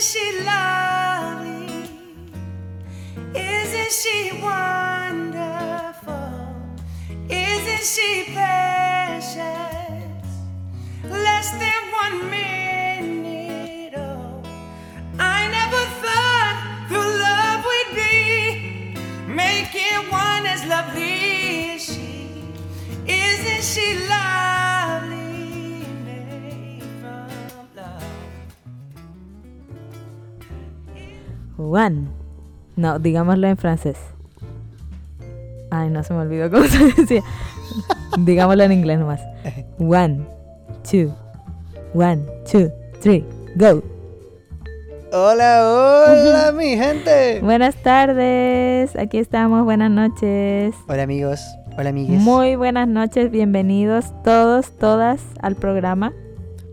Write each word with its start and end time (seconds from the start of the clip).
Isn't 0.00 0.18
she 0.18 0.44
lovely? 0.44 1.66
Isn't 3.34 3.92
she 3.92 4.40
wonderful? 4.42 6.14
Isn't 7.28 7.84
she 7.84 8.32
precious? 8.32 9.36
Less 11.04 11.50
than 11.50 11.82
one 11.92 12.30
minute. 12.30 13.92
Oh, 13.94 14.42
I 15.18 15.48
never 15.58 15.84
thought 16.00 16.86
through 16.88 17.10
love 17.26 17.62
we'd 17.70 17.92
be 17.94 18.96
making 19.30 20.08
one 20.10 20.46
as 20.46 20.64
lovely 20.64 21.72
as 21.72 21.84
she. 21.84 22.42
Isn't 23.06 23.62
she 23.62 23.98
lovely? 24.08 24.19
One. 31.70 32.08
No, 32.76 32.98
digámoslo 32.98 33.46
en 33.46 33.56
francés. 33.56 33.96
Ay, 35.70 35.88
no 35.88 36.02
se 36.02 36.12
me 36.12 36.20
olvidó 36.20 36.50
cómo 36.50 36.64
se 36.64 36.84
decía. 36.96 37.22
digámoslo 38.18 38.64
en 38.64 38.72
inglés 38.72 38.98
nomás. 38.98 39.20
One, 39.78 40.26
two, 40.90 41.14
one, 41.94 42.22
two, 42.50 42.70
three, 43.00 43.24
go. 43.54 43.82
Hola, 45.12 45.62
hola, 46.08 46.52
mi 46.52 46.76
gente. 46.76 47.40
Buenas 47.40 47.76
tardes, 47.76 48.96
aquí 48.96 49.18
estamos, 49.18 49.64
buenas 49.64 49.92
noches. 49.92 50.74
Hola, 50.88 51.04
amigos. 51.04 51.40
Hola, 51.78 51.90
amigues. 51.90 52.20
Muy 52.20 52.56
buenas 52.56 52.88
noches, 52.88 53.30
bienvenidos 53.30 54.06
todos, 54.24 54.72
todas 54.72 55.20
al 55.40 55.54
programa. 55.54 56.12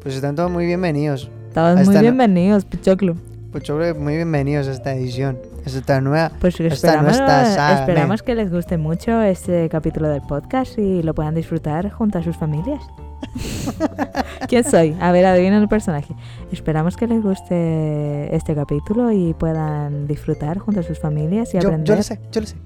Pues 0.01 0.15
están 0.15 0.35
todos 0.35 0.49
muy 0.49 0.65
bienvenidos. 0.65 1.29
Todos 1.53 1.85
muy 1.85 1.97
bienvenidos, 1.99 2.65
Pichoclo. 2.65 3.15
Pues 3.57 3.67
yo 3.67 3.75
creo 3.75 3.95
que 3.95 3.99
muy 3.99 4.15
bienvenidos 4.15 4.67
a 4.67 4.71
esta 4.71 4.93
edición. 4.93 5.39
A 5.65 5.67
esta 5.67 5.99
nueva. 5.99 6.31
Pues 6.39 6.59
esperamos, 6.59 7.17
saga, 7.17 7.79
esperamos 7.79 8.21
que 8.21 8.35
les 8.35 8.51
guste 8.51 8.77
mucho 8.77 9.19
este 9.23 9.67
capítulo 9.69 10.09
del 10.09 10.21
podcast 10.21 10.77
y 10.77 11.01
lo 11.01 11.15
puedan 11.15 11.33
disfrutar 11.33 11.89
junto 11.89 12.19
a 12.19 12.23
sus 12.23 12.37
familias. 12.37 12.83
¿Quién 14.47 14.63
soy? 14.63 14.95
A 15.01 15.11
ver, 15.11 15.25
adivinen 15.25 15.63
el 15.63 15.67
personaje. 15.67 16.13
Esperamos 16.51 16.95
que 16.97 17.07
les 17.07 17.23
guste 17.23 18.35
este 18.35 18.53
capítulo 18.53 19.11
y 19.11 19.33
puedan 19.33 20.05
disfrutar 20.05 20.59
junto 20.59 20.81
a 20.81 20.83
sus 20.83 20.99
familias 20.99 21.49
y 21.55 21.59
Yo, 21.59 21.69
aprender. 21.69 21.87
yo 21.87 21.95
lo 21.95 22.03
sé, 22.03 22.19
yo 22.31 22.41
lo 22.41 22.45
sé. 22.45 22.57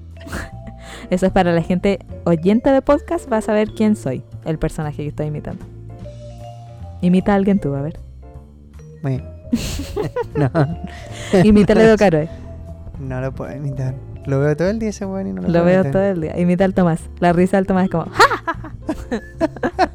Eso 1.08 1.24
es 1.24 1.32
para 1.32 1.54
la 1.54 1.62
gente 1.62 2.00
oyente 2.24 2.70
de 2.70 2.82
podcast, 2.82 3.32
va 3.32 3.38
a 3.38 3.40
saber 3.40 3.70
quién 3.70 3.96
soy, 3.96 4.24
el 4.44 4.58
personaje 4.58 4.98
que 4.98 5.08
estoy 5.08 5.28
imitando. 5.28 5.64
Imita 7.00 7.32
a 7.32 7.36
alguien 7.36 7.60
tú, 7.60 7.74
a 7.74 7.80
ver. 7.80 7.98
Muy 9.02 9.12
bien. 9.12 9.31
no, 10.34 10.50
Imita 11.44 11.72
a 11.74 11.82
Edo 11.82 11.96
Caroe. 11.96 12.28
no 13.00 13.20
lo 13.20 13.32
puedo 13.32 13.54
imitar. 13.54 13.94
Lo 14.24 14.38
veo 14.38 14.56
todo 14.56 14.68
el 14.70 14.78
día 14.78 14.90
ese 14.90 15.04
weón 15.04 15.26
y 15.26 15.32
no 15.32 15.42
lo, 15.42 15.48
Lo 15.48 15.52
puedo 15.52 15.64
veo 15.64 15.74
imitar. 15.80 15.92
todo 15.92 16.02
el 16.04 16.20
día. 16.20 16.38
Imita 16.38 16.64
al 16.64 16.74
Tomás. 16.74 17.00
La 17.18 17.32
risa 17.32 17.56
del 17.56 17.66
Tomás 17.66 17.84
es 17.84 17.90
como 17.90 18.06
¡Ja! 18.06 18.72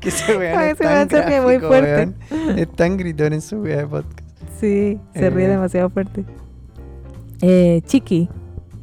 Que 0.00 0.08
ese 0.08 0.36
weón 0.36 0.58
Ay, 0.58 0.70
es 0.72 0.78
se 0.78 0.84
tan 0.84 0.92
hace 1.08 1.24
que 1.30 1.40
muy 1.40 1.54
gráfico, 1.58 1.68
fuerte. 1.68 2.12
weón. 2.30 2.58
Es 2.58 2.68
tan 2.76 2.96
gritón 2.96 3.32
en 3.32 3.40
su 3.42 3.62
vida 3.62 3.76
de 3.78 3.86
podcast. 3.86 4.20
Sí, 4.60 4.98
se 5.14 5.30
ríe 5.30 5.46
Eh. 5.46 5.48
demasiado 5.48 5.88
fuerte. 5.90 6.24
Eh, 7.42 7.80
Chiqui, 7.86 8.28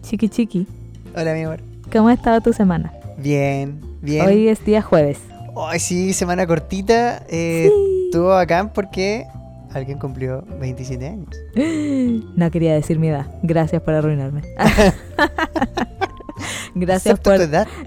Chiqui 0.02 0.30
Chiqui, 0.30 0.67
Hola, 1.16 1.33
mi 1.33 1.44
amor. 1.44 1.59
¿cómo 1.92 2.08
ha 2.09 2.14
estado 2.14 2.42
tu 2.42 2.53
semana? 2.53 2.92
Bien, 3.17 3.80
bien. 4.02 4.25
Hoy 4.25 4.48
es 4.48 4.64
día 4.66 4.81
jueves. 4.81 5.20
Hoy 5.53 5.80
sí, 5.80 6.14
semana 6.14 6.45
cortita. 6.48 7.23
Eh, 7.30 7.70
Sí. 7.72 7.94
Estuvo 8.08 8.30
bacán 8.30 8.72
porque 8.73 9.25
alguien 9.73 10.00
cumplió 10.00 10.44
27 10.60 11.08
años. 11.08 11.30
No 12.36 12.52
quería 12.52 12.73
decir 12.73 13.00
mi 13.00 13.08
edad. 13.10 13.28
Gracias 13.44 13.82
por 13.82 13.94
arruinarme. 13.94 14.42
gracias 16.76 17.20
por, 17.20 17.38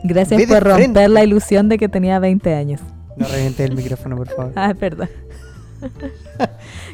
gracias 0.05 0.41
romper 0.49 0.75
frente. 0.75 1.09
la 1.09 1.25
ilusión 1.25 1.69
de 1.69 1.79
que 1.79 1.89
tenía 1.89 2.19
20 2.19 2.55
años. 2.55 2.81
No 3.17 3.27
revientes 3.29 3.69
el 3.69 3.77
micrófono, 3.77 4.17
por 4.17 4.29
favor. 4.29 4.53
Ah, 4.57 4.75
perdón. 4.79 5.09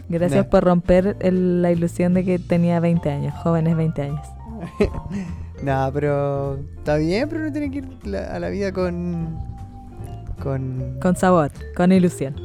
Gracias 0.09 0.45
No. 0.45 0.51
por 0.51 0.63
romper 0.65 1.17
el- 1.21 1.61
la 1.63 1.73
ilusión 1.73 2.15
de 2.15 2.25
que 2.25 2.39
tenía 2.39 2.79
20 2.79 3.11
años, 3.11 3.35
jóvenes 3.43 3.77
20 3.77 4.03
años. 4.03 4.21
No, 5.63 5.91
pero 5.93 6.59
está 6.79 6.97
bien, 6.97 7.29
pero 7.29 7.45
no 7.47 7.53
tiene 7.53 7.71
que 7.71 7.79
ir 7.79 7.89
la- 8.05 8.35
a 8.35 8.39
la 8.39 8.49
vida 8.49 8.73
con. 8.73 9.39
con. 10.41 10.99
Con 11.01 11.17
sabor, 11.17 11.51
con 11.77 11.91
ilusión. 11.91 12.37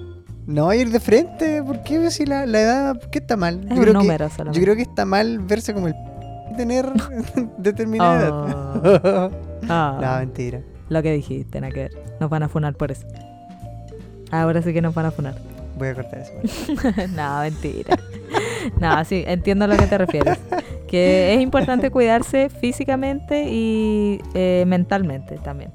No 0.47 0.73
ir 0.73 0.89
de 0.89 0.99
frente, 0.99 1.63
¿por 1.63 1.83
qué 1.83 2.09
si 2.11 2.25
la, 2.25 2.45
la 2.45 2.61
edad. 2.61 2.99
¿Por 2.99 3.09
qué 3.09 3.19
está 3.19 3.37
mal? 3.37 3.63
Es 3.65 3.71
un 3.71 3.81
creo 3.81 3.93
número 3.93 4.27
que, 4.27 4.35
solamente. 4.35 4.59
yo 4.59 4.63
creo 4.63 4.75
que 4.75 4.81
está 4.81 5.05
mal 5.05 5.39
verse 5.39 5.73
como 5.73 5.87
el. 5.87 5.95
tener 6.57 6.91
determinada 7.57 8.21
edad. 8.21 9.31
Ah. 9.69 9.99
no, 10.01 10.17
mentira. 10.17 10.59
Lo 10.89 11.03
que 11.03 11.13
dijiste, 11.13 11.61
nada 11.61 11.71
que 11.71 11.81
ver. 11.81 11.91
Nos 12.19 12.31
van 12.31 12.41
a 12.41 12.49
funar 12.49 12.73
por 12.73 12.91
eso. 12.91 13.05
Ahora 14.31 14.63
sí 14.63 14.73
que 14.73 14.81
nos 14.81 14.95
van 14.95 15.05
a 15.05 15.11
funar. 15.11 15.35
Voy 15.77 15.89
a 15.89 15.93
cortar 15.93 16.19
eso. 16.19 16.33
no, 17.15 17.39
mentira. 17.41 17.97
no, 18.79 19.05
sí, 19.05 19.23
entiendo 19.27 19.65
a 19.65 19.67
lo 19.67 19.77
que 19.77 19.85
te 19.85 19.97
refieres. 19.99 20.39
Que 20.87 21.35
es 21.35 21.41
importante 21.41 21.91
cuidarse 21.91 22.49
físicamente 22.49 23.45
y 23.47 24.19
eh, 24.33 24.63
mentalmente 24.67 25.37
también. 25.37 25.71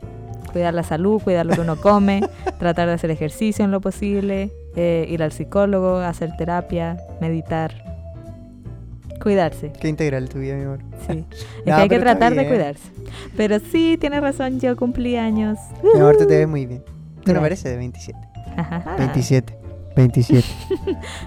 Cuidar 0.57 0.73
la 0.73 0.85
salud, 0.85 1.21
cuidar 1.21 1.45
lo 1.45 1.53
que 1.55 1.61
uno 1.61 1.77
come, 1.77 2.23
tratar 2.59 2.89
de 2.89 2.95
hacer 2.95 3.11
ejercicio 3.11 3.63
en 3.63 3.71
lo 3.71 3.83
posible, 3.83 4.51
eh, 4.75 5.05
ir 5.07 5.23
al 5.23 5.31
psicólogo, 5.31 5.99
hacer 5.99 6.35
terapia, 6.39 6.97
meditar. 7.21 7.75
Cuidarse, 9.23 9.71
Qué 9.79 9.89
integral 9.89 10.31
tu 10.31 10.39
vida, 10.39 10.55
mi 10.55 10.63
amor. 10.63 10.79
sí. 11.07 11.27
Es 11.31 11.67
No, 11.67 11.77
que 11.77 11.83
hay 11.83 11.89
que 11.91 11.99
tratar 11.99 12.35
de 12.35 12.49
cuidarse. 12.49 12.89
Pero 13.37 13.59
sí, 13.61 13.99
tienes 14.01 14.23
razón, 14.23 14.59
yo 14.59 14.75
cumplí 14.77 15.17
años. 15.17 15.59
Mi 15.83 16.01
amor, 16.01 16.17
tú 16.17 16.27
te 16.27 16.39
ves 16.39 16.49
muy 16.49 16.65
bien. 16.65 16.83
Tú 17.23 17.35
no 17.35 17.41
pareces 17.43 17.71
de 17.71 17.77
27. 17.77 18.19
Ajaja. 18.57 18.97
27. 18.97 19.59
27. 19.95 20.47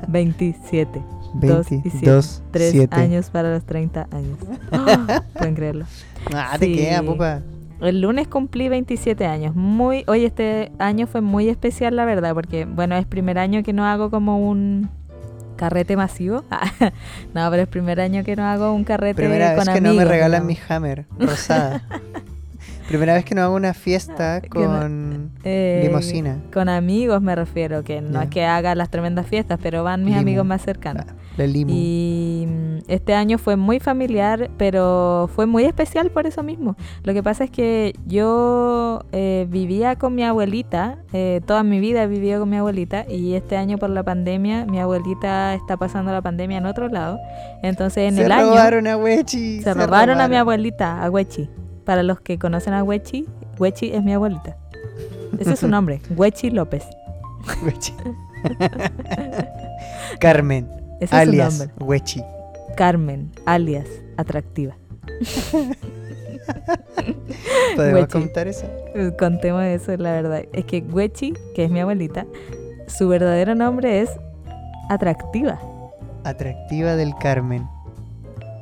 27. 0.08 1.04
Dos 1.36 1.72
y 1.72 1.76
22. 1.82 2.42
3 2.50 2.72
7. 2.72 2.96
años 2.96 3.30
para 3.30 3.54
los 3.54 3.64
30 3.64 4.08
años. 4.12 4.40
¡Ah! 4.72 5.24
Pueden 5.38 5.54
creerlo. 5.54 5.86
Ah, 6.34 6.56
te 6.60 6.66
Sí. 6.66 6.76
queda, 6.78 7.04
pupa. 7.04 7.42
El 7.82 8.02
lunes 8.02 8.28
cumplí 8.28 8.68
27 8.68 9.26
años. 9.26 9.56
Muy, 9.56 10.04
hoy 10.08 10.26
este 10.26 10.72
año 10.80 11.08
fue 11.08 11.22
muy 11.22 11.48
especial, 11.48 11.96
la 11.96 12.06
verdad, 12.06 12.34
porque 12.34 12.66
bueno, 12.66 12.96
es 12.98 13.06
primer 13.06 13.40
año 13.40 13.64
que 13.64 13.72
no 13.72 13.86
hago 13.86 14.10
como 14.10 14.38
un 14.38 14.90
carrete 15.56 15.96
masivo. 15.96 16.44
no, 17.34 17.50
pero 17.50 17.64
es 17.64 17.68
primer 17.68 18.02
año 18.02 18.24
que 18.24 18.36
no 18.36 18.44
hago 18.44 18.74
un 18.74 18.84
carrete 18.84 19.16
Primera 19.16 19.56
con 19.56 19.66
vez 19.66 19.70
que 19.70 19.78
amigos. 19.78 19.96
no 19.96 20.00
me 20.00 20.06
regalan 20.06 20.46
mi 20.46 20.58
Hammer 20.68 21.06
rosada. 21.18 21.84
Primera 22.90 23.14
vez 23.14 23.24
que 23.24 23.36
no 23.36 23.44
hago 23.44 23.56
una 23.56 23.74
fiesta 23.76 24.42
no- 24.42 24.50
con 24.50 25.32
Eh, 25.44 25.82
limosina. 25.86 26.40
Con 26.52 26.68
amigos 26.70 27.22
me 27.22 27.36
refiero, 27.36 27.84
que 27.84 28.02
no 28.02 28.14
Ya. 28.14 28.24
es 28.24 28.30
que 28.30 28.44
haga 28.46 28.74
las 28.74 28.90
tremendas 28.90 29.28
fiestas, 29.28 29.60
pero 29.62 29.84
van 29.84 30.02
mis 30.02 30.10
Limo. 30.16 30.22
amigos 30.22 30.46
más 30.48 30.64
cercanos. 30.64 31.06
Ah, 31.08 31.14
La 31.38 31.46
limo. 31.46 31.70
Y 31.74 32.48
mm, 32.50 32.78
este 32.88 33.14
año 33.14 33.38
fue 33.38 33.56
muy 33.58 33.80
familiar, 33.80 34.50
pero 34.58 35.30
fue 35.36 35.46
muy 35.46 35.66
especial 35.66 36.10
por 36.10 36.26
eso 36.26 36.42
mismo. 36.42 36.76
Lo 37.04 37.14
que 37.14 37.22
pasa 37.22 37.44
es 37.44 37.52
que 37.52 37.94
yo 38.08 39.02
eh, 39.12 39.46
vivía 39.50 39.96
con 39.96 40.16
mi 40.16 40.24
abuelita, 40.24 40.98
eh, 41.14 41.42
toda 41.46 41.62
mi 41.62 41.80
vida 41.80 42.02
he 42.04 42.08
vivido 42.08 42.40
con 42.40 42.50
mi 42.50 42.58
abuelita, 42.58 43.06
y 43.08 43.36
este 43.36 43.56
año 43.56 43.78
por 43.78 43.92
la 43.92 44.02
pandemia, 44.02 44.66
mi 44.66 44.80
abuelita 44.80 45.54
está 45.54 45.78
pasando 45.78 46.12
la 46.12 46.22
pandemia 46.24 46.58
en 46.58 46.66
otro 46.66 46.90
lado. 46.90 47.20
Entonces 47.62 48.10
en 48.10 48.16
se 48.16 48.26
el 48.26 48.32
año 48.32 48.48
robaron 48.50 48.88
a 48.88 48.98
Wechi. 48.98 49.62
se 49.62 49.74
robaron 49.76 50.20
a 50.22 50.28
mi 50.28 50.36
abuelita, 50.38 51.04
a 51.04 51.10
Wechi. 51.12 51.48
Para 51.90 52.04
los 52.04 52.22
que 52.22 52.38
conocen 52.38 52.76
a 52.76 52.84
Wechi, 52.84 53.26
Wechi 53.58 53.92
es 53.92 54.04
mi 54.04 54.14
abuelita. 54.14 54.56
Ese 55.40 55.54
es 55.54 55.60
su 55.60 55.68
nombre, 55.68 56.00
Wechi 56.16 56.52
López. 56.52 56.86
Wechi. 57.66 57.96
Carmen. 60.20 60.70
Ese 61.00 61.16
alias 61.16 61.48
es 61.48 61.54
su 61.56 61.66
nombre. 61.66 61.84
Wechi. 61.84 62.24
Carmen, 62.78 63.32
alias 63.48 63.88
atractiva. 64.18 64.78
¿Podemos 67.76 68.02
Wechi. 68.02 68.12
contar 68.12 68.48
eso? 68.48 68.68
Contemos 69.18 69.64
eso, 69.64 69.98
la 69.98 70.12
verdad. 70.12 70.44
Es 70.54 70.66
que 70.66 70.82
Wechi, 70.82 71.34
que 71.56 71.64
es 71.64 71.72
mi 71.72 71.80
abuelita, 71.80 72.28
su 72.86 73.08
verdadero 73.08 73.56
nombre 73.56 74.02
es 74.02 74.12
Atractiva 74.90 75.60
Atractiva 76.24 76.96
del 76.96 77.16
Carmen 77.16 77.68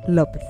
López. 0.06 0.42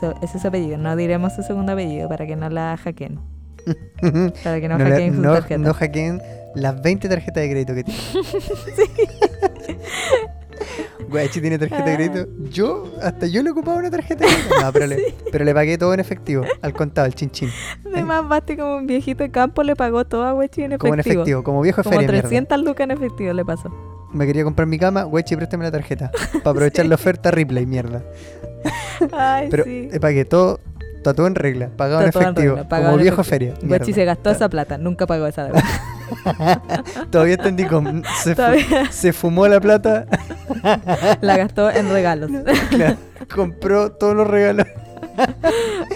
So- 0.00 0.14
ese 0.22 0.36
es 0.36 0.42
su 0.42 0.48
apellido. 0.48 0.78
No 0.78 0.94
diremos 0.96 1.34
su 1.34 1.42
segundo 1.42 1.72
apellido 1.72 2.08
para 2.08 2.26
que 2.26 2.36
no 2.36 2.48
la 2.50 2.76
hackeen. 2.76 3.18
Para 4.44 4.60
que 4.60 4.68
no, 4.68 4.78
hackeen 4.78 5.14
su 5.14 5.20
no- 5.20 5.32
tarjeta. 5.34 5.58
no 5.58 5.74
hackeen 5.74 6.22
las 6.54 6.80
20 6.80 7.08
tarjetas 7.08 7.42
de 7.42 7.50
crédito 7.50 7.74
que 7.74 7.84
tiene. 7.84 8.00
Wechi 11.10 11.40
tiene 11.40 11.58
tarjeta 11.58 11.84
de 11.84 11.94
crédito. 11.96 12.26
Yo, 12.50 12.92
hasta 13.02 13.26
yo 13.26 13.42
le 13.42 13.50
ocupaba 13.50 13.78
una 13.78 13.90
tarjeta 13.90 14.26
de 14.26 14.30
crédito. 14.32 14.60
No, 14.60 14.72
pero, 14.72 14.86
le, 14.86 15.14
pero 15.32 15.44
le 15.44 15.54
pagué 15.54 15.78
todo 15.78 15.94
en 15.94 16.00
efectivo, 16.00 16.44
al 16.60 16.72
contado, 16.74 17.06
al 17.06 17.14
chin 17.14 17.30
chin. 17.30 17.50
Además, 17.92 18.28
Basti 18.28 18.56
como 18.56 18.76
un 18.76 18.86
viejito 18.86 19.22
de 19.22 19.30
campo 19.30 19.62
le 19.62 19.74
pagó 19.76 20.04
todo 20.06 20.24
a 20.24 20.34
Wechi 20.34 20.62
en 20.62 20.72
efectivo. 20.72 20.78
Como 20.80 20.94
en 20.94 21.00
efectivo, 21.00 21.42
como 21.42 21.60
viejo 21.62 21.80
de 21.80 21.84
Como 21.84 21.96
feria, 21.96 22.12
mierda. 22.12 22.28
300 22.28 22.60
lucas 22.60 22.84
en 22.84 22.90
efectivo 22.90 23.32
le 23.32 23.44
pasó. 23.44 23.70
me 24.12 24.26
quería 24.26 24.44
comprar 24.44 24.66
mi 24.68 24.78
cama, 24.78 25.06
Wechi, 25.06 25.36
préstame 25.36 25.64
la 25.64 25.70
tarjeta. 25.70 26.10
Para 26.42 26.50
aprovechar 26.50 26.86
la 26.86 26.94
oferta 26.96 27.30
Ripley, 27.30 27.64
mierda. 27.66 28.02
Ay, 29.12 29.48
Pero 29.50 29.64
sí. 29.64 29.88
eh, 29.92 30.00
pagué 30.00 30.24
todo, 30.24 30.60
está 30.96 31.14
todo 31.14 31.26
en 31.26 31.34
regla, 31.34 31.70
pagado 31.76 32.00
en 32.02 32.08
Está 32.08 32.18
todo 32.20 32.28
en 32.28 32.34
efectivo, 32.34 32.54
regla, 32.56 32.68
pagado 32.68 32.88
como 32.90 32.98
en 32.98 33.02
viejo 33.04 33.20
efectivo. 33.22 33.52
feria. 33.54 33.68
Guachi 33.68 33.84
mierda. 33.84 33.94
se 33.94 34.04
gastó 34.04 34.30
esa 34.30 34.48
plata, 34.48 34.78
nunca 34.78 35.06
pagó 35.06 35.26
esa 35.26 35.44
deuda. 35.44 35.62
Todavía 37.10 37.34
está 37.34 37.48
en 37.48 37.56
Dicom. 37.56 38.02
Se, 38.22 38.30
fu- 38.30 38.36
Todavía 38.36 38.90
se 38.90 39.12
fumó 39.12 39.46
la 39.48 39.60
plata, 39.60 40.06
la 41.20 41.36
gastó 41.36 41.70
en 41.70 41.90
regalos. 41.90 42.30
claro, 42.70 42.96
compró 43.34 43.92
todos 43.92 44.16
los 44.16 44.26
regalos. 44.26 44.66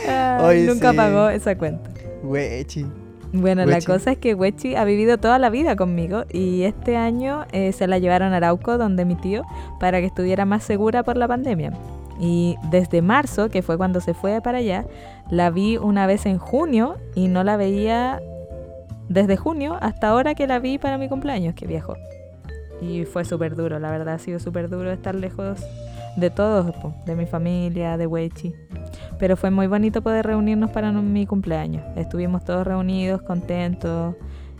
Ay, 0.09 0.45
Oye, 0.45 0.67
nunca 0.67 0.91
sí. 0.91 0.97
pagó 0.97 1.29
esa 1.29 1.57
cuenta. 1.57 1.91
Wechi. 2.23 2.87
Bueno, 3.35 3.65
la 3.65 3.81
cosa 3.81 4.13
es 4.13 4.19
que 4.19 4.35
Wechi 4.35 4.77
ha 4.77 4.85
vivido 4.85 5.17
toda 5.17 5.39
la 5.39 5.49
vida 5.49 5.75
conmigo 5.75 6.25
y 6.31 6.65
este 6.65 6.99
año 6.99 7.47
eh, 7.53 7.73
se 7.73 7.87
la 7.87 7.99
llevaron 7.99 8.35
a 8.35 8.37
Arauco, 8.37 8.77
donde 8.77 9.07
mi 9.07 9.15
tío, 9.15 9.43
para 9.81 10.01
que 10.01 10.07
estuviera 10.07 10.45
más 10.45 10.65
segura 10.65 11.03
por 11.03 11.17
la 11.17 11.27
pandemia. 11.29 11.73
Y 12.21 12.57
desde 12.71 13.03
marzo, 13.03 13.49
que 13.49 13.63
fue 13.63 13.77
cuando 13.77 14.01
se 14.01 14.15
fue 14.15 14.41
para 14.41 14.59
allá, 14.59 14.85
la 15.31 15.51
vi 15.51 15.77
una 15.77 16.07
vez 16.07 16.27
en 16.27 16.39
junio 16.39 16.97
y 17.15 17.29
no 17.29 17.43
la 17.45 17.57
veía 17.57 18.21
desde 19.09 19.37
junio 19.37 19.77
hasta 19.81 20.09
ahora 20.09 20.35
que 20.35 20.47
la 20.47 20.59
vi 20.59 20.79
para 20.79 20.99
mi 20.99 21.09
cumpleaños, 21.09 21.55
que 21.55 21.67
viajó. 21.67 21.97
Y 22.81 23.05
fue 23.05 23.25
súper 23.25 23.55
duro, 23.55 23.79
la 23.79 23.91
verdad 23.91 24.15
ha 24.15 24.19
sido 24.19 24.39
súper 24.41 24.69
duro 24.69 24.91
estar 24.91 25.15
lejos 25.15 25.61
de 26.17 26.31
todos, 26.31 26.75
de 27.07 27.15
mi 27.17 27.27
familia, 27.27 27.97
de 27.97 28.07
Wechi. 28.07 28.55
Pero 29.19 29.37
fue 29.37 29.51
muy 29.51 29.67
bonito 29.67 30.03
poder 30.03 30.27
reunirnos 30.27 30.71
para 30.71 30.91
mi 30.93 31.27
cumpleaños. 31.27 31.85
Estuvimos 31.97 32.45
todos 32.45 32.67
reunidos, 32.67 33.23
contentos. 33.23 34.17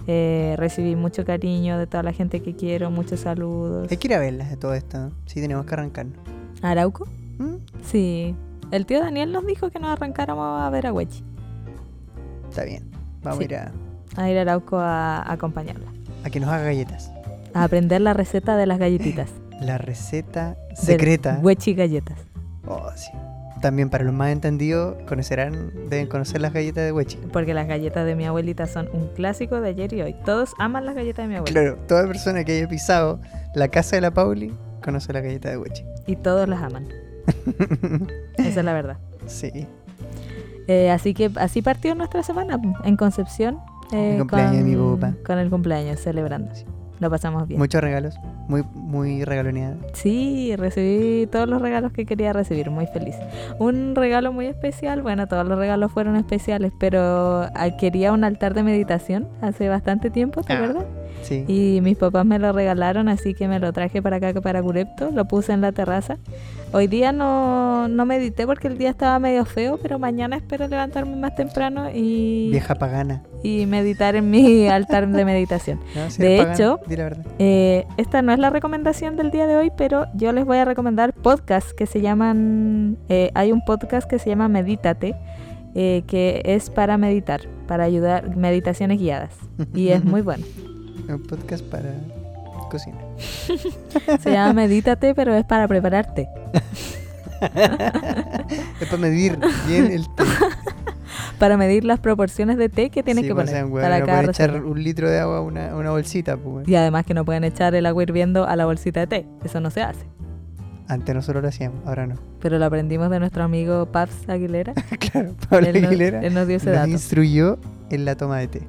eh, 0.07 0.55
recibí 0.57 0.97
mucho 0.97 1.25
cariño 1.25 1.79
de 1.79 1.87
toda 1.87 2.03
la 2.03 2.13
gente 2.13 2.43
que 2.43 2.55
quiero, 2.55 2.91
muchos 2.91 3.21
saludos. 3.21 3.89
Hay 3.91 3.97
que 3.97 4.09
ir 4.09 4.15
a 4.15 4.19
verlas 4.19 4.51
de 4.51 4.57
todo 4.57 4.75
esto. 4.75 4.99
¿no? 4.99 5.11
Sí, 5.27 5.41
tenemos 5.41 5.65
que 5.67 5.75
arrancarnos. 5.75 6.17
¿Arauco? 6.63 7.07
¿Mm? 7.39 7.57
Sí. 7.85 8.35
El 8.71 8.87
tío 8.87 9.01
Daniel 9.01 9.33
nos 9.33 9.47
dijo 9.47 9.71
que 9.71 9.79
nos 9.79 9.91
arrancáramos 9.91 10.61
a 10.63 10.71
ver 10.71 10.87
a 10.87 10.93
Wechi. 10.93 11.23
Está 12.49 12.65
bien. 12.65 12.85
Vamos 13.23 13.39
Sí. 13.39 13.45
a 13.45 13.47
ir 13.47 13.57
a, 13.57 13.73
A 14.17 14.31
ir 14.31 14.39
a 14.39 14.43
Arauco 14.43 14.79
a, 14.79 15.19
a 15.23 15.33
acompañarla. 15.33 15.87
a 16.25 16.31
que 16.31 16.41
nos 16.41 16.49
haga 16.51 16.65
galletas. 16.65 17.11
A 17.55 17.65
aprender 17.65 18.01
la 18.01 18.15
receta 18.15 18.57
de 18.57 18.67
las 18.67 18.79
galletitas. 18.79 19.31
La 19.61 19.79
receta 19.79 20.57
secreta. 20.75 21.39
Wechi 21.41 21.75
galletas. 21.75 22.19
Oh, 22.67 22.91
sí. 22.97 23.11
También 23.61 23.91
para 23.91 24.03
los 24.03 24.13
más 24.13 24.31
entendidos, 24.33 24.97
conocerán, 25.07 25.71
deben 25.89 26.09
conocer 26.09 26.41
las 26.41 26.53
galletas 26.53 26.83
de 26.85 26.91
Wechi. 26.91 27.17
Porque 27.33 27.55
las 27.55 27.69
galletas 27.69 28.05
de 28.05 28.17
mi 28.17 28.25
abuelita 28.25 28.67
son 28.67 28.89
un 28.93 29.07
clásico 29.15 29.61
de 29.61 29.69
ayer 29.69 29.93
y 29.93 30.03
hoy. 30.03 30.17
Todos 30.25 30.55
aman 30.59 30.85
las 30.85 30.97
galletas 30.97 31.25
de 31.25 31.29
mi 31.29 31.37
abuelita. 31.37 31.61
Claro, 31.61 31.77
toda 31.87 32.09
persona 32.09 32.43
que 32.43 32.57
haya 32.57 32.67
pisado 32.69 33.21
la 33.55 33.69
casa 33.69 33.95
de 33.95 34.03
la 34.03 34.11
Pauli 34.11 34.53
conoce 34.83 35.13
la 35.13 35.21
galleta 35.21 35.51
de 35.51 35.59
Wechi. 35.59 35.85
Y 36.09 36.17
todos 36.17 36.49
las 36.49 36.61
aman. 36.61 36.89
Esa 38.37 38.61
es 38.61 38.65
la 38.65 38.73
verdad. 38.73 38.97
sí. 39.27 39.67
Eh, 40.69 40.91
así 40.93 41.13
que 41.13 41.29
así 41.37 41.61
partió 41.61 41.93
nuestra 41.97 42.23
semana 42.23 42.57
en 42.85 42.97
Concepción. 42.97 43.59
eh, 43.93 44.13
El 44.13 44.19
cumpleaños 44.21 44.57
de 44.59 44.63
mi. 44.63 45.15
Con 45.25 45.39
el 45.41 45.51
cumpleaños, 45.51 45.99
celebrando. 46.01 46.53
Lo 47.01 47.11
pasamos 47.11 47.49
bien. 47.49 47.59
Muchos 47.59 47.81
regalos. 47.81 48.15
Muy, 48.47 48.63
muy 48.73 49.25
regaloneada. 49.25 49.75
Sí, 49.93 50.55
recibí 50.57 51.27
todos 51.27 51.49
los 51.49 51.61
regalos 51.61 51.93
que 51.93 52.07
quería 52.07 52.33
recibir, 52.33 52.71
muy 52.71 52.87
feliz. 52.87 53.17
Un 53.59 53.97
regalo 53.97 54.33
muy 54.33 54.47
especial, 54.47 55.03
bueno, 55.03 55.27
todos 55.27 55.45
los 55.47 55.59
regalos 55.59 55.91
fueron 55.91 56.15
especiales, 56.15 56.73
pero 56.79 57.49
ah, 57.57 57.71
quería 57.77 58.13
un 58.13 58.23
altar 58.23 58.55
de 58.55 58.63
meditación 58.63 59.27
hace 59.41 59.69
bastante 59.69 60.11
tiempo, 60.11 60.43
¿te 60.45 60.53
Ah. 60.53 60.57
acuerdas? 60.59 60.85
Sí. 61.23 61.45
Y 61.49 61.81
mis 61.83 61.97
papás 61.97 62.25
me 62.25 62.39
lo 62.39 62.53
regalaron, 62.53 63.09
así 63.09 63.35
que 63.35 63.49
me 63.49 63.59
lo 63.59 63.73
traje 63.73 64.01
para 64.01 64.17
acá, 64.19 64.33
para 64.41 64.63
Curepto, 64.63 65.11
lo 65.11 65.25
puse 65.27 65.53
en 65.53 65.61
la 65.61 65.73
terraza. 65.73 66.19
Hoy 66.75 66.87
día 66.87 67.13
no, 67.13 67.87
no 67.89 68.07
medité 68.07 68.47
porque 68.47 68.67
el 68.67 68.79
día 68.79 68.89
estaba 68.89 69.19
medio 69.19 69.45
feo, 69.45 69.79
pero 69.83 69.99
mañana 69.99 70.37
espero 70.37 70.67
levantarme 70.69 71.17
más 71.17 71.35
temprano 71.35 71.91
y, 71.93 72.49
Vieja 72.51 72.75
pagana. 72.77 73.23
y 73.43 73.67
meditar 73.67 74.17
en 74.17 74.31
mi 74.31 74.67
altar 74.69 75.07
de 75.07 75.25
meditación. 75.27 75.81
No, 75.95 76.09
si 76.09 76.23
De 76.23 76.39
pagana, 76.39 76.55
hecho, 76.55 76.81
di 76.87 76.97
la 76.97 77.05
verdad. 77.05 77.27
Eh, 77.39 77.85
esta 77.99 78.23
no 78.23 78.33
es 78.33 78.39
la 78.39 78.49
recomendación 78.49 79.17
del 79.17 79.31
día 79.31 79.47
de 79.47 79.57
hoy, 79.57 79.71
pero 79.77 80.07
yo 80.15 80.33
les 80.33 80.47
voy 80.47 80.57
a 80.57 80.65
recomendar 80.65 81.13
podcasts 81.13 81.75
que 81.75 81.85
se 81.87 82.01
llaman... 82.01 82.97
eh, 83.11 83.31
hay 83.35 83.53
un 83.53 83.63
podcast 83.67 84.09
que 84.09 84.19
se 84.19 84.31
llama 84.31 84.49
Medítate, 84.49 85.15
eh, 85.75 86.05
que 86.07 86.41
es 86.45 86.71
para 86.71 86.97
meditar, 86.97 87.43
para 87.69 87.85
ayudar, 87.85 88.35
meditaciones 88.35 88.99
guiadas. 88.99 89.35
Y 89.75 89.89
es 89.89 90.03
muy 90.05 90.23
bueno. 90.23 90.45
Un 91.07 91.23
podcast 91.25 91.65
para 91.67 91.93
cocina. 92.71 92.97
Se 94.21 94.31
llama 94.33 94.53
Medítate, 94.53 95.15
pero 95.15 95.35
es 95.35 95.45
para 95.45 95.69
prepararte. 95.69 96.29
Es 98.81 98.89
para 98.89 98.99
medir 98.99 99.37
bien 99.67 99.87
el 99.91 100.05
té. 100.15 100.23
Para 101.39 101.57
medir 101.57 101.85
las 101.85 101.99
proporciones 101.99 102.57
de 102.57 102.69
té 102.69 102.89
que 102.89 103.03
tienes 103.03 103.23
Sí, 103.23 103.29
que 103.29 103.35
pues, 103.35 103.51
poner 103.51 103.69
para 103.69 103.99
no 103.99 104.07
pueden 104.07 104.31
echar 104.31 104.65
un 104.65 104.83
litro 104.83 105.11
de 105.11 105.19
agua 105.19 105.39
a 105.39 105.41
una, 105.41 105.75
una 105.75 105.91
bolsita, 105.91 106.37
pues. 106.37 106.69
Y 106.69 106.77
además 106.77 107.05
que 107.05 107.15
no 107.15 107.25
pueden 107.25 107.43
echar 107.43 107.75
el 107.75 107.85
agua 107.87 108.03
hirviendo 108.05 108.47
a 108.47 108.55
la 108.55 108.65
bolsita 108.65 109.01
de 109.01 109.07
té. 109.09 109.27
Eso 109.45 109.61
no 109.61 109.71
se 109.71 109.83
hace. 109.83 110.07
Antes 110.89 111.15
nosotros 111.15 111.43
lo 111.43 111.49
hacíamos, 111.49 111.85
ahora 111.87 112.07
no. 112.07 112.15
Pero 112.41 112.59
lo 112.59 112.65
aprendimos 112.65 113.11
de 113.11 113.19
nuestro 113.19 113.43
amigo 113.43 113.87
Paps 113.87 114.29
Aguilera. 114.29 114.73
claro, 115.13 115.35
Pablo 115.51 115.67
él, 115.69 115.81
nos, 115.83 115.89
Aguilera 115.91 116.21
él 116.23 116.33
nos 116.33 116.47
dio 116.47 116.57
ese 116.59 116.67
nos 116.67 116.77
dato. 116.77 116.91
instruyó 116.91 117.59
en 117.91 118.05
la 118.05 118.15
toma 118.17 118.39
de 118.39 118.49
té. 118.49 118.63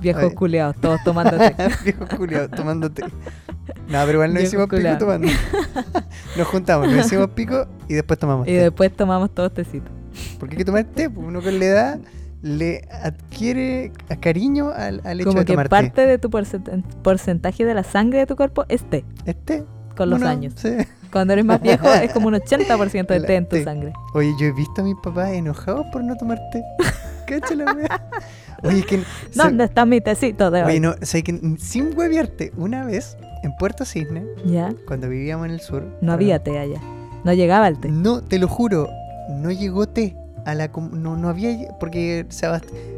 Viejos 0.00 0.24
Oye. 0.24 0.34
culeados, 0.34 0.76
todos 0.80 1.02
tomando 1.04 1.36
té. 1.38 1.54
Viejo 1.84 2.06
culiao, 2.16 2.48
tomando 2.48 2.90
té. 2.90 3.04
No, 3.88 3.98
pero 4.04 4.12
igual 4.14 4.34
nos 4.34 4.42
hicimos 4.42 4.68
pico 4.68 4.98
tomando. 4.98 5.28
Nos 6.36 6.46
juntamos, 6.46 6.88
nos 6.92 7.06
hicimos 7.06 7.30
pico 7.30 7.66
y 7.88 7.94
después 7.94 8.18
tomamos 8.18 8.46
Y 8.46 8.52
té. 8.52 8.58
después 8.64 8.94
tomamos 8.94 9.34
todos 9.34 9.52
tecitos. 9.52 9.90
Porque 10.38 10.54
hay 10.54 10.58
que 10.58 10.64
tomar 10.64 10.84
té, 10.84 11.08
pues 11.10 11.26
uno 11.26 11.40
con 11.42 11.58
la 11.58 11.64
edad 11.64 11.98
le 12.42 12.86
adquiere 13.02 13.92
cariño 14.20 14.70
al, 14.70 15.00
al 15.04 15.20
hecho 15.20 15.30
Como 15.30 15.40
de 15.40 15.44
que 15.46 15.52
tomar 15.54 15.68
parte 15.68 16.06
de 16.06 16.18
tu 16.18 16.28
porcent- 16.30 16.84
porcentaje 17.02 17.64
de 17.64 17.74
la 17.74 17.82
sangre 17.82 18.20
de 18.20 18.26
tu 18.26 18.36
cuerpo 18.36 18.64
es 18.68 18.88
té. 18.88 19.04
Es 19.24 19.36
té. 19.44 19.64
con 19.96 20.10
los 20.10 20.22
años. 20.22 20.52
sí. 20.56 20.70
Cuando 21.10 21.32
eres 21.32 21.44
más 21.46 21.60
viejo 21.62 21.88
es 21.92 22.12
como 22.12 22.28
un 22.28 22.34
80% 22.34 23.06
de 23.06 23.18
La- 23.20 23.26
té 23.26 23.36
en 23.36 23.48
tu 23.48 23.56
té. 23.56 23.64
sangre. 23.64 23.92
Oye, 24.14 24.32
yo 24.38 24.46
he 24.46 24.52
visto 24.52 24.82
a 24.82 24.84
mis 24.84 24.96
papás 25.02 25.30
enojados 25.30 25.86
por 25.90 26.04
no 26.04 26.14
tomar 26.16 26.38
té. 26.52 26.62
Cacha 27.26 27.54
la 27.54 27.72
wea. 27.72 28.08
Oye, 28.62 28.80
es 28.80 28.86
que. 28.86 29.02
¿Dónde 29.34 29.64
está 29.64 29.84
mi 29.86 30.00
tecito 30.00 30.50
de 30.50 30.62
hoy? 30.62 30.70
Oye, 30.72 30.80
no, 30.80 30.90
o 31.00 31.06
sea, 31.06 31.22
que 31.22 31.56
sin 31.58 31.96
hueviarte, 31.98 32.52
una 32.56 32.84
vez 32.84 33.16
en 33.42 33.54
Puerto 33.56 33.84
Cisne, 33.84 34.24
Ya, 34.44 34.72
cuando 34.86 35.08
vivíamos 35.08 35.46
en 35.46 35.52
el 35.52 35.60
sur. 35.60 35.84
no 36.00 36.12
había 36.12 36.38
té 36.42 36.58
allá. 36.58 36.80
No 37.24 37.32
llegaba 37.32 37.68
el 37.68 37.78
té. 37.78 37.88
No, 37.88 38.22
te 38.22 38.38
lo 38.38 38.48
juro, 38.48 38.88
no 39.30 39.50
llegó 39.50 39.86
té. 39.86 40.16
A 40.46 40.54
la, 40.54 40.68
no, 40.92 41.16
no 41.16 41.28
había. 41.28 41.68
Porque 41.78 42.24
se 42.30 42.46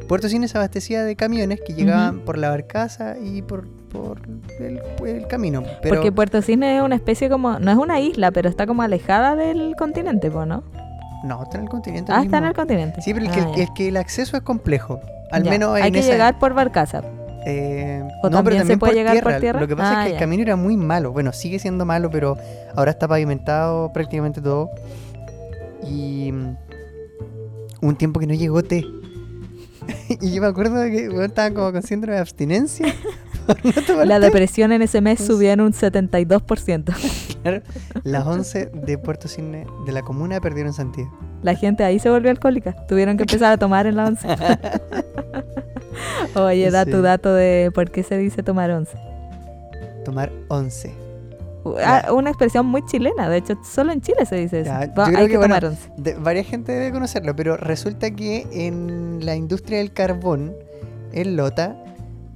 Puerto 0.07 0.29
Cisne 0.29 0.47
se 0.47 0.57
abastecía 0.57 1.03
de 1.03 1.17
camiones 1.17 1.61
que 1.67 1.73
llegaban 1.73 2.21
por 2.21 2.39
la 2.39 2.51
barcaza 2.51 3.17
y 3.19 3.43
por, 3.43 3.67
por 3.89 4.21
el, 4.61 4.81
el 5.07 5.27
camino. 5.27 5.63
Pero 5.83 5.97
Porque 5.97 6.13
Puerto 6.13 6.43
Cisne 6.43 6.77
es 6.77 6.83
una 6.83 6.95
especie 6.95 7.29
como, 7.29 7.59
no 7.59 7.71
es 7.73 7.77
una 7.77 7.99
isla, 7.99 8.31
pero 8.31 8.49
está 8.49 8.67
como 8.67 8.83
alejada 8.83 9.35
del 9.35 9.75
continente, 9.77 10.31
¿po, 10.31 10.47
¿no? 10.47 10.63
no, 11.25 11.43
está 11.43 11.59
en 11.59 11.65
el 11.65 11.69
continente. 11.71 12.13
Ah, 12.15 12.23
está 12.23 12.39
en 12.39 12.45
el 12.45 12.55
continente. 12.55 13.03
Sí, 13.03 13.13
pero 13.13 13.27
el, 13.27 13.31
Ah, 13.33 13.35
que, 13.35 13.41
ya. 13.59 13.63
el 13.65 13.73
que 13.75 13.89
el 13.89 13.97
acceso 13.97 14.37
es 14.37 14.43
complejo. 14.43 15.01
Al 15.33 15.43
Ya. 15.43 15.51
menos 15.51 15.75
Hay 15.75 15.91
que 15.93 15.99
esa- 16.01 16.13
llegar 16.13 16.39
por 16.39 16.55
barcaza. 16.55 17.03
Eh, 17.47 18.03
¿O 18.23 18.29
no, 18.29 18.37
también 18.37 18.45
pero 18.45 18.55
se 18.55 18.59
también 18.61 18.79
puede 18.79 18.93
por 18.93 18.97
llegar 18.99 19.23
por 19.23 19.37
tierra. 19.41 19.61
Lo 19.61 19.69
que 19.69 19.77
pasa 19.77 19.91
Ah, 19.91 20.03
es 20.03 20.05
que 20.05 20.11
ya. 20.11 20.17
el 20.17 20.21
camino 20.21 20.43
era 20.43 20.57
muy 20.57 20.77
malo. 20.77 21.13
Bueno, 21.13 21.33
sigue 21.33 21.59
siendo 21.59 21.85
malo, 21.87 22.11
pero 22.11 22.37
ahora 22.77 22.91
está 22.91 23.09
pavimentado 23.09 23.93
prácticamente 23.93 24.41
todo. 24.41 24.71
Y 25.89 26.33
mm, 26.33 26.57
un 27.83 27.97
tiempo 27.97 28.21
que 28.21 28.27
no 28.27 28.35
llegó 28.35 28.63
té. 28.63 28.85
y 30.21 30.33
yo 30.33 30.43
me 30.43 30.49
acuerdo 30.49 30.75
de 30.77 30.91
que 30.91 31.09
bueno, 31.09 31.25
estaba 31.25 31.51
como 31.51 31.73
con 31.73 31.83
síndrome 31.83 32.15
de 32.17 32.21
abstinencia. 32.21 32.87
no 33.89 34.05
La 34.05 34.21
té. 34.21 34.27
depresión 34.27 34.73
en 34.73 34.83
ese 34.83 35.01
mes 35.01 35.19
subió 35.25 35.51
en 35.53 35.61
un 35.63 35.73
72%. 35.73 36.95
Claro, 37.41 37.63
Las 38.05 38.27
11 38.27 38.67
de 38.67 38.99
Puerto 38.99 39.27
Cisne 39.27 39.65
de 39.87 39.93
la 39.93 40.03
comuna 40.03 40.43
perdieron 40.43 40.75
sentido. 40.75 41.09
La 41.43 41.55
gente 41.55 41.83
ahí 41.85 41.99
se 41.99 42.11
volvió 42.11 42.31
alcohólica. 42.31 42.77
Tuvieron 42.87 43.17
que 43.17 43.23
empezar 43.23 43.51
a 43.51 43.57
tomar 43.57 43.87
en 43.87 43.97
la 43.97 44.05
once. 44.09 44.29
Oye, 46.35 46.71
da 46.71 46.85
Sí. 46.85 46.91
tu 46.91 47.03
dato 47.03 47.33
de 47.35 47.71
por 47.75 47.91
qué 47.91 48.03
se 48.03 48.17
dice 48.19 48.43
tomar 48.43 48.71
once. 48.71 48.97
Tomar 50.05 50.31
11. 50.49 50.93
Ah, 51.85 52.11
una 52.13 52.31
expresión 52.31 52.65
muy 52.67 52.83
chilena. 52.87 53.29
De 53.29 53.37
hecho, 53.37 53.55
solo 53.63 53.93
en 53.93 54.01
Chile 54.01 54.25
se 54.25 54.37
dice 54.37 54.61
eso. 54.61 54.73
Creo 54.95 55.19
hay 55.19 55.29
que, 55.29 55.37
bueno, 55.37 55.55
tomar 55.55 55.65
once. 55.67 55.91
De, 55.99 56.15
varias 56.15 56.47
gente 56.47 56.73
debe 56.73 56.91
conocerlo, 56.91 57.37
pero 57.37 57.57
resulta 57.59 58.11
que 58.13 58.47
en 58.53 59.19
la 59.25 59.37
industria 59.37 59.79
del 59.79 59.93
carbón, 59.93 60.55
en 61.13 61.37
Lota, 61.37 61.77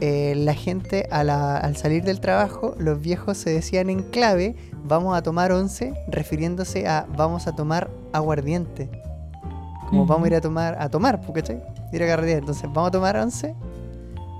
eh, 0.00 0.34
la 0.36 0.52
gente 0.52 1.08
a 1.10 1.24
la- 1.24 1.56
al 1.56 1.76
salir 1.76 2.04
del 2.04 2.20
trabajo, 2.20 2.74
los 2.78 3.00
viejos 3.00 3.38
se 3.38 3.48
decían 3.50 3.88
en 3.88 4.02
clave, 4.02 4.56
vamos 4.84 5.16
a 5.16 5.22
tomar 5.22 5.52
once, 5.52 5.94
refiriéndose 6.08 6.86
a 6.86 7.06
vamos 7.16 7.46
a 7.46 7.52
tomar 7.56 7.88
aguardiente. 8.12 8.90
Como 9.88 10.04
vamos 10.04 10.24
a 10.24 10.28
ir 10.28 10.34
a 10.34 10.40
tomar, 10.42 10.76
a 10.78 10.88
tomar, 10.90 11.20
¿cachai? 11.32 11.62
Ir 11.94 12.02
a 12.02 12.06
carretera. 12.06 12.38
Entonces, 12.38 12.64
vamos 12.72 12.88
a 12.88 12.90
tomar 12.92 13.16
once, 13.16 13.54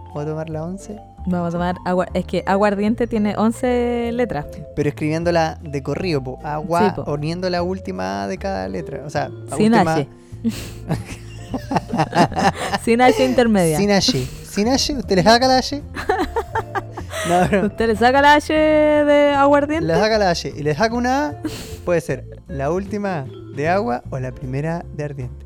vamos 0.08 0.22
a 0.22 0.26
tomar 0.26 0.50
la 0.50 0.64
once 0.64 0.98
Vamos 1.26 1.48
a 1.48 1.52
tomar 1.52 1.76
agua. 1.86 2.06
Es 2.12 2.26
que 2.26 2.42
aguardiente 2.46 3.06
tiene 3.06 3.34
11 3.36 4.10
letras. 4.12 4.44
Pero 4.76 4.88
escribiéndola 4.90 5.58
de 5.62 5.82
corrido, 5.82 6.22
po. 6.22 6.38
Agua, 6.44 6.80
Sí, 6.94 7.00
po. 7.02 7.10
uniendo 7.12 7.48
la 7.48 7.62
última 7.62 8.26
de 8.26 8.36
cada 8.36 8.68
letra. 8.68 9.02
O 9.06 9.10
sea, 9.10 9.30
la 9.30 9.56
Sin 9.56 9.72
última. 9.72 9.94
H. 9.94 10.08
Sin 12.84 13.00
H 13.00 13.24
intermedia. 13.24 13.78
Sin 13.78 13.90
H. 13.90 14.26
Sin 14.50 14.68
H, 14.68 14.94
¿usted 14.96 15.16
le 15.16 15.22
saca 15.22 15.46
la 15.48 15.58
H? 15.58 15.82
No, 17.26 17.48
no. 17.48 17.66
¿Usted 17.68 17.86
le 17.86 17.96
saca 17.96 18.20
la 18.20 18.34
H 18.34 18.52
de 18.52 19.30
aguardiente? 19.34 19.86
Le 19.86 19.94
saca 19.94 20.18
la 20.18 20.28
H 20.28 20.52
y 20.54 20.62
le 20.62 20.74
saca 20.74 20.94
una 20.94 21.28
A, 21.28 21.34
puede 21.86 22.02
ser 22.02 22.26
la 22.48 22.70
última 22.70 23.24
de 23.56 23.66
agua 23.70 24.02
o 24.10 24.18
la 24.18 24.30
primera 24.32 24.84
de 24.94 25.04
ardiente. 25.04 25.43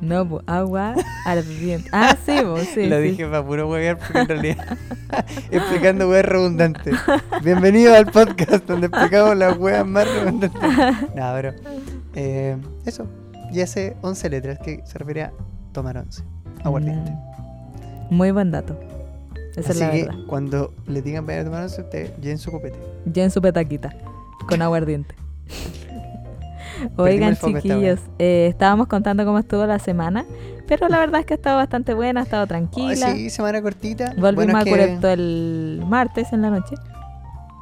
No, 0.00 0.28
pues 0.28 0.44
agua 0.46 0.94
ardiente. 1.24 1.88
Ah, 1.92 2.16
sí, 2.24 2.32
pues 2.42 2.68
sí. 2.74 2.86
Lo 2.86 2.96
sí. 2.98 3.02
dije 3.02 3.24
para 3.26 3.44
puro 3.44 3.68
huevear 3.68 3.98
porque 3.98 4.18
en 4.18 4.28
realidad 4.28 4.78
explicando 5.50 6.08
weas 6.08 6.24
redundantes. 6.26 6.94
Bienvenido 7.42 7.94
al 7.94 8.06
podcast 8.06 8.66
donde 8.66 8.88
explicamos 8.88 9.36
las 9.36 9.56
weas 9.56 9.86
más 9.86 10.06
redundantes. 10.06 10.60
No, 11.14 11.32
pero 11.34 11.52
eh, 12.14 12.56
eso. 12.84 13.06
Y 13.52 13.60
hace 13.60 13.96
11 14.02 14.30
letras 14.30 14.58
que 14.58 14.82
se 14.84 14.98
refiere 14.98 15.22
a 15.22 15.32
tomar 15.72 15.96
11. 15.96 16.22
Aguardiente. 16.64 17.10
Mm, 17.12 18.14
Muy 18.14 18.30
buen 18.32 18.50
dato. 18.50 18.78
Esa 19.56 19.70
Así 19.70 19.70
es 19.70 19.78
la 19.80 19.90
que 19.92 20.02
verdad. 20.04 20.18
cuando 20.26 20.74
le 20.86 21.00
digan 21.02 21.24
vayan 21.26 21.42
a 21.42 21.44
tomar 21.44 21.62
11, 21.62 21.80
usted 21.82 22.16
lleven 22.20 22.38
su 22.38 22.50
copete. 22.50 22.78
Ya 23.06 23.22
en 23.24 23.30
su 23.30 23.40
petaquita, 23.40 23.94
con 24.48 24.60
aguardiente. 24.60 25.14
Oigan, 26.96 27.36
chiquillos, 27.36 28.00
eh, 28.18 28.46
estábamos 28.50 28.86
contando 28.88 29.24
cómo 29.24 29.38
estuvo 29.38 29.64
la 29.66 29.78
semana, 29.78 30.24
pero 30.66 30.88
la 30.88 30.98
verdad 30.98 31.20
es 31.20 31.26
que 31.26 31.34
ha 31.34 31.36
estado 31.36 31.56
bastante 31.56 31.94
buena, 31.94 32.20
ha 32.20 32.24
estado 32.24 32.46
tranquila. 32.46 33.12
sí, 33.12 33.30
semana 33.30 33.60
cortita. 33.62 34.12
Volvimos 34.16 34.34
Bueno, 34.46 34.58
a 34.58 34.64
que- 34.64 34.70
Curepto 34.70 35.08
el 35.08 35.82
martes 35.86 36.32
en 36.32 36.42
la 36.42 36.50
noche. 36.50 36.74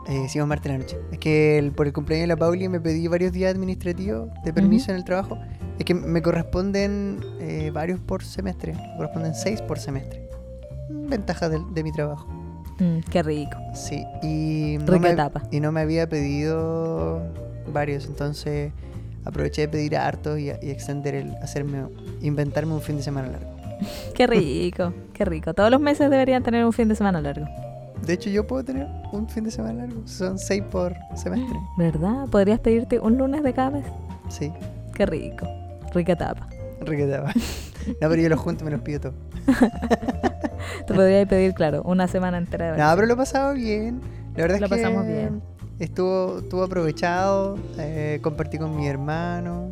Eh, 0.09 0.23
hicimos 0.26 0.49
martes 0.49 0.67
en 0.67 0.79
la 0.79 0.85
noche. 0.85 0.99
Es 1.12 1.19
que 1.19 1.59
el- 1.59 1.71
por 1.73 1.87
el 1.87 1.93
cumpleaños 1.93 2.25
de 2.25 2.26
la 2.29 2.37
Pauli 2.37 2.69
me 2.69 2.81
pedí 2.81 3.07
varios 3.07 3.33
días 3.33 3.55
administrativos 3.55 4.29
de 4.45 4.52
permiso 4.52 4.91
en 4.91 4.97
el 4.97 5.05
trabajo. 5.05 5.38
Es 5.79 5.85
que 5.85 5.95
me 5.95 6.21
corresponden 6.23 7.21
eh, 7.41 7.71
varios 7.73 8.00
por 8.00 8.25
semestre. 8.25 8.73
Me 8.75 8.97
corresponden 8.97 9.35
seis 9.35 9.62
por 9.62 9.79
semestre. 9.79 10.29
Mm, 10.91 11.09
Ventaja 11.09 11.49
de, 11.49 11.83
mi 11.85 11.93
trabajo. 11.93 12.26
Mm, 12.81 12.99
qué 13.11 13.23
rico. 13.23 13.57
Sí. 13.75 14.05
Y 14.23 14.76
no, 14.81 14.87
Rica 14.87 14.99
me, 14.99 15.11
etapa. 15.11 15.43
y 15.52 15.61
no 15.61 15.71
me 15.71 15.81
había 15.81 16.09
pedido 16.09 17.23
varios. 17.73 18.07
Entonces 18.07 18.73
aproveché 19.25 19.62
de 19.62 19.69
pedir 19.69 19.97
hartos 19.97 20.38
y, 20.38 20.47
y 20.49 20.71
extender 20.71 21.14
el. 21.14 21.35
hacerme. 21.37 21.85
inventarme 22.21 22.75
un 22.75 22.81
fin 22.81 22.97
de 22.97 23.02
semana 23.02 23.29
largo. 23.29 23.50
Qué 24.14 24.26
rico, 24.29 24.93
qué 25.12 25.25
rico. 25.25 25.55
Todos 25.55 25.71
los 25.71 25.81
meses 25.81 26.09
deberían 26.09 26.43
tener 26.45 26.64
un 26.64 26.73
fin 26.73 26.88
de 26.88 26.95
semana 26.95 27.21
largo. 27.21 27.47
De 28.07 28.12
hecho, 28.12 28.31
yo 28.31 28.47
puedo 28.47 28.62
tener 28.64 28.87
un 29.12 29.29
fin 29.29 29.43
de 29.45 29.50
semana 29.50 29.87
largo. 29.87 30.02
Son 30.07 30.38
seis 30.38 30.62
por 30.71 30.95
semestre. 31.17 31.59
¿Verdad? 31.76 32.26
¿Podrías 32.31 32.61
pedirte 32.61 32.99
un 33.00 33.19
lunes 33.19 33.43
de 33.43 33.52
cada 33.52 33.71
mes? 33.71 33.85
Sí. 34.29 34.52
Qué 34.95 35.05
rico. 35.07 35.47
Rica 35.93 36.12
etapa. 36.12 36.49
Rica 36.81 37.05
etapa. 37.05 37.33
No, 38.00 38.09
pero 38.09 38.23
yo 38.23 38.29
los 38.29 38.38
junto 38.38 38.62
y 38.62 38.64
me 38.67 38.71
los 38.71 38.81
pido 38.83 39.00
todos. 39.00 39.14
Te 40.87 40.95
podrías 40.95 41.26
pedir, 41.29 41.52
claro, 41.52 41.83
una 41.85 42.07
semana 42.07 42.38
entera 42.38 42.67
de 42.67 42.71
No, 42.73 42.76
vacaciones. 42.79 42.97
pero 42.97 43.07
lo 43.09 43.12
he 43.14 43.17
pasado 43.17 43.55
bien. 43.55 44.00
La 44.37 44.43
verdad 44.43 44.61
Lo 44.61 44.67
es 44.67 44.71
que 44.71 44.76
pasamos 44.76 45.07
bien. 45.07 45.43
Estuvo, 45.83 46.39
estuvo 46.39 46.62
aprovechado. 46.62 47.59
eh, 47.77 48.21
compartí 48.23 48.57
con 48.57 48.77
mi 48.77 48.87
hermano. 48.87 49.71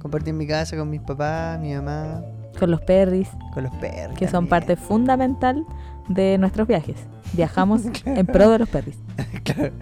Compartí 0.00 0.30
en 0.30 0.38
mi 0.38 0.46
casa 0.46 0.76
con 0.76 0.90
mis 0.90 1.00
papás, 1.00 1.60
mi 1.60 1.72
mamá, 1.72 2.22
Con 2.58 2.70
los 2.70 2.80
perris, 2.80 3.28
con 3.54 3.62
los 3.64 3.74
perros. 3.76 4.18
que 4.18 4.24
son 4.26 4.32
también. 4.32 4.50
parte 4.50 4.76
fundamental 4.76 5.64
de 6.08 6.36
nuestros 6.38 6.66
viajes. 6.66 6.96
Viajamos 7.34 7.82
en 8.04 8.26
pro 8.26 8.50
de 8.50 8.58
los 8.58 8.68
perris. 8.68 8.98
claro. 9.44 9.72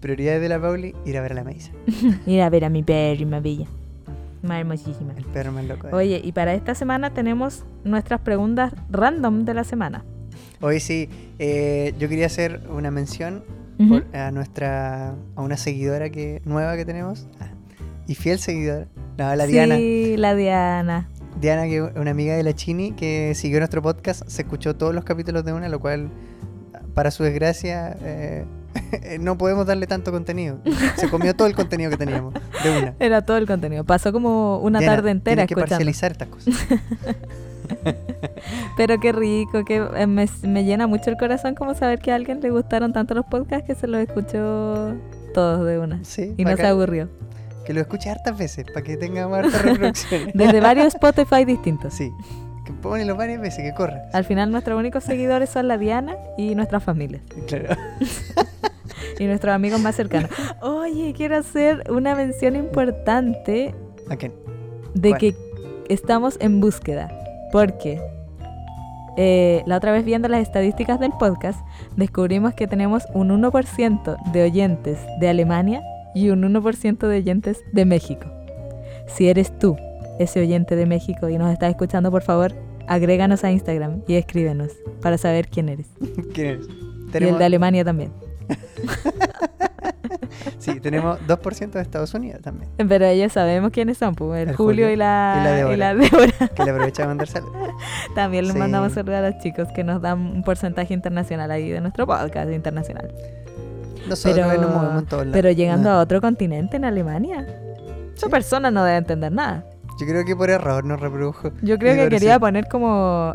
Prioridades 0.00 0.40
de 0.40 0.48
la 0.48 0.60
Pauli, 0.60 0.92
ir 1.04 1.16
a 1.18 1.20
ver 1.22 1.32
a 1.32 1.34
la 1.36 1.44
Maisa. 1.44 1.70
Ir 2.26 2.42
a 2.42 2.50
ver 2.50 2.64
a 2.64 2.68
mi 2.68 2.82
perri, 2.82 3.24
más 3.26 3.42
bella. 3.42 3.66
Más 4.42 4.58
hermosísima. 4.60 5.12
El 5.16 5.24
perro 5.26 5.52
más 5.52 5.64
loco. 5.66 5.88
Oye, 5.92 6.20
y 6.22 6.32
para 6.32 6.52
esta 6.54 6.74
semana 6.74 7.10
tenemos 7.14 7.64
nuestras 7.84 8.20
preguntas 8.20 8.72
random 8.90 9.44
de 9.44 9.54
la 9.54 9.62
semana. 9.64 10.04
Hoy 10.60 10.80
sí, 10.80 11.08
eh, 11.38 11.94
yo 11.98 12.08
quería 12.08 12.26
hacer 12.26 12.60
una 12.70 12.90
mención 12.90 13.44
Por- 13.88 14.06
a 14.16 14.30
nuestra 14.30 15.14
a 15.34 15.42
una 15.42 15.56
seguidora 15.56 16.10
que 16.10 16.40
nueva 16.44 16.76
que 16.76 16.84
tenemos 16.84 17.26
ah, 17.40 17.48
y 18.06 18.14
fiel 18.14 18.38
seguidora. 18.38 18.86
No, 19.18 19.34
la 19.34 19.46
Diana. 19.46 19.76
Sí, 19.76 20.16
la 20.16 20.34
Diana. 20.34 21.08
Diana, 21.40 21.64
que 21.64 21.76
es 21.78 21.82
una 21.96 22.10
amiga 22.10 22.34
de 22.34 22.42
la 22.42 22.54
Chini, 22.54 22.92
que 22.92 23.32
siguió 23.34 23.58
nuestro 23.58 23.82
podcast, 23.82 24.26
se 24.26 24.42
escuchó 24.42 24.74
todos 24.76 24.94
los 24.94 25.04
capítulos 25.04 25.44
de 25.44 25.52
una, 25.52 25.68
lo 25.68 25.80
cual, 25.80 26.08
para 26.94 27.10
su 27.10 27.22
desgracia, 27.24 27.94
eh, 28.02 28.46
no 29.20 29.36
podemos 29.36 29.66
darle 29.66 29.86
tanto 29.86 30.12
contenido. 30.12 30.58
Se 30.96 31.08
comió 31.10 31.34
todo 31.34 31.46
el 31.48 31.54
contenido 31.54 31.90
que 31.90 31.98
teníamos, 31.98 32.32
de 32.62 32.78
una. 32.78 32.94
Era 33.00 33.22
todo 33.26 33.36
el 33.36 33.46
contenido. 33.46 33.84
Pasó 33.84 34.12
como 34.12 34.58
una 34.60 34.78
Diana, 34.78 34.96
tarde 34.96 35.10
entera 35.10 35.46
tienes 35.46 35.48
que 35.48 35.54
escuchando. 35.54 35.70
parcializar 35.76 36.12
estas 36.12 36.28
cosas. 36.28 36.54
Pero 38.76 38.98
qué 39.00 39.12
rico, 39.12 39.64
que 39.64 39.76
eh, 39.96 40.06
me, 40.06 40.26
me 40.42 40.64
llena 40.64 40.86
mucho 40.86 41.10
el 41.10 41.16
corazón 41.16 41.54
como 41.54 41.74
saber 41.74 41.98
que 41.98 42.12
a 42.12 42.14
alguien 42.14 42.40
le 42.40 42.50
gustaron 42.50 42.92
tanto 42.92 43.14
los 43.14 43.24
podcasts 43.26 43.66
que 43.66 43.74
se 43.74 43.86
los 43.86 44.00
escuchó 44.00 44.94
todos 45.34 45.66
de 45.66 45.78
una. 45.78 46.02
Sí, 46.04 46.34
Y 46.36 46.44
no 46.44 46.56
se 46.56 46.66
aburrió. 46.66 47.08
Que 47.64 47.72
lo 47.72 47.80
escuche 47.80 48.10
hartas 48.10 48.38
veces, 48.38 48.64
para 48.66 48.82
que 48.82 48.96
tenga 48.96 49.26
más 49.28 49.50
reproducciones. 49.62 50.34
Desde 50.34 50.60
varios 50.60 50.86
Spotify 50.86 51.44
distintos. 51.44 51.94
Sí, 51.94 52.12
que 52.64 52.72
ponelo 52.72 53.16
varias 53.16 53.40
veces, 53.40 53.64
que 53.64 53.74
corra. 53.74 54.02
Al 54.12 54.24
final 54.24 54.50
nuestros 54.52 54.78
únicos 54.78 55.02
seguidores 55.04 55.50
son 55.50 55.66
la 55.68 55.76
Diana 55.78 56.16
y 56.38 56.54
nuestras 56.54 56.82
familias. 56.84 57.22
Claro. 57.46 57.76
Y 59.18 59.24
nuestros 59.26 59.54
amigos 59.54 59.80
más 59.80 59.94
cercanos. 59.94 60.30
Oye, 60.60 61.14
quiero 61.16 61.36
hacer 61.38 61.90
una 61.90 62.14
mención 62.14 62.54
importante 62.54 63.74
¿A 64.10 64.16
quién? 64.16 64.32
de 64.94 65.10
¿Cuál? 65.10 65.20
que 65.20 65.34
estamos 65.88 66.36
en 66.40 66.60
búsqueda. 66.60 67.08
Porque 67.56 67.98
eh, 69.16 69.62
la 69.64 69.78
otra 69.78 69.90
vez 69.90 70.04
viendo 70.04 70.28
las 70.28 70.42
estadísticas 70.42 71.00
del 71.00 71.12
podcast, 71.12 71.58
descubrimos 71.96 72.52
que 72.52 72.66
tenemos 72.66 73.04
un 73.14 73.30
1% 73.30 74.30
de 74.30 74.42
oyentes 74.42 74.98
de 75.20 75.30
Alemania 75.30 75.82
y 76.14 76.28
un 76.28 76.42
1% 76.42 76.98
de 76.98 77.16
oyentes 77.16 77.64
de 77.72 77.86
México. 77.86 78.26
Si 79.06 79.30
eres 79.30 79.58
tú, 79.58 79.74
ese 80.18 80.40
oyente 80.40 80.76
de 80.76 80.84
México, 80.84 81.30
y 81.30 81.38
nos 81.38 81.50
estás 81.50 81.70
escuchando, 81.70 82.10
por 82.10 82.20
favor, 82.20 82.52
agréganos 82.88 83.42
a 83.42 83.50
Instagram 83.50 84.02
y 84.06 84.16
escríbenos 84.16 84.72
para 85.00 85.16
saber 85.16 85.48
quién 85.48 85.70
eres. 85.70 85.86
¿Quién 86.34 86.46
eres? 86.48 86.68
Y 87.14 87.24
el 87.24 87.38
de 87.38 87.44
Alemania 87.46 87.86
también. 87.86 88.12
Sí, 90.58 90.80
tenemos 90.80 91.18
2% 91.26 91.70
de 91.70 91.80
Estados 91.80 92.14
Unidos 92.14 92.40
también. 92.42 92.70
Pero 92.88 93.04
ellos 93.06 93.32
sabemos 93.32 93.70
quiénes 93.70 93.98
son, 93.98 94.14
pues, 94.14 94.42
el, 94.42 94.50
El 94.50 94.56
Julio, 94.56 94.86
Julio 94.86 94.90
y 94.90 94.96
la, 94.96 95.36
y 95.40 95.44
la 95.44 95.50
Débora. 95.52 95.74
y 95.74 95.76
la 95.76 95.94
Débora. 95.96 96.48
Que 96.54 96.64
le 96.64 96.70
aprovecha 96.70 97.04
a 97.04 97.06
mandar 97.06 97.28
saludos. 97.28 97.56
También 98.14 98.44
les 98.44 98.52
Sí. 98.54 98.58
mandamos 98.58 98.92
saludos 98.92 99.16
a 99.18 99.30
los 99.30 99.38
chicos 99.42 99.68
que 99.74 99.84
nos 99.84 100.00
dan 100.02 100.18
un 100.20 100.42
porcentaje 100.42 100.94
internacional 100.94 101.50
ahí 101.50 101.68
de 101.70 101.80
nuestro 101.80 102.06
podcast 102.06 102.50
internacional. 102.50 103.10
Nosotros 104.08 104.46
Pero, 104.48 104.60
nos 104.62 104.70
movemos 104.70 105.02
en 105.02 105.06
todos 105.08 105.22
lados. 105.26 105.32
pero 105.34 105.50
llegando 105.50 105.90
a 105.90 106.00
otro 106.00 106.20
continente 106.20 106.76
en 106.76 106.84
Alemania, 106.84 107.44
esa 108.14 108.26
Sí. 108.26 108.30
persona 108.30 108.70
no 108.70 108.84
debe 108.84 108.98
entender 108.98 109.32
nada. 109.32 109.64
Yo 109.98 110.06
creo 110.06 110.24
que 110.24 110.36
por 110.36 110.48
error 110.50 110.84
nos 110.84 111.00
reprodujo. 111.00 111.50
Yo 111.62 111.78
creo 111.78 111.96
que 111.96 112.08
quería 112.10 112.38
poner 112.38 112.68
como 112.68 113.34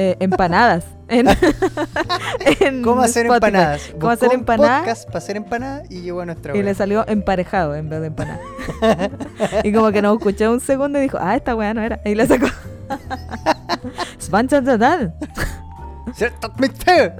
eh, 0.00 0.16
empanadas. 0.18 0.86
en, 1.08 1.28
en 2.60 2.82
¿Cómo 2.82 3.02
hacer 3.02 3.26
Spotify. 3.26 3.48
empanadas? 3.48 3.82
¿Cómo 3.82 3.94
Buscó 3.98 4.08
hacer 4.08 4.32
empanadas? 4.32 4.80
podcast 4.80 5.06
para 5.06 5.18
hacer 5.18 5.36
empanadas 5.36 5.90
y 5.90 6.00
llegó 6.00 6.22
a 6.22 6.26
nuestra 6.26 6.56
Y 6.56 6.62
le 6.62 6.74
salió 6.74 7.06
emparejado 7.06 7.74
en 7.74 7.90
vez 7.90 8.00
de 8.00 8.06
empanada. 8.06 8.40
y 9.64 9.72
como 9.74 9.92
que 9.92 10.00
nos 10.00 10.16
escuchó 10.16 10.50
un 10.52 10.60
segundo 10.60 10.98
y 10.98 11.02
dijo, 11.02 11.18
ah, 11.20 11.36
esta 11.36 11.54
weá 11.54 11.74
no 11.74 11.82
era. 11.82 12.00
Y 12.06 12.14
le 12.14 12.26
sacó. 12.26 12.46
Feo. 16.84 17.12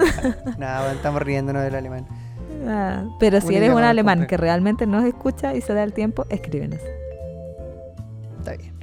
Nada, 0.57 0.93
estamos 0.93 1.21
riéndonos 1.21 1.63
del 1.63 1.75
alemán. 1.75 2.07
Ah, 2.67 3.05
pero 3.19 3.43
si 3.43 3.55
eres 3.57 3.75
un 3.75 3.83
alemán 3.83 4.27
que 4.27 4.39
realmente 4.39 4.87
nos 4.87 5.05
escucha 5.05 5.55
y 5.55 5.61
se 5.61 5.75
da 5.75 5.83
el 5.83 5.93
tiempo, 5.93 6.25
escríbenos. 6.31 6.81
Está 8.39 8.57
bien. 8.57 8.80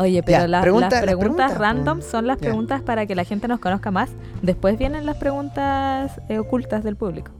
Oye, 0.00 0.22
pero 0.22 0.38
Ya, 0.38 0.48
la- 0.48 0.60
pregunta- 0.62 0.88
las 0.90 1.02
preguntas 1.02 1.52
preguntas, 1.52 1.58
random 1.58 1.98
pues. 1.98 2.10
son 2.10 2.26
las 2.26 2.38
Ya. 2.38 2.46
preguntas 2.48 2.80
para 2.82 3.04
que 3.06 3.14
la 3.14 3.24
gente 3.24 3.48
nos 3.48 3.60
conozca 3.60 3.90
más. 3.90 4.08
Después 4.40 4.78
vienen 4.78 5.04
las 5.04 5.16
preguntas 5.18 6.20
eh, 6.28 6.38
ocultas 6.38 6.82
del 6.82 6.96
público. 6.96 7.32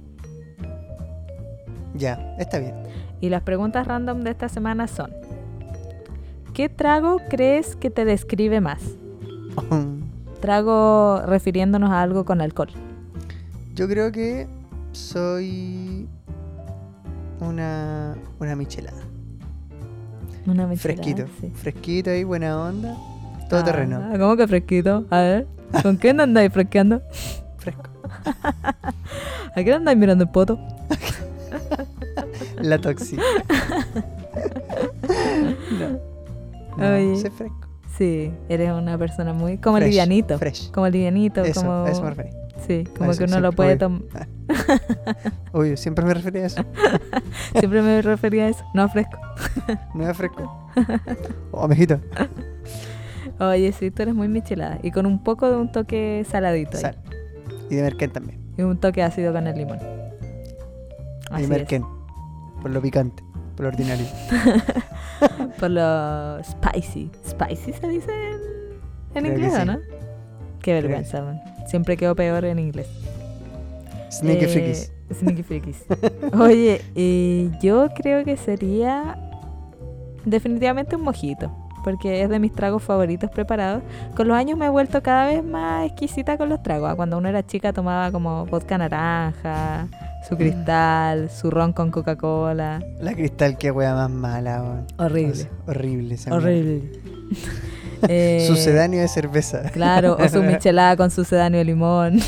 Ya, 1.95 2.35
está 2.39 2.59
bien. 2.59 2.75
Y 3.21 3.31
las 3.31 3.43
preguntas 3.43 3.87
random 3.87 4.21
de 4.21 4.31
esta 4.31 4.49
semana 4.49 4.87
son: 4.89 5.11
¿Qué 6.55 6.69
trago 6.69 7.21
crees 7.31 7.77
que 7.77 7.91
te 7.91 8.05
describe 8.05 8.61
más? 8.61 8.81
Trago 10.41 11.23
refiriéndonos 11.27 11.91
a 11.91 12.03
algo 12.03 12.25
con 12.25 12.41
alcohol. 12.41 12.71
Yo 13.75 13.89
creo 13.89 14.13
que 14.13 14.47
soy 14.93 16.09
una, 17.41 18.17
una 18.39 18.57
michelada. 18.57 19.03
Una 20.47 20.67
michelada, 20.67 21.03
Fresquito. 21.03 21.27
sí. 21.41 21.51
Fresquito 21.55 22.11
ahí, 22.11 22.25
buena 22.25 22.59
onda. 22.61 22.97
Todo 23.49 23.65
terreno. 23.65 24.01
Ah, 24.13 24.17
¿Cómo 24.19 24.37
que 24.37 24.47
fresquito? 24.47 25.05
A 25.11 25.21
ver, 25.21 25.47
¿con 25.83 25.97
qué 25.99 26.11
andáis 26.11 26.53
fresqueando? 26.53 27.03
¿A 29.57 29.63
qué 29.65 29.73
andáis 29.75 29.99
mirando 29.99 30.25
el 30.25 30.31
poto? 30.31 30.59
La 32.61 32.79
toxi. 32.79 33.17
no. 35.79 35.99
No, 36.77 36.95
Oye. 36.95 37.31
fresco. 37.31 37.57
Sí, 37.99 38.33
eres 38.49 38.71
una 38.73 38.97
persona 38.97 39.33
muy... 39.35 39.59
Como 39.59 39.77
Fresh, 39.77 39.89
livianito. 39.91 40.39
Fresh. 40.39 40.71
Como 40.71 40.89
livianito, 40.89 41.43
Eso, 41.43 41.61
como... 41.61 41.87
eso 41.87 42.03
me 42.03 42.11
referí. 42.11 42.31
Sí, 42.67 42.85
como 42.97 43.13
que 43.13 43.25
uno 43.25 43.41
lo 43.41 43.53
puede 43.53 43.77
tomar... 43.77 44.03
Obvio, 45.53 45.77
siempre 45.77 46.05
me 46.05 46.15
refería 46.15 46.43
a 46.43 46.47
eso. 46.47 46.65
Siempre 47.59 47.83
me 47.83 48.03
refería 48.03 48.45
a 48.45 48.49
eso, 48.49 48.65
no 48.75 48.89
fresco. 48.89 49.19
No 49.95 50.09
es 50.09 50.17
fresco. 50.17 50.71
Oh, 51.51 51.67
mijito. 51.69 52.01
Oye, 53.39 53.73
sí, 53.73 53.91
tú 53.91 54.03
eres 54.03 54.15
muy 54.15 54.29
michelada. 54.29 54.79
Y 54.83 54.91
con 54.91 55.07
un 55.07 55.23
poco 55.23 55.49
de 55.51 55.57
un 55.57 55.73
toque 55.73 56.25
saladito. 56.29 56.77
ahí. 56.77 56.83
Sal. 56.83 56.99
Y 57.71 57.77
de 57.77 57.83
merquén 57.83 58.11
también. 58.11 58.41
Y 58.57 58.63
un 58.63 58.79
toque 58.79 59.03
ácido 59.03 59.33
con 59.33 59.47
el 59.47 59.57
limón. 59.57 59.79
y 59.79 61.35
Así 61.35 61.45
es. 61.45 61.49
merquén. 61.49 61.85
Por 62.61 62.71
lo 62.71 62.83
picante. 62.83 63.23
Por 63.57 63.65
lo 63.65 63.69
ordinario. 63.69 64.07
Por 65.59 65.71
lo 65.71 66.43
spicy. 66.45 67.11
¿Spicy 67.27 67.73
se 67.73 67.89
dice 67.89 68.13
en, 69.15 69.27
inglés 69.27 69.55
o 69.55 69.61
sí. 69.61 69.67
no? 69.67 69.79
Qué 70.61 70.75
vergüenza, 70.75 71.23
man. 71.23 71.41
Siempre 71.71 71.97
quedo 71.97 72.15
peor 72.17 72.45
en 72.45 72.59
inglés. 72.59 72.89
Sneaky 74.11 74.45
Eh, 74.45 74.49
frikis. 74.49 74.93
Sneaky 75.19 75.43
frikis. 75.45 75.85
Oye, 76.41 76.81
eh, 76.97 77.51
yo 77.63 77.89
creo 77.95 78.25
que 78.25 78.37
sería 78.37 79.17
definitivamente 80.25 80.97
un 80.97 81.03
mojito. 81.03 81.51
Porque 81.83 82.23
es 82.23 82.29
de 82.29 82.39
mis 82.39 82.53
tragos 82.53 82.83
favoritos 82.83 83.31
preparados. 83.31 83.83
Con 84.15 84.29
los 84.29 84.37
años 84.37 84.59
me 84.59 84.67
he 84.67 84.69
vuelto 84.69 85.03
cada 85.03 85.29
vez 85.29 85.43
más 85.43 85.87
exquisita 85.87 86.37
con 86.37 86.51
los 86.51 86.63
tragos. 86.63 86.91
Ah, 86.91 86.95
Cuando 86.95 87.17
uno 87.17 87.27
era 87.29 87.47
chica 87.47 87.73
tomaba 87.73 88.13
como 88.13 88.45
vodka 88.47 88.77
naranja, 88.77 89.87
Mm. 89.87 90.29
su 90.29 90.37
cristal, 90.37 91.31
su 91.31 91.51
ron 91.51 91.73
con 91.73 91.91
Coca-Cola. 91.91 92.81
La 93.01 93.15
cristal, 93.15 93.57
qué 93.57 93.71
wea 93.71 93.95
más 93.95 94.11
mala. 94.11 94.85
Horrible. 94.99 95.33
O 95.33 95.35
sea, 95.37 95.51
horrible. 95.69 96.19
Horrible. 96.31 96.83
Eh, 98.09 98.45
Sucedáneo 98.47 99.01
de 99.01 99.09
cerveza. 99.09 99.63
Claro, 99.71 100.17
o 100.19 100.29
su 100.29 100.43
michelada 100.43 100.97
con 100.97 101.11
sucedáneo 101.11 101.59
de 101.59 101.65
limón. 101.65 102.21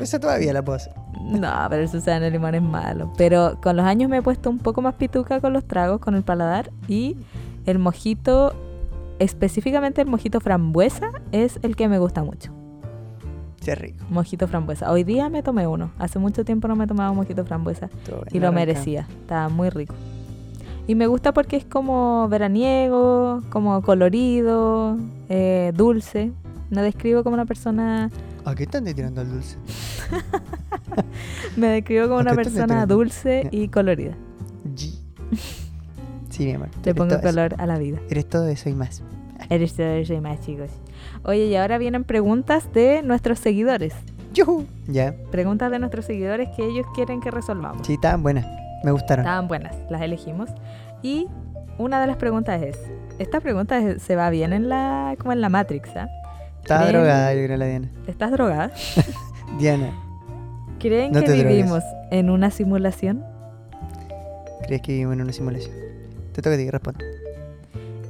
Esa 0.00 0.20
todavía 0.20 0.52
la 0.52 0.62
puedo 0.64 0.76
hacer. 0.76 0.92
No, 1.20 1.50
pero 1.70 1.82
el 1.82 1.88
sucedáneo 1.88 2.26
de 2.26 2.30
limón 2.30 2.54
es 2.54 2.62
malo. 2.62 3.12
Pero 3.16 3.58
con 3.62 3.76
los 3.76 3.86
años 3.86 4.10
me 4.10 4.18
he 4.18 4.22
puesto 4.22 4.50
un 4.50 4.58
poco 4.58 4.82
más 4.82 4.94
pituca 4.94 5.40
con 5.40 5.52
los 5.52 5.64
tragos, 5.64 6.00
con 6.00 6.14
el 6.14 6.22
paladar. 6.22 6.70
Y 6.88 7.16
el 7.66 7.78
mojito, 7.78 8.54
específicamente 9.18 10.02
el 10.02 10.08
mojito 10.08 10.40
frambuesa, 10.40 11.10
es 11.32 11.58
el 11.62 11.76
que 11.76 11.88
me 11.88 11.98
gusta 11.98 12.22
mucho. 12.22 12.52
Es 13.66 13.78
rico. 13.78 14.04
Mojito 14.10 14.46
frambuesa. 14.46 14.90
Hoy 14.92 15.04
día 15.04 15.30
me 15.30 15.42
tomé 15.42 15.66
uno. 15.66 15.90
Hace 15.98 16.18
mucho 16.18 16.44
tiempo 16.44 16.68
no 16.68 16.76
me 16.76 16.86
tomaba 16.86 17.10
un 17.10 17.16
mojito 17.16 17.44
frambuesa. 17.46 17.88
Todo 18.04 18.24
Y 18.30 18.38
lo 18.38 18.52
merecía. 18.52 19.06
Estaba 19.22 19.48
muy 19.48 19.70
rico. 19.70 19.94
Y 20.86 20.94
me 20.94 21.06
gusta 21.06 21.32
porque 21.32 21.56
es 21.56 21.64
como 21.64 22.28
veraniego, 22.28 23.42
como 23.50 23.80
colorido, 23.82 24.98
eh, 25.28 25.72
dulce. 25.74 26.32
Me 26.70 26.82
describo 26.82 27.22
como 27.22 27.34
una 27.34 27.46
persona 27.46 28.10
¿A 28.44 28.54
qué 28.54 28.64
están 28.64 28.84
tirando 28.84 29.22
al 29.22 29.30
dulce? 29.30 29.56
Me 31.56 31.68
describo 31.68 32.08
como 32.08 32.18
¿A 32.18 32.22
una 32.22 32.34
persona 32.34 32.84
dulce 32.84 33.48
y 33.50 33.68
colorida. 33.68 34.14
Sí, 36.28 36.44
mi 36.46 36.52
amor. 36.52 36.68
Le 36.84 36.94
pongo 36.94 37.14
eso. 37.14 37.22
color 37.22 37.54
a 37.58 37.66
la 37.66 37.78
vida. 37.78 37.98
Eres 38.10 38.28
todo 38.28 38.48
eso 38.48 38.68
y 38.68 38.74
más. 38.74 39.02
Eres 39.48 39.74
todo 39.74 39.86
eso 39.86 40.12
y 40.14 40.20
más, 40.20 40.40
chicos. 40.40 40.70
Oye, 41.22 41.46
y 41.46 41.56
ahora 41.56 41.78
vienen 41.78 42.04
preguntas 42.04 42.72
de 42.72 43.02
nuestros 43.02 43.38
seguidores. 43.38 43.94
¡Yuhu! 44.34 44.66
Ya. 44.88 45.14
Preguntas 45.30 45.70
de 45.70 45.78
nuestros 45.78 46.04
seguidores 46.04 46.48
que 46.56 46.66
ellos 46.66 46.86
quieren 46.94 47.20
que 47.20 47.30
resolvamos. 47.30 47.86
Sí, 47.86 47.94
estaban 47.94 48.22
buenas. 48.22 48.46
Me 48.84 48.90
gustaron. 48.92 49.24
Estaban 49.24 49.48
buenas, 49.48 49.74
las 49.90 50.02
elegimos. 50.02 50.50
Y 51.02 51.26
una 51.78 52.00
de 52.00 52.06
las 52.06 52.16
preguntas 52.16 52.62
es, 52.62 52.78
esta 53.18 53.40
pregunta 53.40 53.78
es- 53.78 54.02
se 54.02 54.14
va 54.16 54.30
bien 54.30 54.52
en 54.52 54.68
la 54.68 55.14
como 55.18 55.32
en 55.32 55.40
la 55.40 55.48
Matrix, 55.48 55.88
¿ah? 55.96 56.08
Estaba 56.62 56.82
¿creen- 56.86 56.92
drogada, 56.92 57.34
yo 57.34 57.44
creo, 57.44 57.56
la 57.56 57.66
Diana. 57.66 57.88
¿Estás 58.06 58.30
drogada? 58.32 58.70
Diana, 59.58 59.90
¿Creen 60.78 61.12
No 61.12 61.22
que 61.22 61.32
vivimos 61.32 61.82
en 62.10 62.28
una 62.30 62.50
simulación? 62.50 63.24
¿crees 64.66 64.80
que 64.82 64.92
vivimos 64.92 65.14
en 65.14 65.20
una 65.22 65.32
simulación? 65.32 65.74
Te 66.32 66.40
toca 66.42 66.54
a 66.54 66.58
ti, 66.58 66.70
responde. 66.70 67.04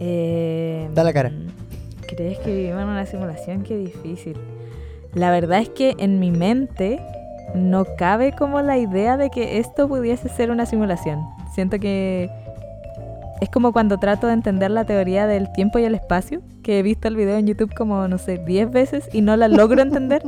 Eh, 0.00 0.88
Da 0.94 1.04
la 1.04 1.12
cara. 1.12 1.32
¿Crees 2.08 2.38
que 2.40 2.54
vivimos 2.54 2.82
en 2.82 2.88
una 2.88 3.06
simulación? 3.06 3.62
Qué 3.62 3.76
difícil. 3.76 4.37
La 5.14 5.30
verdad 5.30 5.60
es 5.60 5.68
que 5.68 5.94
en 5.98 6.18
mi 6.20 6.30
mente 6.30 7.00
no 7.54 7.84
cabe 7.96 8.32
como 8.32 8.60
la 8.62 8.78
idea 8.78 9.16
de 9.16 9.30
que 9.30 9.58
esto 9.58 9.88
pudiese 9.88 10.28
ser 10.28 10.50
una 10.50 10.66
simulación. 10.66 11.28
Siento 11.52 11.78
que 11.78 12.30
es 13.40 13.50
como 13.50 13.72
cuando 13.72 13.98
trato 13.98 14.26
de 14.26 14.32
entender 14.32 14.70
la 14.70 14.84
teoría 14.84 15.26
del 15.26 15.52
tiempo 15.52 15.78
y 15.78 15.84
el 15.84 15.94
espacio, 15.94 16.42
que 16.62 16.78
he 16.78 16.82
visto 16.82 17.08
el 17.08 17.16
video 17.16 17.36
en 17.36 17.46
YouTube 17.46 17.74
como, 17.74 18.08
no 18.08 18.18
sé, 18.18 18.38
10 18.38 18.70
veces 18.70 19.08
y 19.12 19.20
no 19.20 19.36
la 19.36 19.48
logro 19.48 19.82
entender. 19.82 20.22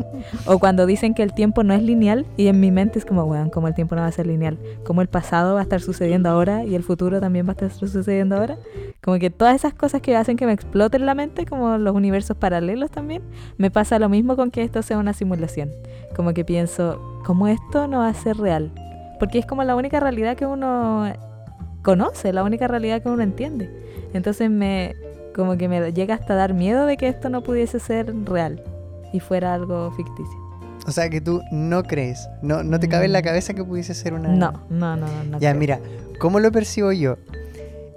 o 0.47 0.59
cuando 0.59 0.87
dicen 0.87 1.15
que 1.15 1.23
el 1.23 1.33
tiempo 1.33 1.65
no 1.65 1.73
es 1.73 1.83
lineal 1.83 2.27
y 2.37 2.49
en 2.49 2.61
mi 2.61 2.71
mente 2.71 2.99
es 2.99 3.05
como, 3.05 3.25
weón, 3.25 3.51
el 3.67 3.75
tiempo 3.75 3.97
no 3.97 4.03
va 4.03 4.09
a 4.09 4.13
ser 4.13 4.27
lineal. 4.27 4.59
Como 4.85 5.03
el 5.03 5.09
pasado 5.09 5.55
va 5.55 5.61
a 5.61 5.63
estar 5.63 5.81
sucediendo 5.81 6.29
ahora 6.29 6.65
y 6.65 6.75
el 6.75 6.83
futuro 6.83 7.21
también 7.21 7.47
va 7.47 7.51
a 7.51 7.53
estar 7.53 7.71
sucediendo 7.73 8.37
ahora. 8.37 8.57
Como 9.03 9.19
que 9.19 9.31
todas 9.31 9.55
esas 9.55 9.73
cosas 9.73 10.03
que 10.03 10.15
hacen 10.15 10.37
que 10.37 10.47
me 10.47 10.53
exploten 10.53 11.07
la 11.07 11.15
mente, 11.15 11.47
como 11.47 11.79
los 11.79 11.95
universos 11.95 12.37
paralelos 12.37 12.91
también, 12.91 13.23
me 13.57 13.71
pasa 13.71 13.99
lo 13.99 14.09
mismo 14.09 14.37
con 14.37 14.51
que 14.51 14.63
esto 14.63 14.83
sea 14.83 14.99
una 14.99 15.15
simulación. 15.15 15.71
Como 16.15 16.35
que 16.35 16.45
pienso, 16.45 17.01
¿cómo 17.25 17.49
esto 17.49 17.89
no 17.89 18.01
va 18.01 18.09
a 18.09 18.15
ser 18.15 18.37
real? 18.37 18.71
Porque 19.19 19.39
es 19.39 19.47
como 19.47 19.65
la 19.65 19.75
única 19.75 20.01
realidad 20.01 20.37
que 20.37 20.45
uno 20.45 21.07
conoce, 21.87 22.33
la 22.33 22.43
única 22.43 22.67
realidad 22.67 23.01
que 23.01 23.09
uno 23.09 23.23
entiende. 23.23 23.71
Entonces 24.13 24.51
me 24.51 24.95
como 25.35 25.57
que 25.57 25.69
me 25.69 25.93
llega 25.93 26.15
hasta 26.17 26.35
dar 26.35 26.53
miedo 26.55 26.85
de 26.87 26.97
que 26.97 27.07
esto 27.09 27.29
no 27.31 27.43
pudiese 27.43 27.79
ser 27.79 28.13
real 28.25 28.63
y 29.13 29.21
fuera 29.21 29.55
algo 29.55 29.91
ficticio. 29.93 30.37
O 30.87 30.91
sea, 30.91 31.09
que 31.11 31.21
tú 31.21 31.43
no 31.53 31.83
crees. 31.85 32.29
No, 32.43 32.63
no 32.65 32.81
te 32.81 32.89
cabe 32.89 33.05
en 33.07 33.13
la 33.13 33.21
Mm. 33.21 33.25
cabeza 33.25 33.55
que 33.55 33.63
pudiese 33.65 33.95
ser 33.95 34.15
una. 34.15 34.29
No, 34.31 34.53
no, 34.71 34.97
no, 34.97 35.07
no. 35.07 35.25
no 35.31 35.39
Ya, 35.39 35.51
creo. 35.51 35.61
mira, 35.61 35.81
¿cómo 36.19 36.41
lo 36.41 36.51
percibo 36.51 36.91
yo? 36.93 37.17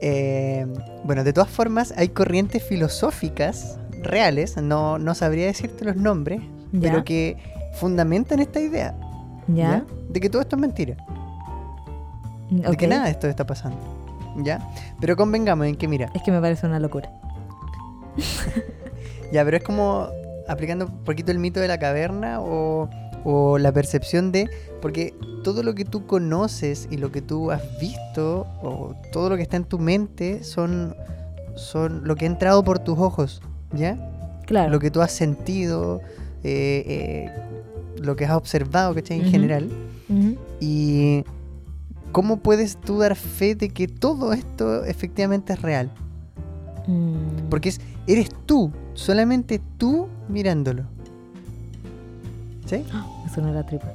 Eh, 0.01 0.65
bueno, 1.03 1.23
de 1.23 1.33
todas 1.33 1.49
formas, 1.49 1.93
hay 1.97 2.09
corrientes 2.09 2.63
filosóficas 2.63 3.79
reales, 4.03 4.55
no, 4.57 4.97
no 4.99 5.15
sabría 5.15 5.45
decirte 5.47 5.85
los 5.85 5.95
nombres, 5.95 6.41
Ya, 6.71 6.79
pero 6.91 7.03
que 7.03 7.37
fundamentan 7.73 8.39
esta 8.39 8.59
idea. 8.59 8.95
ya, 9.47 9.83
De 10.09 10.19
que 10.19 10.29
todo 10.29 10.41
esto 10.41 10.55
es 10.55 10.61
mentira. 10.61 10.97
Mm, 12.49 12.61
De 12.61 12.77
que 12.77 12.87
nada 12.87 13.05
de 13.05 13.11
esto 13.11 13.27
está 13.27 13.45
pasando. 13.45 13.77
¿Ya? 14.37 14.67
Pero 14.99 15.15
convengamos 15.15 15.67
en 15.67 15.75
que, 15.75 15.87
mira, 15.87 16.09
Es 16.13 16.23
que 16.23 16.31
me 16.31 16.39
parece 16.39 16.65
una 16.65 16.79
locura. 16.79 17.11
ya, 19.31 19.43
pero 19.43 19.57
es 19.57 19.63
como 19.63 20.07
aplicando 20.47 20.85
un 20.85 21.03
poquito 21.03 21.31
el 21.31 21.39
mito 21.39 21.59
de 21.59 21.67
la 21.67 21.77
caverna 21.79 22.41
o, 22.41 22.89
o 23.23 23.57
la 23.57 23.71
percepción 23.71 24.31
de. 24.31 24.49
Porque 24.81 25.13
todo 25.43 25.63
lo 25.63 25.75
que 25.75 25.85
tú 25.85 26.05
conoces 26.05 26.87
y 26.91 26.97
lo 26.97 27.11
que 27.11 27.21
tú 27.21 27.51
has 27.51 27.63
visto 27.79 28.47
o 28.61 28.95
todo 29.11 29.29
lo 29.29 29.35
que 29.35 29.43
está 29.43 29.57
en 29.57 29.65
tu 29.65 29.79
mente 29.79 30.43
son, 30.43 30.95
son 31.55 32.07
lo 32.07 32.15
que 32.15 32.25
ha 32.25 32.27
entrado 32.27 32.63
por 32.63 32.79
tus 32.79 32.97
ojos. 32.99 33.41
¿Ya? 33.73 33.97
Claro. 34.45 34.71
Lo 34.71 34.79
que 34.79 34.89
tú 34.89 35.01
has 35.01 35.11
sentido, 35.11 36.01
eh, 36.43 36.83
eh, 36.87 37.29
lo 38.01 38.15
que 38.15 38.25
has 38.25 38.31
observado, 38.31 38.95
¿cachai? 38.95 39.19
En 39.19 39.25
general. 39.31 39.69
Y 40.59 41.23
cómo 42.11 42.37
puedes 42.37 42.77
tú 42.77 42.99
dar 42.99 43.15
fe 43.15 43.55
de 43.55 43.69
que 43.69 43.87
todo 43.87 44.33
esto 44.33 44.83
efectivamente 44.85 45.53
es 45.53 45.61
real. 45.61 45.91
Mm, 46.87 47.49
Porque 47.49 47.69
es, 47.69 47.79
eres 48.07 48.29
tú, 48.45 48.71
solamente 48.93 49.61
tú 49.77 50.07
mirándolo. 50.27 50.83
¿Sí? 52.65 52.83
Me 53.25 53.33
suena 53.33 53.51
la 53.51 53.65
tripa. 53.65 53.91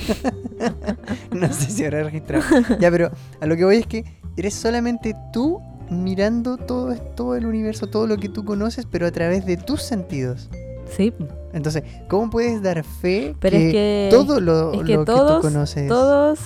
No 1.32 1.52
sé 1.52 1.70
si 1.70 1.84
habrá 1.84 2.02
registrado. 2.04 2.44
ya, 2.80 2.90
pero 2.90 3.10
a 3.40 3.46
lo 3.46 3.56
que 3.56 3.64
voy 3.64 3.76
es 3.76 3.86
que 3.86 4.04
eres 4.36 4.54
solamente 4.54 5.14
tú 5.32 5.60
mirando 5.90 6.56
todo, 6.56 6.94
todo 6.96 7.34
el 7.36 7.46
universo, 7.46 7.86
todo 7.88 8.06
lo 8.06 8.16
que 8.16 8.28
tú 8.28 8.44
conoces, 8.44 8.86
pero 8.90 9.06
a 9.06 9.10
través 9.10 9.44
de 9.46 9.56
tus 9.56 9.82
sentidos. 9.82 10.48
Sí, 10.96 11.12
Entonces, 11.52 11.84
¿cómo 12.08 12.30
puedes 12.30 12.62
dar 12.62 12.82
fe 12.82 13.36
pero 13.38 13.56
que, 13.56 13.66
es 13.66 13.72
que 13.72 14.08
todo 14.10 14.40
lo, 14.40 14.72
es 14.72 14.82
que 14.84 14.94
lo 14.94 15.04
todos, 15.04 15.30
que 15.30 15.36
tú 15.36 15.40
conoces? 15.54 15.88
todos, 15.88 16.38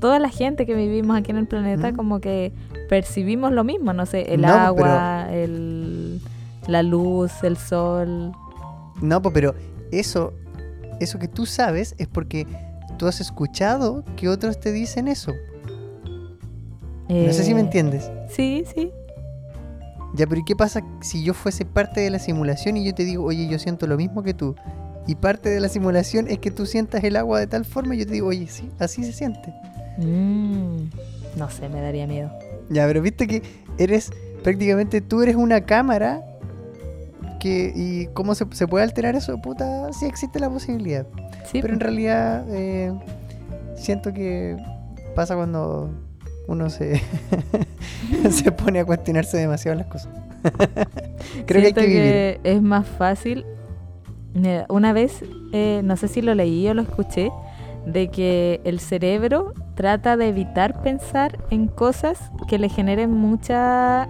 toda 0.00 0.18
la 0.18 0.28
gente 0.28 0.66
que 0.66 0.74
vivimos 0.74 1.16
aquí 1.16 1.30
en 1.30 1.38
el 1.38 1.46
planeta, 1.46 1.92
¿Mm? 1.92 1.96
como 1.96 2.20
que 2.20 2.52
percibimos 2.88 3.52
lo 3.52 3.64
mismo, 3.64 3.92
no 3.92 4.06
sé, 4.06 4.32
el 4.34 4.40
No, 4.42 4.48
pues, 4.48 4.58
agua, 4.58 5.28
el, 5.32 6.20
la 6.66 6.82
luz, 6.82 7.32
el 7.42 7.56
sol. 7.56 8.32
No, 9.02 9.20
pues, 9.22 9.32
pero 9.34 9.54
eso, 9.92 10.32
eso 11.00 11.18
que 11.18 11.28
tú 11.28 11.46
sabes 11.46 11.94
es 11.98 12.06
porque 12.08 12.46
tú 12.96 13.06
has 13.06 13.20
escuchado 13.20 14.04
que 14.16 14.28
otros 14.28 14.58
te 14.60 14.72
dicen 14.72 15.08
eso. 15.08 15.32
No 17.08 17.32
sé 17.32 17.44
si 17.44 17.54
me 17.54 17.60
Eh, 17.60 17.64
entiendes. 17.64 18.10
Sí, 18.28 18.64
sí. 18.74 18.90
Ya, 20.14 20.26
pero 20.26 20.40
¿y 20.40 20.44
qué 20.44 20.56
pasa 20.56 20.82
si 21.00 21.22
yo 21.22 21.34
fuese 21.34 21.64
parte 21.64 22.00
de 22.00 22.10
la 22.10 22.18
simulación 22.18 22.76
y 22.76 22.84
yo 22.84 22.94
te 22.94 23.04
digo, 23.04 23.24
oye, 23.24 23.46
yo 23.48 23.58
siento 23.58 23.86
lo 23.86 23.96
mismo 23.96 24.22
que 24.22 24.34
tú? 24.34 24.54
y 25.06 25.14
parte 25.14 25.48
de 25.48 25.58
la 25.58 25.70
simulación 25.70 26.28
es 26.28 26.38
que 26.38 26.50
tú 26.50 26.66
sientas 26.66 27.02
el 27.02 27.16
agua 27.16 27.40
de 27.40 27.46
tal 27.46 27.64
forma 27.64 27.94
y 27.94 28.00
yo 28.00 28.04
te 28.06 28.12
digo, 28.12 28.26
oye, 28.28 28.46
sí, 28.46 28.68
así 28.78 29.02
se 29.04 29.12
siente. 29.14 29.54
Mm, 29.98 30.88
no 31.36 31.50
sé, 31.50 31.68
me 31.68 31.80
daría 31.80 32.06
miedo. 32.06 32.30
Ya, 32.70 32.86
pero 32.86 33.02
viste 33.02 33.26
que 33.26 33.42
eres 33.78 34.10
prácticamente 34.42 35.00
tú 35.00 35.22
eres 35.22 35.36
una 35.36 35.62
cámara 35.62 36.24
que 37.40 37.72
y 37.74 38.06
cómo 38.14 38.34
se, 38.34 38.46
se 38.52 38.66
puede 38.66 38.84
alterar 38.84 39.14
eso, 39.16 39.38
puta, 39.40 39.92
sí 39.92 40.06
existe 40.06 40.38
la 40.40 40.48
posibilidad. 40.50 41.06
Sí, 41.50 41.60
Pero 41.60 41.74
en 41.74 41.78
pues. 41.78 41.90
realidad 41.90 42.44
eh, 42.50 42.92
siento 43.76 44.12
que 44.12 44.56
pasa 45.14 45.34
cuando 45.34 45.90
uno 46.46 46.70
se, 46.70 47.00
se 48.30 48.52
pone 48.52 48.80
a 48.80 48.84
cuestionarse 48.84 49.36
demasiado 49.36 49.78
las 49.78 49.86
cosas. 49.86 50.08
Creo 51.46 51.60
que 51.62 51.66
hay 51.68 51.72
Siento 51.72 51.80
que 51.80 51.86
vivir. 51.86 52.02
que 52.02 52.40
es 52.44 52.62
más 52.62 52.86
fácil. 52.86 53.44
Una 54.68 54.92
vez, 54.92 55.24
eh, 55.52 55.80
no 55.82 55.96
sé 55.96 56.06
si 56.06 56.22
lo 56.22 56.32
leí 56.34 56.68
o 56.68 56.74
lo 56.74 56.82
escuché, 56.82 57.30
de 57.86 58.08
que 58.08 58.60
el 58.64 58.78
cerebro 58.78 59.52
trata 59.78 60.16
de 60.16 60.26
evitar 60.28 60.82
pensar 60.82 61.38
en 61.50 61.68
cosas 61.68 62.32
que 62.48 62.58
le 62.58 62.68
generen 62.68 63.12
mucha 63.12 64.08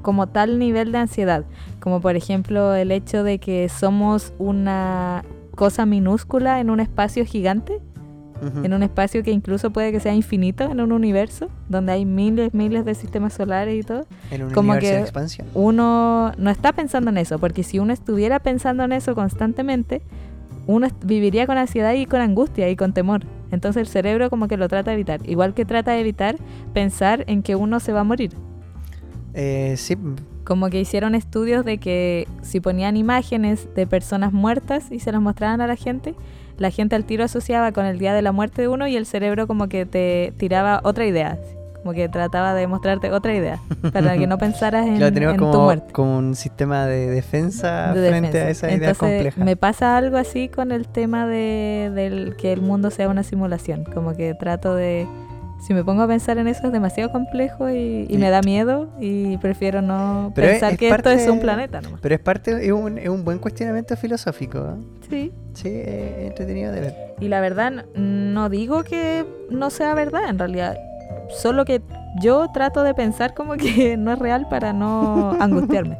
como 0.00 0.28
tal 0.28 0.60
nivel 0.60 0.92
de 0.92 0.98
ansiedad, 0.98 1.44
como 1.80 2.00
por 2.00 2.14
ejemplo 2.14 2.72
el 2.76 2.92
hecho 2.92 3.24
de 3.24 3.40
que 3.40 3.68
somos 3.68 4.32
una 4.38 5.24
cosa 5.56 5.86
minúscula 5.86 6.60
en 6.60 6.70
un 6.70 6.78
espacio 6.78 7.24
gigante, 7.26 7.80
en 8.62 8.72
un 8.74 8.84
espacio 8.84 9.24
que 9.24 9.32
incluso 9.32 9.70
puede 9.72 9.90
que 9.90 9.98
sea 9.98 10.14
infinito, 10.14 10.62
en 10.70 10.80
un 10.80 10.92
universo 10.92 11.48
donde 11.68 11.90
hay 11.92 12.04
miles, 12.04 12.54
miles 12.54 12.84
de 12.84 12.94
sistemas 12.94 13.32
solares 13.32 13.82
y 13.82 13.82
todo 13.82 14.06
En 14.30 14.42
un 14.44 14.52
como 14.52 14.70
universo 14.72 14.90
que- 14.90 14.96
de 14.98 15.02
expansión. 15.02 15.46
uno 15.54 16.30
no 16.38 16.50
está 16.50 16.72
pensando 16.74 17.10
en 17.10 17.18
eso, 17.18 17.40
porque 17.40 17.64
si 17.64 17.80
uno 17.80 17.92
estuviera 17.92 18.38
pensando 18.38 18.84
en 18.84 18.92
eso 18.92 19.16
constantemente, 19.16 20.02
uno 20.68 20.86
viviría 21.04 21.46
con 21.48 21.58
ansiedad 21.58 21.94
y 21.94 22.06
con 22.06 22.20
angustia 22.20 22.68
y 22.70 22.76
con 22.76 22.92
temor. 22.92 23.22
Entonces 23.56 23.80
el 23.80 23.88
cerebro 23.88 24.28
como 24.28 24.48
que 24.48 24.58
lo 24.58 24.68
trata 24.68 24.90
de 24.90 24.96
evitar, 24.96 25.20
igual 25.28 25.54
que 25.54 25.64
trata 25.64 25.92
de 25.92 26.00
evitar 26.00 26.36
pensar 26.74 27.24
en 27.26 27.42
que 27.42 27.56
uno 27.56 27.80
se 27.80 27.92
va 27.92 28.00
a 28.00 28.04
morir. 28.04 28.32
Eh, 29.32 29.74
sí, 29.78 29.96
Como 30.44 30.68
que 30.68 30.78
hicieron 30.78 31.14
estudios 31.14 31.64
de 31.64 31.78
que 31.78 32.28
si 32.42 32.60
ponían 32.60 32.98
imágenes 32.98 33.68
de 33.74 33.86
personas 33.86 34.34
muertas 34.34 34.92
y 34.92 35.00
se 35.00 35.10
las 35.10 35.22
mostraban 35.22 35.62
a 35.62 35.66
la 35.66 35.76
gente, 35.76 36.14
la 36.58 36.70
gente 36.70 36.96
al 36.96 37.04
tiro 37.04 37.24
asociaba 37.24 37.72
con 37.72 37.86
el 37.86 37.98
día 37.98 38.12
de 38.12 38.20
la 38.20 38.32
muerte 38.32 38.62
de 38.62 38.68
uno 38.68 38.86
y 38.86 38.96
el 38.96 39.06
cerebro 39.06 39.46
como 39.46 39.68
que 39.68 39.86
te 39.86 40.34
tiraba 40.36 40.80
otra 40.84 41.06
idea, 41.06 41.38
como 41.86 41.94
que 41.94 42.08
trataba 42.08 42.52
de 42.52 42.66
mostrarte 42.66 43.12
otra 43.12 43.32
idea, 43.32 43.60
para 43.92 44.16
que 44.18 44.26
no 44.26 44.38
pensaras 44.38 44.84
en, 44.88 44.96
claro, 44.96 45.14
tenemos 45.14 45.34
en 45.34 45.40
tu 45.40 45.46
como, 45.52 45.64
muerte. 45.66 45.92
como 45.92 46.18
un 46.18 46.34
sistema 46.34 46.84
de 46.86 47.06
defensa 47.08 47.94
de 47.94 48.08
frente 48.08 48.40
a 48.40 48.50
esa 48.50 48.66
idea 48.66 48.88
Entonces, 48.90 48.98
compleja. 48.98 49.44
me 49.44 49.54
pasa 49.54 49.96
algo 49.96 50.16
así 50.16 50.48
con 50.48 50.72
el 50.72 50.88
tema 50.88 51.28
de 51.28 51.92
del 51.94 52.34
que 52.36 52.52
el 52.52 52.60
mundo 52.60 52.90
sea 52.90 53.08
una 53.08 53.22
simulación. 53.22 53.84
Como 53.84 54.16
que 54.16 54.34
trato 54.34 54.74
de. 54.74 55.06
Si 55.64 55.74
me 55.74 55.84
pongo 55.84 56.02
a 56.02 56.08
pensar 56.08 56.36
en 56.38 56.48
eso 56.48 56.66
es 56.66 56.72
demasiado 56.72 57.10
complejo 57.12 57.70
y, 57.70 58.08
me 58.18 58.30
da 58.30 58.40
miedo 58.42 58.88
y 59.00 59.36
prefiero 59.38 59.80
no 59.80 60.32
Pero 60.34 60.48
pensar 60.48 60.72
es 60.72 60.78
que 60.78 60.88
esto 60.88 61.08
es 61.10 61.16
parte- 61.18 61.30
un 61.30 61.38
planeta 61.40 61.80
nomás. 61.80 62.00
Pero 62.02 62.14
es 62.16 62.20
parte, 62.20 62.66
es 62.66 62.72
un, 62.72 62.98
es 62.98 63.08
un 63.08 63.24
buen 63.24 63.38
cuestionamiento 63.38 63.96
filosófico. 63.96 64.58
¿eh? 64.58 64.82
Sí. 65.08 65.32
Sí, 65.54 65.68
es 65.68 66.26
entretenido 66.26 66.72
de 66.72 66.80
ver. 66.80 66.94
Y 67.20 67.28
la 67.28 67.40
verdad, 67.40 67.86
no 67.94 68.48
digo 68.50 68.82
que 68.82 69.24
no 69.50 69.70
sea 69.70 69.94
verdad 69.94 70.28
en 70.28 70.38
realidad. 70.38 70.76
Solo 71.30 71.64
que 71.64 71.82
yo 72.20 72.48
trato 72.52 72.82
de 72.82 72.94
pensar 72.94 73.34
como 73.34 73.54
que 73.54 73.96
no 73.98 74.12
es 74.12 74.18
real 74.18 74.46
para 74.48 74.72
no 74.72 75.32
angustiarme. 75.40 75.98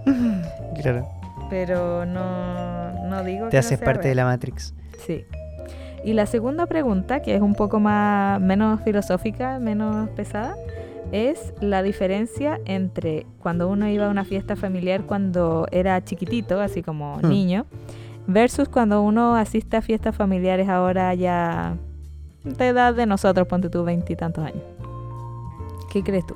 Claro, 0.81 1.07
Pero 1.51 2.05
no, 2.07 2.92
no 3.09 3.23
digo 3.25 3.47
que 3.47 3.51
te 3.51 3.57
no 3.57 3.61
haces 3.61 3.79
sea 3.79 3.85
parte 3.85 4.09
de 4.09 4.14
la 4.14 4.25
Matrix. 4.25 4.75
Sí. 5.07 5.25
Y 6.05 6.12
la 6.12 6.27
segunda 6.27 6.66
pregunta, 6.66 7.21
que 7.21 7.35
es 7.35 7.42
un 7.42 7.55
poco 7.55 7.81
más 7.81 8.40
menos 8.40 8.81
filosófica, 8.83 9.59
menos 9.59 10.09
pesada, 10.11 10.55
es 11.12 11.53
la 11.61 11.83
diferencia 11.83 12.61
entre 12.64 13.27
cuando 13.40 13.69
uno 13.69 13.88
iba 13.88 14.07
a 14.07 14.09
una 14.11 14.25
fiesta 14.25 14.55
familiar 14.57 15.03
cuando 15.03 15.66
era 15.73 16.03
chiquitito, 16.05 16.61
así 16.61 16.83
como 16.83 17.16
Hmm. 17.19 17.29
niño, 17.29 17.66
versus 18.29 18.69
cuando 18.69 19.03
uno 19.03 19.35
asiste 19.37 19.77
a 19.77 19.83
fiestas 19.83 20.14
familiares 20.14 20.69
ahora 20.69 21.12
ya 21.14 21.77
de 22.45 22.69
edad 22.69 22.95
de 22.95 23.07
nosotros, 23.07 23.47
ponte 23.49 23.69
tú 23.69 23.83
veintitantos 23.85 24.45
años. 24.45 24.62
¿Qué 25.92 26.03
crees 26.03 26.27
tú? 26.27 26.35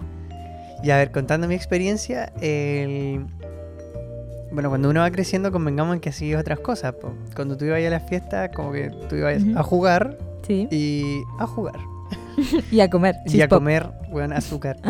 Y 0.83 0.91
a 0.91 0.97
ver, 0.97 1.11
contando 1.13 1.47
mi 1.47 1.55
experiencia, 1.55 2.33
el... 2.41 3.27
bueno, 4.53 4.69
cuando 4.71 4.89
uno 4.91 5.01
va 5.01 5.11
creciendo, 5.11 5.53
convengamos 5.53 5.95
en 5.95 6.01
que 6.01 6.09
así 6.09 6.35
otras 6.35 6.61
cosas. 6.61 6.95
po. 6.95 7.13
Cuando 7.37 7.57
tú 7.57 7.67
ibas 7.67 7.85
a 7.85 7.91
las 7.91 8.09
fiestas, 8.09 8.51
como 8.55 8.73
que 8.73 8.91
tú 9.09 9.17
ibas 9.17 9.43
a 9.57 9.63
jugar 9.63 10.17
Sí. 10.47 10.67
y 10.71 11.21
a 11.39 11.47
jugar. 11.47 11.77
Y 12.71 12.81
a 12.81 12.89
comer 12.89 13.17
Y 13.27 13.43
a 13.43 13.49
pop. 13.49 13.59
comer, 13.59 13.87
weón, 14.11 14.33
azúcar. 14.33 14.77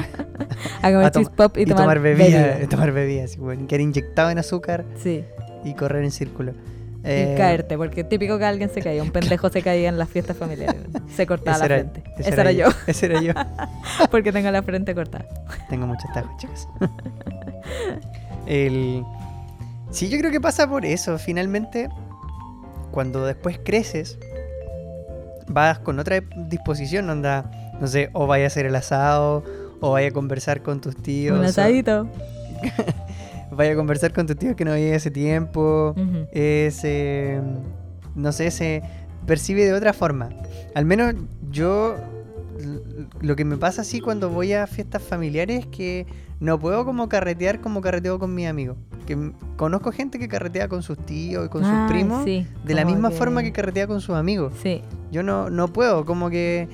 A 0.82 0.90
comer 0.90 1.06
a 1.06 1.10
cheese 1.10 1.30
pop 1.30 1.56
y, 1.58 1.62
y 1.62 1.64
tomar, 1.66 1.98
bebida, 2.00 2.24
bebida. 2.46 2.68
tomar 2.70 2.92
bebidas, 2.92 3.36
weón, 3.38 3.66
que 3.66 3.74
era 3.74 3.82
inyectado 3.82 4.30
en 4.30 4.38
azúcar 4.38 4.84
Sí. 5.02 5.24
y 5.64 5.74
correr 5.74 6.04
en 6.04 6.10
círculo. 6.10 6.52
Y 7.02 7.08
Eh, 7.08 7.34
caerte, 7.36 7.78
porque 7.78 8.04
típico 8.04 8.38
que 8.38 8.44
alguien 8.44 8.68
se 8.68 8.82
caía, 8.82 9.02
un 9.02 9.10
pendejo 9.10 9.48
se 9.48 9.62
caía 9.62 9.88
en 9.88 9.96
las 9.98 10.08
fiestas 10.10 10.36
familiares, 10.36 10.82
se 11.16 11.26
cortaba 11.26 11.56
la 11.58 11.64
era- 11.64 11.76
frente. 11.78 12.02
ese 12.18 12.40
era 12.40 12.52
yo, 12.52 12.66
Ese 12.86 13.06
era 13.06 13.20
yo. 13.22 13.32
porque 14.10 14.32
tengo 14.32 14.50
la 14.50 14.62
frente 14.62 14.94
cortada. 14.94 15.24
Tengo 15.70 15.86
muchos 15.86 16.12
tajos, 16.12 16.30
chicas. 16.36 16.68
El... 18.46 19.04
Sí, 19.90 20.08
yo 20.08 20.18
creo 20.18 20.30
que 20.30 20.40
pasa 20.40 20.68
por 20.68 20.84
eso. 20.84 21.18
Finalmente, 21.18 21.88
cuando 22.90 23.24
después 23.26 23.58
creces, 23.64 24.18
vas 25.48 25.78
con 25.78 25.98
otra 25.98 26.20
disposición, 26.48 27.08
onda, 27.10 27.50
no 27.80 27.86
sé, 27.86 28.10
o 28.12 28.26
vaya 28.26 28.44
a 28.44 28.46
hacer 28.48 28.66
el 28.66 28.76
asado, 28.76 29.42
o 29.80 29.92
vaya 29.92 30.08
a 30.08 30.12
conversar 30.12 30.62
con 30.62 30.80
tus 30.80 30.96
tíos. 30.96 31.38
Un 31.38 31.44
o- 31.44 31.48
asadito. 31.48 32.08
vaya 33.52 33.72
a 33.72 33.76
conversar 33.76 34.12
con 34.12 34.26
tus 34.26 34.36
tíos 34.36 34.54
que 34.56 34.64
no 34.64 34.72
veía 34.72 34.96
hace 34.96 35.10
tiempo. 35.10 35.94
Ujú. 35.96 36.26
Es, 36.32 36.80
eh, 36.84 37.40
no 38.14 38.32
sé, 38.32 38.50
se 38.50 38.82
percibe 39.26 39.64
de 39.64 39.72
otra 39.74 39.92
forma. 39.92 40.30
Al 40.74 40.84
menos 40.84 41.14
yo, 41.50 41.96
lo 43.20 43.36
que 43.36 43.44
me 43.44 43.56
pasa 43.56 43.82
así 43.82 44.00
cuando 44.00 44.30
voy 44.30 44.52
a 44.52 44.66
fiestas 44.66 45.02
familiares 45.02 45.60
es 45.60 45.66
que 45.66 46.06
no 46.40 46.58
puedo 46.58 46.84
como 46.84 47.08
carretear 47.08 47.60
como 47.60 47.80
carreteo 47.80 48.18
con 48.18 48.34
mis 48.34 48.46
amigos. 48.48 48.76
Que 49.06 49.32
conozco 49.56 49.92
gente 49.92 50.18
que 50.18 50.28
carretea 50.28 50.68
con 50.68 50.82
sus 50.82 50.98
tíos 50.98 51.46
y 51.46 51.48
con 51.48 51.64
Ah, 51.64 51.86
sus 51.88 51.92
primos 51.94 52.24
sí, 52.24 52.46
de 52.64 52.74
la 52.74 52.84
misma 52.84 53.10
forma 53.10 53.42
que 53.42 53.52
carretea 53.52 53.86
con 53.86 54.00
sus 54.00 54.14
amigos. 54.14 54.54
Sí, 54.62 54.82
Yo 55.10 55.22
no, 55.22 55.50
no 55.50 55.68
puedo, 55.68 56.04
como 56.04 56.30
que 56.30 56.68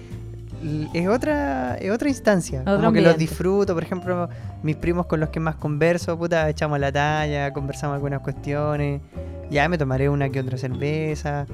es 0.92 1.08
otra, 1.08 1.76
es 1.76 1.90
otra 1.90 2.08
instancia. 2.08 2.60
Otro 2.62 2.76
como 2.76 2.92
que 2.92 3.00
los 3.00 3.16
disfruto, 3.16 3.74
por 3.74 3.82
ejemplo, 3.82 4.28
mis 4.62 4.76
primos 4.76 5.06
con 5.06 5.20
los 5.20 5.30
que 5.30 5.40
más 5.40 5.56
converso, 5.56 6.18
puta, 6.18 6.48
echamos 6.48 6.80
la 6.80 6.90
talla, 6.90 7.52
conversamos 7.52 7.94
algunas 7.94 8.20
cuestiones, 8.20 9.00
ya 9.50 9.68
me 9.68 9.78
tomaré 9.78 10.08
una 10.08 10.28
que 10.28 10.40
otra 10.40 10.58
cerveza 10.58 11.46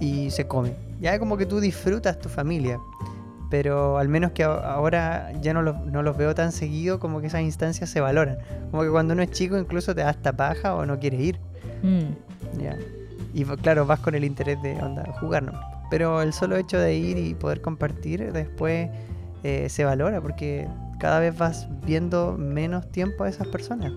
y 0.00 0.30
se 0.30 0.46
come. 0.46 0.74
Ya 1.00 1.18
como 1.18 1.36
que 1.36 1.46
tú 1.46 1.60
disfrutas 1.60 2.18
tu 2.18 2.28
familia. 2.28 2.78
Pero 3.50 3.98
al 3.98 4.08
menos 4.08 4.32
que 4.32 4.42
ahora 4.42 5.30
ya 5.40 5.52
no 5.52 5.62
los, 5.62 5.78
no 5.86 6.02
los 6.02 6.16
veo 6.16 6.34
tan 6.34 6.50
seguido, 6.50 6.98
como 6.98 7.20
que 7.20 7.28
esas 7.28 7.42
instancias 7.42 7.90
se 7.90 8.00
valoran. 8.00 8.38
Como 8.70 8.82
que 8.82 8.90
cuando 8.90 9.12
uno 9.12 9.22
es 9.22 9.30
chico 9.30 9.58
incluso 9.58 9.94
te 9.94 10.00
da 10.00 10.08
hasta 10.08 10.32
paja 10.32 10.74
o 10.74 10.86
no 10.86 10.98
quieres 10.98 11.20
ir. 11.20 11.40
Mm. 11.82 12.60
Ya. 12.60 12.76
Y 13.32 13.44
claro, 13.44 13.84
vas 13.84 14.00
con 14.00 14.14
el 14.14 14.24
interés 14.24 14.60
de 14.62 14.80
onda, 14.80 15.04
jugar, 15.20 15.42
¿no? 15.42 15.73
Pero 15.90 16.22
el 16.22 16.32
solo 16.32 16.56
hecho 16.56 16.78
de 16.78 16.94
ir 16.94 17.18
y 17.18 17.34
poder 17.34 17.60
compartir 17.60 18.32
después 18.32 18.90
eh, 19.42 19.68
se 19.68 19.84
valora 19.84 20.20
porque 20.20 20.68
cada 20.98 21.20
vez 21.20 21.36
vas 21.36 21.68
viendo 21.84 22.36
menos 22.38 22.90
tiempo 22.90 23.24
a 23.24 23.28
esas 23.28 23.46
personas. 23.48 23.92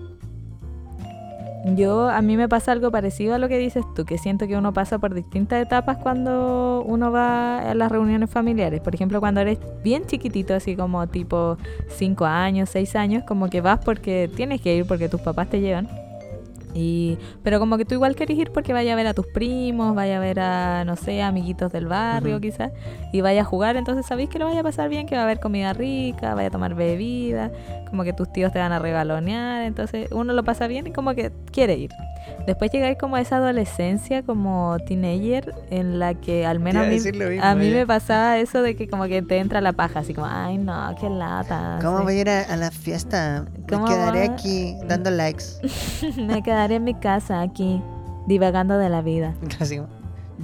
Yo, 1.64 2.08
a 2.08 2.22
mí 2.22 2.36
me 2.36 2.48
pasa 2.48 2.72
algo 2.72 2.90
parecido 2.90 3.34
a 3.34 3.38
lo 3.38 3.48
que 3.48 3.58
dices 3.58 3.84
tú, 3.94 4.04
que 4.04 4.16
siento 4.16 4.46
que 4.46 4.56
uno 4.56 4.72
pasa 4.72 4.98
por 4.98 5.12
distintas 5.14 5.60
etapas 5.60 5.98
cuando 5.98 6.82
uno 6.86 7.10
va 7.10 7.70
a 7.70 7.74
las 7.74 7.90
reuniones 7.90 8.30
familiares. 8.30 8.80
Por 8.80 8.94
ejemplo, 8.94 9.20
cuando 9.20 9.40
eres 9.40 9.58
bien 9.82 10.06
chiquitito, 10.06 10.54
así 10.54 10.76
como 10.76 11.06
tipo 11.08 11.58
5 11.88 12.24
años, 12.24 12.70
6 12.70 12.96
años, 12.96 13.24
como 13.24 13.50
que 13.50 13.60
vas 13.60 13.80
porque 13.84 14.30
tienes 14.34 14.60
que 14.60 14.76
ir 14.76 14.86
porque 14.86 15.08
tus 15.08 15.20
papás 15.20 15.50
te 15.50 15.60
llevan. 15.60 15.88
Y, 16.74 17.18
pero 17.42 17.58
como 17.58 17.76
que 17.78 17.84
tú 17.84 17.94
igual 17.94 18.14
querés 18.14 18.38
ir 18.38 18.50
porque 18.52 18.72
vaya 18.72 18.92
a 18.92 18.96
ver 18.96 19.06
a 19.06 19.14
tus 19.14 19.26
primos, 19.26 19.94
vaya 19.94 20.18
a 20.18 20.20
ver 20.20 20.38
a, 20.40 20.84
no 20.84 20.96
sé, 20.96 21.22
amiguitos 21.22 21.72
del 21.72 21.86
barrio 21.86 22.34
Ujú. 22.36 22.42
quizás, 22.42 22.72
y 23.12 23.20
vaya 23.20 23.40
a 23.40 23.44
jugar, 23.44 23.76
entonces 23.76 24.06
sabéis 24.06 24.28
que 24.28 24.38
lo 24.38 24.44
vaya 24.46 24.60
a 24.60 24.64
pasar 24.64 24.88
bien, 24.88 25.06
que 25.06 25.14
va 25.14 25.22
a 25.22 25.24
haber 25.24 25.40
comida 25.40 25.72
rica, 25.72 26.34
vaya 26.34 26.48
a 26.48 26.50
tomar 26.50 26.74
bebida, 26.74 27.50
como 27.88 28.04
que 28.04 28.12
tus 28.12 28.30
tíos 28.32 28.52
te 28.52 28.58
van 28.58 28.72
a 28.72 28.78
regalonear, 28.78 29.62
entonces 29.62 30.08
uno 30.12 30.32
lo 30.34 30.44
pasa 30.44 30.66
bien 30.66 30.86
y 30.86 30.92
como 30.92 31.14
que 31.14 31.32
quiere 31.50 31.76
ir. 31.76 31.90
Después 32.46 32.70
llegáis 32.70 32.98
como 32.98 33.16
a 33.16 33.20
esa 33.20 33.36
adolescencia 33.36 34.22
como 34.22 34.76
teenager 34.86 35.54
en 35.70 35.98
la 35.98 36.14
que 36.14 36.44
al 36.46 36.60
menos 36.60 36.82
a 36.84 36.86
mí, 36.86 36.94
mismo, 37.00 37.24
a 37.42 37.54
mí 37.54 37.68
ya. 37.68 37.74
me 37.74 37.86
pasaba 37.86 38.38
eso 38.38 38.60
de 38.62 38.76
que 38.76 38.88
como 38.88 39.04
que 39.04 39.22
te 39.22 39.38
entra 39.38 39.60
la 39.60 39.72
paja, 39.72 40.00
así 40.00 40.12
como, 40.14 40.26
ay 40.30 40.58
no, 40.58 40.94
qué 41.00 41.08
lata. 41.08 41.78
¿Cómo 41.80 41.96
así. 41.98 42.04
voy 42.04 42.14
a 42.14 42.20
ir 42.20 42.28
a, 42.30 42.40
a 42.42 42.56
la 42.56 42.70
fiesta? 42.70 43.46
Me 43.54 43.66
¿Cómo 43.68 43.86
quedaré 43.86 44.28
va? 44.28 44.34
aquí 44.34 44.76
dando 44.86 45.10
likes. 45.10 45.44
me 46.26 46.42
quedaré 46.42 46.67
en 46.76 46.84
mi 46.84 46.94
casa 46.94 47.40
aquí 47.42 47.82
Divagando 48.26 48.76
de 48.78 48.88
la 48.90 49.00
vida. 49.02 49.34
Así 49.60 49.80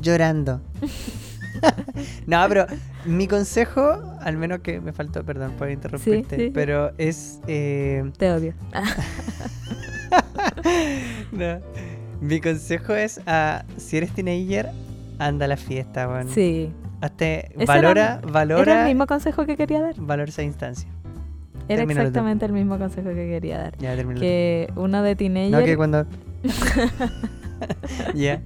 llorando. 0.01 0.61
no, 2.27 2.45
pero 2.49 2.67
mi 3.05 3.29
consejo, 3.29 3.83
al 4.21 4.37
menos 4.37 4.61
que 4.61 4.81
me 4.81 4.93
faltó, 4.93 5.25
perdón 5.25 5.53
por 5.59 5.71
interrumpirte, 5.71 6.37
sí. 6.37 6.51
pero 6.53 6.93
es... 6.99 7.41
eh, 7.47 8.11
Te 8.19 8.31
odio. 8.33 8.55
no. 11.33 11.61
Mi 12.21 12.41
consejo 12.41 12.95
es, 12.95 13.21
a, 13.27 13.65
si 13.77 13.97
eres 13.99 14.13
teenager, 14.13 14.71
anda 15.19 15.45
a 15.45 15.49
la 15.49 15.57
fiesta, 15.57 16.09
weón. 16.09 16.29
Sí. 16.31 16.73
Hazte- 17.01 17.51
valora, 17.67 18.21
Era 18.23 18.33
valora, 18.33 18.81
el 18.83 18.89
mismo 18.89 19.07
consejo 19.07 19.45
que 19.45 19.57
quería 19.57 19.83
dar. 19.83 19.95
valora 19.99 20.29
esa 20.31 20.43
instancia. 20.43 20.89
Era 21.69 21.83
exactamente 21.83 22.45
el 22.47 22.53
mismo 22.53 22.79
consejo 22.79 23.09
que 23.09 23.29
quería 23.29 23.59
dar. 23.59 23.79
Ya. 23.79 23.97
Que 23.97 24.71
uno 24.77 25.03
de 25.03 25.17
teenager... 25.17 25.51
No, 25.51 25.65
que 25.65 25.77
cuando... 25.77 26.07
Ya. 28.15 28.41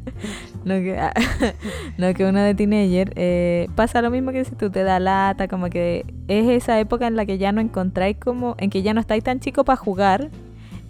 No 0.64 0.74
que, 0.74 0.98
no 1.98 2.14
que 2.14 2.24
uno 2.24 2.40
de 2.40 2.54
teenager 2.54 3.12
eh, 3.16 3.68
pasa 3.74 4.02
lo 4.02 4.11
mismo 4.11 4.33
que 4.33 4.44
si 4.44 4.54
tú 4.54 4.70
te 4.70 4.83
da 4.83 5.00
lata, 5.00 5.48
como 5.48 5.68
que 5.70 6.04
es 6.28 6.48
esa 6.48 6.78
época 6.78 7.07
en 7.07 7.16
la 7.16 7.26
que 7.26 7.38
ya 7.38 7.52
no 7.52 7.61
encontráis 7.61 8.16
como, 8.16 8.54
en 8.59 8.70
que 8.70 8.83
ya 8.83 8.94
no 8.94 9.00
estáis 9.00 9.24
tan 9.24 9.40
chico 9.40 9.64
para 9.64 9.76
jugar, 9.76 10.31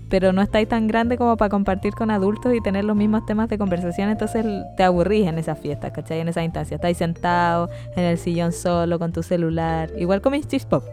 pero 0.08 0.32
no 0.32 0.42
estáis 0.42 0.68
tan 0.68 0.88
grande 0.88 1.18
como 1.18 1.36
para 1.36 1.50
compartir 1.50 1.94
con 1.94 2.10
adultos 2.10 2.54
y 2.54 2.60
tener 2.60 2.84
los 2.84 2.96
mismos 2.96 3.26
temas 3.26 3.48
de 3.48 3.58
conversación, 3.58 4.08
entonces 4.08 4.44
te 4.76 4.82
aburrís 4.82 5.26
en 5.26 5.38
esas 5.38 5.58
fiestas, 5.58 5.92
¿cachai? 5.92 6.20
En 6.20 6.28
esa 6.28 6.42
instancia, 6.42 6.76
estáis 6.76 6.96
sentado 6.96 7.68
en 7.94 8.04
el 8.04 8.18
sillón 8.18 8.52
solo 8.52 8.98
con 8.98 9.12
tu 9.12 9.22
celular, 9.22 9.90
igual 9.98 10.20
comís 10.20 10.48
cheese 10.48 10.66
pop. 10.66 10.84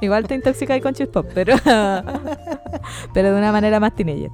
Igual 0.00 0.26
te 0.26 0.34
intoxicáis 0.34 0.82
con 0.82 0.94
cheese 0.94 1.10
pop, 1.10 1.26
pero, 1.34 1.56
pero 3.14 3.32
de 3.32 3.38
una 3.38 3.52
manera 3.52 3.80
más 3.80 3.94
teenager. 3.94 4.30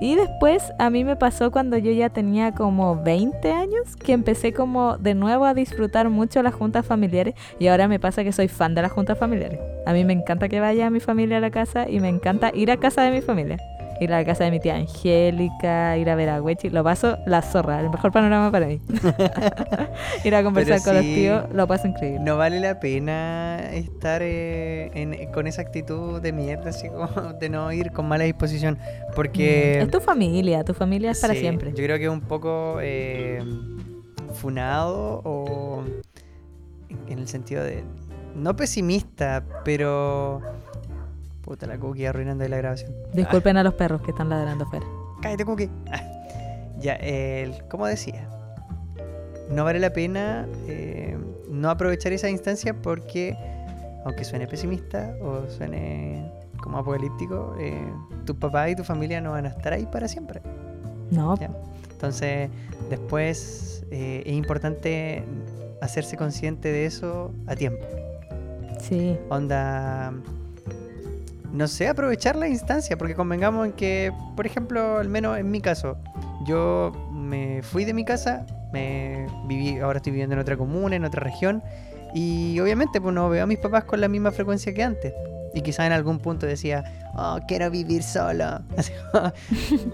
Y 0.00 0.14
después 0.14 0.72
a 0.78 0.90
mí 0.90 1.04
me 1.04 1.16
pasó 1.16 1.50
cuando 1.50 1.78
yo 1.78 1.90
ya 1.90 2.10
tenía 2.10 2.52
como 2.52 3.02
20 3.02 3.50
años 3.52 3.96
que 3.96 4.12
empecé 4.12 4.52
como 4.52 4.98
de 4.98 5.14
nuevo 5.14 5.46
a 5.46 5.54
disfrutar 5.54 6.10
mucho 6.10 6.42
las 6.42 6.54
juntas 6.54 6.84
familiares 6.84 7.34
y 7.58 7.68
ahora 7.68 7.88
me 7.88 7.98
pasa 7.98 8.22
que 8.22 8.32
soy 8.32 8.48
fan 8.48 8.74
de 8.74 8.82
las 8.82 8.92
juntas 8.92 9.18
familiares. 9.18 9.58
A 9.86 9.92
mí 9.92 10.04
me 10.04 10.12
encanta 10.12 10.48
que 10.48 10.60
vaya 10.60 10.90
mi 10.90 11.00
familia 11.00 11.38
a 11.38 11.40
la 11.40 11.50
casa 11.50 11.88
y 11.88 12.00
me 12.00 12.08
encanta 12.08 12.50
ir 12.54 12.70
a 12.70 12.76
casa 12.76 13.02
de 13.02 13.10
mi 13.10 13.22
familia. 13.22 13.58
Ir 14.00 14.12
a 14.12 14.18
la 14.18 14.24
casa 14.24 14.44
de 14.44 14.50
mi 14.50 14.60
tía 14.60 14.76
Angélica, 14.76 15.96
ir 15.96 16.10
a 16.10 16.14
ver 16.14 16.28
a 16.28 16.42
Wechi, 16.42 16.70
lo 16.70 16.84
paso 16.84 17.18
la 17.26 17.42
zorra, 17.42 17.80
el 17.80 17.90
mejor 17.90 18.12
panorama 18.12 18.50
para 18.50 18.66
mí. 18.66 18.80
ir 20.24 20.34
a 20.34 20.42
conversar 20.42 20.82
con 20.82 20.94
los 20.94 21.02
tíos, 21.04 21.44
lo 21.52 21.66
paso 21.66 21.88
increíble. 21.88 22.20
No 22.20 22.36
vale 22.36 22.60
la 22.60 22.78
pena 22.78 23.58
estar 23.72 24.20
eh, 24.22 24.90
en- 24.94 25.32
con 25.32 25.46
esa 25.46 25.62
actitud 25.62 26.20
de 26.20 26.32
mierda, 26.32 26.70
así 26.70 26.88
como 26.88 27.08
de 27.40 27.48
no 27.48 27.72
ir 27.72 27.92
con 27.92 28.06
mala 28.06 28.24
disposición. 28.24 28.78
Porque... 29.14 29.80
es 29.80 29.90
tu 29.90 30.00
familia, 30.00 30.64
tu 30.64 30.74
familia 30.74 31.12
es 31.12 31.20
para 31.20 31.34
Sí, 31.34 31.40
siempre. 31.40 31.70
Yo 31.70 31.84
creo 31.84 31.98
que 31.98 32.04
es 32.04 32.10
un 32.10 32.20
poco 32.20 32.78
eh, 32.82 33.42
funado 34.34 35.22
o 35.24 35.82
en 37.08 37.18
el 37.18 37.28
sentido 37.28 37.64
de 37.64 37.84
no 38.34 38.54
pesimista, 38.54 39.42
pero 39.64 40.42
puta 41.46 41.66
la 41.66 41.78
cookie 41.78 42.04
arruinando 42.06 42.44
ahí 42.44 42.50
la 42.50 42.58
grabación. 42.58 42.92
Disculpen 43.14 43.56
a 43.56 43.62
los 43.62 43.72
perros 43.74 44.02
que 44.02 44.10
están 44.10 44.28
ladrando 44.28 44.64
afuera. 44.64 44.84
Cállate 45.22 45.44
cookie. 45.44 45.70
Ah, 45.90 46.02
ya, 46.80 46.94
el, 46.96 47.66
como 47.68 47.86
decía, 47.86 48.28
no 49.50 49.64
vale 49.64 49.78
la 49.78 49.92
pena 49.92 50.46
eh, 50.66 51.16
no 51.48 51.70
aprovechar 51.70 52.12
esa 52.12 52.28
instancia 52.28 52.74
porque 52.74 53.36
aunque 54.04 54.24
suene 54.24 54.46
pesimista 54.46 55.16
o 55.22 55.48
suene 55.48 56.30
como 56.60 56.78
apocalíptico, 56.78 57.54
eh, 57.60 57.80
tu 58.24 58.36
papá 58.36 58.68
y 58.68 58.74
tu 58.76 58.82
familia 58.84 59.20
no 59.20 59.30
van 59.30 59.46
a 59.46 59.50
estar 59.50 59.72
ahí 59.72 59.86
para 59.86 60.08
siempre. 60.08 60.42
No, 61.10 61.36
Ya. 61.38 61.50
Entonces, 61.92 62.50
después 62.90 63.86
eh, 63.90 64.22
es 64.26 64.32
importante 64.32 65.24
hacerse 65.80 66.16
consciente 66.16 66.70
de 66.70 66.84
eso 66.86 67.32
a 67.46 67.54
tiempo. 67.56 67.86
sí. 68.80 69.16
Onda, 69.30 70.12
no 71.52 71.68
sé, 71.68 71.88
aprovechar 71.88 72.36
la 72.36 72.48
instancia, 72.48 72.96
porque 72.98 73.14
convengamos 73.14 73.66
en 73.66 73.72
que, 73.72 74.12
por 74.36 74.46
ejemplo, 74.46 74.98
al 74.98 75.08
menos 75.08 75.38
en 75.38 75.50
mi 75.50 75.60
caso, 75.60 75.96
yo 76.46 76.92
me 77.12 77.62
fui 77.62 77.84
de 77.84 77.94
mi 77.94 78.04
casa, 78.04 78.46
me 78.72 79.26
viví, 79.46 79.78
ahora 79.78 79.98
estoy 79.98 80.12
viviendo 80.12 80.34
en 80.34 80.40
otra 80.40 80.56
comuna, 80.56 80.96
en 80.96 81.04
otra 81.04 81.20
región, 81.20 81.62
y 82.14 82.58
obviamente 82.60 83.00
pues 83.00 83.14
no 83.14 83.28
veo 83.28 83.44
a 83.44 83.46
mis 83.46 83.58
papás 83.58 83.84
con 83.84 84.00
la 84.00 84.08
misma 84.08 84.30
frecuencia 84.30 84.72
que 84.72 84.82
antes. 84.82 85.12
Y 85.54 85.62
quizá 85.62 85.86
en 85.86 85.92
algún 85.92 86.18
punto 86.18 86.44
decía, 86.46 86.84
oh, 87.14 87.38
quiero 87.48 87.70
vivir 87.70 88.02
solo. 88.02 88.60
Así 88.76 88.92
como, 89.10 89.32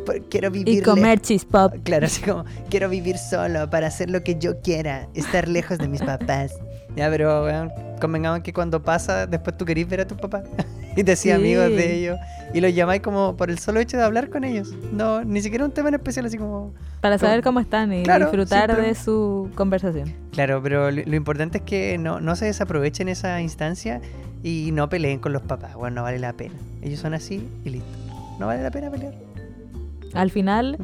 "Por- 0.04 0.28
quiero 0.28 0.50
vivir 0.50 0.78
Y 0.78 0.82
comer 0.82 1.20
cheese 1.20 1.44
pop. 1.44 1.72
Claro, 1.84 2.06
así 2.06 2.20
como, 2.22 2.44
quiero 2.68 2.88
vivir 2.88 3.16
solo 3.16 3.70
para 3.70 3.86
hacer 3.86 4.10
lo 4.10 4.24
que 4.24 4.36
yo 4.40 4.60
quiera, 4.60 5.08
estar 5.14 5.46
lejos 5.46 5.78
de 5.78 5.86
mis 5.86 6.02
papás. 6.02 6.52
Ya, 6.96 7.08
pero 7.10 7.44
weón, 7.44 7.70
convengamos 8.00 8.40
que 8.40 8.52
cuando 8.52 8.82
pasa, 8.82 9.26
después 9.26 9.56
tú 9.56 9.64
querís 9.64 9.88
ver 9.88 10.00
a 10.02 10.06
tus 10.06 10.18
papás 10.18 10.44
y 10.96 11.02
te 11.04 11.12
hacías 11.12 11.38
Sí. 11.38 11.42
amigos 11.44 11.68
de 11.70 11.96
ellos 11.98 12.18
y 12.52 12.60
los 12.60 12.74
llamáis 12.74 13.00
como 13.00 13.34
por 13.36 13.50
el 13.50 13.58
solo 13.58 13.80
hecho 13.80 13.96
de 13.96 14.02
hablar 14.02 14.28
con 14.28 14.44
ellos. 14.44 14.74
No, 14.92 15.24
ni 15.24 15.40
siquiera 15.40 15.64
un 15.64 15.70
tema 15.72 15.88
en 15.88 15.94
especial, 15.94 16.26
así 16.26 16.36
como. 16.36 16.74
Para 17.00 17.16
Como- 17.18 17.28
saber 17.30 17.42
cómo 17.42 17.60
están 17.60 17.92
y 17.92 18.02
Claro, 18.02 18.26
disfrutar 18.26 18.76
de 18.80 18.94
su 18.94 19.50
conversación. 19.54 20.12
Claro, 20.32 20.62
pero 20.62 20.90
lo, 20.90 21.02
lo 21.04 21.16
importante 21.16 21.58
es 21.58 21.64
que 21.64 21.96
no, 21.98 22.20
no 22.20 22.36
se 22.36 22.44
desaprovechen 22.44 23.08
esa 23.08 23.40
instancia 23.40 24.00
y 24.42 24.70
no 24.72 24.88
peleen 24.88 25.18
con 25.18 25.32
los 25.32 25.42
papás. 25.42 25.74
Bueno, 25.74 25.96
no 25.96 26.02
vale 26.02 26.18
la 26.18 26.32
pena. 26.34 26.54
Ellos 26.82 27.00
son 27.00 27.14
así 27.14 27.48
y 27.64 27.70
listo. 27.70 27.88
No 28.38 28.46
vale 28.46 28.62
la 28.62 28.70
pena 28.70 28.90
pelear. 28.90 29.14
Al 30.14 30.30
final, 30.30 30.78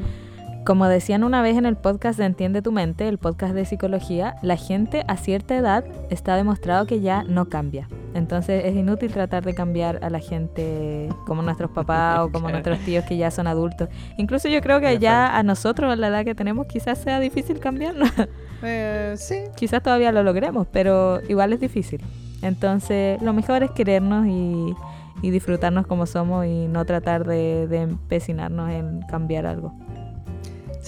como 0.68 0.86
decían 0.86 1.24
una 1.24 1.40
vez 1.40 1.56
en 1.56 1.64
el 1.64 1.76
podcast 1.76 2.18
de 2.18 2.26
Entiende 2.26 2.60
tu 2.60 2.72
mente, 2.72 3.08
el 3.08 3.16
podcast 3.16 3.54
de 3.54 3.64
psicología, 3.64 4.34
la 4.42 4.58
gente 4.58 5.02
a 5.08 5.16
cierta 5.16 5.56
edad 5.56 5.82
está 6.10 6.36
demostrado 6.36 6.86
que 6.86 7.00
ya 7.00 7.22
no 7.22 7.48
cambia. 7.48 7.88
Entonces 8.12 8.66
es 8.66 8.76
inútil 8.76 9.10
tratar 9.10 9.42
de 9.46 9.54
cambiar 9.54 10.04
a 10.04 10.10
la 10.10 10.18
gente 10.18 11.08
como 11.26 11.40
nuestros 11.40 11.70
papás 11.70 12.18
o 12.18 12.30
como 12.30 12.50
nuestros 12.50 12.80
tíos 12.80 13.06
que 13.06 13.16
ya 13.16 13.30
son 13.30 13.46
adultos. 13.46 13.88
Incluso 14.18 14.48
yo 14.48 14.60
creo 14.60 14.78
que 14.78 14.98
ya 14.98 15.38
a 15.38 15.42
nosotros, 15.42 15.90
a 15.90 15.96
la 15.96 16.08
edad 16.08 16.26
que 16.26 16.34
tenemos, 16.34 16.66
quizás 16.66 16.98
sea 16.98 17.18
difícil 17.18 17.60
cambiarnos. 17.60 18.10
Eh, 18.60 19.14
sí, 19.16 19.36
quizás 19.54 19.84
todavía 19.84 20.10
lo 20.10 20.24
logremos, 20.24 20.66
pero 20.66 21.20
igual 21.28 21.52
es 21.52 21.60
difícil. 21.60 22.00
Entonces, 22.42 23.22
lo 23.22 23.32
mejor 23.32 23.62
es 23.62 23.70
querernos 23.70 24.26
y, 24.26 24.74
y 25.22 25.30
disfrutarnos 25.30 25.86
como 25.86 26.06
somos 26.06 26.44
y 26.44 26.66
no 26.66 26.84
tratar 26.84 27.24
de, 27.24 27.68
de 27.68 27.82
empecinarnos 27.82 28.68
en 28.70 29.02
cambiar 29.02 29.46
algo. 29.46 29.72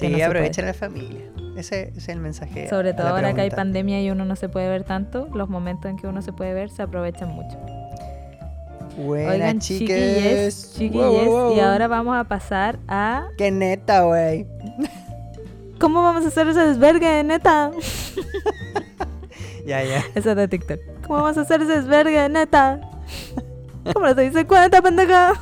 Sí, 0.01 0.09
no 0.09 0.25
aprovechen 0.27 0.67
la 0.67 0.75
familia. 0.75 1.21
Ese, 1.57 1.89
ese 1.89 1.99
es 1.99 2.09
el 2.09 2.21
mensaje. 2.21 2.69
Sobre 2.69 2.95
todo 2.95 3.09
ahora 3.09 3.35
que 3.35 3.43
hay 3.43 3.51
pandemia 3.51 4.03
y 4.03 4.11
uno 4.11 4.25
no 4.25 4.37
se 4.37 4.49
puede 4.49 4.69
ver 4.69 4.85
tanto, 4.85 5.29
los 5.35 5.49
momentos 5.49 5.91
en 5.91 5.97
que 5.97 6.07
uno 6.07 6.23
se 6.23 6.33
puede 6.33 6.55
ver 6.55 6.71
se 6.71 6.83
aprovechan 6.83 7.29
mucho. 7.31 7.59
Buenas, 8.97 9.35
Oigan, 9.35 9.59
chiques. 9.61 9.87
chiquilles, 9.89 10.73
chiquilles, 10.75 11.07
Wow, 11.07 11.25
wow, 11.25 11.49
wow. 11.49 11.57
y 11.57 11.61
ahora 11.61 11.89
vamos 11.89 12.17
a 12.19 12.25
pasar 12.25 12.79
a... 12.89 13.29
Qué 13.39 13.51
neta, 13.51 14.03
güey. 14.03 14.47
¿Cómo 15.79 16.03
vamos 16.03 16.25
a 16.25 16.29
hacer 16.29 16.49
ese 16.49 16.61
desvergue, 16.61 17.23
neta? 17.25 17.71
Ya, 19.67 19.85
ya. 19.85 20.03
Eso 20.15 20.31
es 20.31 20.37
de 20.37 20.49
TikTok. 20.49 20.81
¿Cómo 21.07 21.23
vamos 21.23 21.37
a 21.39 21.43
hacer 21.43 21.61
ese 21.63 21.77
desvergue, 21.77 22.29
neta? 22.31 22.81
¿Cómo 23.93 24.07
no 24.07 24.15
te 24.17 24.23
dice 24.23 24.47
cuenta, 24.47 24.81
pendeja? 24.83 25.35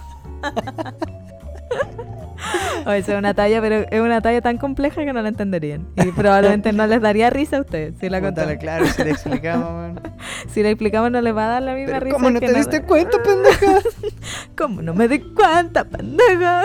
O 2.86 2.90
es 2.92 3.08
una 3.08 3.34
talla, 3.34 3.60
pero 3.60 3.86
es 3.90 4.00
una 4.00 4.20
talla 4.20 4.40
tan 4.40 4.56
compleja 4.56 5.04
que 5.04 5.12
no 5.12 5.20
la 5.20 5.28
entenderían. 5.28 5.86
Y 5.96 6.10
probablemente 6.12 6.72
no 6.72 6.86
les 6.86 7.00
daría 7.02 7.28
risa 7.30 7.58
a 7.58 7.60
ustedes 7.60 7.94
si 8.00 8.08
la 8.08 8.20
contamos. 8.20 8.54
claro, 8.56 8.86
si 8.86 9.04
le 9.04 9.10
explicamos, 9.10 9.68
weón. 9.70 10.00
Si 10.48 10.62
la 10.62 10.70
explicamos 10.70 11.10
no 11.10 11.20
les 11.20 11.36
va 11.36 11.44
a 11.44 11.48
dar 11.48 11.62
la 11.62 11.74
misma 11.74 11.94
Pero 11.94 12.04
risa. 12.06 12.16
¿cómo 12.16 12.30
no 12.30 12.40
que 12.40 12.46
te 12.46 12.54
diste 12.54 12.82
cuenta, 12.82 13.18
pendeja? 13.22 13.80
¿Cómo 14.56 14.82
no 14.82 14.94
me 14.94 15.08
di 15.08 15.18
cuenta, 15.20 15.84
pendeja? 15.84 16.62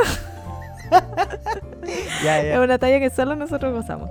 ya, 2.24 2.40
Es 2.42 2.54
ya. 2.54 2.62
una 2.62 2.78
talla 2.78 3.00
que 3.00 3.10
solo 3.10 3.36
nosotros 3.36 3.74
gozamos. 3.74 4.10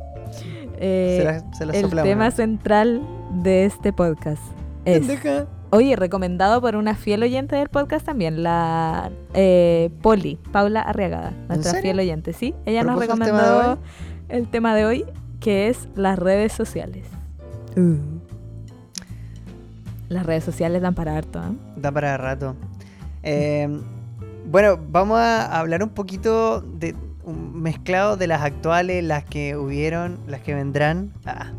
Eh, 0.78 1.16
Se 1.18 1.24
la, 1.24 1.52
se 1.54 1.66
la 1.66 1.72
el 1.74 1.82
soplamos, 1.82 2.08
tema 2.08 2.30
central 2.32 3.02
de 3.42 3.64
este 3.66 3.92
podcast 3.92 4.42
es... 4.84 4.98
Pendeja. 4.98 5.46
Oye, 5.74 5.96
recomendado 5.96 6.60
por 6.60 6.76
una 6.76 6.94
fiel 6.94 7.22
oyente 7.22 7.56
del 7.56 7.70
podcast 7.70 8.04
también, 8.04 8.42
la 8.42 9.10
eh, 9.32 9.88
Poli, 10.02 10.38
Paula 10.52 10.82
Arriagada, 10.82 11.32
nuestra 11.48 11.80
fiel 11.80 11.98
oyente, 11.98 12.34
sí. 12.34 12.54
Ella 12.66 12.84
nos 12.84 12.98
¿Propuso 12.98 13.14
el 13.14 13.26
tema 13.26 13.42
de 13.42 13.48
recomendó 13.48 13.82
el 14.28 14.48
tema 14.48 14.74
de 14.74 14.84
hoy, 14.84 15.06
que 15.40 15.68
es 15.68 15.88
las 15.94 16.18
redes 16.18 16.52
sociales. 16.52 17.06
Uh. 17.74 17.96
Las 20.10 20.26
redes 20.26 20.44
sociales 20.44 20.82
dan 20.82 20.94
para 20.94 21.16
harto, 21.16 21.38
¿eh? 21.38 21.56
Da 21.76 21.90
para 21.90 22.18
rato. 22.18 22.54
Eh, 23.22 23.80
bueno, 24.50 24.78
vamos 24.90 25.20
a 25.20 25.58
hablar 25.58 25.82
un 25.82 25.88
poquito 25.88 26.60
de 26.60 26.94
un 27.24 27.62
mezclado 27.62 28.18
de 28.18 28.26
las 28.26 28.42
actuales, 28.42 29.02
las 29.02 29.24
que 29.24 29.56
hubieron, 29.56 30.18
las 30.26 30.42
que 30.42 30.54
vendrán. 30.54 31.14
Ah. 31.24 31.50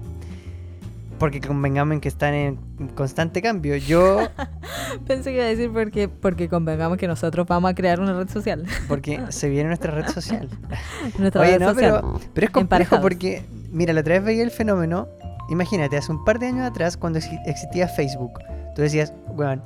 Porque 1.19 1.39
convengamos 1.39 1.93
en 1.93 2.02
que 2.02 2.10
están 2.10 2.34
en 2.34 2.58
constante 2.95 3.41
cambio. 3.41 3.76
Yo, 3.78 4.19
Pensé 5.08 5.32
que 5.32 5.38
iba 5.38 5.45
a 5.45 5.47
decir 5.47 5.71
porque, 5.71 6.08
porque 6.10 6.49
convengamos 6.49 6.97
que 6.97 7.08
nosotros 7.08 7.47
vamos 7.47 7.71
a 7.71 7.76
crear 7.76 7.99
una 7.99 8.13
red 8.17 8.30
social. 8.30 8.65
porque 8.88 9.21
se 9.30 9.49
viene 9.49 9.67
nuestra 9.67 9.91
red 9.91 10.08
social. 10.08 10.49
Nuestra 11.17 11.41
Oye, 11.41 11.52
red 11.54 11.60
no, 11.62 11.73
social. 11.73 11.91
pero, 12.02 12.19
pero 12.34 12.45
es 12.45 12.52
complejo 12.52 12.99
porque, 13.02 13.43
mira, 13.71 13.93
la 13.93 14.02
otra 14.02 14.15
vez 14.15 14.23
veía 14.23 14.43
el 14.43 14.52
fenómeno. 14.52 15.08
Imagínate, 15.49 15.97
hace 15.97 16.12
un 16.12 16.23
par 16.26 16.39
de 16.39 16.47
años 16.47 16.69
atrás, 16.69 16.97
cuando 16.97 17.19
exi- 17.19 17.39
existía 17.45 17.88
Facebook, 17.88 18.39
tú 18.76 18.82
decías, 18.82 19.13
weón, 19.28 19.62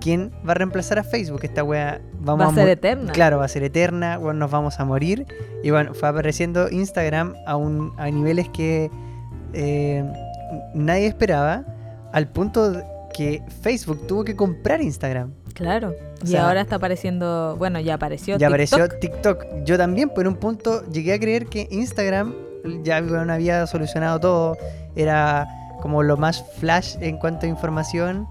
¿quién 0.00 0.32
va 0.46 0.52
a 0.52 0.54
reemplazar 0.54 0.98
a 0.98 1.04
Facebook? 1.04 1.40
Esta 1.42 1.62
wea 1.62 2.00
vamos 2.20 2.46
Va 2.46 2.50
a 2.50 2.54
ser 2.54 2.68
eterna. 2.68 3.12
Claro, 3.12 3.38
va 3.38 3.44
a 3.44 3.48
ser 3.48 3.62
eterna, 3.62 4.18
weón, 4.18 4.38
nos 4.38 4.50
vamos 4.50 4.80
a 4.80 4.84
morir. 4.84 5.26
Y 5.62 5.70
bueno, 5.70 5.94
fue 5.94 6.08
apareciendo 6.08 6.68
Instagram 6.70 7.34
a, 7.46 7.56
un, 7.56 7.92
a 7.98 8.10
niveles 8.10 8.48
que 8.48 8.90
eh, 9.52 10.04
nadie 10.74 11.06
esperaba, 11.06 11.64
al 12.12 12.28
punto 12.28 12.70
de 12.72 12.84
que 13.14 13.42
Facebook 13.62 14.06
tuvo 14.06 14.24
que 14.24 14.36
comprar 14.36 14.80
Instagram. 14.80 15.32
Claro. 15.54 15.94
O 16.24 16.28
y 16.28 16.36
ahora 16.36 16.60
está 16.60 16.76
apareciendo, 16.76 17.56
bueno, 17.58 17.80
ya 17.80 17.94
apareció 17.94 18.36
Ya 18.38 18.48
TikTok. 18.48 18.48
apareció 18.48 18.88
TikTok. 19.00 19.44
Yo 19.64 19.76
también, 19.76 20.08
por 20.10 20.26
un 20.26 20.36
punto, 20.36 20.84
llegué 20.90 21.14
a 21.14 21.18
creer 21.18 21.46
que 21.46 21.68
Instagram 21.70 22.34
ya 22.82 23.00
bueno, 23.00 23.32
había 23.32 23.66
solucionado 23.66 24.20
todo. 24.20 24.56
Era 24.96 25.46
como 25.80 26.02
lo 26.02 26.16
más 26.16 26.44
flash 26.58 26.96
en 27.00 27.18
cuanto 27.18 27.46
a 27.46 27.48
información. 27.48 28.26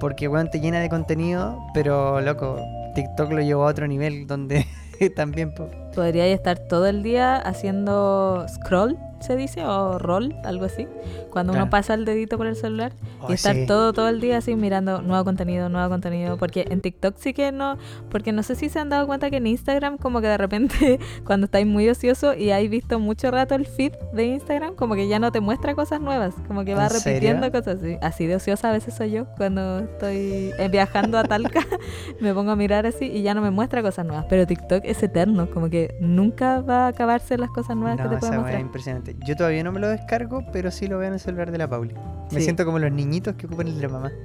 Porque, 0.00 0.28
bueno, 0.28 0.50
te 0.50 0.60
llena 0.60 0.80
de 0.80 0.88
contenido. 0.88 1.58
Pero, 1.74 2.20
loco, 2.20 2.60
TikTok 2.94 3.32
lo 3.32 3.40
llevó 3.40 3.64
a 3.64 3.70
otro 3.70 3.86
nivel 3.86 4.26
donde 4.26 4.66
también... 5.16 5.54
po, 5.54 5.68
Podría 5.94 6.26
estar 6.26 6.58
todo 6.58 6.86
el 6.86 7.02
día 7.02 7.36
haciendo 7.36 8.46
scroll, 8.48 8.98
se 9.26 9.36
dice, 9.36 9.64
o 9.64 9.98
roll, 9.98 10.34
algo 10.44 10.64
así. 10.64 10.86
Cuando 11.30 11.52
Claro. 11.52 11.64
uno 11.66 11.70
pasa 11.70 11.94
el 11.94 12.04
dedito 12.04 12.38
por 12.38 12.46
el 12.46 12.56
celular 12.56 12.92
Oh, 13.20 13.26
y 13.30 13.34
estar 13.34 13.54
sí. 13.54 13.66
todo 13.66 13.92
todo 13.92 14.08
el 14.08 14.20
día 14.20 14.38
así 14.38 14.54
mirando 14.56 15.02
nuevo 15.02 15.24
contenido, 15.24 15.68
nuevo 15.68 15.88
contenido. 15.88 16.36
Porque 16.38 16.66
en 16.70 16.80
TikTok 16.80 17.16
sí 17.18 17.32
que 17.34 17.50
no, 17.52 17.76
porque 18.10 18.32
no 18.32 18.42
sé 18.42 18.54
si 18.54 18.68
se 18.68 18.78
han 18.78 18.88
dado 18.88 19.06
cuenta 19.06 19.30
que 19.30 19.36
en 19.38 19.46
Instagram 19.46 19.98
como 19.98 20.20
que 20.20 20.28
de 20.28 20.36
repente 20.38 20.98
cuando 21.24 21.46
estáis 21.46 21.66
muy 21.66 21.88
ocioso 21.88 22.34
y 22.34 22.50
hay 22.50 22.68
visto 22.68 22.98
mucho 22.98 23.30
rato 23.30 23.54
el 23.54 23.66
feed 23.66 23.92
de 24.12 24.24
Instagram, 24.26 24.74
como 24.74 24.94
que 24.94 25.08
ya 25.08 25.18
no 25.18 25.32
te 25.32 25.40
muestra 25.40 25.74
cosas 25.74 26.00
nuevas, 26.00 26.34
como 26.46 26.64
que 26.64 26.74
va 26.74 26.88
repitiendo 26.88 27.50
cosas 27.50 27.78
así. 27.82 27.96
Así 28.02 28.26
de 28.26 28.36
ociosa 28.36 28.68
a 28.70 28.72
veces 28.72 28.94
soy 28.94 29.10
yo 29.10 29.26
cuando 29.36 29.80
estoy 29.80 30.52
eh, 30.58 30.68
viajando 30.70 31.18
a 31.18 31.24
Talca, 31.24 31.60
me 32.20 32.32
pongo 32.34 32.52
a 32.52 32.56
mirar 32.56 32.86
así 32.86 33.06
y 33.06 33.22
ya 33.22 33.34
no 33.34 33.40
me 33.40 33.50
muestra 33.50 33.82
cosas 33.82 34.06
nuevas. 34.06 34.26
Pero 34.28 34.46
TikTok 34.46 34.82
es 34.84 35.02
eterno, 35.02 35.48
como 35.50 35.68
que 35.70 35.94
nunca 36.00 36.60
va 36.60 36.84
a 36.86 36.88
acabarse 36.88 37.36
las 37.38 37.50
cosas 37.50 37.76
nuevas 37.76 37.96
que 38.00 38.08
te 38.08 38.16
pueden 38.18 38.34
es 38.34 38.40
mostrar. 38.40 38.60
impresionante. 38.60 39.15
Yo 39.24 39.34
todavía 39.36 39.62
no 39.64 39.72
me 39.72 39.80
lo 39.80 39.88
descargo, 39.88 40.44
pero 40.52 40.70
sí 40.70 40.86
lo 40.86 40.98
veo 40.98 41.08
en 41.08 41.14
el 41.14 41.20
celular 41.20 41.50
de 41.50 41.58
la 41.58 41.68
Pauli. 41.68 41.94
Me 42.32 42.38
Sí. 42.38 42.44
siento 42.44 42.64
como 42.64 42.78
los 42.78 42.90
niñitos 42.92 43.34
que 43.36 43.46
ocupan 43.46 43.68
el 43.68 43.76
de 43.76 43.82
la 43.82 43.88
mamá. 43.88 44.12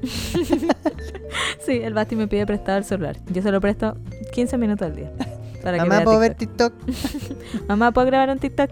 Sí, 1.66 1.80
el 1.84 1.94
Basti 1.94 2.16
me 2.16 2.28
pide 2.28 2.46
prestado 2.48 2.80
el 2.80 2.84
celular. 2.84 3.18
Yo 3.32 3.42
se 3.44 3.52
lo 3.52 3.62
presto 3.62 3.96
15 4.34 4.58
minutos 4.58 4.88
al 4.88 4.96
día. 4.96 5.12
Para 5.64 5.78
que 5.78 5.84
Mamá, 5.84 5.98
vea 5.98 6.04
¿puedo 6.06 6.20
ver 6.20 6.34
TikTok. 6.34 6.74
Mamá, 7.68 7.92
¿puedo 7.92 8.08
grabar 8.08 8.30
un 8.32 8.40
TikTok? 8.40 8.72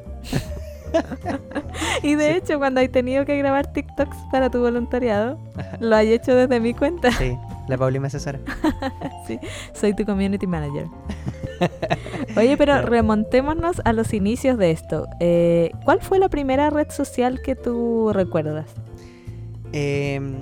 y 2.03 2.15
de 2.15 2.35
hecho, 2.35 2.57
cuando 2.57 2.79
hay 2.79 2.89
tenido 2.89 3.25
que 3.25 3.37
grabar 3.37 3.71
TikToks 3.71 4.17
para 4.31 4.49
tu 4.49 4.59
voluntariado, 4.59 5.39
lo 5.79 5.95
hay 5.95 6.11
hecho 6.13 6.33
desde 6.35 6.59
mi 6.59 6.73
cuenta. 6.73 7.11
Sí, 7.11 7.37
la 7.67 7.77
Pauli 7.77 7.99
me 7.99 8.07
asesora. 8.07 8.39
Soy 9.73 9.93
tu 9.93 10.03
community 10.03 10.47
manager. 10.47 10.87
Oye, 12.37 12.57
pero 12.57 12.81
remontémonos 12.81 13.81
a 13.85 13.93
los 13.93 14.13
inicios 14.13 14.57
de 14.57 14.71
esto. 14.71 15.07
Eh, 15.19 15.71
¿Cuál 15.83 16.01
fue 16.01 16.19
la 16.19 16.29
primera 16.29 16.69
red 16.69 16.89
social 16.89 17.41
que 17.41 17.55
tú 17.55 18.11
recuerdas? 18.13 18.73
Em, 19.73 20.35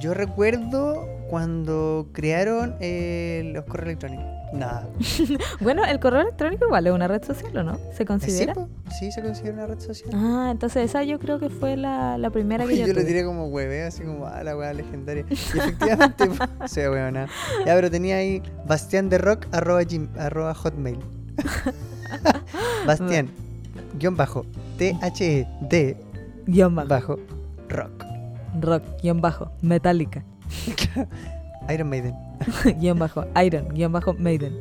yo 0.00 0.14
recuerdo 0.14 1.06
cuando 1.28 2.08
crearon 2.12 2.76
eh, 2.80 3.50
los 3.52 3.64
correos 3.64 3.88
electrónicos. 3.88 4.39
Nada. 4.52 4.88
Bueno, 5.60 5.84
el 5.84 6.00
correo 6.00 6.22
electrónico 6.22 6.66
igual 6.66 6.86
es 6.86 6.92
una 6.92 7.06
red 7.06 7.22
social, 7.22 7.56
¿o 7.58 7.62
no? 7.62 7.78
¿Se 7.96 8.04
considera? 8.04 8.54
¿Sí, 8.98 9.12
se 9.12 9.22
considera 9.22 9.54
una 9.54 9.66
red 9.66 9.78
social. 9.80 10.10
Ah, 10.14 10.48
entonces 10.50 10.84
esa 10.90 11.04
yo 11.04 11.18
creo 11.18 11.38
que 11.38 11.50
fue 11.50 11.76
la, 11.76 12.18
la 12.18 12.30
primera 12.30 12.64
que 12.64 12.72
Uy, 12.72 12.78
yo, 12.80 12.86
yo 12.88 12.94
lo 12.94 13.04
tiré 13.04 13.24
como 13.24 13.46
hueve, 13.48 13.84
así 13.84 14.02
como, 14.02 14.26
ah, 14.26 14.42
la 14.42 14.56
weá 14.56 14.72
legendaria. 14.72 15.24
Y 15.30 15.34
efectivamente, 15.34 16.28
sí, 16.66 16.80
weón, 16.80 17.14
nada. 17.14 17.28
Ya, 17.64 17.74
pero 17.74 17.90
tenía 17.90 18.16
ahí 18.16 18.42
Bastián 18.66 19.08
de 19.08 19.18
Rock 19.18 19.46
arroba, 19.52 19.82
gim- 19.82 20.08
arroba 20.18 20.54
hotmail. 20.54 20.98
Bastián, 22.86 23.28
guion 23.98 24.16
bajo, 24.16 24.44
T-H-E, 24.78 25.46
D, 25.60 25.96
Guión 26.46 26.74
bajo. 26.74 26.88
bajo, 26.88 27.16
rock. 27.68 28.04
Rock, 28.60 28.82
guion 29.02 29.20
bajo. 29.20 29.52
Metallica. 29.62 30.24
Iron 31.72 31.88
Maiden. 31.88 32.14
guion 32.80 32.98
bajo. 32.98 33.24
Iron, 33.44 33.68
guion 33.68 33.92
bajo. 33.92 34.14
Maiden. 34.14 34.54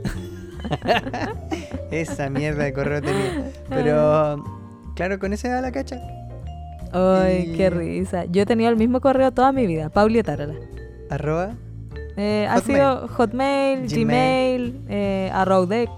Esa 1.92 2.30
mierda 2.30 2.64
de 2.64 2.74
correo 2.74 3.02
tenía. 3.02 3.52
Pero, 3.70 4.44
claro, 4.96 5.20
con 5.20 5.34
ese 5.34 5.50
da 5.50 5.62
la 5.62 5.72
cacha. 5.72 6.00
Ay, 6.92 7.52
Y- 7.54 7.58
qué 7.58 7.70
risa. 7.70 8.26
Yo 8.26 8.44
he 8.44 8.46
tenido 8.46 8.70
el 8.70 8.76
mismo 8.76 9.00
correo 9.02 9.32
toda 9.32 9.52
mi 9.52 9.66
vida. 9.68 9.90
Pauli 9.90 10.22
Tarola. 10.24 10.56
Arroba. 11.10 11.56
Eh, 12.18 12.48
ha 12.50 12.60
sido 12.60 13.08
Hotmail, 13.08 13.88
Gmail. 13.88 13.94
Gmail, 14.74 14.86
eh, 14.90 15.32
Arrowdeck. 15.34 15.90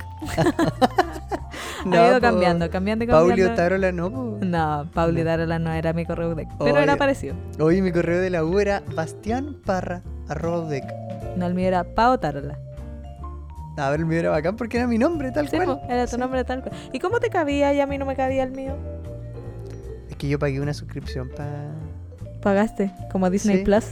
No, 1.86 1.96
ha 2.00 2.08
ido 2.10 2.22
cambiando, 2.22 2.70
cambiando 2.70 3.06
y 3.06 3.08
Paulio 3.08 3.30
cambiando. 3.48 3.56
Tarola 3.56 3.92
no, 3.92 4.12
po. 4.12 4.38
No, 4.42 4.88
Pauli 4.94 5.22
No. 5.24 5.26
Tarola 5.26 5.58
no 5.60 5.72
era 5.74 5.94
mi 5.94 6.06
correo 6.06 6.36
deck, 6.36 6.48
pero 6.60 6.78
era 6.78 6.96
parecido. 6.96 7.36
Hoy 7.60 7.82
mi 7.82 7.92
correo 7.92 8.20
de 8.20 8.30
la 8.30 8.44
U 8.46 8.60
era 8.60 8.84
Bastián 8.96 9.58
Parra, 9.66 10.04
arroba 10.32 10.62
udec. 10.62 10.86
No, 11.38 11.46
el 11.46 11.54
mío 11.54 11.68
era 11.68 11.84
Pao 11.84 12.20
Tarola. 12.20 12.58
A 13.78 13.90
ver, 13.90 14.02
el 14.02 14.06
mío 14.06 14.20
era 14.20 14.30
bacán 14.32 14.56
porque 14.58 14.78
era 14.78 14.86
mi 14.88 14.98
nombre, 14.98 15.32
tal 15.32 15.48
Sí, 15.50 15.56
cual. 15.58 15.80
po, 15.80 15.82
era 15.90 16.06
tu 16.06 16.12
Sí. 16.16 16.18
nombre 16.18 16.44
tal 16.44 16.62
cual. 16.62 16.76
¿Y 16.94 17.00
cómo 17.00 17.20
te 17.20 17.30
cabía 17.30 17.74
y 17.74 17.80
a 17.80 17.88
mí 17.88 17.98
no 17.98 18.06
me 18.06 18.16
cabía 18.16 18.44
el 18.44 18.52
mío? 18.52 18.76
Es 20.10 20.16
que 20.18 20.28
yo 20.28 20.38
pagué 20.38 20.60
una 20.60 20.74
suscripción 20.74 21.30
para... 21.36 21.72
Pagaste, 22.42 22.92
como 23.12 23.30
Disney 23.30 23.58
Sí. 23.60 23.64
Plus. 23.64 23.86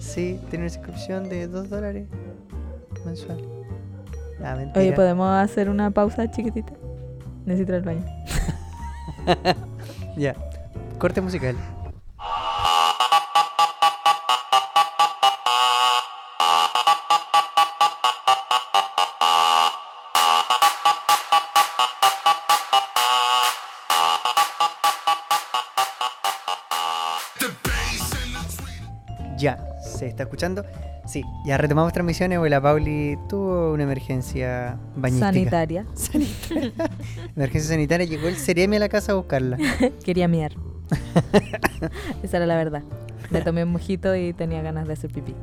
Sí, 0.00 0.40
tiene 0.50 0.64
una 0.66 0.70
suscripción 0.72 1.28
de 1.28 1.46
2 1.48 1.70
dólares 1.70 2.06
mensual. 3.04 3.38
Ah, 4.44 4.54
mentira. 4.56 4.80
Oye, 4.80 4.92
¿podemos 4.92 5.28
hacer 5.30 5.68
una 5.70 5.90
pausa 5.90 6.30
chiquitita? 6.30 6.72
Necesito 7.46 7.74
al 7.74 7.82
baño. 7.82 8.04
Ya. 10.16 10.34
Corte 10.98 11.20
musical. 11.20 11.56
Ya, 29.42 29.58
¿se 29.80 30.06
está 30.06 30.22
escuchando? 30.22 30.64
Sí, 31.04 31.24
ya 31.44 31.58
retomamos 31.58 31.92
transmisiones 31.92 32.38
porque 32.38 32.50
la 32.50 32.60
Pauli 32.60 33.18
tuvo 33.28 33.72
una 33.72 33.82
emergencia 33.82 34.78
bañística. 34.94 35.32
Sanitaria. 35.32 35.86
Emergencia 37.36 37.70
sanitaria, 37.70 38.06
llegó 38.06 38.28
el 38.28 38.36
Ceremi 38.36 38.76
a 38.76 38.78
la 38.78 38.88
casa 38.88 39.10
a 39.10 39.14
buscarla. 39.16 39.58
Quería 40.04 40.28
miar. 40.28 40.52
Esa 42.22 42.36
era 42.36 42.46
la 42.46 42.54
verdad. 42.54 42.84
Le 43.32 43.40
tomé 43.40 43.64
un 43.64 43.72
mojito 43.72 44.14
y 44.14 44.32
tenía 44.32 44.62
ganas 44.62 44.86
de 44.86 44.92
hacer 44.92 45.10
pipí. 45.10 45.34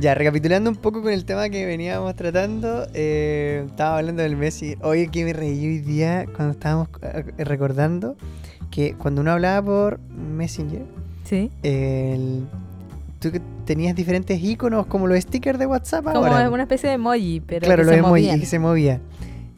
Ya, 0.00 0.16
recapitulando 0.16 0.68
un 0.68 0.76
poco 0.76 1.00
con 1.00 1.12
el 1.12 1.24
tema 1.24 1.48
que 1.48 1.64
veníamos 1.64 2.16
tratando, 2.16 2.88
eh, 2.92 3.66
estábamos 3.68 4.00
hablando 4.00 4.22
del 4.24 4.36
Messi. 4.36 4.76
Oye, 4.82 5.08
que 5.12 5.24
me 5.24 5.32
reí 5.32 5.64
hoy 5.64 5.78
día 5.78 6.26
cuando 6.34 6.54
estábamos 6.54 6.88
eh, 7.02 7.44
recordando 7.44 8.16
que 8.72 8.94
cuando 8.94 9.20
uno 9.20 9.30
hablaba 9.30 9.64
por 9.64 10.00
Messenger, 10.10 10.84
¿Sí? 11.28 11.50
el- 11.62 12.46
tú 13.20 13.30
tenías 13.64 13.96
diferentes 13.96 14.40
iconos 14.42 14.86
como 14.86 15.06
los 15.08 15.18
stickers 15.20 15.58
de 15.58 15.66
WhatsApp 15.66 16.04
Como 16.04 16.24
ahora. 16.24 16.48
una 16.50 16.62
especie 16.62 16.88
de 16.88 16.94
emoji, 16.94 17.40
pero 17.44 17.66
claro, 17.66 17.82
que 17.82 17.86
los 17.86 17.92
se 17.94 17.98
emojis 17.98 18.24
movían. 18.26 18.40
que 18.40 18.46
se 18.46 18.58
movía. 18.58 19.00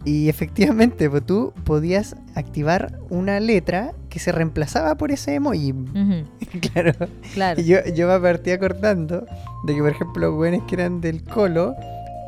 Y 0.07 0.31
efectivamente, 0.31 1.11
pues 1.11 1.27
tú 1.27 1.53
podías 1.65 2.17
activar 2.35 2.99
una 3.11 3.39
letra 3.39 3.93
que 4.09 4.19
se 4.19 4.33
reemplazaba 4.33 4.95
por 4.95 5.13
ese 5.13 5.35
emoji. 5.35 5.75
Claro. 6.73 6.93
claro. 7.35 7.61
Y 7.61 7.65
yo, 7.65 7.79
yo 7.95 8.09
me 8.09 8.19
partí 8.19 8.51
acordando 8.51 9.25
de 9.67 9.75
que, 9.75 9.81
por 9.81 9.91
ejemplo, 9.91 10.27
los 10.29 10.35
güeyes 10.35 10.63
que 10.67 10.75
eran 10.77 11.01
del 11.03 11.23
colo, 11.23 11.77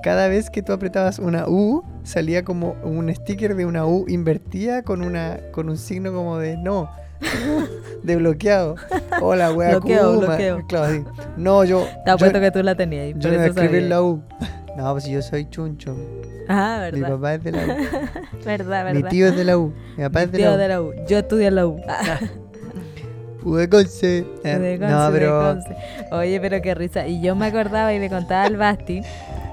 cada 0.05 0.29
vez 0.29 0.49
que 0.51 0.63
tú 0.63 0.73
apretabas 0.73 1.19
una 1.19 1.49
U, 1.49 1.83
salía 2.05 2.45
como 2.45 2.77
un 2.85 3.13
sticker 3.15 3.57
de 3.57 3.65
una 3.67 3.85
U 3.87 4.05
invertida 4.07 4.83
con 4.83 5.03
una 5.03 5.39
con 5.51 5.69
un 5.71 5.77
signo 5.79 6.13
como 6.13 6.37
de 6.39 6.57
no, 6.57 6.89
de 8.03 8.17
bloqueado. 8.17 8.75
Hola, 9.21 9.53
wea, 9.53 9.71
Bloqueo, 9.71 10.15
Kuma. 10.15 10.27
bloqueo. 10.27 10.67
Claro, 10.67 10.93
sí. 10.93 11.05
No, 11.37 11.65
yo. 11.65 11.87
Te 12.05 12.11
apuesto 12.11 12.41
que 12.41 12.51
tú 12.51 12.63
la 12.63 12.75
tenías. 12.75 13.15
yo 13.19 13.31
no 13.31 13.43
escribí 13.43 13.79
en 13.79 13.89
la 13.89 14.03
U. 14.03 14.23
No, 14.77 14.93
pues 14.93 15.05
yo 15.07 15.21
soy 15.23 15.49
chuncho. 15.51 15.95
Ah, 16.49 16.89
Mi 16.93 17.01
verdad. 17.01 17.17
papá 17.17 17.35
es 17.35 17.45
de 17.45 17.53
la 17.53 17.59
U. 17.65 17.69
Verdad, 18.45 18.85
verdad. 18.87 18.95
Mi 18.95 19.03
tío 19.05 19.27
es 19.29 19.37
de 19.37 19.45
la 19.45 19.59
U. 19.59 19.73
Mi 19.97 20.05
papá 20.05 20.21
Mi 20.21 20.25
es 20.25 20.33
de 20.33 20.39
tío 20.39 20.49
la 20.51 20.55
U. 20.55 20.59
de 20.59 20.69
la 20.69 20.83
U. 20.83 20.93
Yo 21.07 21.19
estudié 21.19 21.47
en 21.49 21.55
la 21.57 21.67
U. 21.67 21.81
Ah, 23.43 23.49
U 23.49 23.55
de 23.57 23.69
Conce. 23.69 24.25
Eh, 24.45 24.59
De 24.59 24.79
no, 24.79 25.09
pero. 25.13 25.59
Oye, 26.11 26.41
pero 26.41 26.63
qué 26.63 26.75
risa. 26.75 27.07
Y 27.07 27.21
yo 27.21 27.35
me 27.35 27.47
acordaba 27.47 27.93
y 27.93 27.99
le 27.99 28.09
contaba 28.09 28.45
al 28.45 28.57
Basti 28.57 29.03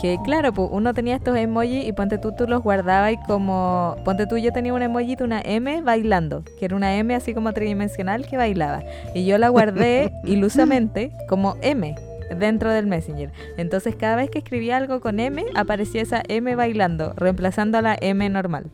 que, 0.02 0.18
claro, 0.24 0.54
pues 0.54 0.70
uno 0.72 0.94
tenía 0.94 1.16
estos 1.16 1.38
emojis 1.38 1.86
y 1.86 1.92
ponte 1.92 2.18
tú, 2.18 2.32
tú 2.32 2.48
los 2.48 2.64
guardabas 2.64 3.14
y 3.14 3.18
como. 3.28 3.96
Ponte 4.06 4.28
tú, 4.28 4.38
yo 4.38 4.52
tenía 4.54 4.74
un 4.74 4.82
emoji 4.82 5.16
de 5.16 5.24
una 5.24 5.42
M 5.42 5.82
bailando, 5.82 6.44
que 6.58 6.66
era 6.66 6.76
una 6.76 6.96
M 6.96 7.14
así 7.14 7.34
como 7.34 7.54
tridimensional 7.54 8.26
que 8.26 8.38
bailaba. 8.38 8.84
Y 9.14 9.26
yo 9.26 9.38
la 9.38 9.50
guardé 9.50 10.12
ilusamente 10.24 11.12
como 11.28 11.58
M 11.62 11.96
dentro 12.38 12.72
del 12.72 12.88
Messenger. 12.88 13.32
Entonces, 13.58 13.96
cada 13.96 14.16
vez 14.16 14.30
que 14.30 14.40
escribía 14.40 14.78
algo 14.78 15.02
con 15.02 15.20
M, 15.20 15.44
aparecía 15.56 16.02
esa 16.02 16.22
M 16.28 16.56
bailando, 16.56 17.14
reemplazando 17.16 17.78
a 17.78 17.82
la 17.82 17.98
M 18.00 18.28
normal. 18.30 18.72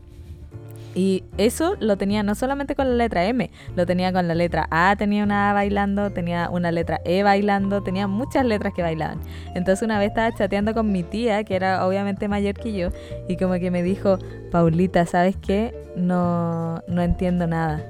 Y 0.96 1.24
eso 1.36 1.76
lo 1.78 1.98
tenía 1.98 2.22
no 2.22 2.34
solamente 2.34 2.74
con 2.74 2.88
la 2.88 2.94
letra 2.94 3.26
M, 3.26 3.50
lo 3.76 3.84
tenía 3.84 4.14
con 4.14 4.26
la 4.26 4.34
letra 4.34 4.66
A, 4.70 4.96
tenía 4.96 5.24
una 5.24 5.50
A 5.50 5.52
bailando, 5.52 6.10
tenía 6.10 6.48
una 6.48 6.72
letra 6.72 7.02
E 7.04 7.22
bailando, 7.22 7.82
tenía 7.82 8.06
muchas 8.06 8.46
letras 8.46 8.72
que 8.72 8.80
bailaban. 8.80 9.20
Entonces 9.54 9.84
una 9.84 9.98
vez 9.98 10.08
estaba 10.08 10.32
chateando 10.32 10.72
con 10.72 10.90
mi 10.90 11.02
tía, 11.02 11.44
que 11.44 11.54
era 11.54 11.86
obviamente 11.86 12.28
mayor 12.28 12.54
que 12.54 12.72
yo, 12.72 12.88
y 13.28 13.36
como 13.36 13.54
que 13.56 13.70
me 13.70 13.82
dijo, 13.82 14.18
Paulita, 14.50 15.04
¿sabes 15.04 15.36
qué? 15.36 15.74
No, 15.96 16.82
no 16.88 17.02
entiendo 17.02 17.46
nada. 17.46 17.84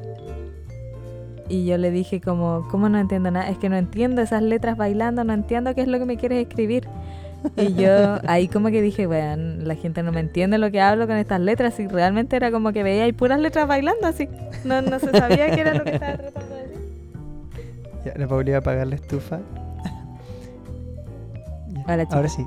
Y 1.48 1.64
yo 1.64 1.78
le 1.78 1.92
dije 1.92 2.20
como, 2.20 2.66
¿cómo 2.72 2.88
no 2.88 2.98
entiendo 2.98 3.30
nada? 3.30 3.48
Es 3.48 3.58
que 3.58 3.68
no 3.68 3.76
entiendo 3.76 4.20
esas 4.20 4.42
letras 4.42 4.76
bailando, 4.76 5.22
no 5.22 5.32
entiendo 5.32 5.76
qué 5.76 5.82
es 5.82 5.86
lo 5.88 6.00
que 6.00 6.06
me 6.06 6.16
quieres 6.16 6.44
escribir. 6.44 6.88
Y 7.56 7.74
yo 7.74 8.18
ahí 8.26 8.48
como 8.48 8.68
que 8.68 8.82
dije, 8.82 9.06
bueno, 9.06 9.64
la 9.64 9.74
gente 9.74 10.02
no 10.02 10.12
me 10.12 10.20
entiende 10.20 10.58
lo 10.58 10.70
que 10.70 10.80
hablo 10.80 11.06
con 11.06 11.16
estas 11.16 11.40
letras 11.40 11.78
y 11.80 11.86
realmente 11.86 12.36
era 12.36 12.50
como 12.50 12.72
que 12.72 12.82
veía 12.82 13.04
ahí 13.04 13.12
puras 13.12 13.40
letras 13.40 13.66
bailando 13.66 14.06
así. 14.06 14.28
No, 14.64 14.82
no 14.82 14.98
se 14.98 15.10
sabía 15.10 15.50
qué 15.50 15.60
era 15.60 15.74
lo 15.74 15.84
que 15.84 15.94
estaba 15.94 16.16
tratando 16.16 16.54
de 16.54 16.62
decir. 16.62 16.76
Ya, 18.04 18.12
la 18.16 18.26
Pauli 18.28 18.50
va 18.52 18.58
a 18.58 18.60
apagar 18.60 18.86
la 18.86 18.94
estufa. 18.94 19.40
Ahora, 21.86 22.28
sí. 22.28 22.44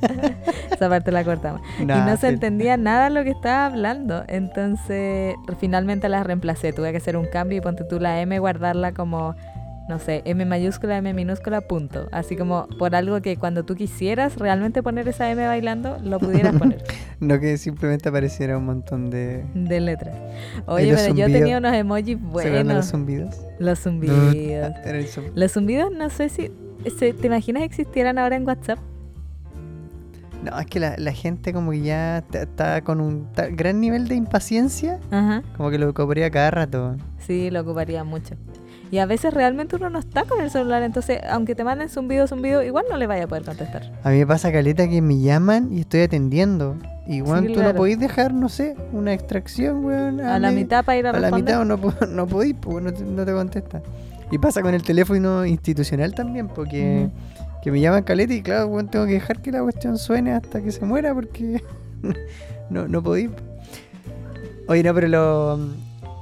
Esa 0.70 0.88
parte 0.88 1.10
la 1.10 1.24
cortamos. 1.24 1.60
y 1.78 1.84
no 1.84 2.16
se 2.16 2.28
entendía 2.28 2.76
nada 2.76 3.10
lo 3.10 3.24
que 3.24 3.30
estaba 3.30 3.66
hablando. 3.66 4.24
Entonces, 4.28 5.34
finalmente 5.58 6.08
las 6.08 6.26
reemplacé. 6.26 6.72
Tuve 6.72 6.90
que 6.90 6.98
hacer 6.98 7.16
un 7.16 7.26
cambio 7.26 7.58
y 7.58 7.60
ponte 7.60 7.84
tú 7.84 7.98
la 8.00 8.20
M, 8.20 8.38
guardarla 8.38 8.92
como, 8.92 9.34
no 9.88 9.98
sé, 9.98 10.22
M 10.26 10.44
mayúscula, 10.44 10.98
M 10.98 11.14
minúscula, 11.14 11.60
punto. 11.62 12.08
Así 12.12 12.36
como 12.36 12.66
por 12.78 12.94
algo 12.94 13.20
que 13.22 13.36
cuando 13.36 13.64
tú 13.64 13.74
quisieras 13.74 14.36
realmente 14.36 14.82
poner 14.82 15.08
esa 15.08 15.30
M 15.30 15.46
bailando, 15.46 15.98
lo 16.02 16.18
pudieras 16.18 16.54
poner 16.58 16.82
No 17.20 17.40
que 17.40 17.56
simplemente 17.56 18.08
apareciera 18.08 18.58
un 18.58 18.66
montón 18.66 19.10
de. 19.10 19.44
de 19.54 19.80
letras. 19.80 20.14
Oye, 20.66 20.94
pero 20.94 21.14
yo 21.14 21.26
tenía 21.26 21.58
unos 21.58 21.74
emojis 21.74 22.18
¿Se 22.18 22.26
acuerdan 22.28 22.52
de 22.52 22.58
los 22.58 22.66
buenos. 22.66 22.86
zumbidos? 22.90 23.36
Los 23.58 23.78
zumbidos. 23.80 24.34
Los 25.34 25.52
zumbidos, 25.52 25.90
no 25.90 26.10
sé 26.10 26.28
si. 26.28 26.50
¿Te 26.98 27.26
imaginas 27.26 27.62
existieran 27.64 28.18
ahora 28.18 28.36
en 28.36 28.46
WhatsApp? 28.46 28.78
No, 30.44 30.56
es 30.60 30.66
que 30.66 30.78
la, 30.78 30.94
la 30.98 31.12
gente 31.12 31.52
como 31.52 31.72
que 31.72 31.80
ya 31.80 32.18
está 32.32 32.82
con 32.82 33.00
un 33.00 33.26
gran 33.56 33.80
nivel 33.80 34.06
de 34.06 34.14
impaciencia, 34.14 35.00
Ajá. 35.10 35.42
como 35.56 35.70
que 35.70 35.78
lo 35.78 35.92
cobraría 35.92 36.30
cada 36.30 36.50
rato. 36.52 36.96
Sí, 37.18 37.50
lo 37.50 37.62
ocuparía 37.62 38.04
mucho. 38.04 38.36
Y 38.90 38.98
a 38.98 39.06
veces 39.06 39.34
realmente 39.34 39.76
uno 39.76 39.90
no 39.90 39.98
está 39.98 40.24
con 40.24 40.40
el 40.40 40.50
celular, 40.50 40.82
entonces 40.82 41.20
aunque 41.28 41.54
te 41.54 41.62
manden 41.64 41.88
zumbido, 41.90 42.26
zumbido, 42.26 42.62
igual 42.62 42.86
no 42.90 42.96
le 42.96 43.06
vaya 43.06 43.24
a 43.24 43.26
poder 43.26 43.44
contestar. 43.44 43.92
A 44.02 44.10
mí 44.10 44.18
me 44.18 44.26
pasa 44.26 44.50
caleta 44.50 44.88
que 44.88 45.02
me 45.02 45.18
llaman 45.20 45.72
y 45.72 45.80
estoy 45.80 46.00
atendiendo. 46.02 46.76
Weón, 47.06 47.46
tú 47.52 47.62
no 47.62 47.74
podéis 47.74 47.98
dejar, 47.98 48.34
no 48.34 48.48
sé, 48.50 48.76
una 48.92 49.12
extracción, 49.14 49.84
weón. 49.84 50.20
A 50.20 50.38
la 50.38 50.50
me- 50.50 50.56
mitad 50.56 50.84
para 50.84 50.98
ir 50.98 51.06
a, 51.06 51.10
A 51.10 51.12
la 51.14 51.18
responder. 51.20 51.44
mitad 51.44 51.60
o 51.62 51.64
no, 51.64 51.78
po- 51.78 52.06
no 52.08 52.26
podéis, 52.26 52.54
pues 52.60 52.82
no 52.84 52.92
te, 52.92 53.02
no 53.04 53.24
te 53.24 53.32
contesta. 53.32 53.82
Y 54.30 54.38
pasa 54.38 54.60
con 54.62 54.74
el 54.74 54.82
teléfono 54.82 55.44
institucional 55.46 56.14
también, 56.14 56.48
porque 56.48 57.08
que 57.62 57.70
me 57.72 57.80
llaman 57.80 58.02
caleta 58.04 58.32
y 58.34 58.42
claro, 58.42 58.66
weón, 58.68 58.88
tengo 58.88 59.06
que 59.06 59.12
dejar 59.12 59.40
que 59.40 59.50
la 59.52 59.62
cuestión 59.62 59.96
suene 59.98 60.32
hasta 60.32 60.60
que 60.62 60.70
se 60.70 60.84
muera 60.84 61.14
porque 61.14 61.62
no, 62.70 62.86
no 62.88 63.02
podéis. 63.02 63.30
Oye, 64.66 64.82
no, 64.82 64.94
pero 64.94 65.08
lo. 65.08 65.58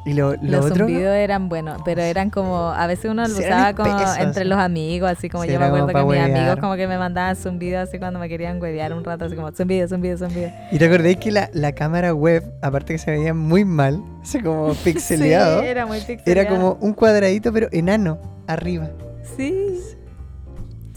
Y 0.06 0.12
lo, 0.14 0.34
lo 0.36 0.38
Los 0.40 0.66
otro. 0.66 0.86
zumbidos 0.86 1.14
eran 1.16 1.48
buenos, 1.48 1.82
pero 1.84 2.00
eran 2.00 2.30
como, 2.30 2.68
a 2.70 2.86
veces 2.86 3.10
uno 3.10 3.22
lo 3.22 3.34
Sí, 3.34 3.42
eran 3.42 3.58
usaba 3.74 3.74
como 3.74 4.22
entre 4.22 4.44
los 4.44 4.56
amigos, 4.58 5.10
así 5.10 5.28
como 5.28 5.44
yo 5.44 5.50
me 5.50 5.56
era 5.56 5.66
acuerdo 5.66 5.88
que 5.88 6.04
mis 6.04 6.20
amigos 6.20 6.56
como 6.60 6.76
que 6.76 6.86
me 6.86 6.96
mandaban 6.96 7.34
zumbidos 7.34 7.88
así 7.88 7.98
cuando 7.98 8.20
me 8.20 8.28
querían 8.28 8.62
huevear 8.62 8.92
un 8.92 9.02
rato, 9.04 9.24
así 9.24 9.34
como 9.34 9.50
zumbido, 9.52 9.88
zumbido, 9.88 10.16
zumbido. 10.16 10.50
Y 10.70 10.78
te 10.78 10.86
acordás 10.86 11.16
que 11.16 11.32
la, 11.32 11.50
la 11.52 11.72
cámara 11.72 12.14
web, 12.14 12.44
aparte 12.62 12.94
que 12.94 12.98
se 12.98 13.10
veía 13.10 13.34
muy 13.34 13.64
mal, 13.64 14.00
así 14.22 14.40
como 14.40 14.72
pixeleado, 14.74 15.60
Sí, 15.60 15.66
era 15.66 15.86
muy 15.86 15.98
era 15.98 16.06
pixeleado. 16.06 16.48
como 16.56 16.78
un 16.80 16.92
cuadradito 16.94 17.52
pero 17.52 17.68
enano 17.72 18.18
arriba. 18.46 18.88
Sí. 19.36 19.80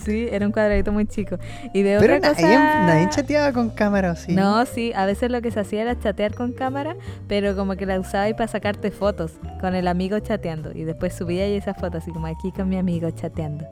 Sí, 0.10 0.28
era 0.32 0.45
un 0.45 0.51
cuadradito 0.51 0.91
muy 0.91 1.05
chico. 1.05 1.38
Y 1.74 1.84
de 1.84 1.97
Pero 1.99 2.18
otra 2.18 2.32
nadie, 2.32 2.43
cosa... 2.43 2.86
nadie 2.86 3.10
chateaba 3.10 3.53
con 3.53 3.70
cámara, 3.70 4.12
¿o 4.12 4.16
sí? 4.16 4.34
No, 4.34 4.66
sí, 4.66 4.91
a 4.95 5.05
veces 5.05 5.32
lo 5.32 5.41
que 5.41 5.51
se 5.51 5.60
hacía 5.60 5.82
era 5.82 5.99
chatear 5.99 6.34
con 6.34 6.53
cámara, 6.53 6.95
pero 7.28 7.55
como 7.55 7.76
que 7.76 7.86
la 7.86 7.99
usaba 7.99 8.26
ahí 8.26 8.34
para 8.34 8.47
sacarte 8.47 8.91
fotos 8.91 9.34
con 9.62 9.76
el 9.76 9.88
amigo 9.88 10.20
chateando. 10.20 10.72
Y 10.74 10.84
después 10.84 11.14
subía 11.14 11.43
ahí 11.43 11.55
esas 11.55 11.78
fotos, 11.78 12.03
así 12.03 12.12
como 12.12 12.28
aquí 12.28 12.51
con 12.51 12.70
mi 12.70 12.78
amigo 12.78 13.10
chateando. 13.12 13.66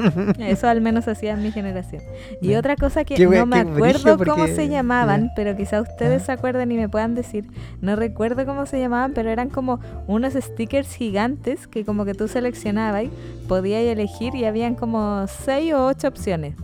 Eso 0.38 0.68
al 0.68 0.80
menos 0.80 1.08
hacía 1.08 1.32
en 1.32 1.42
mi 1.42 1.52
generación. 1.52 2.02
Y 2.40 2.54
otra 2.54 2.76
cosa 2.76 3.04
que 3.04 3.18
no 3.18 3.46
me 3.46 3.58
acuerdo 3.60 3.80
brígido 3.80 4.18
cómo 4.18 4.44
porque- 4.44 4.54
se 4.54 4.68
llamaban, 4.68 5.30
pero 5.36 5.56
quizá 5.56 5.80
ustedes 5.80 6.22
se 6.22 6.32
acuerden 6.32 6.70
y 6.72 6.76
me 6.76 6.88
puedan 6.88 7.14
decir. 7.14 7.46
No 7.80 7.96
recuerdo 7.96 8.44
cómo 8.46 8.66
se 8.66 8.78
llamaban, 8.80 9.12
pero 9.14 9.30
eran 9.30 9.48
como 9.50 9.80
unos 10.06 10.34
stickers 10.34 10.94
gigantes 10.94 11.66
que 11.66 11.84
como 11.84 12.04
que 12.04 12.14
tú 12.14 12.28
seleccionabas, 12.28 13.04
y 13.04 13.10
podías 13.48 13.82
elegir 13.82 14.34
y 14.34 14.44
habían 14.44 14.74
como 14.74 15.26
seis 15.26 15.72
o 15.74 15.86
ocho 15.86 16.08
opciones. 16.08 16.54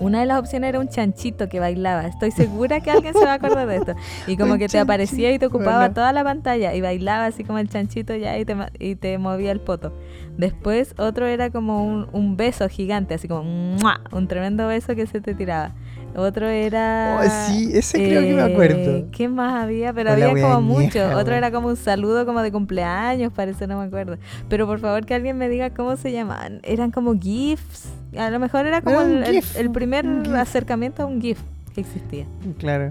Una 0.00 0.18
de 0.20 0.26
las 0.26 0.40
opciones 0.40 0.70
era 0.70 0.80
un 0.80 0.88
chanchito 0.88 1.48
que 1.48 1.60
bailaba. 1.60 2.08
Estoy 2.08 2.32
segura 2.32 2.80
que 2.80 2.90
alguien 2.90 3.14
se 3.14 3.24
va 3.24 3.30
a 3.30 3.34
acordar 3.34 3.68
de 3.68 3.76
esto. 3.76 3.94
Y 4.26 4.36
como 4.36 4.58
que 4.58 4.66
te 4.66 4.78
aparecía 4.80 5.30
y 5.30 5.38
te 5.38 5.46
ocupaba 5.46 5.78
bueno. 5.78 5.94
toda 5.94 6.12
la 6.12 6.24
pantalla 6.24 6.74
y 6.74 6.80
bailaba 6.80 7.26
así 7.26 7.44
como 7.44 7.58
el 7.60 7.68
chanchito 7.68 8.14
ya 8.16 8.36
y 8.36 8.44
te, 8.44 8.56
y 8.80 8.96
te 8.96 9.16
movía 9.18 9.52
el 9.52 9.60
poto. 9.60 9.92
Después 10.36 10.94
otro 10.98 11.26
era 11.26 11.50
como 11.50 11.84
un, 11.84 12.08
un 12.12 12.36
beso 12.36 12.68
gigante, 12.68 13.14
así 13.14 13.28
como 13.28 13.44
¡mua! 13.44 14.00
un 14.10 14.26
tremendo 14.26 14.66
beso 14.66 14.94
que 14.94 15.06
se 15.06 15.20
te 15.20 15.34
tiraba. 15.34 15.72
Otro 16.16 16.48
era... 16.48 17.20
Oh, 17.20 17.48
sí, 17.48 17.70
ese 17.72 17.98
creo 17.98 18.22
que 18.22 18.34
me 18.34 18.40
eh, 18.40 18.52
acuerdo. 18.52 19.10
¿Qué 19.10 19.28
más 19.28 19.64
había? 19.64 19.92
Pero 19.92 20.12
había 20.12 20.28
como 20.30 20.60
mucho. 20.60 21.04
Otro 21.16 21.30
wea. 21.30 21.38
era 21.38 21.50
como 21.50 21.68
un 21.68 21.76
saludo 21.76 22.24
como 22.24 22.40
de 22.42 22.52
cumpleaños, 22.52 23.32
parece, 23.32 23.66
no 23.66 23.78
me 23.78 23.86
acuerdo. 23.86 24.16
Pero 24.48 24.66
por 24.66 24.78
favor 24.78 25.04
que 25.06 25.14
alguien 25.14 25.36
me 25.36 25.48
diga 25.48 25.70
cómo 25.70 25.96
se 25.96 26.12
llamaban. 26.12 26.60
Eran 26.62 26.92
como 26.92 27.18
GIFs. 27.18 27.88
A 28.16 28.30
lo 28.30 28.38
mejor 28.38 28.66
era 28.66 28.80
como 28.80 29.00
Era 29.00 29.10
el, 29.10 29.24
el- 29.24 29.34
GIF, 29.34 29.56
el 29.56 29.70
primer 29.70 30.06
acercamiento 30.36 31.02
a 31.02 31.06
un 31.06 31.20
GIF 31.20 31.40
que 31.74 31.80
existía. 31.80 32.26
Claro. 32.58 32.90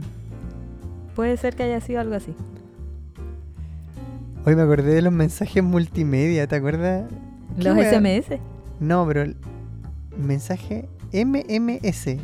Puede 1.15 1.37
ser 1.37 1.55
que 1.55 1.63
haya 1.63 1.79
sido 1.79 2.01
algo 2.01 2.15
así. 2.15 2.33
Hoy 4.45 4.57
me 4.57 4.63
acordé 4.63 4.93
de 4.95 5.01
los 5.01 5.13
mensajes 5.13 5.63
multimedia, 5.63 6.47
¿te 6.47 6.57
acuerdas? 6.57 7.05
¿Qué 7.57 7.63
Los 7.63 7.77
wea? 7.77 7.91
SMS. 7.99 8.39
No, 8.79 9.05
pero 9.07 9.21
el 9.23 9.35
mensaje 10.17 10.87
MMS. 11.13 12.17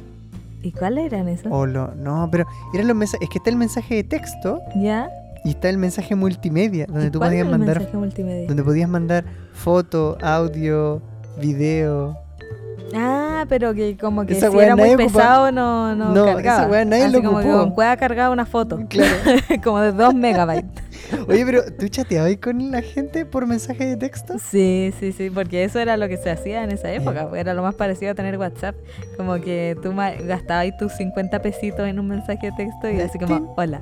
¿Y 0.61 0.71
cuáles 0.73 1.05
eran 1.05 1.30
esos? 1.30 1.47
O 1.51 1.65
lo, 1.65 1.93
no, 1.95 2.27
pero 2.32 2.45
eran 2.73 2.88
los 2.88 2.95
mensajes. 2.97 3.21
Es 3.23 3.30
que 3.30 3.38
está 3.38 3.49
el 3.49 3.55
mensaje 3.55 3.95
de 3.95 4.03
texto 4.03 4.59
¿Ya? 4.75 5.09
y 5.45 5.51
está 5.51 5.69
el 5.69 5.77
mensaje 5.77 6.15
multimedia, 6.15 6.86
donde 6.88 7.07
¿Y 7.07 7.09
tú 7.11 7.19
podías 7.19 7.47
mandar, 7.47 7.77
mensaje 7.77 7.97
multimedia? 7.97 8.47
donde 8.47 8.63
podías 8.63 8.89
mandar 8.89 9.23
foto, 9.53 10.17
audio, 10.21 11.01
video. 11.39 12.17
Ah, 12.93 13.45
pero 13.47 13.73
que 13.73 13.95
como 13.97 14.25
que 14.25 14.34
Esa 14.34 14.49
si 14.51 14.57
era 14.57 14.75
muy 14.75 14.89
ocupa- 14.89 14.97
pesado 15.03 15.51
no, 15.51 15.95
no, 15.95 16.11
No, 16.13 16.25
esa 16.25 16.34
cargaba. 16.36 16.67
wea 16.71 16.86
nadie 16.86 17.03
Así 17.03 17.13
lo 17.13 17.23
como 17.23 17.39
que 17.39 17.47
ocupó. 17.47 17.59
con 17.63 17.71
cueva 17.71 17.95
cargaba 17.97 18.34
una 18.34 18.45
foto. 18.45 18.80
Claro. 18.89 19.13
como 19.63 19.80
de 19.80 19.91
2 19.93 20.15
megabytes. 20.15 20.78
Oye, 21.34 21.45
pero 21.45 21.63
¿tú 21.77 21.88
chateabas 21.88 22.36
con 22.38 22.71
la 22.71 22.82
gente 22.82 23.25
por 23.25 23.45
mensaje 23.47 23.86
de 23.86 23.97
texto? 23.97 24.36
Sí, 24.39 24.93
sí, 24.99 25.11
sí, 25.11 25.30
porque 25.30 25.63
eso 25.63 25.80
era 25.80 25.97
lo 25.97 26.07
que 26.07 26.17
se 26.17 26.30
hacía 26.30 26.63
en 26.63 26.71
esa 26.71 26.91
época. 26.91 27.30
Era 27.36 27.53
lo 27.53 27.61
más 27.61 27.75
parecido 27.75 28.11
a 28.11 28.15
tener 28.15 28.38
WhatsApp. 28.38 28.75
Como 29.17 29.39
que 29.39 29.77
tú 29.82 29.93
gastabas 29.95 30.77
tus 30.77 30.93
50 30.93 31.41
pesitos 31.41 31.88
en 31.88 31.99
un 31.99 32.07
mensaje 32.07 32.47
de 32.47 32.53
texto 32.57 32.89
y 32.89 32.99
así 33.01 33.19
como, 33.19 33.53
hola. 33.57 33.82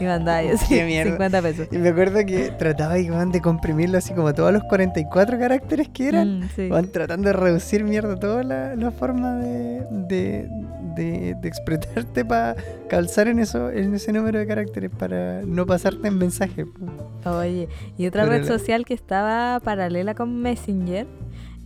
Y 0.00 0.04
mandabas 0.04 0.40
ahí 0.40 0.48
así, 0.54 0.74
Qué 0.74 0.84
mierda. 0.84 1.12
50 1.12 1.42
pesos. 1.42 1.68
Y 1.70 1.78
me 1.78 1.90
acuerdo 1.90 2.24
que 2.26 2.50
trataba 2.58 2.94
de 2.94 3.40
comprimirlo 3.40 3.98
así 3.98 4.14
como 4.14 4.32
todos 4.34 4.52
los 4.52 4.64
44 4.64 5.38
caracteres 5.38 5.88
que 5.88 6.08
eran. 6.08 6.40
Mm, 6.40 6.48
sí. 6.54 6.68
Van 6.68 6.90
tratando 6.90 7.28
de 7.28 7.32
reducir 7.34 7.84
mierda 7.84 8.16
toda 8.16 8.42
la, 8.42 8.74
la 8.74 8.90
forma 8.90 9.36
de, 9.36 9.86
de, 9.90 10.48
de, 10.96 11.34
de 11.40 11.48
expresarte 11.48 12.24
para 12.24 12.56
calzar 12.88 13.28
en 13.28 13.38
eso 13.38 13.70
en 13.70 13.94
ese 13.94 14.12
número 14.12 14.38
de 14.38 14.46
caracteres 14.46 14.90
para 14.90 15.42
no 15.42 15.66
pasarte 15.66 16.08
en 16.08 16.18
mensaje. 16.18 16.66
Oye, 17.24 17.68
y 17.98 18.06
otra 18.06 18.22
Pero 18.24 18.34
red 18.36 18.42
la- 18.42 18.48
social 18.58 18.84
que 18.84 18.94
estaba 18.94 19.60
paralela 19.60 20.14
con 20.14 20.40
Messenger 20.40 21.06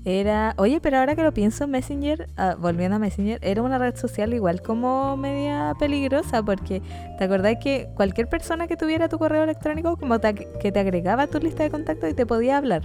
era. 0.04 0.54
Oye, 0.56 0.80
pero 0.80 0.96
ahora 0.98 1.14
que 1.14 1.22
lo 1.22 1.32
pienso, 1.34 1.66
Messenger, 1.68 2.26
ah, 2.38 2.56
volviendo 2.58 2.96
a 2.96 2.98
Messenger, 2.98 3.38
era 3.42 3.60
una 3.62 3.78
red 3.78 3.96
social 3.96 4.32
igual 4.32 4.62
como 4.62 5.16
media 5.18 5.74
peligrosa, 5.78 6.42
porque 6.42 6.80
te 7.18 7.24
acordás 7.24 7.56
que 7.62 7.88
cualquier 7.94 8.26
persona 8.28 8.66
que 8.66 8.76
tuviera 8.78 9.08
tu 9.10 9.18
correo 9.18 9.42
electrónico, 9.44 9.96
como 9.98 10.18
te 10.18 10.34
que 10.34 10.72
te 10.72 10.80
agregaba 10.80 11.24
a 11.24 11.26
tu 11.26 11.38
lista 11.38 11.62
de 11.64 11.70
contactos 11.70 12.10
y 12.10 12.14
te 12.14 12.24
podía 12.24 12.56
hablar. 12.56 12.82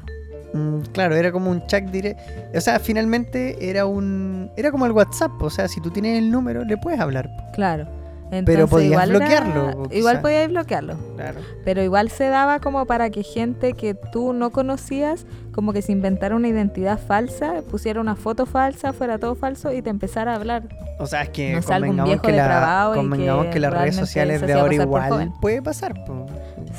Mm, 0.56 0.82
claro, 0.94 1.16
era 1.16 1.32
como 1.32 1.52
un 1.52 1.66
chat 1.68 1.84
directo. 1.86 2.24
O 2.56 2.62
sea, 2.62 2.80
finalmente 2.80 3.70
era 3.70 3.86
un. 3.86 4.50
Era 4.56 4.72
como 4.72 4.86
el 4.86 4.92
WhatsApp. 4.94 5.32
O 5.42 5.50
sea, 5.50 5.68
si 5.68 5.82
tú 5.82 5.92
tienes 5.92 6.18
el 6.18 6.32
número, 6.32 6.64
le 6.64 6.78
puedes 6.78 7.00
hablar. 7.00 7.30
Claro. 7.54 7.88
Pero 8.30 8.40
Entonces, 8.40 8.70
podías 8.70 8.92
igual 8.92 9.10
era- 9.12 9.20
bloquearlo, 9.20 9.84
Igual 9.92 10.22
podías 10.22 10.48
bloquearlo. 10.50 10.98
Claro. 11.16 11.40
Pero 11.64 11.84
igual 11.84 12.10
se 12.10 12.24
daba 12.28 12.60
como 12.60 12.86
para 12.88 13.10
que 13.12 13.22
gente 13.22 13.74
que 13.74 13.94
tú 13.94 14.34
no 14.34 14.50
conocías, 14.52 15.28
como 15.56 15.72
que 15.72 15.82
se 15.82 15.94
inventara 15.94 16.36
una 16.36 16.50
identidad 16.50 17.00
falsa, 17.00 17.62
pusiera 17.72 18.02
una 18.02 18.18
foto 18.18 18.46
falsa, 18.46 18.92
fuera 18.92 19.18
todo 19.20 19.36
falso 19.36 19.72
y 19.72 19.82
te 19.82 19.90
empezara 19.90 20.34
a 20.34 20.36
hablar. 20.36 20.64
O 21.00 21.08
sea, 21.08 21.22
es 21.22 21.30
que 21.30 21.56
No 21.56 21.62
convengamos, 21.62 22.10
viejo 22.10 22.22
que, 22.24 22.32
la, 22.34 22.92
convengamos 22.94 23.46
que 23.46 23.52
que 23.52 23.60
las 23.62 23.74
redes 23.74 23.96
sociales 23.96 24.42
de 24.42 24.52
ahora 24.52 24.74
igual 24.74 25.32
puede 25.40 25.62
pasar. 25.62 25.94
po. 26.04 26.26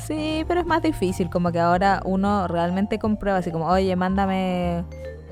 Sí, 0.05 0.45
pero 0.47 0.59
es 0.61 0.67
más 0.67 0.83
difícil, 0.83 1.27
como 1.31 1.51
que 1.51 1.59
ahora 1.59 2.03
uno 2.05 2.47
realmente 2.47 2.99
comprueba 2.99 3.39
así 3.39 3.49
como, 3.49 3.65
oye, 3.67 3.95
mándame 3.95 4.83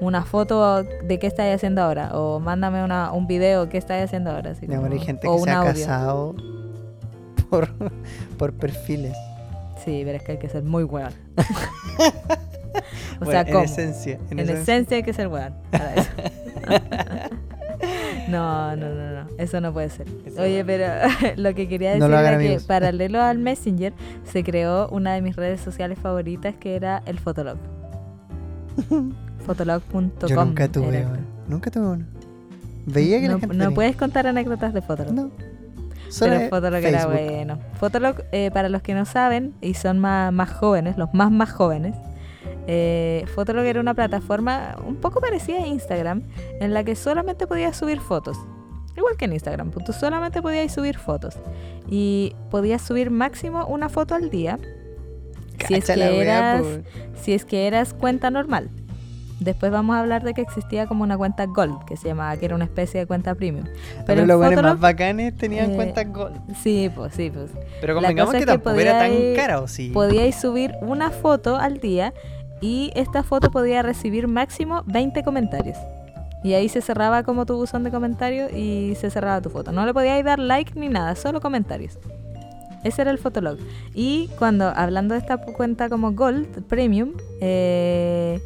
una 0.01 0.23
foto 0.23 0.81
de 0.81 1.19
qué 1.19 1.27
estáis 1.27 1.53
haciendo 1.53 1.83
ahora, 1.83 2.17
o 2.17 2.39
mándame 2.39 2.83
una, 2.83 3.11
un 3.11 3.27
video, 3.27 3.69
qué 3.69 3.77
estáis 3.77 4.05
haciendo 4.05 4.31
ahora. 4.31 4.51
Así 4.51 4.65
como- 4.65 4.87
hay 4.87 4.99
gente 4.99 5.27
o 5.27 5.35
que 5.37 5.43
se 5.43 5.49
ha 5.51 5.59
audio. 5.59 5.71
casado 5.71 6.35
por, 7.51 7.69
por 8.39 8.53
perfiles. 8.53 9.15
Sí, 9.83 10.01
pero 10.03 10.17
es 10.17 10.23
que 10.23 10.31
hay 10.31 10.37
que 10.39 10.49
ser 10.49 10.63
muy 10.63 10.83
weón. 10.83 11.13
o 13.21 13.25
Bueno, 13.25 13.43
sea, 13.43 13.51
en 13.59 13.65
esencia. 13.65 14.19
En, 14.29 14.39
En 14.39 14.49
esencia. 14.49 14.97
hay 14.97 15.03
que 15.03 15.13
ser 15.13 15.27
weón. 15.27 15.53
no, 18.29 18.75
no, 18.75 18.89
no, 18.89 19.11
no. 19.23 19.27
Eso 19.37 19.61
no 19.61 19.73
puede 19.73 19.89
ser. 19.89 20.07
Eso 20.25 20.41
Oye, 20.41 20.61
no. 20.61 20.67
pero 20.67 20.85
lo 21.35 21.53
que 21.53 21.67
quería 21.67 21.97
No 21.97 22.07
decir 22.07 22.15
hagan, 22.15 22.41
era 22.41 22.57
que 22.59 22.65
paralelo 22.65 23.21
al 23.21 23.37
Messenger 23.37 23.93
se 24.23 24.43
creó 24.43 24.89
una 24.89 25.13
de 25.13 25.21
mis 25.21 25.35
redes 25.35 25.61
sociales 25.61 25.99
favoritas 25.99 26.55
que 26.55 26.75
era 26.75 27.01
el 27.05 27.19
Fotolog. 27.19 27.57
Fotolog.com. 29.45 30.11
Yo 30.27 30.45
nunca 30.45 30.67
tuve 30.67 30.97
era. 30.99 31.07
uno. 31.09 31.19
Nunca 31.47 31.71
tuve 31.71 31.87
uno. 31.87 32.05
Veía 32.87 33.19
que 33.19 33.27
no, 33.27 33.33
la 33.35 33.39
gente 33.39 33.55
no 33.55 33.71
puedes 33.73 33.95
contar 33.95 34.27
anécdotas 34.27 34.73
de 34.73 34.81
Fotolog. 34.81 35.13
No. 35.13 35.31
Solo 36.09 36.35
Pero 36.37 36.49
Fotolog 36.49 36.83
era 36.83 37.07
bueno. 37.07 37.59
Fotolog, 37.79 38.15
eh, 38.31 38.51
para 38.51 38.69
los 38.69 38.81
que 38.81 38.93
no 38.93 39.05
saben 39.05 39.53
y 39.61 39.73
son 39.73 39.99
más, 39.99 40.31
más 40.31 40.51
jóvenes, 40.51 40.97
los 40.97 41.13
más 41.13 41.31
más 41.31 41.51
jóvenes, 41.51 41.95
eh, 42.67 43.25
Fotolog 43.33 43.65
era 43.65 43.79
una 43.79 43.93
plataforma 43.93 44.75
un 44.85 44.95
poco 44.95 45.21
parecida 45.21 45.57
a 45.57 45.67
Instagram, 45.67 46.23
en 46.59 46.73
la 46.73 46.83
que 46.83 46.95
solamente 46.95 47.47
podías 47.47 47.77
subir 47.77 47.99
fotos. 47.99 48.37
Igual 48.97 49.17
que 49.17 49.25
en 49.25 49.33
Instagram, 49.33 49.71
pues 49.71 49.85
tú 49.85 49.93
solamente 49.93 50.41
podías 50.41 50.73
subir 50.73 50.97
fotos. 50.97 51.35
Y 51.89 52.35
podías 52.49 52.81
subir 52.81 53.11
máximo 53.11 53.65
una 53.65 53.89
foto 53.89 54.15
al 54.15 54.29
día 54.29 54.57
si 55.67 55.73
es, 55.75 55.85
Cacha 55.85 55.97
la 55.97 56.09
que 56.09 56.19
wea, 56.19 56.55
eras, 56.55 56.61
po. 56.61 57.19
si 57.21 57.33
es 57.33 57.45
que 57.45 57.67
eras 57.67 57.93
cuenta 57.93 58.29
normal. 58.29 58.69
Después 59.39 59.69
vamos 59.69 59.97
a 59.97 59.99
hablar 59.99 60.23
de 60.23 60.33
que 60.33 60.41
existía 60.41 60.87
como 60.87 61.03
una 61.03 61.17
cuenta 61.17 61.45
Gold, 61.45 61.83
que 61.85 61.97
se 61.97 62.07
llamaba, 62.07 62.37
que 62.37 62.45
era 62.45 62.55
una 62.55 62.63
especie 62.63 63.01
de 63.01 63.05
cuenta 63.05 63.35
premium. 63.35 63.65
Pero, 64.05 64.21
en 64.21 64.27
los 64.27 64.37
buenos 64.37 64.63
más 64.63 64.79
bacanes 64.79 65.35
tenían 65.35 65.71
eh, 65.71 65.75
cuentas 65.75 66.07
Gold. 66.11 66.39
Sí, 66.63 66.89
pues 66.95 67.13
sí, 67.13 67.29
pues. 67.29 67.51
Pero 67.81 67.95
convengamos 67.95 68.31
que 68.31 68.37
es 68.37 68.45
que 68.45 68.51
tampoco 68.51 68.79
era 68.79 68.99
tan 68.99 69.11
cara, 69.35 69.59
¿o 69.59 69.67
sí? 69.67 69.89
Podíais 69.89 70.35
subir 70.35 70.73
una 70.81 71.09
foto 71.11 71.57
al 71.57 71.79
día 71.79 72.13
y 72.65 72.91
esta 72.95 73.21
foto 73.21 73.51
podía 73.51 73.83
recibir 73.83 74.27
máximo 74.27 74.81
20 74.87 75.23
comentarios. 75.23 75.77
Y 76.43 76.53
ahí 76.53 76.67
se 76.67 76.81
cerraba 76.81 77.21
como 77.21 77.45
tu 77.45 77.55
buzón 77.55 77.83
de 77.83 77.91
comentarios 77.91 78.51
y 78.51 78.95
se 78.95 79.11
cerraba 79.11 79.39
tu 79.39 79.51
foto. 79.51 79.71
No 79.71 79.85
le 79.85 79.93
podíais 79.93 80.25
dar 80.25 80.39
like 80.39 80.71
ni 80.75 80.89
nada, 80.89 81.15
solo 81.15 81.41
comentarios. 81.41 81.99
Ese 82.83 83.03
era 83.03 83.11
el 83.11 83.19
fotolog. 83.19 83.59
Y 83.93 84.31
cuando, 84.39 84.65
hablando 84.75 85.13
de 85.13 85.19
esta 85.19 85.37
cuenta 85.37 85.89
como 85.89 86.13
Gold, 86.13 86.63
Premium, 86.65 87.11
eh, 87.39 88.39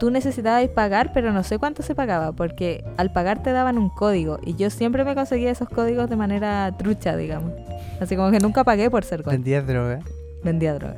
tú 0.00 0.10
necesitabas 0.10 0.68
pagar, 0.70 1.12
pero 1.12 1.32
no 1.32 1.44
sé 1.44 1.58
cuánto 1.60 1.84
se 1.84 1.94
pagaba, 1.94 2.32
porque 2.32 2.84
al 2.96 3.12
pagar 3.12 3.40
te 3.40 3.52
daban 3.52 3.78
un 3.78 3.88
código. 3.88 4.40
Y 4.44 4.56
yo 4.56 4.68
siempre 4.70 5.04
me 5.04 5.14
conseguía 5.14 5.52
esos 5.52 5.68
códigos 5.68 6.10
de 6.10 6.16
manera 6.16 6.74
trucha, 6.76 7.16
digamos. 7.16 7.52
Así 8.00 8.16
como 8.16 8.32
que 8.32 8.40
nunca 8.40 8.64
pagué 8.64 8.90
por 8.90 9.04
ser 9.04 9.22
Gold. 9.22 9.36
Vendías 9.36 9.64
droga. 9.64 10.00
Vendía 10.44 10.74
droga. 10.74 10.96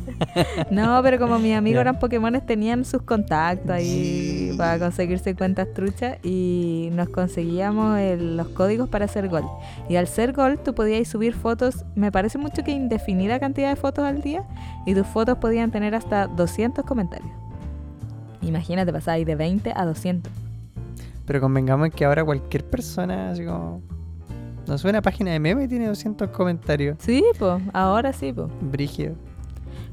no, 0.70 1.00
pero 1.02 1.18
como 1.18 1.38
mis 1.38 1.54
amigos 1.56 1.80
eran 1.80 1.98
Pokémones, 1.98 2.44
tenían 2.44 2.84
sus 2.84 3.02
contactos 3.02 3.70
ahí 3.70 4.50
Sí. 4.50 4.54
para 4.58 4.78
conseguirse 4.78 5.34
cuentas 5.34 5.68
truchas 5.74 6.18
y 6.22 6.90
nos 6.92 7.08
conseguíamos 7.08 7.98
el- 7.98 8.36
los 8.36 8.48
códigos 8.48 8.88
para 8.90 9.06
hacer 9.06 9.28
gol. 9.28 9.44
Y 9.88 9.96
al 9.96 10.06
ser 10.06 10.32
gol, 10.34 10.58
tú 10.62 10.74
podías 10.74 11.08
subir 11.08 11.32
fotos, 11.34 11.84
me 11.94 12.12
parece 12.12 12.36
mucho 12.38 12.62
que 12.64 12.70
indefinida 12.72 13.40
cantidad 13.40 13.70
de 13.70 13.76
fotos 13.76 14.04
al 14.04 14.20
día, 14.20 14.44
y 14.84 14.94
tus 14.94 15.06
fotos 15.06 15.38
podían 15.38 15.70
tener 15.70 15.94
hasta 15.94 16.26
200 16.26 16.84
comentarios. 16.84 17.30
Imagínate, 18.42 18.92
pasabas 18.92 19.24
de 19.24 19.34
20 19.34 19.72
a 19.74 19.84
200. 19.86 20.30
Pero 21.24 21.40
convengamos 21.40 21.88
que 21.90 22.04
ahora 22.04 22.24
cualquier 22.24 22.64
persona, 22.64 23.30
así 23.30 23.44
como. 23.44 23.80
No 24.66 24.78
sube 24.78 24.90
una 24.90 25.02
página 25.02 25.30
de 25.32 25.38
meme 25.40 25.64
y 25.64 25.68
tiene 25.68 25.86
200 25.86 26.28
comentarios. 26.30 26.96
Sí, 27.00 27.24
pues, 27.38 27.62
ahora 27.72 28.12
sí, 28.12 28.32
pues. 28.32 28.48
Brígido. 28.60 29.14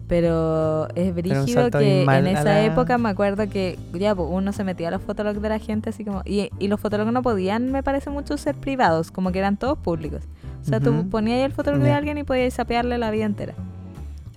Pero 0.08 0.88
es 0.96 1.16
brígido 1.16 1.70
que 1.72 2.04
en 2.04 2.28
esa 2.28 2.44
la- 2.44 2.66
época 2.66 2.98
me 2.98 3.10
acuerdo 3.10 3.48
que 3.50 3.80
ya 3.94 4.14
pues, 4.14 4.28
uno 4.32 4.52
se 4.52 4.64
metía 4.64 4.90
a 4.90 4.92
los 4.92 5.02
fotologs 5.02 5.42
de 5.42 5.50
la 5.50 5.60
gente 5.60 5.90
así 5.92 6.04
como 6.04 6.22
y, 6.26 6.50
y 6.60 6.68
los 6.68 6.80
fotologs 6.80 7.12
no 7.14 7.22
podían 7.22 7.72
me 7.72 7.84
parece 7.84 8.10
mucho 8.10 8.38
ser 8.38 8.56
privados 8.56 9.12
como 9.12 9.32
que 9.32 9.40
eran 9.40 9.56
todos 9.58 9.78
públicos 9.78 10.24
o 10.62 10.66
sea 10.66 10.82
tú 10.82 10.92
Ujú. 10.92 11.10
ponías 11.10 11.38
ahí 11.38 11.44
el 11.44 11.54
fotolog 11.54 11.80
de 11.82 11.88
Ya. 11.88 11.98
alguien 11.98 12.18
y 12.18 12.24
podías 12.24 12.54
sapearle 12.54 12.98
la 12.98 13.12
vida 13.12 13.24
entera 13.26 13.54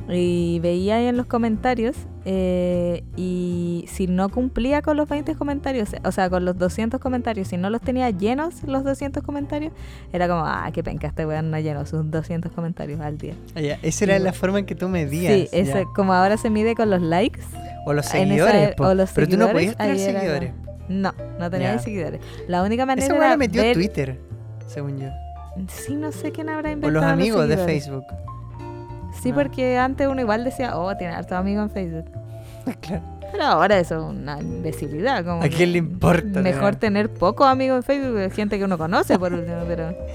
y 0.08 0.60
veía 0.60 0.96
ahí 0.96 1.06
en 1.06 1.16
los 1.16 1.26
comentarios 1.26 1.96
eh, 2.24 3.02
y 3.16 3.86
si 3.88 4.06
no 4.06 4.28
cumplía 4.28 4.80
con 4.82 4.96
los 4.96 5.08
20 5.08 5.34
comentarios 5.34 5.90
o 6.04 6.12
sea 6.12 6.30
con 6.30 6.44
los 6.44 6.56
200 6.56 7.00
comentarios 7.00 7.48
si 7.48 7.56
no 7.56 7.70
los 7.70 7.80
tenía 7.80 8.08
llenos 8.10 8.62
los 8.64 8.84
200 8.84 9.22
comentarios 9.24 9.72
era 10.12 10.28
como 10.28 10.44
ah 10.46 10.70
qué 10.72 10.82
penca 10.84 11.08
este 11.08 11.26
weón 11.26 11.50
no 11.50 11.58
llenó 11.58 11.84
sus 11.86 12.08
200 12.10 12.52
comentarios 12.52 13.00
al 13.00 13.18
día 13.18 13.34
Ah, 13.56 13.60
ya, 13.60 13.78
Esa 13.82 14.04
era 14.04 14.14
Y 14.16 14.18
la 14.18 14.24
bueno. 14.26 14.38
forma 14.38 14.58
en 14.60 14.66
que 14.66 14.74
tú 14.76 14.88
medías. 14.88 15.32
Sí, 15.32 15.48
eso, 15.50 15.78
como 15.94 16.12
ahora 16.12 16.36
se 16.36 16.50
mide 16.50 16.74
con 16.76 16.88
los 16.90 17.02
likes. 17.02 17.40
O 17.84 17.92
los 17.92 18.06
esa 18.06 18.18
seguidores. 18.18 18.70
e- 18.70 18.74
po. 18.76 18.84
o 18.86 18.94
los 18.94 19.10
Pero 19.12 19.28
tú 19.28 19.36
no 19.36 19.46
seguidores, 19.46 19.74
podías 19.74 19.76
tener 19.76 20.10
era 20.10 20.20
seguidores. 20.20 20.52
No, 20.88 21.12
no 21.40 21.50
tenía 21.50 21.78
seguidores. 21.80 22.20
La 22.48 22.62
única 22.62 22.86
manera 22.86 23.06
Esa 23.06 23.16
era 23.16 23.28
la 23.30 23.36
metió 23.36 23.60
ver... 23.62 23.74
Twitter, 23.74 24.20
según 24.68 24.98
yo. 24.98 25.08
Sí, 25.68 25.96
no 25.96 26.12
sé 26.12 26.30
quién 26.32 26.48
habrá 26.48 26.68
O 26.68 26.72
inventado 26.72 26.92
los 27.04 27.12
amigos 27.12 27.48
de 27.48 27.56
seguidores. 27.56 27.84
Facebook. 27.84 28.04
Sí, 29.22 29.32
porque 29.32 29.78
antes 29.78 30.06
uno 30.08 30.20
igual 30.20 30.44
decía, 30.44 30.78
oh, 30.78 30.96
tiene 30.96 31.14
hartos 31.14 31.32
amigos 31.38 31.64
en 31.64 31.70
Facebook. 31.70 32.10
claro. 32.80 33.02
Pero 33.32 33.44
ahora 33.44 33.78
eso 33.80 33.96
es 33.96 34.02
una 34.16 34.40
imbecilidad. 34.40 35.24
Como 35.24 35.42
¿A 35.42 35.48
quién 35.48 35.72
le 35.72 35.78
importa 35.78 36.40
Mejor 36.40 36.76
tener? 36.76 37.08
tener 37.08 37.10
pocos 37.10 37.46
amigos 37.46 37.78
en 37.78 37.82
Facebook 37.82 38.18
que 38.18 38.30
gente 38.30 38.58
que 38.58 38.64
uno 38.64 38.78
conoce, 38.78 39.18
por 39.18 39.32
último, 39.32 39.58
pero... 39.66 39.92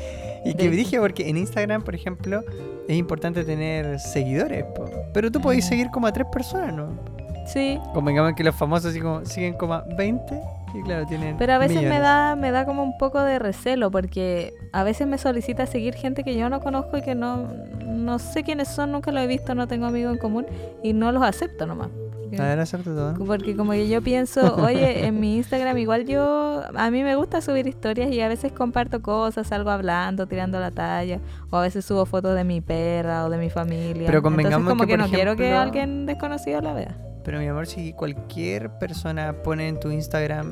Y 0.43 0.55
que 0.55 0.69
de- 0.71 0.75
dije 0.75 0.99
porque 0.99 1.29
en 1.29 1.37
Instagram, 1.37 1.83
por 1.83 1.93
ejemplo, 1.93 2.41
es 2.87 2.95
importante 2.97 3.43
tener 3.43 3.99
seguidores. 3.99 4.63
po. 4.75 4.89
Pero 5.13 5.31
tú 5.31 5.39
podés 5.39 5.65
seguir 5.67 5.91
como 5.91 6.07
a 6.07 6.11
tres 6.11 6.25
personas, 6.31 6.73
¿no? 6.73 6.97
Sí, 7.45 7.79
Convengamos 7.93 8.33
que 8.33 8.43
los 8.43 8.55
famosos 8.55 8.91
siguen 9.25 9.53
como 9.53 9.73
a 9.75 9.81
20 9.97 10.41
y 10.73 10.81
claro, 10.81 11.05
tienen 11.05 11.37
Pero 11.37 11.53
a 11.53 11.57
veces 11.57 11.81
me 11.83 11.99
da, 11.99 12.35
me 12.35 12.51
da 12.51 12.65
como 12.65 12.83
un 12.83 12.97
poco 12.97 13.21
de 13.21 13.39
recelo 13.39 13.91
porque 13.91 14.53
a 14.71 14.83
veces 14.83 15.07
me 15.07 15.17
solicita 15.17 15.65
seguir 15.65 15.93
gente 15.95 16.23
que 16.23 16.35
yo 16.35 16.49
no 16.49 16.61
conozco 16.61 16.97
y 16.97 17.01
que 17.01 17.15
no, 17.15 17.47
no 17.85 18.19
sé 18.19 18.43
quiénes 18.43 18.67
son, 18.69 18.91
nunca 18.91 19.11
los 19.11 19.23
he 19.23 19.27
visto, 19.27 19.55
no 19.55 19.67
tengo 19.67 19.85
amigos 19.85 20.13
en 20.13 20.19
común 20.19 20.45
y 20.83 20.93
no 20.93 21.11
los 21.11 21.23
acepto 21.23 21.65
nomás. 21.65 21.89
Porque, 22.21 22.41
A 22.41 22.45
ver, 22.45 22.59
hacerte 22.61 22.91
todo. 22.91 23.13
porque 23.25 23.57
como 23.57 23.73
que 23.73 23.89
yo 23.89 24.01
pienso, 24.01 24.55
oye, 24.55 25.05
en 25.05 25.19
mi 25.19 25.35
Instagram 25.37 25.77
igual 25.77 26.05
yo, 26.05 26.63
a 26.75 26.89
mí 26.89 27.03
me 27.03 27.15
gusta 27.17 27.41
subir 27.41 27.67
historias 27.67 28.09
y 28.11 28.21
a 28.21 28.29
veces 28.29 28.53
comparto 28.53 29.01
cosas, 29.01 29.47
salgo 29.47 29.69
hablando, 29.69 30.27
tirando 30.27 30.59
la 30.59 30.71
talla, 30.71 31.19
o 31.49 31.57
a 31.57 31.61
veces 31.61 31.83
subo 31.83 32.05
fotos 32.05 32.35
de 32.35 32.45
mi 32.45 32.61
perra 32.61 33.25
o 33.25 33.29
de 33.29 33.37
mi 33.37 33.49
familia. 33.49 34.05
Pero 34.05 34.19
Entonces 34.19 34.21
convengamos 34.21 34.69
como 34.69 34.85
que, 34.85 34.95
no 34.95 35.09
quiero 35.09 35.35
que 35.35 35.51
alguien 35.51 36.05
desconocido 36.05 36.61
la 36.61 36.73
vea. 36.73 36.95
Pero 37.23 37.39
mi 37.39 37.47
amor, 37.47 37.67
si 37.67 37.93
cualquier 37.93 38.69
persona 38.79 39.33
pone 39.43 39.67
en 39.67 39.79
tu 39.79 39.91
Instagram, 39.91 40.51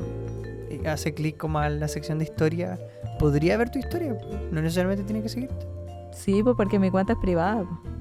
y 0.70 0.86
hace 0.86 1.12
clic 1.14 1.36
como 1.36 1.58
a 1.58 1.68
la 1.68 1.88
sección 1.88 2.18
de 2.18 2.24
historia, 2.24 2.78
podría 3.18 3.56
ver 3.56 3.70
tu 3.70 3.78
historia. 3.78 4.16
No 4.52 4.62
necesariamente 4.62 5.02
tiene 5.04 5.22
que 5.22 5.28
seguirte. 5.28 5.66
Sí, 6.12 6.42
pues 6.42 6.54
porque 6.56 6.78
mi 6.78 6.90
cuenta 6.90 7.14
es 7.14 7.18
privada. 7.18 7.64
pues. 7.64 7.94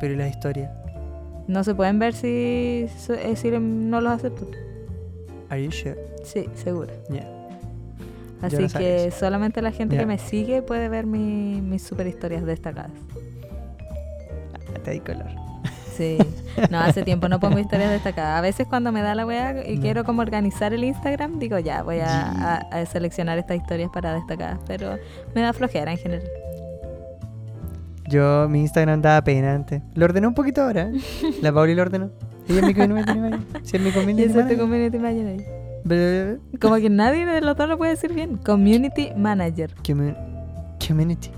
Pero 0.00 0.14
¿y 0.14 0.16
las 0.16 0.30
historias? 0.30 0.70
No 1.46 1.62
se 1.64 1.74
pueden 1.74 1.98
ver 1.98 2.14
si, 2.14 2.86
si, 2.96 3.36
si 3.36 3.50
no 3.50 4.00
los 4.00 4.12
acepto. 4.12 4.46
Are 5.50 5.62
you 5.62 5.70
sure? 5.70 5.96
Sí, 6.24 6.48
seguro. 6.54 6.92
Yeah. 7.10 7.30
Así 8.40 8.56
no 8.56 8.68
que 8.78 9.10
solamente 9.10 9.60
la 9.62 9.70
gente 9.72 9.96
que 9.98 10.06
me 10.06 10.18
sigue 10.18 10.62
puede 10.62 10.88
ver 10.88 11.06
mi- 11.06 11.60
mis 11.60 11.82
super 11.82 12.06
historias 12.06 12.44
destacadas. 12.44 12.90
Ah, 14.74 14.78
Te 14.82 14.90
di 14.92 15.00
color. 15.00 15.26
Sí. 15.96 16.18
No, 16.70 16.78
hace 16.80 17.02
tiempo 17.02 17.28
no 17.28 17.40
pongo 17.40 17.58
historias 17.58 17.90
destacadas. 17.90 18.38
A 18.38 18.40
veces 18.40 18.66
cuando 18.68 18.90
me 18.92 19.02
da 19.02 19.14
la 19.14 19.26
wea 19.26 19.68
y 19.68 19.76
No. 19.76 19.82
quiero 19.82 20.04
como 20.04 20.22
organizar 20.22 20.72
el 20.72 20.84
Instagram, 20.84 21.38
digo 21.38 21.58
ya, 21.58 21.82
voy 21.82 21.98
a, 22.00 22.06
a- 22.30 22.56
a 22.70 22.86
seleccionar 22.86 23.38
estas 23.38 23.56
historias 23.56 23.90
para 23.92 24.14
destacadas. 24.14 24.58
Pero 24.66 24.96
me 25.34 25.40
da 25.40 25.52
flojera 25.52 25.92
en 25.92 25.98
general. 25.98 26.26
Yo, 28.08 28.48
mi 28.48 28.60
Instagram 28.60 29.00
daba 29.02 29.22
pena 29.24 29.54
antes. 29.54 29.82
Lo 29.94 30.04
ordené 30.04 30.26
un 30.26 30.34
poquito 30.34 30.62
ahora. 30.62 30.82
¿eh? 30.92 30.92
La 31.42 31.52
Pauli 31.52 31.74
lo 31.74 31.82
ordenó. 31.82 32.10
Ella 32.48 32.60
es 32.60 32.66
mi 32.66 32.74
community 32.74 33.14
manager. 33.18 33.40
Sí, 33.62 33.76
es 33.76 33.82
mi 33.82 33.90
community 33.90 34.22
ese 34.28 34.40
es 34.40 34.48
tu 34.48 34.56
manager. 34.56 34.58
community 34.58 34.98
manager. 34.98 35.46
Blah, 35.84 36.58
Como 36.60 36.76
que 36.76 36.90
nadie 36.90 37.24
de 37.26 37.40
los 37.40 37.56
dos 37.56 37.68
lo 37.68 37.78
puede 37.78 37.92
decir 37.92 38.12
bien. 38.12 38.36
Community 38.38 39.10
manager. 39.16 39.74
commu- 39.82 40.16
Community. 40.86 41.30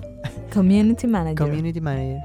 Community 0.53 1.07
manager. 1.07 1.47
Community 1.47 1.81
manager. 1.81 2.19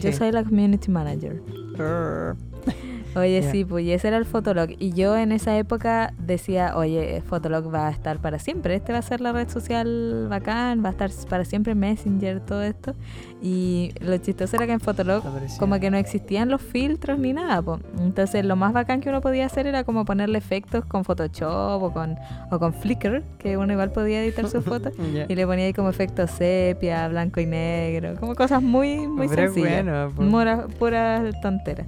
Yo 0.00 0.12
soy 0.12 0.32
la 0.32 0.42
community 0.42 0.90
manager. 0.90 1.40
Err. 1.78 2.36
Oye, 3.16 3.42
sí, 3.50 3.64
pues 3.64 3.84
y 3.84 3.92
ese 3.92 4.08
era 4.08 4.16
el 4.18 4.26
Fotolog. 4.26 4.68
Y 4.78 4.92
yo 4.92 5.16
en 5.16 5.32
esa 5.32 5.56
época 5.56 6.12
decía, 6.18 6.76
oye, 6.76 7.22
Fotolog 7.26 7.72
va 7.74 7.88
a 7.88 7.90
estar 7.90 8.18
para 8.20 8.38
siempre. 8.38 8.74
Este 8.74 8.92
va 8.92 8.98
a 8.98 9.02
ser 9.02 9.20
la 9.20 9.32
red 9.32 9.48
social 9.48 10.26
bacán, 10.28 10.84
va 10.84 10.88
a 10.88 10.92
estar 10.92 11.10
para 11.28 11.44
siempre 11.44 11.74
Messenger, 11.74 12.40
todo 12.40 12.62
esto. 12.62 12.94
Y 13.42 13.92
lo 14.00 14.16
chistoso 14.18 14.56
era 14.56 14.66
que 14.66 14.72
en 14.72 14.80
Fotolog 14.80 15.22
como 15.58 15.78
que 15.80 15.90
no 15.90 15.96
existían 15.98 16.48
los 16.50 16.60
filtros 16.62 17.18
ni 17.18 17.32
nada. 17.32 17.62
po. 17.62 17.80
Entonces 18.00 18.44
lo 18.44 18.54
más 18.56 18.72
bacán 18.72 19.00
que 19.00 19.08
uno 19.08 19.20
podía 19.20 19.46
hacer 19.46 19.66
era 19.66 19.84
como 19.84 20.04
ponerle 20.04 20.38
efectos 20.38 20.84
con 20.84 21.04
Photoshop 21.04 21.82
o 21.82 21.92
con, 21.92 22.16
o 22.50 22.58
con 22.58 22.72
Flickr, 22.74 23.22
que 23.38 23.56
uno 23.56 23.72
igual 23.72 23.92
podía 23.92 24.22
editar 24.22 24.48
sus 24.48 24.64
fotos. 24.66 24.92
Y 25.28 25.34
le 25.34 25.46
ponía 25.46 25.64
ahí 25.66 25.72
como 25.72 25.88
efectos 25.88 26.30
sepia, 26.32 27.08
blanco 27.08 27.40
y 27.40 27.46
negro, 27.46 28.14
como 28.20 28.34
cosas 28.34 28.62
muy, 28.62 29.06
muy 29.06 29.28
Pero 29.28 29.44
sencillas. 29.52 29.84
bueno, 29.84 30.12
po. 30.14 30.22
Mura- 30.22 30.66
pura 30.78 31.22
tontera. 31.40 31.86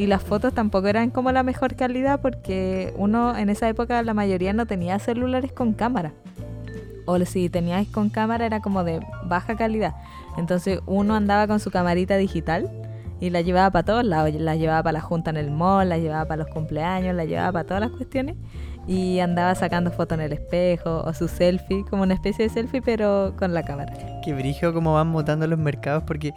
Y 0.00 0.06
las 0.06 0.22
fotos 0.22 0.54
tampoco 0.54 0.88
eran 0.88 1.10
como 1.10 1.30
la 1.30 1.42
mejor 1.42 1.76
calidad 1.76 2.22
porque 2.22 2.94
uno 2.96 3.36
en 3.36 3.50
esa 3.50 3.68
época 3.68 4.02
la 4.02 4.14
mayoría 4.14 4.54
no 4.54 4.64
tenía 4.64 4.98
celulares 4.98 5.52
con 5.52 5.74
cámara. 5.74 6.14
O 7.04 7.18
si 7.26 7.50
teníais 7.50 7.86
con 7.86 8.08
cámara 8.08 8.46
era 8.46 8.60
como 8.60 8.82
de 8.82 9.00
baja 9.26 9.56
calidad. 9.58 9.94
Entonces 10.38 10.80
uno 10.86 11.16
andaba 11.16 11.46
con 11.46 11.60
su 11.60 11.70
camarita 11.70 12.16
digital 12.16 12.70
y 13.20 13.28
la 13.28 13.42
llevaba 13.42 13.70
para 13.72 13.84
todos 13.84 14.04
lados. 14.06 14.32
La 14.36 14.56
llevaba 14.56 14.82
para 14.82 14.94
la 14.94 15.00
junta 15.02 15.28
en 15.28 15.36
el 15.36 15.50
mall, 15.50 15.90
la 15.90 15.98
llevaba 15.98 16.24
para 16.24 16.44
los 16.44 16.50
cumpleaños, 16.50 17.14
la 17.14 17.26
llevaba 17.26 17.52
para 17.52 17.66
todas 17.66 17.82
las 17.82 17.90
cuestiones. 17.90 18.36
Y 18.86 19.18
andaba 19.18 19.54
sacando 19.54 19.90
fotos 19.90 20.16
en 20.16 20.24
el 20.24 20.32
espejo 20.32 21.02
o 21.04 21.12
su 21.12 21.28
selfie, 21.28 21.84
como 21.84 22.04
una 22.04 22.14
especie 22.14 22.46
de 22.46 22.48
selfie 22.48 22.80
pero 22.80 23.34
con 23.38 23.52
la 23.52 23.64
cámara. 23.64 23.92
Qué 24.24 24.32
brillo 24.32 24.72
cómo 24.72 24.94
van 24.94 25.08
mutando 25.08 25.46
los 25.46 25.58
mercados 25.58 26.04
porque 26.06 26.32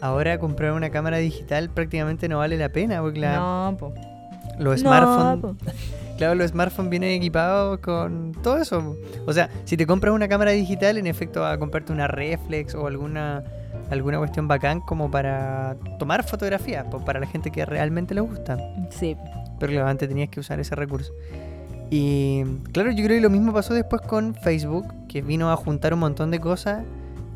ahora 0.00 0.38
comprar 0.38 0.72
una 0.72 0.90
cámara 0.90 1.18
digital 1.18 1.70
prácticamente 1.70 2.28
no 2.28 2.38
vale 2.38 2.56
la 2.56 2.68
pena 2.70 3.00
porque 3.00 3.20
la- 3.20 3.36
No, 3.36 3.76
po. 3.78 3.92
los 4.58 4.82
No, 4.82 4.90
smartphones, 4.90 5.40
po. 5.40 5.56
claro, 6.18 6.34
los 6.34 6.50
smartphones 6.50 6.90
vienen 6.90 7.10
equipados 7.10 7.78
con 7.80 8.32
todo 8.42 8.58
eso. 8.58 8.96
O 9.26 9.32
sea, 9.32 9.48
si 9.64 9.76
te 9.76 9.86
compras 9.86 10.14
una 10.14 10.28
cámara 10.28 10.50
digital, 10.52 10.98
en 10.98 11.06
efecto 11.06 11.40
vas 11.42 11.54
a 11.54 11.58
comprarte 11.58 11.92
una 11.92 12.06
reflex 12.08 12.74
o 12.74 12.86
alguna 12.86 13.42
alguna 13.90 14.18
cuestión 14.18 14.48
bacán 14.48 14.80
como 14.80 15.10
para 15.12 15.76
tomar 16.00 16.24
fotografías, 16.24 16.84
po, 16.90 17.04
para 17.04 17.20
la 17.20 17.26
gente 17.26 17.52
que 17.52 17.64
realmente 17.64 18.14
le 18.14 18.20
gusta. 18.20 18.56
Sí, 18.90 19.16
Pero 19.60 19.72
claro, 19.72 19.86
antes 19.88 20.08
tenías 20.08 20.28
que 20.28 20.40
usar 20.40 20.58
ese 20.58 20.74
recurso. 20.74 21.12
Y 21.88 22.42
claro, 22.72 22.90
yo 22.90 23.04
creo 23.04 23.16
que 23.16 23.20
lo 23.20 23.30
mismo 23.30 23.52
pasó 23.52 23.74
después 23.74 24.02
con 24.02 24.34
Facebook, 24.34 24.86
que 25.08 25.22
vino 25.22 25.52
a 25.52 25.56
juntar 25.56 25.94
un 25.94 26.00
montón 26.00 26.30
de 26.32 26.40
cosas. 26.40 26.82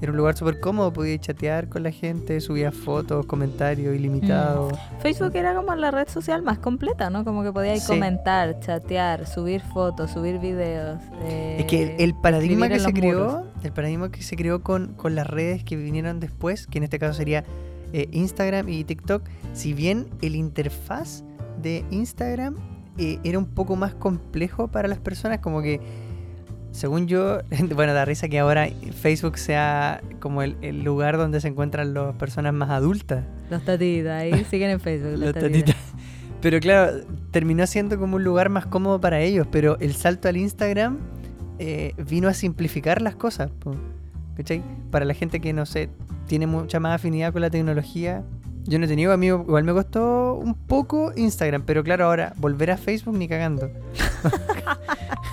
Era 0.03 0.13
un 0.13 0.17
lugar 0.17 0.37
súper 0.37 0.61
cómodo, 0.61 0.93
podías 0.93 1.21
chatear 1.21 1.69
con 1.69 1.83
la 1.83 1.91
gente, 1.91 2.41
subías 2.41 2.75
fotos, 2.75 3.27
comentarios 3.27 3.95
ilimitados. 3.95 4.73
Facebook 5.01 5.33
era 5.35 5.55
como 5.55 5.75
la 5.75 5.91
red 5.91 6.09
social 6.09 6.43
más 6.43 6.59
completa, 6.59 7.11
¿no? 7.11 7.23
Como 7.25 7.43
que 7.43 7.53
podíais 7.53 7.83
Sí. 7.83 7.89
comentar, 7.93 8.59
chatear, 8.61 9.27
subir 9.27 9.61
fotos, 9.61 10.11
subir 10.11 10.39
videos. 10.39 11.01
eh, 11.25 11.57
Es 11.61 11.67
que 11.67 11.83
el, 11.97 12.01
el 12.01 12.15
paradigma 12.15 12.69
que 12.69 12.81
se 12.81 12.93
creó, 12.93 13.45
el 13.63 13.73
paradigma 13.73 14.11
que 14.11 14.23
se 14.23 14.37
creó 14.37 14.63
con, 14.63 14.95
con 14.95 15.15
las 15.15 15.27
redes 15.27 15.65
que 15.65 15.77
vinieron 15.77 16.19
después, 16.19 16.67
que 16.67 16.79
en 16.79 16.85
este 16.85 16.99
caso 16.99 17.15
sería 17.15 17.45
eh, 17.93 18.09
Instagram 18.13 18.69
y 18.69 18.85
TikTok, 18.85 19.23
si 19.53 19.75
bien 19.75 20.07
el 20.23 20.35
interfaz 20.37 21.25
de 21.61 21.85
Instagram 21.91 22.57
eh, 22.99 23.19
era 23.25 23.39
un 23.39 23.47
poco 23.47 23.77
más 23.77 23.95
complejo 23.95 24.69
para 24.69 24.89
las 24.89 24.99
personas, 24.99 25.41
como 25.41 25.61
que, 25.61 25.81
según 26.73 27.07
yo, 27.07 27.41
bueno, 27.75 27.95
da 27.95 28.05
risa 28.05 28.29
que 28.29 28.39
ahora 28.39 28.69
Facebook 29.01 29.39
sea 29.39 30.01
como 30.21 30.43
el, 30.43 30.57
el 30.63 30.83
lugar 30.83 31.17
donde 31.17 31.41
se 31.41 31.49
encuentran 31.49 31.95
las 31.95 32.15
personas 32.17 32.53
más 32.53 32.71
adultas. 32.71 33.25
Los 33.51 33.65
tatitas, 33.65 34.23
ahí 34.23 34.45
siguen 34.51 34.71
en 34.71 34.81
Facebook. 34.81 35.13
Los, 35.13 35.21
Los 35.21 35.35
tatitas. 35.35 35.77
Pero 36.41 36.59
claro, 36.61 37.05
terminó 37.31 37.67
siendo 37.67 37.99
como 37.99 38.17
un 38.17 38.25
lugar 38.25 38.49
más 38.49 38.67
cómodo 38.67 39.01
para 39.01 39.21
ellos, 39.21 39.47
pero 39.51 39.79
el 39.81 39.95
salto 39.95 40.29
al 40.29 40.37
Instagram 40.39 40.99
eh, 41.59 41.93
vino 42.09 42.29
a 42.29 42.35
simplificar 42.35 43.03
las 43.03 43.15
cosas. 43.15 43.51
¿Cachai? 44.37 44.63
Para 44.91 45.05
la 45.05 45.13
gente 45.13 45.41
que, 45.41 45.53
no 45.53 45.67
sé, 45.67 45.91
tiene 46.27 46.47
mucha 46.47 46.81
más 46.81 46.95
afinidad 46.95 47.33
con 47.33 47.43
la 47.43 47.51
tecnología. 47.51 48.25
Yo 48.67 48.79
no 48.79 48.85
he 48.85 48.89
tenido 48.89 49.13
amigos, 49.13 49.43
igual 49.47 49.65
me 49.65 49.73
costó 49.73 50.35
un 50.35 50.55
poco 50.55 51.13
Instagram, 51.17 51.63
pero 51.67 51.83
claro, 51.83 52.07
ahora 52.07 52.35
volver 52.37 52.71
a 52.71 52.77
Facebook 52.77 53.17
ni 53.17 53.27
cagando. 53.29 53.71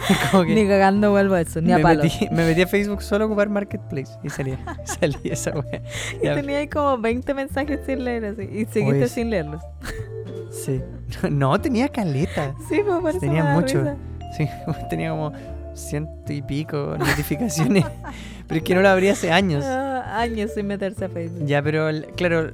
Ni 0.47 0.67
cagando 0.67 1.11
vuelvo 1.11 1.35
a 1.35 1.41
eso, 1.41 1.59
ni 1.61 1.71
a 1.73 1.77
me, 1.77 1.83
palo. 1.83 2.03
metí, 2.03 2.27
me 2.31 2.45
metí 2.45 2.61
a 2.61 2.67
Facebook 2.67 3.01
solo 3.01 3.25
a 3.25 3.27
ocupar 3.27 3.49
Marketplace 3.49 4.13
y 4.23 4.29
salía, 4.29 4.57
salía 4.85 5.33
esa 5.33 5.51
wea. 5.51 5.81
Y 6.21 6.25
Ya, 6.25 6.35
tenía 6.35 6.59
ahí 6.59 6.67
como 6.67 6.97
20 6.97 7.33
mensajes 7.33 7.81
sin 7.85 8.05
leer 8.05 8.25
así. 8.25 8.43
Y 8.43 8.65
seguiste 8.65 8.83
Oye, 8.99 9.07
sin 9.09 9.29
leerlos. 9.29 9.61
Sí. 10.51 10.81
No, 11.29 11.59
tenía 11.59 11.89
caleta. 11.89 12.55
Sí, 12.69 12.81
pues 12.85 12.99
por 12.99 13.09
eso 13.11 13.19
Tenía 13.19 13.43
me 13.43 13.53
mucho. 13.53 13.79
risa. 13.79 13.95
Sí, 14.37 14.47
tenía 14.89 15.09
como 15.11 15.31
ciento 15.73 16.33
y 16.33 16.41
pico 16.41 16.95
notificaciones. 16.97 17.85
pero 18.47 18.57
es 18.59 18.63
que 18.63 18.75
no 18.75 18.81
lo 18.81 18.89
abrí 18.89 19.09
hace 19.09 19.31
años. 19.31 19.63
Ah, 19.65 20.19
años 20.21 20.51
sin 20.53 20.67
meterse 20.67 21.05
a 21.05 21.09
Facebook. 21.09 21.45
Ya, 21.45 21.61
pero 21.61 21.89
claro, 22.15 22.51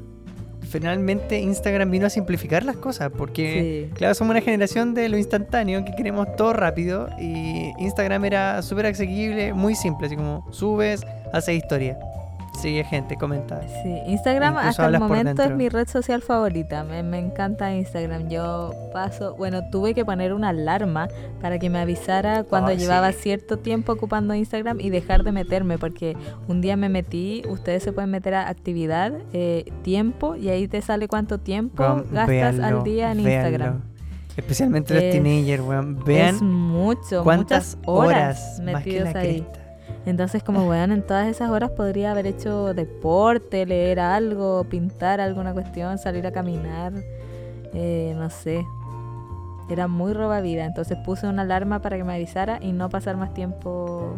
finalmente 0.74 1.40
Instagram 1.40 1.90
vino 1.92 2.08
a 2.08 2.10
simplificar 2.10 2.66
las 2.66 2.76
cosas. 2.78 3.12
Porque, 3.18 3.88
Sí. 3.90 3.94
claro, 3.96 4.14
somos 4.16 4.32
una 4.32 4.42
generación 4.42 4.94
de 4.94 5.08
lo 5.08 5.18
instantáneo 5.18 5.86
que 5.86 5.94
queremos 5.96 6.36
todo 6.36 6.52
rápido. 6.54 7.08
Y 7.20 7.72
Instagram 7.80 8.26
era 8.26 8.62
súper 8.62 8.88
asequible, 8.88 9.54
muy 9.54 9.76
simple. 9.76 10.08
Así 10.08 10.16
como 10.16 10.46
subes, 10.52 11.06
haces 11.32 11.56
historia. 11.56 11.98
Sigue 12.62 12.84
gente, 12.84 13.18
comenta. 13.18 13.62
Sí, 13.84 14.00
Instagram 14.08 14.54
Incluso 14.54 14.70
hasta 14.70 14.86
el 14.88 15.00
momento 15.00 15.42
es 15.44 15.52
mi 15.52 15.70
red 15.70 15.88
social 15.88 16.22
favorita. 16.22 16.84
Me, 16.84 17.02
me 17.04 17.18
encanta 17.20 17.74
Instagram. 17.74 18.30
Yo 18.30 18.74
paso, 18.94 19.36
bueno, 19.36 19.62
tuve 19.72 19.94
que 19.94 20.06
poner 20.06 20.34
una 20.34 20.50
alarma 20.50 21.08
para 21.42 21.60
que 21.60 21.70
me 21.70 21.80
avisara 21.80 22.44
cuando 22.44 22.72
llevaba 22.72 23.12
sí. 23.12 23.18
cierto 23.24 23.58
tiempo 23.58 23.92
ocupando 23.94 24.34
Instagram 24.36 24.80
y 24.80 24.92
dejar 24.92 25.24
de 25.24 25.32
meterme, 25.32 25.78
porque 25.78 26.16
un 26.48 26.62
día 26.62 26.78
me 26.78 26.90
metí, 26.90 27.42
ustedes 27.50 27.84
se 27.84 27.92
pueden 27.92 28.12
meter 28.12 28.36
a 28.36 28.48
actividad, 28.48 29.12
eh, 29.34 29.66
tiempo, 29.82 30.36
y 30.36 30.50
ahí 30.50 30.68
te 30.68 30.82
sale 30.82 31.08
cuánto 31.08 31.40
tiempo 31.40 31.84
gastas 32.12 32.28
véanlo, 32.28 32.66
al 32.80 32.84
día 32.84 33.12
en 33.12 33.24
véanlo. 33.24 33.48
Instagram. 33.50 33.82
Especialmente 34.38 34.94
los 34.94 35.04
Es- 35.04 35.12
teenagers, 35.12 35.64
weón. 35.64 36.04
Vean 36.06 36.36
es 36.36 36.42
mucho, 36.42 37.24
cuántas 37.24 37.76
muchas 37.78 37.88
horas, 37.90 38.40
horas, 38.58 38.60
metidos 38.62 39.14
la 39.14 39.20
ahí. 39.20 39.42
cresta. 39.42 39.63
Entonces, 40.06 40.44
como 40.44 40.68
weón, 40.68 40.92
en 40.92 41.02
todas 41.02 41.28
esas 41.28 41.50
horas 41.50 41.72
podría 41.72 42.12
haber 42.12 42.28
hecho 42.28 42.74
deporte, 42.74 43.66
leer 43.66 44.00
algo, 44.00 44.66
pintar 44.66 45.22
alguna 45.22 45.54
cuestión, 45.54 45.98
salir 45.98 46.28
a 46.28 46.32
caminar, 46.32 46.94
eh, 47.74 48.14
no 48.18 48.30
sé. 48.30 48.66
Era 49.70 49.88
muy 49.88 50.14
roba 50.14 50.42
vida, 50.42 50.66
entonces 50.66 50.98
puse 51.06 51.26
una 51.26 51.44
alarma 51.44 51.82
para 51.82 51.96
que 51.96 52.04
me 52.04 52.14
avisara 52.14 52.60
y 52.62 52.74
no 52.74 52.90
pasar 52.90 53.16
más 53.16 53.34
tiempo 53.34 54.18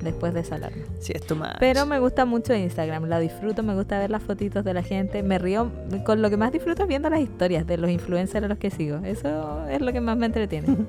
después 0.00 0.32
de 0.34 0.40
esa 0.40 0.54
alarma. 0.54 0.84
Sí, 1.00 1.12
esto 1.14 1.34
más. 1.34 1.56
Pero 1.58 1.84
me 1.84 1.98
gusta 1.98 2.24
mucho 2.24 2.54
Instagram, 2.54 3.06
la 3.06 3.18
disfruto, 3.18 3.64
me 3.64 3.74
gusta 3.74 3.98
ver 3.98 4.10
las 4.10 4.22
fotitos 4.22 4.64
de 4.64 4.72
la 4.72 4.82
gente, 4.82 5.24
me 5.24 5.38
río, 5.38 5.70
con 6.04 6.22
lo 6.22 6.30
que 6.30 6.36
más 6.36 6.52
disfruto 6.52 6.82
es 6.82 6.88
viendo 6.88 7.10
las 7.10 7.20
historias 7.20 7.66
de 7.66 7.76
los 7.76 7.90
influencers 7.90 8.44
a 8.44 8.48
los 8.48 8.58
que 8.58 8.70
sigo. 8.70 8.98
Eso 9.04 9.66
es 9.68 9.80
lo 9.80 9.92
que 9.92 10.00
más 10.00 10.16
me 10.16 10.26
entretiene. 10.26 10.68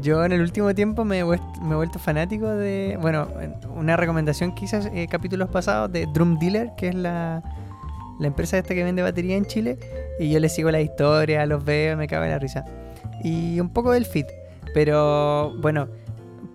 Yo 0.00 0.24
en 0.24 0.32
el 0.32 0.40
último 0.40 0.74
tiempo 0.74 1.04
me 1.04 1.20
he, 1.20 1.24
me 1.24 1.72
he 1.72 1.74
vuelto 1.74 1.98
fanático 1.98 2.46
de. 2.48 2.98
Bueno, 3.00 3.28
en- 3.40 3.54
una 3.76 3.96
recomendación 3.96 4.54
hice 4.60 4.80
eh, 4.94 5.06
capítulos 5.08 5.48
pasados 5.50 5.90
de 5.92 6.06
Drum 6.12 6.38
Dealer, 6.38 6.72
que 6.76 6.88
es 6.88 6.94
la, 6.94 7.42
la 8.18 8.26
empresa 8.26 8.58
esta 8.58 8.74
que 8.74 8.84
vende 8.84 9.02
batería 9.02 9.36
en 9.36 9.44
Chile. 9.46 9.78
Y 10.18 10.30
yo 10.30 10.38
les 10.40 10.54
sigo 10.54 10.70
la 10.70 10.80
historia, 10.80 11.44
los 11.46 11.64
veo, 11.64 11.96
me 11.96 12.06
cago 12.06 12.24
en 12.24 12.30
la 12.30 12.38
risa. 12.38 12.64
Y 13.22 13.58
un 13.60 13.68
poco 13.70 13.92
del 13.92 14.06
fit. 14.06 14.26
Pero 14.74 15.52
bueno, 15.60 15.88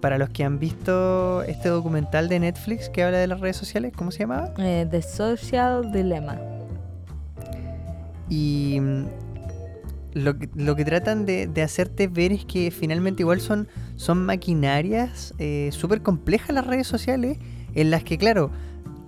para 0.02 0.18
los 0.18 0.30
que 0.30 0.44
han 0.44 0.60
visto 0.60 1.42
este 1.44 1.70
documental 1.70 2.30
de 2.30 2.40
Netflix 2.40 2.90
que 2.90 3.04
habla 3.04 3.18
de 3.18 3.28
las 3.28 3.40
redes 3.40 3.58
sociales, 3.58 3.92
¿cómo 3.96 4.12
se 4.12 4.20
llamaba? 4.20 4.54
Eh, 4.60 4.88
The 4.90 5.02
Social 5.02 5.92
Dilemma. 5.92 6.38
Y 8.30 8.80
lo 10.16 10.40
que, 10.40 10.50
lo 10.56 10.76
que 10.76 10.84
tratan 10.86 11.26
de, 11.28 11.46
de 11.46 11.62
hacerte 11.62 12.08
ver 12.08 12.32
es 12.32 12.46
que 12.46 12.72
finalmente 12.72 13.22
igual 13.22 13.40
son, 13.42 13.68
son 13.96 14.26
maquinarias 14.26 15.34
eh, 15.38 15.70
súper 15.72 16.02
complejas 16.02 16.50
las 16.56 16.66
redes 16.66 16.88
sociales 16.88 17.38
en 17.76 17.92
las 17.92 18.04
que, 18.04 18.18
claro, 18.18 18.50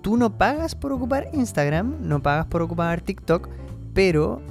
tú 0.02 0.16
no 0.18 0.38
pagas 0.38 0.76
por 0.76 0.92
ocupar 0.92 1.30
Instagram, 1.34 1.96
no 2.02 2.22
pagas 2.22 2.46
por 2.46 2.62
ocupar 2.62 3.02
TikTok, 3.02 3.50
pero, 3.96 4.42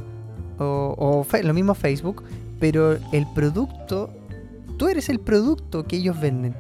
o, 0.59 0.95
o 0.99 1.23
fe- 1.25 1.45
lo 1.45 1.55
mismo 1.55 1.75
Facebook, 1.75 2.25
pero 2.59 2.99
el 3.13 3.27
producto, 3.35 4.11
tú 4.79 4.89
eres 4.89 5.09
el 5.09 5.21
producto 5.21 5.85
que 5.87 5.97
ellos 5.97 6.19
venden. 6.21 6.55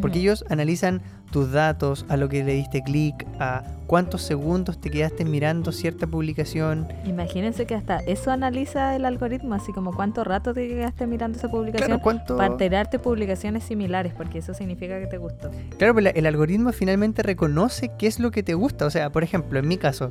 Porque 0.00 0.18
ellos 0.18 0.44
analizan 0.50 1.00
tus 1.30 1.52
datos, 1.52 2.06
a 2.08 2.16
lo 2.16 2.28
que 2.28 2.44
le 2.44 2.54
diste 2.54 2.82
clic, 2.82 3.26
a 3.38 3.62
cuántos 3.86 4.22
segundos 4.22 4.80
te 4.80 4.90
quedaste 4.90 5.24
mirando 5.24 5.72
cierta 5.72 6.06
publicación. 6.06 6.88
Imagínense 7.04 7.66
que 7.66 7.74
hasta 7.74 7.98
eso 8.00 8.30
analiza 8.30 8.96
el 8.96 9.04
algoritmo, 9.04 9.54
así 9.54 9.72
como 9.72 9.94
cuánto 9.94 10.24
rato 10.24 10.54
te 10.54 10.68
quedaste 10.68 11.06
mirando 11.06 11.38
esa 11.38 11.48
publicación 11.48 11.86
Claro, 11.86 12.02
cuánto... 12.02 12.36
para 12.36 12.52
enterarte 12.52 12.98
publicaciones 12.98 13.64
similares, 13.64 14.12
porque 14.14 14.38
eso 14.38 14.54
significa 14.54 14.98
que 15.00 15.06
te 15.06 15.18
gustó. 15.18 15.50
Claro, 15.78 15.94
pero 15.94 16.10
el 16.14 16.26
algoritmo 16.26 16.72
finalmente 16.72 17.22
reconoce 17.22 17.90
qué 17.98 18.06
es 18.06 18.18
lo 18.18 18.30
que 18.30 18.42
te 18.42 18.54
gusta. 18.54 18.86
O 18.86 18.90
sea, 18.90 19.10
por 19.10 19.22
ejemplo, 19.22 19.58
en 19.58 19.68
mi 19.68 19.76
caso, 19.76 20.10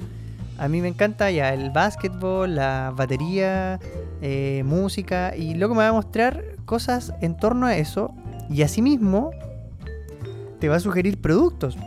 a 0.58 0.68
mí 0.68 0.82
me 0.82 0.88
encanta 0.88 1.30
ya 1.32 1.54
el 1.54 1.70
básquetbol, 1.72 2.56
la 2.56 2.94
batería, 2.96 3.80
eh, 4.22 4.64
música, 4.66 5.36
y 5.36 5.56
luego 5.56 5.76
me 5.76 5.84
va 5.84 5.90
a 5.90 5.94
mostrar 5.94 6.44
cosas 6.66 7.14
en 7.22 7.36
torno 7.36 7.66
a 7.66 7.76
eso, 7.76 8.14
y 8.50 8.62
asimismo 8.62 9.32
te 10.60 10.70
va 10.70 10.76
a 10.76 10.80
sugerir 10.80 11.20
productos. 11.20 11.78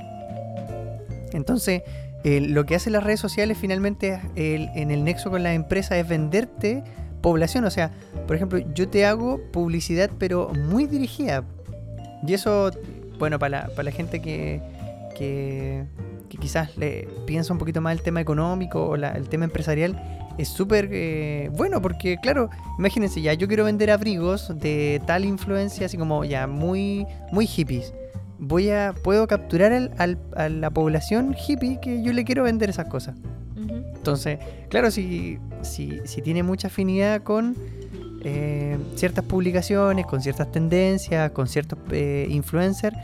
Entonces, 1.32 1.82
eh, 2.24 2.40
lo 2.40 2.64
que 2.66 2.74
hacen 2.74 2.92
las 2.92 3.04
redes 3.04 3.20
sociales 3.20 3.58
finalmente 3.58 4.20
el- 4.34 4.68
en 4.74 4.90
el 4.90 5.04
nexo 5.04 5.30
con 5.30 5.42
la 5.42 5.54
empresa 5.54 5.96
es 5.98 6.08
venderte 6.08 6.82
población. 7.20 7.64
O 7.64 7.70
sea, 7.70 7.90
por 8.26 8.36
ejemplo, 8.36 8.58
yo 8.74 8.88
te 8.88 9.04
hago 9.06 9.40
publicidad, 9.52 10.10
pero 10.18 10.50
muy 10.54 10.86
dirigida. 10.86 11.44
Y 12.26 12.34
eso, 12.34 12.70
bueno, 13.18 13.38
para 13.38 13.62
la, 13.62 13.68
para 13.68 13.84
la 13.84 13.90
gente 13.92 14.20
que, 14.20 14.60
que, 15.16 15.84
que 16.28 16.38
quizás 16.38 16.76
le 16.76 17.08
piensa 17.26 17.52
un 17.52 17.58
poquito 17.58 17.80
más 17.80 17.92
el 17.92 18.02
tema 18.02 18.20
económico 18.20 18.84
o 18.88 18.96
la- 18.96 19.12
el 19.12 19.28
tema 19.28 19.44
empresarial, 19.44 20.00
es 20.38 20.48
súper 20.48 20.88
eh, 20.92 21.50
bueno 21.52 21.82
porque, 21.82 22.16
claro, 22.22 22.48
imagínense, 22.78 23.20
ya 23.20 23.34
yo 23.34 23.48
quiero 23.48 23.64
vender 23.64 23.90
abrigos 23.90 24.52
de 24.56 25.02
tal 25.06 25.24
influencia, 25.24 25.86
así 25.86 25.96
como 25.96 26.24
ya 26.24 26.46
muy, 26.46 27.06
muy 27.32 27.46
hippies. 27.46 27.92
Voy 28.38 28.70
a, 28.70 28.94
puedo 29.02 29.26
capturar 29.26 29.72
al- 29.72 29.90
al- 29.98 30.18
a 30.36 30.48
la 30.48 30.70
población 30.70 31.34
hippie 31.46 31.78
que 31.80 32.02
yo 32.02 32.12
le 32.12 32.24
quiero 32.24 32.44
vender 32.44 32.70
esas 32.70 32.86
cosas. 32.86 33.14
Entonces, 33.96 34.38
claro, 34.70 34.90
si, 34.90 35.38
si, 35.62 35.98
si 36.04 36.22
tiene 36.22 36.42
mucha 36.42 36.68
afinidad 36.68 37.22
con 37.22 37.56
eh, 38.24 38.78
ciertas 38.94 39.24
publicaciones, 39.24 40.06
con 40.06 40.22
ciertas 40.22 40.50
tendencias, 40.52 41.30
con 41.32 41.46
ciertos 41.48 41.78
eh, 41.90 42.26
influencers, 42.30 42.96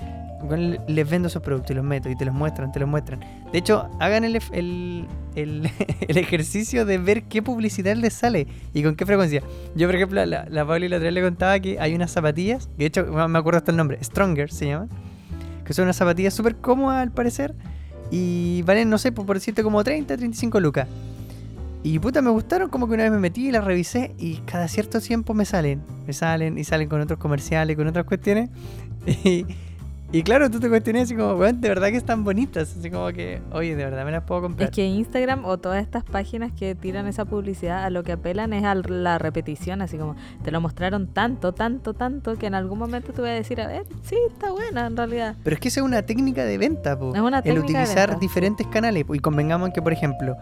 les 0.89 1.09
vendo 1.11 1.29
esos 1.29 1.43
productos 1.43 1.71
y 1.73 1.75
los 1.75 1.85
meto 1.85 2.09
y 2.11 2.17
te 2.17 2.25
los 2.25 2.35
muestran, 2.35 2.71
te 2.71 2.79
los 2.79 2.89
muestran. 2.89 3.21
De 3.53 3.59
hecho, 3.59 3.89
hagan 3.99 4.25
el, 4.25 4.37
el, 4.53 5.07
el- 5.35 5.71
el 6.09 6.17
ejercicio 6.19 6.85
de 6.87 6.99
ver 6.99 7.25
qué 7.25 7.43
publicidad 7.43 7.97
les 7.97 8.15
sale 8.15 8.47
y 8.73 8.83
con 8.83 8.95
qué 8.95 9.05
frecuencia. 9.05 9.43
Yo, 9.75 9.89
por 9.89 9.97
ejemplo, 9.97 10.21
a 10.21 10.27
la, 10.27 10.47
la 10.49 10.67
Pauli 10.67 10.89
la 10.89 10.97
otra 10.97 11.07
vez 11.07 11.15
le 11.15 11.23
contaba 11.23 11.59
que 11.61 11.79
hay 11.81 11.95
unas 11.95 12.11
zapatillas, 12.13 12.69
que 12.79 12.85
de 12.85 12.87
hecho 12.87 13.05
me 13.07 13.27
me 13.29 13.39
acuerdo 13.39 13.59
hasta 13.59 13.71
el 13.73 13.77
nombre, 13.77 13.99
Stronger 14.03 14.51
se 14.53 14.67
llaman, 14.69 14.89
que 15.65 15.73
son 15.73 15.85
unas 15.85 15.97
zapatillas 15.97 16.35
súper 16.35 16.57
cómodas 16.57 17.03
al 17.03 17.11
parecer 17.11 17.55
y 18.11 18.63
valen, 18.63 18.91
no 18.91 18.99
sé, 18.99 19.13
por 19.13 19.27
por 19.27 19.37
decirte 19.37 19.63
como 19.63 19.83
30, 19.83 20.17
35 20.17 20.61
lucas. 20.61 20.89
Y 21.83 21.99
puta, 21.99 22.23
me 22.23 22.31
gustaron, 22.31 22.71
como 22.71 22.89
que 22.89 22.95
una 22.95 23.03
vez 23.03 23.13
me 23.13 23.19
metí 23.19 23.49
y 23.49 23.53
las 23.53 23.65
revisé 23.65 24.15
y 24.19 24.37
cada 24.47 24.69
cierto 24.69 25.01
tiempo 25.01 25.35
me 25.35 25.45
salen, 25.45 25.83
me 26.07 26.15
salen 26.15 26.57
y 26.57 26.65
salen 26.65 26.89
con 26.89 27.01
otros 27.01 27.19
comerciales, 27.19 27.77
con 27.77 27.87
otras 27.87 28.05
cuestiones. 28.07 28.51
Y, 29.07 29.45
y 30.15 30.23
claro, 30.23 30.49
tú 30.49 30.61
te 30.61 30.69
cuestionas 30.69 31.03
así 31.03 31.17
como, 31.17 31.35
weón, 31.35 31.61
de 31.61 31.69
verdad 31.69 31.89
que 31.89 31.97
están 31.97 32.23
bonitas, 32.23 32.77
así 32.79 32.89
como 32.89 33.09
que, 33.09 33.43
oye, 33.51 33.75
de 33.75 33.85
verdad 33.85 34.05
me 34.05 34.13
las 34.13 34.23
puedo 34.23 34.43
comprar. 34.43 34.69
Es 34.69 34.75
que 34.75 34.87
Instagram 34.87 35.45
o 35.45 35.59
todas 35.59 35.83
estas 35.83 36.05
páginas 36.05 36.53
que 36.53 36.77
tiran 36.77 37.09
esa 37.09 37.25
publicidad 37.25 37.83
a 37.83 37.91
lo 37.91 38.05
que 38.05 38.13
apelan 38.13 38.53
es 38.53 38.63
a 38.63 38.77
la 38.77 39.19
repetición, 39.19 39.83
así 39.83 39.99
como 39.99 40.15
te 40.45 40.53
lo 40.53 40.61
mostraron 40.61 41.09
tanto, 41.09 41.53
tanto, 41.53 41.95
tanto, 41.95 42.37
que 42.37 42.47
en 42.47 42.55
algún 42.55 42.79
momento 42.79 43.13
te 43.13 43.23
voy 43.23 43.31
a 43.31 43.35
decir, 43.35 43.61
a 43.61 43.67
ver, 43.67 43.87
sí, 44.05 44.15
está 44.31 44.53
buena 44.53 44.87
en 44.87 44.97
realidad. 44.97 45.35
Pero 45.43 45.55
es 45.55 45.61
que 45.61 45.67
esa 45.67 45.81
es 45.81 45.87
una 45.87 46.03
técnica 46.03 46.45
de 46.45 46.59
venta, 46.59 46.97
po. 46.97 47.13
Es 47.13 47.21
una 47.21 47.39
el 47.39 47.43
técnica 47.43 47.67
de 47.67 47.73
utilizar 47.73 48.11
venta, 48.11 48.21
diferentes 48.21 48.67
canales. 48.69 49.05
po. 49.05 49.17
Y 49.17 49.19
convengamos 49.19 49.71
que, 49.71 49.83
por 49.83 49.93
ejemplo, 49.93 50.37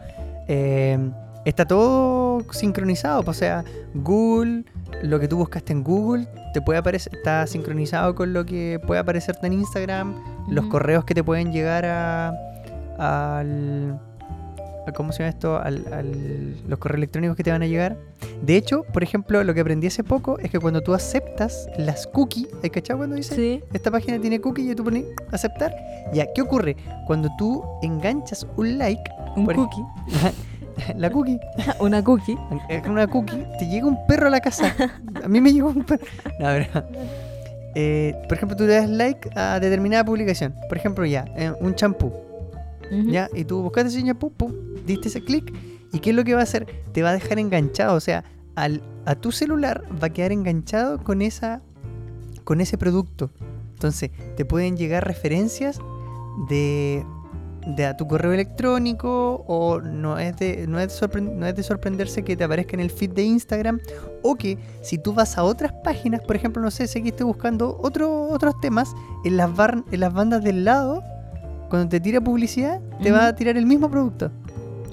eh, 0.48 0.98
está 1.46 1.64
todo 1.64 2.42
sincronizado. 2.50 3.22
po. 3.22 3.30
O 3.30 3.34
sea, 3.34 3.64
Google, 3.94 4.64
lo 5.02 5.18
que 5.20 5.28
tú 5.28 5.36
buscaste 5.36 5.72
en 5.72 5.82
Google, 5.82 6.26
te 6.54 6.60
puede 6.62 6.78
aparecer, 6.78 7.14
está 7.16 7.46
sincronizado 7.46 8.14
con 8.14 8.32
lo 8.32 8.44
que 8.44 8.78
puede 8.86 9.00
aparecerte 9.00 9.46
en 9.46 9.54
Instagram, 9.54 10.14
los 10.48 10.66
correos 10.66 11.04
que 11.04 11.14
te 11.14 11.24
pueden 11.24 11.52
llegar 11.52 11.84
a, 11.84 12.28
al 12.98 13.98
a- 14.86 14.92
¿Cómo 14.92 15.12
se 15.12 15.20
llama 15.20 15.30
esto? 15.30 15.56
Al, 15.60 15.84
al- 15.92 16.68
los 16.68 16.78
correos 16.80 16.98
electrónicos 16.98 17.36
que 17.36 17.44
te 17.44 17.52
van 17.52 17.62
a 17.62 17.66
llegar. 17.66 17.96
De 18.42 18.56
hecho, 18.56 18.82
por 18.82 19.04
ejemplo, 19.04 19.42
lo 19.44 19.54
que 19.54 19.60
aprendí 19.60 19.86
hace 19.86 20.02
poco 20.02 20.38
es 20.40 20.50
que 20.50 20.58
cuando 20.58 20.80
tú 20.80 20.92
aceptas 20.92 21.68
las 21.78 22.08
cookies, 22.08 22.48
¿hay 22.64 22.70
cachado 22.70 22.98
cuando 22.98 23.14
dice? 23.14 23.34
Sí, 23.36 23.62
esta 23.72 23.92
página 23.92 24.20
tiene 24.20 24.40
cookie 24.40 24.68
y 24.70 24.74
tú 24.74 24.82
pones 24.82 25.04
aceptar. 25.30 25.72
Ya, 26.12 26.26
¿qué 26.34 26.42
ocurre? 26.42 26.76
Cuando 27.06 27.28
tú 27.38 27.62
enganchas 27.82 28.44
un 28.56 28.76
like, 28.78 29.02
un 29.36 29.44
Por- 29.44 29.54
cookie, 29.54 29.82
la 30.96 31.10
cookie, 31.10 31.38
una 31.80 32.02
cookie. 32.02 32.36
una 32.88 33.06
cookie, 33.06 33.46
te 33.58 33.66
llega 33.66 33.86
un 33.86 34.06
perro 34.06 34.28
a 34.28 34.30
la 34.30 34.40
casa. 34.40 34.74
A 35.22 35.28
mí 35.28 35.40
me 35.40 35.52
llegó 35.52 35.68
un 35.68 35.84
perro. 35.84 36.04
No, 36.38 36.46
pero, 36.46 36.86
eh, 37.74 38.14
por 38.28 38.36
ejemplo, 38.36 38.56
tú 38.56 38.64
le 38.64 38.74
das 38.74 38.88
like 38.88 39.30
a 39.34 39.60
determinada 39.60 40.04
publicación. 40.04 40.54
Por 40.68 40.78
ejemplo, 40.78 41.04
ya, 41.04 41.24
eh, 41.36 41.52
un 41.60 41.74
champú. 41.74 42.12
¿Ya? 43.06 43.30
Y 43.32 43.44
tú 43.44 43.62
buscaste 43.62 43.88
ese 43.88 44.04
champú, 44.04 44.30
pum, 44.30 44.52
diste 44.86 45.08
ese 45.08 45.24
clic. 45.24 45.50
¿Y 45.94 46.00
qué 46.00 46.10
es 46.10 46.16
lo 46.16 46.24
que 46.24 46.34
va 46.34 46.40
a 46.40 46.42
hacer? 46.42 46.66
Te 46.92 47.02
va 47.02 47.10
a 47.10 47.12
dejar 47.14 47.38
enganchado. 47.38 47.96
O 47.96 48.00
sea, 48.00 48.22
al, 48.54 48.82
a 49.06 49.14
tu 49.14 49.32
celular 49.32 49.82
va 50.02 50.08
a 50.08 50.10
quedar 50.10 50.30
enganchado 50.30 51.02
con 51.02 51.22
esa 51.22 51.62
con 52.44 52.60
ese 52.60 52.76
producto. 52.76 53.30
Entonces, 53.74 54.10
te 54.36 54.44
pueden 54.44 54.76
llegar 54.76 55.06
referencias 55.06 55.78
de, 56.48 57.04
de 57.66 57.86
a 57.86 57.96
tu 57.96 58.08
correo 58.08 58.32
electrónico 58.32 59.44
o 59.46 59.80
no 59.80 60.18
es, 60.18 60.36
de, 60.36 60.66
no, 60.66 60.80
es 60.80 60.88
de 60.88 61.06
sorpre- 61.06 61.22
no 61.32 61.46
es 61.46 61.54
de 61.54 61.62
sorprenderse 61.62 62.22
que 62.24 62.36
te 62.36 62.44
aparezca 62.44 62.74
en 62.74 62.80
el 62.80 62.90
feed 62.90 63.10
de 63.10 63.22
Instagram 63.22 63.80
o 64.22 64.34
que 64.34 64.58
si 64.80 64.98
tú 64.98 65.12
vas 65.14 65.38
a 65.38 65.44
otras 65.44 65.72
páginas, 65.84 66.20
por 66.22 66.34
ejemplo, 66.36 66.60
no 66.62 66.70
sé, 66.70 66.86
seguiste 66.88 67.22
buscando 67.24 67.78
otro, 67.80 68.28
otros 68.30 68.58
temas, 68.60 68.92
en 69.24 69.36
las, 69.36 69.54
bar- 69.54 69.84
en 69.92 70.00
las 70.00 70.12
bandas 70.12 70.42
del 70.42 70.64
lado, 70.64 71.02
cuando 71.70 71.88
te 71.88 72.00
tira 72.00 72.20
publicidad, 72.20 72.80
te 73.02 73.12
va 73.12 73.28
a 73.28 73.34
tirar 73.34 73.56
el 73.56 73.64
mismo 73.66 73.88
producto. 73.90 74.30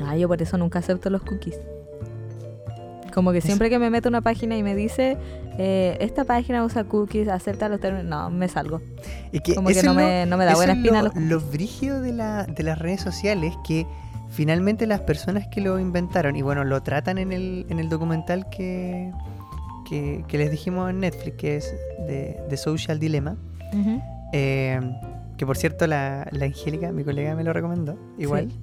Ah, 0.02 0.16
yo 0.16 0.28
por 0.28 0.42
eso 0.42 0.58
nunca 0.58 0.80
acepto 0.80 1.10
los 1.10 1.22
cookies. 1.24 1.60
Como 3.14 3.32
que 3.32 3.40
Eso. 3.40 3.48
siempre 3.48 3.70
que 3.70 3.80
me 3.80 3.90
meto 3.90 4.08
a 4.08 4.12
una 4.12 4.22
página 4.22 4.56
y 4.56 4.64
me 4.64 4.76
dice, 4.76 5.18
eh, 5.62 5.98
esta 6.00 6.24
página 6.24 6.64
usa 6.64 6.86
cookies, 6.86 7.28
acepta 7.28 7.68
los 7.70 7.80
términos, 7.82 8.06
no, 8.06 8.30
me 8.30 8.48
salgo. 8.48 8.82
Y 9.32 9.42
que 9.42 9.54
Como 9.56 9.68
que 9.68 9.74
no 9.76 9.80
es 9.80 9.86
lo- 9.86 9.94
me, 9.94 10.26
no 10.26 10.38
me 10.38 10.46
da 10.46 10.56
buena 10.56 10.72
es 10.74 10.80
espina 10.80 11.02
lo, 11.04 11.10
los 11.10 11.16
lo 11.18 11.40
brígido 11.42 12.02
de, 12.02 12.14
la, 12.14 12.46
de 12.46 12.64
las 12.64 12.80
redes 12.80 13.02
sociales 13.02 13.54
que 13.68 13.86
finalmente 14.30 14.88
las 14.88 15.02
personas 15.02 15.48
que 15.48 15.60
lo 15.60 15.78
inventaron, 15.80 16.36
y 16.36 16.42
bueno, 16.42 16.64
lo 16.64 16.82
tratan 16.82 17.18
en 17.18 17.32
el, 17.34 17.66
en 17.70 17.80
el 17.80 17.90
documental 17.90 18.48
que, 18.50 19.12
que, 19.90 20.24
que 20.28 20.38
les 20.38 20.50
dijimos 20.52 20.90
en 20.90 21.00
Netflix, 21.02 21.36
que 21.38 21.58
es 21.58 21.76
de, 22.08 22.40
de 22.50 22.58
Social 22.58 22.98
Dilemma, 23.00 23.36
eh, 24.32 24.80
que 25.36 25.46
por 25.46 25.58
cierto 25.58 25.88
la, 25.88 26.28
la 26.32 26.46
Angélica, 26.46 26.92
mi 26.92 27.04
colega, 27.04 27.36
me 27.36 27.44
lo 27.44 27.52
recomendó, 27.54 27.98
igual. 28.18 28.50
Sí. 28.50 28.60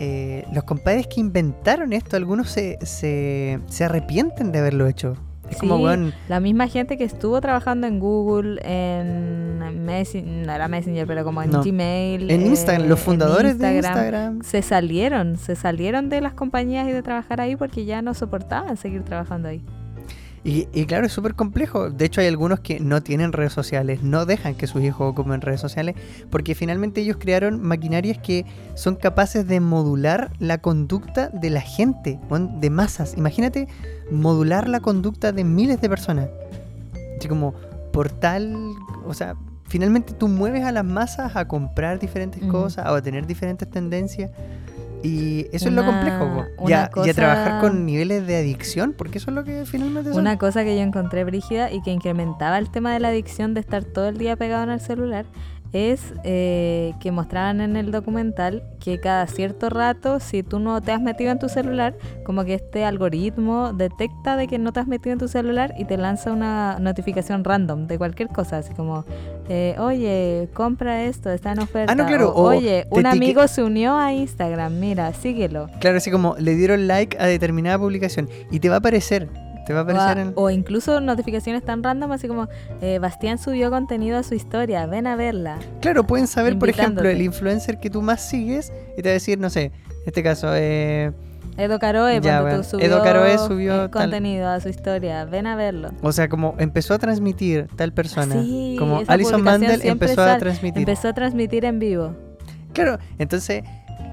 Eh, 0.00 0.44
los 0.52 0.64
compadres 0.64 1.06
que 1.06 1.20
inventaron 1.20 1.92
esto, 1.92 2.16
algunos 2.16 2.50
se, 2.50 2.78
se, 2.82 3.60
se 3.68 3.84
arrepienten 3.84 4.50
de 4.52 4.58
haberlo 4.58 4.86
hecho. 4.88 5.16
Es 5.52 5.58
como, 5.58 5.76
Sí, 5.76 5.82
weón, 5.84 6.12
La 6.28 6.40
misma 6.40 6.68
gente 6.68 6.96
que 6.98 7.04
estuvo 7.04 7.40
trabajando 7.40 7.86
en 7.86 7.98
Google, 8.00 8.60
en 8.64 9.84
Messenger, 9.84 10.46
no 10.46 10.52
era 10.52 10.68
Messenger, 10.68 11.06
pero 11.06 11.24
como 11.24 11.42
en 11.42 11.50
No. 11.50 11.62
Gmail. 11.62 12.30
en 12.30 12.42
eh, 12.42 12.46
Instagram, 12.46 12.88
los 12.88 12.98
en 13.00 13.04
fundadores 13.04 13.58
de 13.58 13.76
Instagram. 13.76 14.42
Se 14.42 14.62
salieron, 14.62 15.36
se 15.36 15.56
salieron 15.56 16.08
de 16.08 16.20
las 16.20 16.34
compañías 16.34 16.88
y 16.88 16.92
de 16.92 17.02
trabajar 17.02 17.40
ahí 17.40 17.56
porque 17.56 17.84
ya 17.84 18.02
no 18.02 18.14
soportaban 18.14 18.76
seguir 18.76 19.02
trabajando 19.02 19.48
ahí. 19.48 19.62
Y, 20.44 20.66
y 20.72 20.86
claro, 20.86 21.06
es 21.06 21.12
súper 21.12 21.34
complejo. 21.34 21.88
De 21.90 22.04
hecho, 22.04 22.20
hay 22.20 22.26
algunos 22.26 22.60
que 22.60 22.80
no 22.80 23.00
tienen 23.00 23.32
redes 23.32 23.52
sociales, 23.52 24.02
no 24.02 24.26
dejan 24.26 24.56
que 24.56 24.66
sus 24.66 24.82
hijos 24.82 25.12
ocupen 25.12 25.40
redes 25.40 25.60
sociales, 25.60 25.94
porque 26.30 26.56
finalmente 26.56 27.00
ellos 27.00 27.16
crearon 27.18 27.62
maquinarias 27.62 28.18
que 28.18 28.44
son 28.74 28.96
capaces 28.96 29.46
de 29.46 29.60
modular 29.60 30.32
la 30.40 30.58
conducta 30.58 31.28
de 31.28 31.50
la 31.50 31.60
gente, 31.60 32.18
de 32.60 32.70
masas. 32.70 33.14
Imagínate 33.16 33.68
modular 34.10 34.68
la 34.68 34.80
conducta 34.80 35.30
de 35.30 35.44
miles 35.44 35.80
de 35.80 35.88
personas. 35.88 36.28
Así 37.18 37.28
como, 37.28 37.54
por 37.92 38.10
tal. 38.10 38.72
O 39.06 39.14
sea, 39.14 39.36
finalmente 39.68 40.12
tú 40.12 40.26
mueves 40.26 40.64
a 40.64 40.72
las 40.72 40.84
masas 40.84 41.36
a 41.36 41.46
comprar 41.46 42.00
diferentes 42.00 42.42
Ujú. 42.42 42.50
cosas, 42.50 42.86
o 42.90 42.94
a 42.94 43.02
tener 43.02 43.28
diferentes 43.28 43.70
tendencias. 43.70 44.32
Y 45.02 45.46
eso 45.52 45.68
es 45.68 45.74
lo 45.74 45.84
complejo. 45.84 46.18
po. 46.56 46.64
una 46.64 46.70
Y, 46.70 46.72
a, 46.72 46.78
y 46.78 46.82
a 46.82 46.90
cosa- 46.90 47.14
trabajar 47.14 47.60
con 47.60 47.84
niveles 47.86 48.26
de 48.26 48.36
adicción, 48.36 48.94
porque 48.96 49.18
eso 49.18 49.30
es 49.30 49.34
lo 49.34 49.44
que 49.44 49.64
finalmente 49.66 50.10
son. 50.10 50.20
Una 50.20 50.38
cosa 50.38 50.64
que 50.64 50.76
yo 50.76 50.82
encontré 50.82 51.24
brígida 51.24 51.70
y 51.72 51.82
que 51.82 51.90
incrementaba 51.90 52.58
el 52.58 52.70
tema 52.70 52.92
de 52.92 53.00
la 53.00 53.08
adicción 53.08 53.54
de 53.54 53.60
estar 53.60 53.84
todo 53.84 54.08
el 54.08 54.18
día 54.18 54.36
pegado 54.36 54.62
en 54.64 54.70
el 54.70 54.80
celular 54.80 55.24
es 55.72 56.12
eh, 56.24 56.92
que 57.00 57.12
mostraban 57.12 57.60
en 57.60 57.76
el 57.76 57.90
documental 57.90 58.62
que 58.78 59.00
cada 59.00 59.26
cierto 59.26 59.70
rato, 59.70 60.20
si 60.20 60.42
tú 60.42 60.58
no 60.58 60.80
te 60.80 60.92
has 60.92 61.00
metido 61.00 61.30
en 61.30 61.38
tu 61.38 61.48
celular, 61.48 61.96
como 62.24 62.44
que 62.44 62.54
este 62.54 62.84
algoritmo 62.84 63.72
detecta 63.72 64.36
de 64.36 64.48
que 64.48 64.58
no 64.58 64.72
te 64.72 64.80
has 64.80 64.86
metido 64.86 65.12
en 65.14 65.18
tu 65.18 65.28
celular 65.28 65.74
y 65.78 65.84
te 65.84 65.96
lanza 65.96 66.32
una 66.32 66.78
notificación 66.78 67.44
random 67.44 67.86
de 67.86 67.98
cualquier 67.98 68.28
cosa, 68.28 68.58
así 68.58 68.74
como, 68.74 69.04
eh, 69.48 69.74
oye, 69.78 70.48
compra 70.52 71.04
esto, 71.04 71.30
está 71.30 71.52
en 71.52 71.60
oferta. 71.60 71.92
Ah, 71.92 71.96
no, 71.96 72.06
claro, 72.06 72.32
o, 72.34 72.42
oye, 72.42 72.86
un 72.90 73.06
amigo 73.06 73.46
se 73.48 73.62
unió 73.62 73.96
a 73.96 74.12
Instagram, 74.12 74.78
mira, 74.78 75.12
síguelo. 75.14 75.68
Claro, 75.80 75.96
así 75.98 76.10
como 76.10 76.36
le 76.38 76.54
dieron 76.54 76.86
like 76.86 77.16
a 77.18 77.26
determinada 77.26 77.78
publicación 77.78 78.28
y 78.50 78.60
te 78.60 78.68
va 78.68 78.76
a 78.76 78.78
aparecer. 78.78 79.28
Te 79.66 79.72
va 79.72 79.80
a 79.80 79.82
O, 79.82 79.86
a- 79.88 79.92
aparecer 79.92 80.18
en. 80.18 80.32
o 80.36 80.50
incluso 80.50 81.00
notificaciones 81.00 81.64
tan 81.64 81.82
random 81.82 82.12
así 82.12 82.28
como 82.28 82.48
eh, 82.80 82.98
Bastián 83.00 83.38
subió 83.38 83.70
contenido 83.70 84.18
a 84.18 84.22
su 84.22 84.34
historia, 84.34 84.86
ven 84.86 85.06
a 85.06 85.16
verla. 85.16 85.58
Claro, 85.80 86.04
pueden 86.04 86.26
saber, 86.26 86.58
por 86.58 86.68
ejemplo, 86.68 87.08
el 87.08 87.22
influencer 87.22 87.78
que 87.78 87.90
tú 87.90 88.02
más 88.02 88.20
sigues 88.20 88.72
y 88.96 89.02
te 89.02 89.08
va 89.08 89.10
a 89.10 89.14
decir, 89.14 89.38
no 89.38 89.50
sé, 89.50 89.64
en 89.66 89.72
este 90.06 90.22
caso, 90.22 90.48
eh, 90.54 91.12
Edo 91.58 91.78
Caroe, 91.78 92.18
Ya, 92.22 92.38
tú, 92.38 92.44
bueno, 92.44 92.62
subió, 92.64 92.86
Edo 92.86 93.02
Caroe 93.02 93.36
subió 93.38 93.74
eh, 93.74 93.78
tal- 93.88 93.90
contenido 93.90 94.48
a 94.48 94.58
su 94.60 94.68
historia, 94.70 95.24
ven 95.26 95.46
a 95.46 95.54
verlo. 95.54 95.90
o 96.02 96.10
sea, 96.10 96.28
como 96.28 96.54
empezó 96.58 96.94
a 96.94 96.98
transmitir 96.98 97.66
tal 97.76 97.92
persona. 97.92 98.34
Sí, 98.42 98.76
como 98.78 99.02
Alison 99.06 99.42
Mandel 99.42 99.80
empezó 99.84 100.22
a 100.22 100.38
transmitir. 100.38 100.78
Empezó 100.80 101.08
a 101.08 101.12
transmitir 101.12 101.64
en 101.66 101.78
vivo. 101.78 102.16
Claro, 102.72 102.98
entonces 103.18 103.64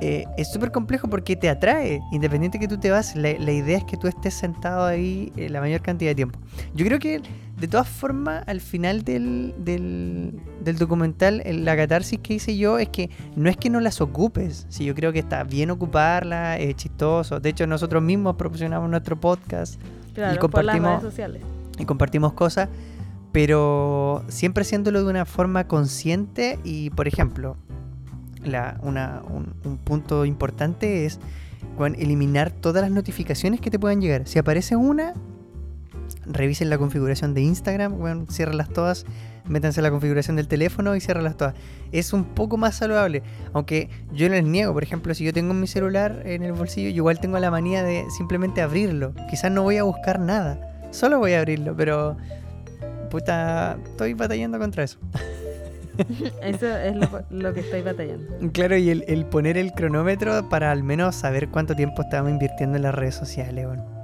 eh, 0.02 0.26
es 0.38 0.52
súper 0.52 0.72
complejo 0.72 1.08
porque 1.10 1.36
te 1.36 1.50
atrae. 1.50 2.02
Independiente 2.12 2.60
que 2.60 2.68
tú 2.68 2.78
te 2.78 2.90
vas, 2.92 3.16
la, 3.16 3.34
la 3.40 3.52
idea 3.52 3.78
es 3.78 3.84
que 3.84 3.98
tú 3.98 4.08
estés 4.08 4.34
sentado 4.34 4.86
ahí 4.86 5.32
eh, 5.36 5.50
la 5.50 5.60
mayor 5.62 5.82
cantidad 5.82 6.12
de 6.12 6.16
tiempo. 6.16 6.40
Yo 6.74 6.86
creo 6.86 7.00
que 7.00 7.22
de 7.58 7.68
todas 7.68 7.88
formas, 7.90 8.44
al 8.48 8.62
final 8.62 9.04
del, 9.04 9.54
del, 9.58 10.40
del 10.64 10.78
documental, 10.78 11.42
el- 11.46 11.66
la 11.66 11.76
catarsis 11.76 12.20
que 12.20 12.36
hice 12.36 12.56
yo 12.58 12.80
es 12.80 12.88
que 12.90 13.10
no 13.36 13.50
es 13.50 13.58
que 13.58 13.70
no 13.70 13.80
las 13.82 14.00
ocupes. 14.02 14.66
Si 14.70 14.86
yo 14.86 14.96
creo 14.96 15.12
que 15.12 15.20
está 15.20 15.44
bien 15.44 15.70
ocuparla, 15.72 16.58
es 16.58 16.76
chistoso. 16.76 17.40
De 17.42 17.50
hecho, 17.50 17.68
nosotros 17.68 18.02
mismos 18.02 18.36
proporcionamos 18.38 18.90
nuestro 18.90 19.20
podcast 19.20 19.80
Claro, 20.14 20.40
por 20.50 20.64
las 20.64 20.76
compartimos- 20.76 20.90
redes 20.92 21.02
sociales. 21.04 21.42
y 21.78 21.86
compartimos 21.86 22.34
cosas, 22.34 22.70
pero 23.32 24.24
siempre 24.28 24.62
haciéndolo 24.62 25.04
de 25.04 25.10
una 25.10 25.26
forma 25.26 25.68
consciente 25.68 26.60
y, 26.64 26.90
por 26.92 27.08
ejemplo, 27.08 27.58
la, 28.44 28.80
una- 28.84 29.22
un, 29.30 29.54
un 29.66 29.78
punto 29.78 30.26
importante 30.26 31.06
es 31.06 31.20
eliminar 31.96 32.52
todas 32.52 32.82
las 32.82 32.92
notificaciones 32.92 33.62
que 33.62 33.70
te 33.72 33.80
puedan 33.80 34.02
llegar. 34.02 34.28
Si 34.28 34.40
aparece 34.40 34.76
una, 34.76 35.14
revisen 36.26 36.70
la 36.70 36.78
configuración 36.78 37.34
de 37.34 37.42
Instagram, 37.42 37.98
bueno, 37.98 38.26
todas, 38.70 39.06
métanse 39.46 39.80
a 39.80 39.84
la 39.84 39.92
configuración 39.92 40.36
del 40.36 40.48
teléfono 40.48 40.96
y 40.96 41.02
ciérralas 41.02 41.38
todas. 41.38 41.56
Es 41.92 42.14
un 42.14 42.24
poco 42.24 42.58
más 42.58 42.76
saludable, 42.76 43.24
aunque 43.54 43.90
yo 44.14 44.28
no 44.30 44.36
les 44.36 44.44
niego, 44.44 44.74
por 44.74 44.84
ejemplo, 44.84 45.14
si 45.14 45.24
yo 45.24 45.34
tengo 45.34 45.54
mi 45.54 45.68
celular 45.68 46.22
en 46.26 46.44
el 46.44 46.54
bolsillo, 46.54 46.90
yo 46.90 46.98
igual 46.98 47.20
tengo 47.20 47.40
la 47.40 47.50
manía 47.52 47.84
de 47.84 48.06
simplemente 48.16 48.62
abrirlo. 48.62 49.14
Quizás 49.30 49.52
no 49.52 49.64
voy 49.64 49.78
a 49.78 49.84
buscar 49.84 50.20
nada, 50.20 50.88
solo 50.92 51.18
voy 51.20 51.34
a 51.34 51.40
abrirlo, 51.40 51.76
pero 51.76 52.16
puta, 53.10 53.78
estoy 53.86 54.14
batallando 54.14 54.60
contra 54.60 54.84
eso. 54.84 55.00
Eso 56.44 56.68
es 56.68 56.96
lo, 56.96 57.08
lo 57.30 57.54
que 57.54 57.62
estoy 57.62 57.82
batallando. 57.82 58.52
Claro, 58.52 58.78
y 58.78 58.90
el, 58.90 59.04
el 59.08 59.26
poner 59.26 59.58
el 59.58 59.72
cronómetro 59.74 60.48
para 60.50 60.72
al 60.72 60.84
menos 60.84 61.16
saber 61.16 61.50
cuánto 61.50 61.76
tiempo 61.76 62.02
estamos 62.02 62.32
invirtiendo 62.32 62.78
en 62.78 62.84
las 62.84 62.96
redes 62.96 63.16
sociales. 63.16 63.66
weón. 63.66 64.00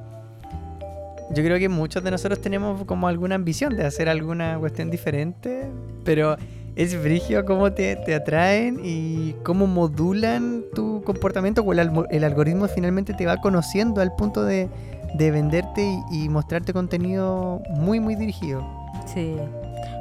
Yo 1.31 1.43
creo 1.43 1.57
que 1.57 1.69
muchos 1.69 2.03
de 2.03 2.11
nosotros 2.11 2.39
tenemos 2.39 2.83
como 2.85 3.07
alguna 3.07 3.35
ambición 3.35 3.75
de 3.75 3.85
hacer 3.85 4.09
alguna 4.09 4.59
cuestión 4.59 4.91
diferente, 4.91 5.67
pero 6.03 6.37
es 6.75 7.01
brigio 7.01 7.45
cómo 7.45 7.71
te, 7.73 7.95
te 7.95 8.13
atraen 8.13 8.79
y 8.83 9.33
cómo 9.43 9.65
modulan 9.65 10.63
tu 10.73 11.01
comportamiento 11.03 11.61
o 11.61 11.73
el, 11.73 11.91
el 12.11 12.23
algoritmo 12.23 12.67
finalmente 12.67 13.13
te 13.13 13.25
va 13.25 13.37
conociendo 13.37 14.01
al 14.01 14.13
punto 14.15 14.43
de, 14.43 14.69
de 15.15 15.31
venderte 15.31 15.81
y, 16.11 16.25
y 16.25 16.29
mostrarte 16.29 16.73
contenido 16.73 17.61
muy, 17.71 17.99
muy 17.99 18.15
dirigido. 18.15 18.63
Sí. 19.11 19.35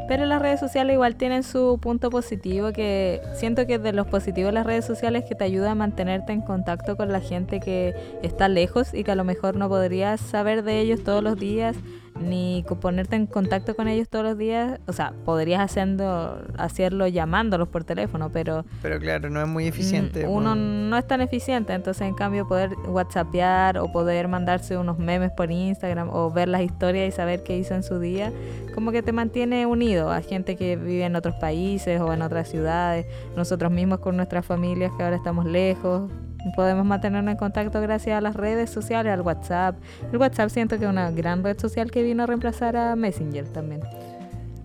Pero 0.06 0.26
las 0.26 0.42
redes 0.42 0.60
sociales 0.60 0.94
igual 0.94 1.16
tienen 1.16 1.42
su 1.42 1.78
punto 1.80 2.10
positivo, 2.10 2.72
que 2.72 3.22
siento 3.34 3.66
que 3.66 3.78
de 3.78 3.92
los 3.92 4.06
positivos 4.06 4.50
de 4.50 4.54
las 4.54 4.66
redes 4.66 4.84
sociales 4.84 5.24
que 5.26 5.34
te 5.34 5.44
ayuda 5.44 5.70
a 5.70 5.74
mantenerte 5.74 6.32
en 6.32 6.42
contacto 6.42 6.96
con 6.96 7.10
la 7.10 7.20
gente 7.20 7.60
que 7.60 7.94
está 8.22 8.48
lejos 8.48 8.92
y 8.92 9.04
que 9.04 9.12
a 9.12 9.16
lo 9.16 9.24
mejor 9.24 9.56
no 9.56 9.68
podrías 9.68 10.20
saber 10.20 10.62
de 10.62 10.80
ellos 10.80 11.02
todos 11.04 11.22
los 11.22 11.38
días, 11.38 11.76
ni 12.20 12.64
ponerte 12.80 13.16
en 13.16 13.26
contacto 13.26 13.74
con 13.74 13.88
ellos 13.88 14.08
todos 14.08 14.24
los 14.24 14.38
días. 14.38 14.80
O 14.86 14.92
sea, 14.92 15.12
podrías 15.24 15.60
haciendo, 15.60 16.42
hacerlo 16.56 17.06
llamándolos 17.06 17.68
por 17.68 17.84
teléfono, 17.84 18.30
pero 18.32 18.64
Pero 18.82 18.98
claro, 18.98 19.30
no 19.30 19.40
es 19.40 19.48
muy 19.48 19.66
eficiente. 19.66 20.26
Uno 20.26 20.54
no 20.54 20.96
es 20.96 21.06
tan 21.06 21.20
eficiente, 21.20 21.72
entonces 21.72 22.06
en 22.06 22.14
cambio 22.14 22.46
poder 22.46 22.70
whatsappear 22.86 23.78
o 23.78 23.90
poder 23.90 24.28
mandarse 24.28 24.76
unos 24.76 24.98
memes 24.98 25.32
por 25.32 25.50
Instagram 25.50 26.10
o 26.10 26.30
ver 26.30 26.48
las 26.48 26.62
historias 26.62 27.08
y 27.08 27.12
saber 27.12 27.42
qué 27.42 27.56
hizo 27.56 27.74
en 27.74 27.82
su 27.82 27.98
día, 27.98 28.32
como 28.74 28.92
que 28.92 29.02
te 29.02 29.12
mantiene 29.12 29.66
unido 29.66 30.10
a 30.10 30.20
gente 30.20 30.56
que 30.56 30.76
vive 30.76 31.04
en 31.04 31.16
otros 31.16 31.34
países 31.36 32.00
o 32.00 32.12
en 32.12 32.22
otras 32.22 32.48
ciudades, 32.48 33.06
nosotros 33.36 33.70
mismos 33.70 33.98
con 33.98 34.16
nuestras 34.16 34.44
familias 34.46 34.92
que 34.96 35.02
ahora 35.02 35.16
estamos 35.16 35.44
lejos. 35.44 36.10
Podemos 36.56 36.84
mantenernos 36.84 37.32
en 37.32 37.38
contacto 37.38 37.80
gracias 37.80 38.16
a 38.16 38.20
las 38.20 38.34
redes 38.36 38.70
sociales, 38.70 39.12
al 39.12 39.22
WhatsApp. 39.22 39.76
El 40.12 40.18
WhatsApp 40.18 40.50
siento 40.50 40.78
que 40.78 40.84
es 40.84 40.90
una 40.90 41.10
gran 41.10 41.42
red 41.42 41.58
social 41.58 41.90
que 41.90 42.02
vino 42.02 42.22
a 42.22 42.26
reemplazar 42.26 42.76
a 42.76 42.96
Messenger 42.96 43.46
también. 43.48 43.80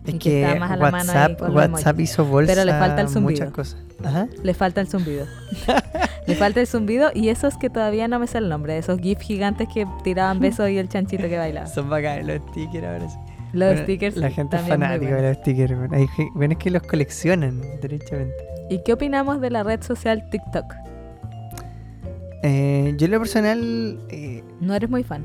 Es 0.06 0.14
que 0.14 0.20
que 0.20 0.44
está 0.44 0.60
más 0.60 0.72
a 0.72 0.76
la 0.78 0.92
mano 0.92 1.12
ahí 1.14 1.36
WhatsApp, 1.52 2.00
hizo 2.00 2.26
bolsa 2.26 2.54
Pero 2.54 2.66
le 2.66 2.72
falta 2.72 3.02
el 3.02 3.10
zumbido. 3.10 3.32
muchas 3.46 3.52
cosas. 3.52 3.80
Ajá. 4.04 4.28
Le 4.44 4.54
falta 4.54 4.82
el 4.82 4.88
zumbido. 4.88 5.26
Le 6.28 6.36
falta 6.36 6.62
el 6.62 6.68
zumbido 6.68 7.10
y 7.14 7.30
esos 7.30 7.58
que 7.58 7.70
todavía 7.70 8.08
no 8.08 8.20
me 8.20 8.28
sé 8.28 8.38
el 8.38 8.50
nombre, 8.50 8.78
esos 8.78 9.00
GIF 9.00 9.20
gigantes 9.20 9.68
que 9.74 9.88
tiraban 10.04 10.40
besos 10.40 10.70
y 10.70 10.78
el 10.78 10.88
chanchito 10.88 11.28
que 11.28 11.38
bailaba. 11.38 11.66
Son 11.68 11.90
bacanes 11.90 12.26
los 12.28 12.38
stickers 12.52 12.86
ahora 12.86 13.10
sí. 13.10 13.18
Los 13.52 13.70
Bueno, 13.70 13.82
stickers. 13.84 14.16
La 14.18 14.30
gente 14.30 14.58
es 14.58 14.62
fanática 14.64 15.16
de 15.16 15.30
los 15.30 15.38
stickers. 15.38 15.76
bueno. 15.78 15.96
Hay 15.96 16.08
bueno, 16.36 16.54
es 16.54 16.60
que 16.60 16.70
los 16.70 16.84
coleccionan, 16.84 17.62
derechamente. 17.82 18.36
¿Y 18.70 18.84
qué 18.84 18.94
opinamos 18.94 19.42
de 19.42 19.50
la 19.50 19.64
red 19.64 19.82
social 19.82 20.30
TikTok? 20.30 20.66
Eh, 22.44 22.94
yo 22.98 23.06
en 23.06 23.12
lo 23.12 23.20
personal, 23.20 24.00
eh, 24.10 24.44
No 24.60 24.74
eres 24.74 24.90
muy 24.90 25.04
fan. 25.04 25.24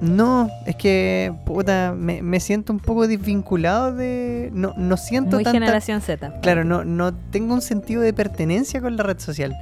no, 0.00 0.48
es 0.66 0.76
que, 0.76 1.32
puta, 1.44 1.94
me, 1.96 2.22
me 2.22 2.40
siento 2.40 2.72
un 2.72 2.80
poco 2.80 3.06
desvinculado 3.06 3.94
de... 3.94 4.50
No, 4.52 4.72
no 4.76 4.96
siento 4.96 5.36
Muy 5.36 5.44
tanta... 5.44 5.58
generación 5.60 6.00
Z. 6.00 6.40
Claro, 6.40 6.64
no, 6.64 6.84
no 6.84 7.14
tengo 7.14 7.54
un 7.54 7.60
sentido 7.62 8.00
de 8.02 8.12
pertenencia 8.12 8.80
con 8.80 8.96
la 8.96 9.02
red 9.02 9.18
social. 9.18 9.54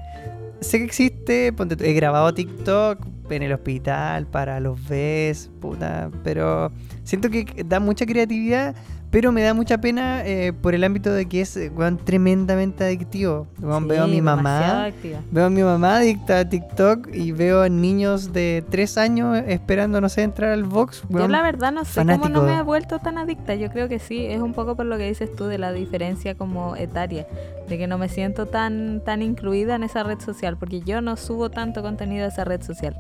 Sé 0.61 0.78
que 0.78 0.84
existe, 0.84 1.53
ponte 1.53 1.76
he 1.89 1.93
grabado 1.93 2.32
TikTok 2.34 3.07
en 3.30 3.43
el 3.43 3.53
hospital 3.53 4.26
para 4.26 4.59
los 4.59 4.89
bes, 4.89 5.51
puta, 5.61 6.11
pero 6.24 6.72
siento 7.05 7.30
que 7.30 7.45
da 7.66 7.78
mucha 7.78 8.07
creatividad, 8.07 8.74
pero 9.11 9.32
me 9.32 9.42
da 9.42 9.54
mucha 9.54 9.78
pena 9.78 10.24
eh, 10.24 10.52
por 10.52 10.74
el 10.74 10.84
ámbito 10.84 11.12
de 11.12 11.26
que 11.26 11.40
es 11.40 11.56
eh, 11.56 11.70
weón, 11.74 11.96
tremendamente 11.98 12.84
adictivo. 12.84 13.46
Weón, 13.61 13.84
Sí, 13.84 13.88
veo 13.90 14.04
a 14.04 14.06
mi 14.06 14.20
mamá, 14.20 14.90
veo 15.30 15.46
a 15.46 15.50
mi 15.50 15.62
mamá 15.62 15.96
adicta 15.96 16.40
a 16.40 16.48
TikTok 16.48 17.09
y 17.14 17.32
veo 17.32 17.62
a 17.62 17.68
niños 17.68 18.32
de 18.32 18.64
3 18.70 18.98
años 18.98 19.42
esperando, 19.46 20.00
no 20.00 20.09
sé, 20.09 20.22
entrar 20.22 20.50
al 20.50 20.64
box. 20.64 21.02
Yo 21.09 21.28
la 21.28 21.42
verdad 21.42 21.72
no 21.72 21.84
sé 21.84 22.04
cómo 22.04 22.28
no 22.28 22.42
me 22.42 22.59
he 22.59 22.62
vuelto 22.62 22.98
tan 22.98 23.18
adicta. 23.18 23.54
Yo 23.54 23.70
creo 23.70 23.88
que 23.88 23.98
sí, 23.98 24.26
es 24.26 24.40
un 24.40 24.52
poco 24.52 24.76
por 24.76 24.86
lo 24.86 24.98
que 24.98 25.09
dices 25.09 25.34
tú 25.34 25.44
de 25.44 25.59
la 25.59 25.72
diferencia 25.72 26.34
como 26.34 26.76
etaria, 26.76 27.26
de 27.69 27.79
que 27.79 27.87
no 27.87 27.99
me 27.99 28.09
siento 28.09 28.47
tan 28.47 29.03
tan 29.05 29.23
incluida 29.23 29.75
en 29.75 29.83
esa 29.83 30.03
red 30.03 30.19
social, 30.21 30.57
porque 30.57 30.81
yo 30.81 31.01
no 31.01 31.16
subo 31.16 31.51
tanto 31.51 31.83
contenido 31.83 32.25
a 32.25 32.29
esa 32.29 32.45
red 32.45 32.62
social. 32.62 32.97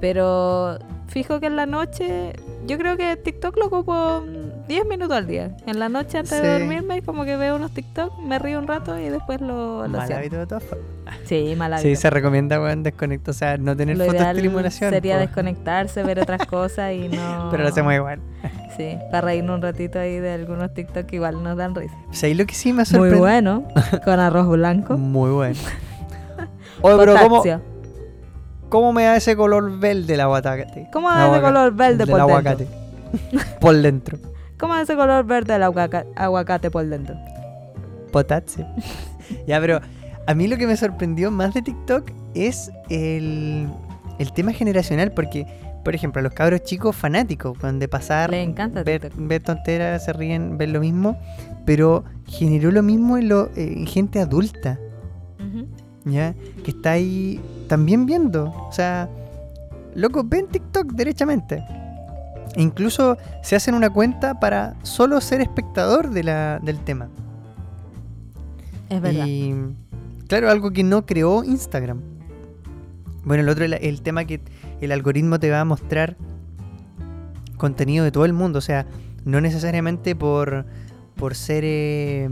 Pero 0.00 0.78
fijo 1.08 1.40
que 1.40 1.46
en 1.46 1.56
la 1.56 1.66
noche, 1.66 2.32
yo 2.66 2.78
creo 2.78 2.96
que 2.96 3.16
TikTok 3.16 3.56
lo 3.58 3.66
ocupo 3.66 4.22
mm, 4.26 4.66
10 4.68 4.86
minutos 4.86 5.16
al 5.16 5.26
día. 5.26 5.56
En 5.66 5.78
la 5.78 5.88
noche 5.88 6.18
antes 6.18 6.40
de 6.42 6.52
Sí. 6.54 6.58
dormirme 6.60 7.02
como 7.02 7.24
que 7.24 7.36
veo 7.36 7.56
unos 7.56 7.72
TikTok, 7.72 8.18
me 8.20 8.38
río 8.38 8.58
un 8.58 8.66
rato 8.66 8.98
y 8.98 9.08
después 9.10 9.40
lo, 9.40 9.82
lo 9.86 9.98
Mal 9.98 10.12
hábito 10.12 10.36
de 10.38 10.46
todas. 10.46 10.64
Sí, 11.24 11.54
mal 11.56 11.72
Sí, 11.78 11.88
hábito. 11.88 12.00
se 12.00 12.10
recomienda, 12.10 12.60
weón, 12.60 12.82
desconectar, 12.82 13.30
o 13.30 13.34
sea, 13.34 13.58
no 13.58 13.76
tener 13.76 13.96
Lo 13.98 14.04
ideal 14.06 14.18
fotoestimulación. 14.26 14.90
sería 14.90 15.14
po. 15.16 15.20
desconectarse, 15.20 16.02
ver 16.02 16.20
otras 16.20 16.46
cosas 16.46 16.92
y 16.94 17.08
no... 17.08 17.48
Pero 17.50 17.62
lo 17.64 17.68
hacemos 17.68 17.92
igual. 17.94 18.20
Sí, 18.76 18.96
para 19.10 19.26
reírnos 19.26 19.56
un 19.56 19.62
ratito 19.62 19.98
ahí 19.98 20.18
de 20.18 20.32
algunos 20.32 20.72
TikTok 20.72 21.04
que 21.04 21.16
igual 21.16 21.42
nos 21.42 21.56
dan 21.58 21.74
risa. 21.74 21.94
O 22.10 22.14
sea, 22.14 22.34
lo 22.34 22.46
que 22.46 22.54
sí 22.54 22.72
me 22.72 22.82
ha 22.82 22.98
Muy 22.98 23.10
bueno, 23.10 23.64
con 24.12 24.20
arroz 24.20 24.48
blanco. 24.48 24.98
Muy 24.98 25.30
bueno. 25.30 25.58
Oye, 26.82 26.96
pero 26.98 27.14
¿cómo. 27.16 27.42
¿cómo 28.68 28.92
me 28.92 29.04
da 29.04 29.16
ese 29.16 29.34
color 29.36 29.78
verde 29.78 30.14
el 30.14 30.20
aguacate? 30.20 30.88
¿Cómo 30.92 31.10
da 31.10 31.30
ese 31.30 31.40
color 31.40 31.72
verde 31.72 32.06
por 32.06 32.18
dentro? 32.18 32.22
aguacate. 32.22 32.66
por 33.60 33.76
dentro. 33.76 34.18
¿Cómo 34.58 34.74
da 34.74 34.82
ese 34.82 34.96
color 34.96 35.24
verde 35.24 35.54
el 35.54 35.62
aguaca- 35.62 36.04
aguacate 36.14 36.70
por 36.70 36.86
dentro? 36.86 37.16
Potasio. 38.12 38.66
ya, 39.46 39.58
pero 39.60 39.80
a 40.26 40.34
mí 40.34 40.46
lo 40.46 40.58
que 40.58 40.66
me 40.66 40.76
sorprendió 40.76 41.30
más 41.30 41.54
de 41.54 41.62
TikTok 41.62 42.10
es 42.34 42.70
el, 42.90 43.66
el 44.18 44.32
tema 44.34 44.52
generacional, 44.52 45.12
porque 45.12 45.46
por 45.82 45.94
ejemplo, 45.94 46.20
a 46.20 46.22
los 46.22 46.32
cabros 46.32 46.62
chicos 46.62 46.94
fanáticos, 46.94 47.56
cuando 47.58 47.80
de 47.80 47.88
pasar, 47.88 48.30
Les 48.30 48.46
encanta 48.46 48.82
ver, 48.82 49.10
tonteras, 49.42 50.04
se 50.04 50.12
ríen, 50.12 50.58
ver 50.58 50.70
lo 50.70 50.80
mismo, 50.80 51.18
pero 51.64 52.04
generó 52.26 52.70
lo 52.70 52.82
mismo 52.82 53.18
en, 53.18 53.28
lo, 53.28 53.50
en 53.56 53.86
gente 53.86 54.20
adulta. 54.20 54.78
¿ya? 56.04 56.34
Que 56.64 56.70
está 56.70 56.92
ahí 56.92 57.40
también 57.68 58.06
viendo. 58.06 58.52
O 58.68 58.72
sea, 58.72 59.08
locos, 59.94 60.28
ven 60.28 60.46
TikTok 60.48 60.92
derechamente. 60.92 61.62
E 62.54 62.62
incluso 62.62 63.16
se 63.42 63.56
hacen 63.56 63.74
una 63.74 63.90
cuenta 63.90 64.38
para 64.38 64.76
solo 64.82 65.20
ser 65.20 65.40
espectador 65.40 66.10
de 66.10 66.24
la, 66.24 66.58
del 66.62 66.78
tema. 66.78 67.08
Es 68.88 69.00
verdad. 69.00 69.26
Y 69.26 69.54
claro, 70.28 70.50
algo 70.50 70.70
que 70.70 70.82
no 70.82 71.06
creó 71.06 71.44
Instagram. 71.44 72.00
Bueno, 73.24 73.42
el 73.42 73.48
otro, 73.48 73.64
el, 73.64 73.74
el 73.74 74.02
tema 74.02 74.24
que 74.24 74.40
el 74.84 74.92
algoritmo 74.92 75.38
te 75.38 75.50
va 75.50 75.60
a 75.60 75.64
mostrar 75.64 76.16
contenido 77.56 78.04
de 78.04 78.10
todo 78.12 78.24
el 78.24 78.32
mundo. 78.32 78.58
O 78.58 78.62
sea, 78.62 78.86
no 79.24 79.40
necesariamente 79.40 80.14
por, 80.16 80.64
por 81.16 81.34
ser, 81.34 81.62
eh, 81.64 82.28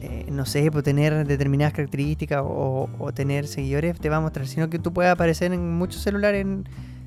eh, 0.00 0.26
no 0.30 0.44
sé, 0.46 0.70
por 0.70 0.82
tener 0.82 1.26
determinadas 1.26 1.72
características 1.72 2.42
o, 2.44 2.88
tener 3.14 3.46
seguidores, 3.46 3.98
te 3.98 4.08
va 4.08 4.16
a 4.16 4.20
mostrar, 4.20 4.46
sino 4.46 4.68
que 4.68 4.78
tú 4.78 4.92
puedes 4.92 5.10
aparecer 5.12 5.52
en 5.52 5.72
muchos 5.74 6.02
celulares. 6.02 6.42
en- 6.42 6.64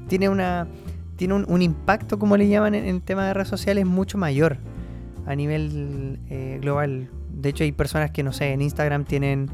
tiene 0.08 0.30
una 0.30 0.68
tiene 1.18 1.34
un, 1.34 1.46
un 1.50 1.62
impacto, 1.64 2.20
como 2.20 2.38
le 2.38 2.48
llaman 2.48 2.76
en 2.76 2.86
el 2.86 3.02
tema 3.02 3.26
de 3.28 3.34
redes 3.34 3.48
sociales, 3.50 3.86
mucho 3.88 4.18
mayor 4.20 4.58
a 5.26 5.36
nivel 5.36 6.20
eh, 6.30 6.60
global. 6.62 7.10
De 7.34 7.50
hecho, 7.50 7.64
hay 7.64 7.72
personas 7.72 8.12
que, 8.12 8.22
no 8.24 8.32
sé, 8.32 8.52
en 8.54 8.62
Instagram 8.62 9.04
tienen 9.04 9.50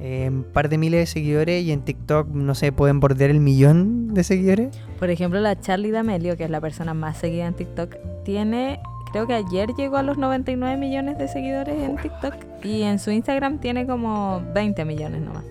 eh, 0.00 0.28
un 0.30 0.44
par 0.44 0.68
de 0.68 0.78
miles 0.78 1.00
de 1.00 1.06
seguidores 1.06 1.64
y 1.64 1.72
en 1.72 1.80
TikTok, 1.82 2.28
no 2.28 2.54
sé, 2.54 2.72
pueden 2.72 3.00
bordear 3.00 3.30
el 3.30 3.40
millón 3.40 4.14
de 4.14 4.22
seguidores. 4.24 4.78
Por 4.98 5.10
ejemplo, 5.10 5.40
la 5.40 5.58
Charlie 5.60 5.90
D'Amelio, 5.90 6.36
que 6.36 6.44
es 6.44 6.50
la 6.50 6.60
persona 6.60 6.94
más 6.94 7.18
seguida 7.18 7.46
en 7.46 7.54
TikTok, 7.54 7.96
tiene, 8.24 8.80
creo 9.12 9.26
que 9.26 9.34
ayer 9.34 9.70
llegó 9.76 9.96
a 9.96 10.02
los 10.02 10.16
99 10.18 10.76
millones 10.76 11.18
de 11.18 11.28
seguidores 11.28 11.82
en 11.82 11.96
TikTok 11.96 12.34
y 12.64 12.82
en 12.82 12.98
su 12.98 13.10
Instagram 13.10 13.58
tiene 13.58 13.86
como 13.86 14.42
20 14.54 14.84
millones 14.84 15.20
nomás. 15.22 15.44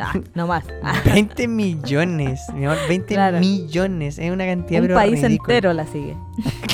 Ah, 0.00 0.12
no 0.34 0.46
más. 0.46 0.64
Ah, 0.84 0.94
20 1.04 1.48
millones, 1.48 2.40
mi 2.54 2.66
amor, 2.66 2.78
20 2.88 3.14
Claro. 3.14 3.40
millones. 3.40 4.18
Es 4.20 4.30
una 4.30 4.46
cantidad 4.46 4.80
un 4.82 4.88
país 4.94 5.20
ridícula. 5.22 5.54
entero 5.56 5.72
la 5.72 5.86
sigue. 5.86 6.16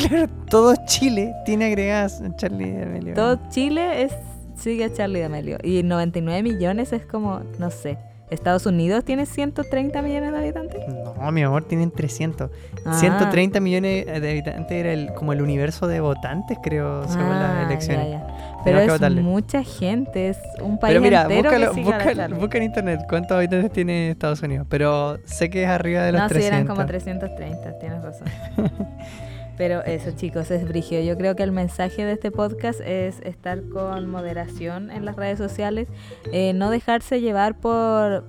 Claro, 0.09 0.29
todo 0.51 0.75
Chile 0.85 1.33
tiene 1.47 1.65
agregadas 1.67 2.23
Charlie 2.37 2.73
D'Amelio. 2.73 3.15
Todo 3.15 3.41
Chile 3.49 4.03
es, 4.03 4.13
sigue 4.65 4.85
a 4.87 4.93
Charlie 4.93 5.21
D'Amelio. 5.21 5.59
Y 5.63 5.83
99 5.85 6.43
millones 6.43 6.93
es 6.93 7.07
como, 7.07 7.41
no 7.59 7.71
sé. 7.71 7.99
Estados 8.31 8.65
Unidos 8.67 9.05
tiene 9.05 9.27
130 9.27 10.01
millones 10.03 10.33
de 10.33 10.39
habitantes. 10.39 10.81
No, 10.89 11.31
mi 11.31 11.43
amor, 11.43 11.65
tienen 11.65 11.91
300. 11.93 12.51
Ah. 12.85 12.95
130 12.95 13.61
millones 13.61 14.07
de 14.07 14.31
habitantes 14.31 14.73
era 14.73 14.93
el, 14.93 15.13
como 15.13 15.33
el 15.35 15.43
universo 15.43 15.87
de 15.87 16.01
votantes, 16.01 16.59
creo, 16.63 17.07
según 17.07 17.27
Ah, 17.27 17.59
las 17.61 17.71
elecciones. 17.71 18.07
ya, 18.11 18.19
ya. 18.19 18.27
Tenemos 18.27 18.65
Pero 18.65 18.79
es 18.81 18.89
votarle. 18.93 19.21
mucha 19.21 19.63
gente, 19.63 20.31
es 20.31 20.39
un 20.63 20.79
país 20.79 20.93
Pero 20.93 21.03
mira, 21.03 21.23
entero 21.25 21.43
búscalo, 21.51 21.73
que 21.75 21.81
busca, 22.39 22.57
en 22.59 22.65
internet 22.65 23.01
cuántos 23.09 23.37
habitantes 23.37 23.71
tiene 23.71 24.11
Estados 24.11 24.43
Unidos. 24.43 24.67
Pero 24.71 25.19
sé 25.27 25.51
que 25.51 25.63
es 25.65 25.69
arriba 25.69 26.03
de 26.05 26.13
los 26.13 26.23
No, 26.23 26.29
sí, 26.29 26.35
300. 26.35 26.57
eran 26.57 26.67
como 26.67 26.87
330, 26.87 27.79
tienes 27.79 28.03
razón. 28.03 28.27
Pero 29.57 29.85
eso, 29.85 30.11
chicos, 30.13 30.51
es 30.51 30.67
brigio. 30.67 31.01
Yo 31.01 31.17
creo 31.17 31.37
que 31.37 31.43
el 31.43 31.53
mensaje 31.53 32.05
de 32.05 32.13
este 32.13 32.31
podcast 32.31 32.81
es 32.81 33.21
estar 33.21 33.63
con 33.69 34.09
moderación 34.09 34.91
en 34.91 35.05
las 35.05 35.17
redes 35.17 35.39
sociales, 35.39 35.89
eh, 36.33 36.53
no 36.55 36.71
dejarse 36.71 37.21
llevar 37.21 37.59
por 37.59 38.25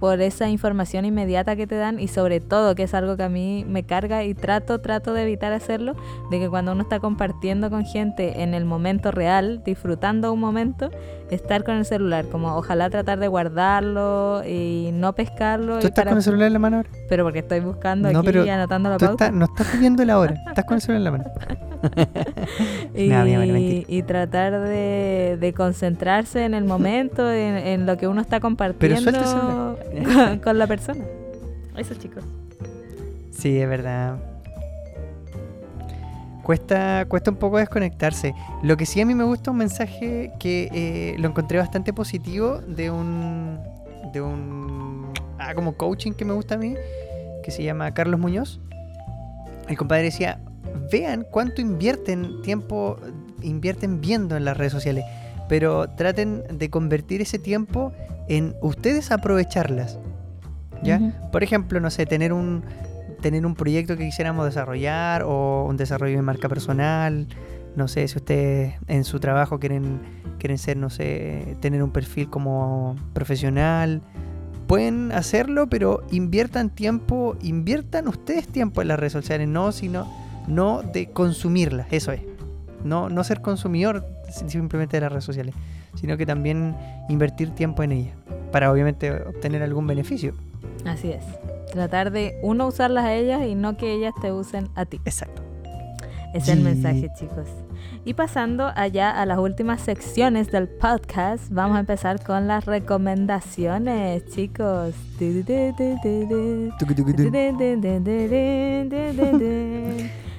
por 0.00 0.22
esa 0.22 0.48
información 0.48 1.04
inmediata 1.04 1.54
que 1.54 1.66
te 1.66 1.76
dan 1.76 2.00
y 2.00 2.08
sobre 2.08 2.40
todo 2.40 2.74
que 2.74 2.84
es 2.84 2.94
algo 2.94 3.18
que 3.18 3.22
a 3.22 3.28
mí 3.28 3.64
me 3.68 3.84
carga 3.84 4.24
y 4.24 4.34
trato 4.34 4.80
trato 4.80 5.12
de 5.12 5.22
evitar 5.22 5.52
hacerlo 5.52 5.94
de 6.30 6.40
que 6.40 6.48
cuando 6.48 6.72
uno 6.72 6.82
está 6.82 6.98
compartiendo 6.98 7.68
con 7.68 7.84
gente 7.84 8.42
en 8.42 8.54
el 8.54 8.64
momento 8.64 9.10
real 9.10 9.62
disfrutando 9.62 10.32
un 10.32 10.40
momento 10.40 10.90
estar 11.30 11.64
con 11.64 11.76
el 11.76 11.84
celular 11.84 12.26
como 12.26 12.56
ojalá 12.56 12.90
tratar 12.90 13.18
de 13.18 13.28
guardarlo 13.28 14.42
y 14.46 14.90
no 14.92 15.12
pescarlo 15.14 15.78
¿Tú 15.78 15.84
y 15.86 15.88
estás 15.88 15.92
para- 16.04 16.10
con 16.10 16.18
el 16.18 16.22
celular 16.24 16.46
en 16.48 16.52
la 16.52 16.58
mano 16.58 16.76
ahora? 16.78 16.88
pero 17.08 17.24
porque 17.24 17.38
estoy 17.40 17.60
buscando 17.60 18.10
No, 18.12 18.18
aquí 18.20 18.26
pero 18.26 18.44
y 18.44 18.48
anotando 18.48 18.88
la 18.90 18.96
Tú 18.96 19.06
pauta. 19.06 19.26
estás- 19.26 19.38
no 19.38 19.44
estás 19.46 19.72
viviendo 19.72 20.04
la 20.04 20.18
hora, 20.18 20.34
estás 20.48 20.64
con 20.64 20.74
el 20.76 20.80
celular 20.80 20.98
en 20.98 21.04
la 21.04 21.10
mano. 21.10 21.24
y, 22.94 23.08
No, 23.08 23.26
y 23.26 24.02
tratar 24.02 24.60
de, 24.60 25.38
de 25.40 25.52
concentrarse 25.54 26.44
en 26.44 26.54
el 26.54 26.64
momento, 26.64 27.30
en, 27.32 27.56
en 27.56 27.86
lo 27.86 27.96
que 27.96 28.06
uno 28.08 28.20
está 28.20 28.40
compartiendo 28.40 29.00
celular. 29.00 29.76
con, 30.28 30.38
con 30.40 30.58
la 30.58 30.66
persona. 30.66 31.04
Eso, 31.76 31.94
chicos. 31.94 32.22
Sí, 33.30 33.58
es 33.58 33.68
verdad. 33.68 34.16
Cuesta, 36.42 37.04
cuesta 37.08 37.30
un 37.30 37.36
poco 37.36 37.58
desconectarse. 37.58 38.34
Lo 38.62 38.76
que 38.76 38.86
sí 38.86 39.00
a 39.00 39.06
mí 39.06 39.14
me 39.14 39.24
gusta 39.24 39.50
un 39.50 39.58
mensaje 39.58 40.32
que 40.38 40.68
eh, 40.72 41.16
lo 41.18 41.28
encontré 41.28 41.58
bastante 41.58 41.92
positivo 41.92 42.58
de 42.58 42.90
un 42.90 43.58
de 44.12 44.20
un 44.20 45.12
ah, 45.38 45.54
como 45.54 45.74
coaching 45.74 46.12
que 46.12 46.24
me 46.24 46.32
gusta 46.32 46.54
a 46.54 46.58
mí, 46.58 46.74
que 47.42 47.50
se 47.50 47.62
llama 47.62 47.92
Carlos 47.92 48.18
Muñoz. 48.18 48.60
El 49.68 49.76
compadre 49.76 50.04
decía, 50.04 50.40
vean 50.90 51.26
cuánto 51.30 51.60
invierten 51.60 52.42
tiempo, 52.42 52.96
invierten 53.42 54.00
viendo 54.00 54.36
en 54.36 54.44
las 54.44 54.56
redes 54.56 54.72
sociales, 54.72 55.04
pero 55.48 55.88
traten 55.90 56.44
de 56.52 56.70
convertir 56.70 57.20
ese 57.20 57.38
tiempo 57.38 57.92
en 58.28 58.54
ustedes 58.60 59.10
aprovecharlas. 59.10 59.98
¿Ya? 60.82 61.28
Por 61.30 61.42
ejemplo, 61.42 61.78
no 61.78 61.90
sé, 61.90 62.06
tener 62.06 62.32
un 62.32 62.64
tener 63.20 63.46
un 63.46 63.54
proyecto 63.54 63.96
que 63.96 64.04
quisiéramos 64.04 64.44
desarrollar 64.44 65.22
o 65.22 65.66
un 65.68 65.76
desarrollo 65.76 66.16
de 66.16 66.22
marca 66.22 66.48
personal. 66.48 67.26
No 67.76 67.88
sé, 67.88 68.06
si 68.08 68.18
ustedes 68.18 68.74
en 68.88 69.04
su 69.04 69.20
trabajo 69.20 69.60
quieren, 69.60 70.00
quieren 70.38 70.58
ser, 70.58 70.76
no 70.76 70.90
sé, 70.90 71.56
tener 71.60 71.82
un 71.82 71.90
perfil 71.90 72.28
como 72.28 72.96
profesional. 73.12 74.02
Pueden 74.66 75.12
hacerlo, 75.12 75.68
pero 75.68 76.02
inviertan 76.10 76.70
tiempo, 76.70 77.36
inviertan 77.42 78.08
ustedes 78.08 78.46
tiempo 78.48 78.82
en 78.82 78.88
las 78.88 78.98
redes 78.98 79.12
sociales, 79.12 79.48
no, 79.48 79.72
sino, 79.72 80.08
no 80.46 80.82
de 80.82 81.10
consumirlas, 81.10 81.88
eso 81.90 82.12
es. 82.12 82.22
No, 82.84 83.08
no 83.08 83.24
ser 83.24 83.40
consumidor 83.40 84.06
simplemente 84.46 84.96
de 84.96 85.00
las 85.02 85.12
redes 85.12 85.24
sociales, 85.24 85.54
sino 85.94 86.16
que 86.16 86.24
también 86.24 86.76
invertir 87.08 87.50
tiempo 87.50 87.82
en 87.82 87.92
ellas, 87.92 88.16
para 88.52 88.70
obviamente 88.70 89.10
obtener 89.10 89.62
algún 89.62 89.86
beneficio. 89.86 90.34
Así 90.84 91.10
es. 91.10 91.24
Tratar 91.72 92.10
de 92.10 92.38
uno 92.42 92.66
usarlas 92.66 93.04
a 93.04 93.14
ellas 93.14 93.42
y 93.46 93.54
no 93.54 93.76
que 93.76 93.92
ellas 93.92 94.12
te 94.20 94.32
usen 94.32 94.68
a 94.74 94.84
ti. 94.84 95.00
Exacto. 95.04 95.42
Es 96.34 96.48
el 96.48 96.60
mensaje, 96.60 97.10
chicos. 97.18 97.48
Y 98.04 98.14
pasando 98.14 98.70
allá 98.76 99.10
a 99.10 99.26
las 99.26 99.38
últimas 99.38 99.80
secciones 99.80 100.50
del 100.50 100.68
podcast, 100.68 101.50
vamos 101.50 101.76
a 101.76 101.80
empezar 101.80 102.22
con 102.22 102.46
las 102.46 102.66
recomendaciones, 102.66 104.24
chicos. 104.26 104.94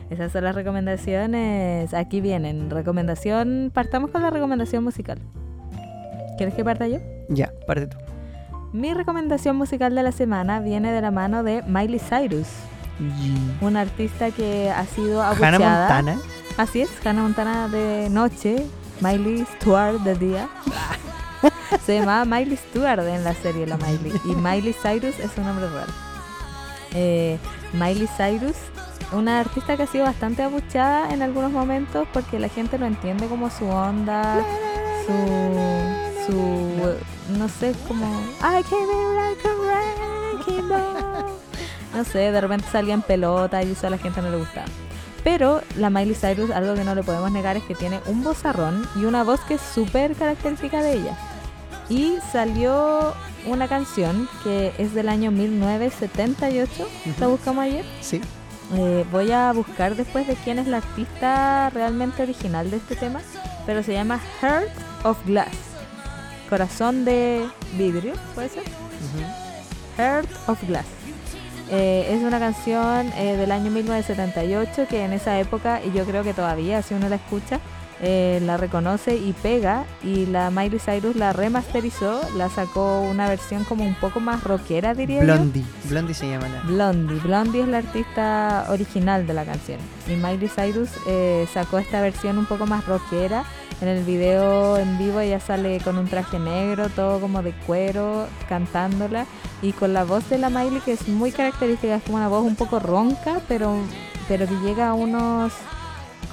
Esas 0.10 0.32
son 0.32 0.44
las 0.44 0.56
recomendaciones. 0.56 1.94
Aquí 1.94 2.22
vienen. 2.22 2.70
Recomendación. 2.70 3.72
Partamos 3.74 4.12
con 4.12 4.22
la 4.22 4.30
recomendación 4.30 4.84
musical. 4.84 5.20
¿Quieres 6.38 6.56
que 6.56 6.64
parta 6.64 6.88
yo? 6.88 7.00
Ya, 7.30 7.52
parte 7.68 7.88
tú. 7.88 7.98
Mi 8.74 8.94
recomendación 8.94 9.58
musical 9.58 9.96
de 9.96 10.04
la 10.04 10.14
semana 10.14 10.62
viene 10.62 10.94
de 10.94 11.02
la 11.02 11.12
mano 11.12 11.44
de 11.44 11.62
Miley 11.64 12.00
Cyrus, 12.00 12.48
una 13.60 13.82
artista 13.82 14.32
que 14.32 14.72
ha 14.72 14.86
sido 14.86 15.22
Hannah 15.22 15.48
abucheada. 15.48 15.96
Montana. 15.96 16.20
Así 16.56 16.82
es, 16.82 16.90
Hannah 17.06 17.24
Montana 17.24 17.68
de 17.68 18.10
noche, 18.10 18.66
Miley 19.02 19.46
Stewart 19.58 20.00
de 20.02 20.16
día. 20.16 20.50
Se 21.86 22.00
llamaba 22.00 22.24
Miley 22.24 22.56
Stewart 22.56 23.06
en 23.08 23.26
la 23.26 23.34
serie 23.34 23.68
La 23.68 23.76
Miley. 23.76 24.14
Y 24.24 24.36
Miley 24.36 24.74
Cyrus 24.74 25.20
es 25.20 25.38
un 25.38 25.46
nombre 25.46 25.68
raro. 25.68 25.92
Eh, 26.94 27.40
Miley 27.74 28.08
Cyrus, 28.16 28.56
una 29.12 29.42
artista 29.42 29.76
que 29.76 29.84
ha 29.84 29.88
sido 29.88 30.06
bastante 30.06 30.44
abucheada 30.44 31.14
en 31.14 31.22
algunos 31.22 31.52
momentos 31.52 32.08
porque 32.14 32.40
la 32.40 32.48
gente 32.48 32.80
no 32.80 32.86
entiende 32.86 33.28
como 33.28 33.50
su 33.50 33.66
onda, 33.68 34.40
su, 35.06 35.14
su, 36.32 37.38
no 37.38 37.50
sé, 37.50 37.74
como 37.88 38.06
I 38.40 38.64
came 38.64 38.92
in 38.92 39.16
like 39.16 39.48
a 39.48 39.54
wrecking 39.56 40.70
ball. 40.70 41.26
No 41.94 42.04
sé, 42.06 42.32
de 42.32 42.42
repente 42.42 42.66
salía 42.72 42.94
en 42.94 43.02
pelota 43.02 43.62
y 43.64 43.72
eso 43.72 43.88
a 43.88 43.90
la 43.90 43.98
gente 43.98 44.22
no 44.22 44.30
le 44.30 44.38
gustaba. 44.38 44.68
Pero 45.24 45.62
la 45.78 45.90
Miley 45.90 46.16
Cyrus, 46.16 46.50
algo 46.52 46.74
que 46.74 46.84
no 46.84 46.96
le 46.96 47.04
podemos 47.04 47.32
negar 47.32 47.58
es 47.58 47.64
que 47.64 47.76
tiene 47.76 48.00
un 48.08 48.24
vozarrón 48.24 48.88
y 48.96 49.06
una 49.06 49.24
voz 49.24 49.40
que 49.42 49.56
es 49.56 49.62
súper 49.62 50.16
característica 50.16 50.82
de 50.82 50.94
ella. 50.94 51.18
Y 51.90 52.18
salió 52.32 53.14
una 53.46 53.68
canción 53.68 54.30
que 54.44 54.72
es 54.78 54.94
del 54.94 55.10
año 55.10 55.32
1978, 55.32 56.88
la 57.20 57.28
buscamos 57.28 57.64
ayer. 57.66 57.86
Sí. 58.00 58.22
Eh, 58.74 59.06
voy 59.12 59.32
a 59.32 59.52
buscar 59.52 59.96
después 59.96 60.26
de 60.28 60.36
quién 60.36 60.58
es 60.58 60.68
la 60.68 60.78
artista 60.78 61.70
realmente 61.72 62.24
original 62.24 62.72
de 62.72 62.78
este 62.78 62.96
tema, 62.96 63.20
pero 63.66 63.84
se 63.84 63.94
llama 63.94 64.20
Heart 64.42 64.72
of 65.04 65.18
Glass. 65.26 65.71
Corazón 66.52 67.06
de 67.06 67.48
vidrio, 67.78 68.12
¿puede 68.36 68.50
ser? 68.50 68.64
Heart 69.96 70.30
of 70.48 70.62
Glass. 70.68 70.86
Eh, 71.70 72.08
es 72.10 72.22
una 72.24 72.40
canción 72.40 73.08
eh, 73.16 73.38
del 73.38 73.54
año 73.54 73.72
1978 73.72 74.86
que 74.90 75.06
en 75.06 75.14
esa 75.14 75.40
época, 75.40 75.80
y 75.82 75.94
yo 75.94 76.04
creo 76.04 76.24
que 76.26 76.34
todavía, 76.34 76.82
si 76.82 76.94
uno 76.94 77.08
la 77.08 77.16
escucha, 77.16 77.62
eh, 78.02 78.40
la 78.44 78.58
reconoce 78.58 79.16
y 79.16 79.34
pega. 79.34 79.86
Y 80.04 80.26
la 80.26 80.50
Miley 80.50 80.80
Cyrus 80.80 81.16
la 81.16 81.34
remasterizó, 81.34 82.22
la 82.36 82.50
sacó 82.50 83.02
una 83.02 83.30
versión 83.30 83.64
como 83.64 83.86
un 83.86 83.96
poco 83.96 84.20
más 84.20 84.44
rockera, 84.44 84.94
diría 84.96 85.20
yo. 85.20 85.26
Blondie. 85.26 85.64
Blondie 85.86 86.16
se 86.16 86.30
llama 86.30 86.50
la. 86.50 86.62
Blondie. 86.62 87.20
Blondie 87.20 87.62
es 87.62 87.68
la 87.68 87.78
artista 87.78 88.66
original 88.70 89.28
de 89.28 89.34
la 89.34 89.46
canción. 89.46 89.80
Y 90.08 90.16
Miley 90.16 90.50
Cyrus 90.50 90.90
eh, 91.08 91.48
sacó 91.54 91.78
esta 91.78 92.02
versión 92.02 92.38
un 92.38 92.46
poco 92.46 92.66
más 92.66 92.86
rockera. 92.86 93.44
En 93.82 93.88
el 93.88 94.04
video 94.04 94.78
en 94.78 94.98
vivo 95.00 95.20
ella 95.20 95.40
sale 95.40 95.80
con 95.80 95.98
un 95.98 96.08
traje 96.08 96.38
negro, 96.38 96.90
todo 96.90 97.20
como 97.20 97.42
de 97.42 97.52
cuero, 97.66 98.28
cantándola. 98.50 99.26
Y 99.62 99.74
con 99.74 99.94
la 99.94 100.04
voz 100.04 100.28
de 100.30 100.40
la 100.40 100.50
Miley 100.50 100.82
que 100.82 100.94
es 100.94 101.08
muy 101.08 101.32
característica, 101.32 101.96
es 101.96 102.04
como 102.04 102.18
una 102.18 102.28
voz 102.28 102.44
un 102.44 102.56
poco 102.56 102.80
ronca, 102.80 103.42
pero, 103.48 103.76
pero 104.28 104.48
que 104.48 104.56
llega 104.56 104.90
a 104.90 104.94
unos 104.94 105.54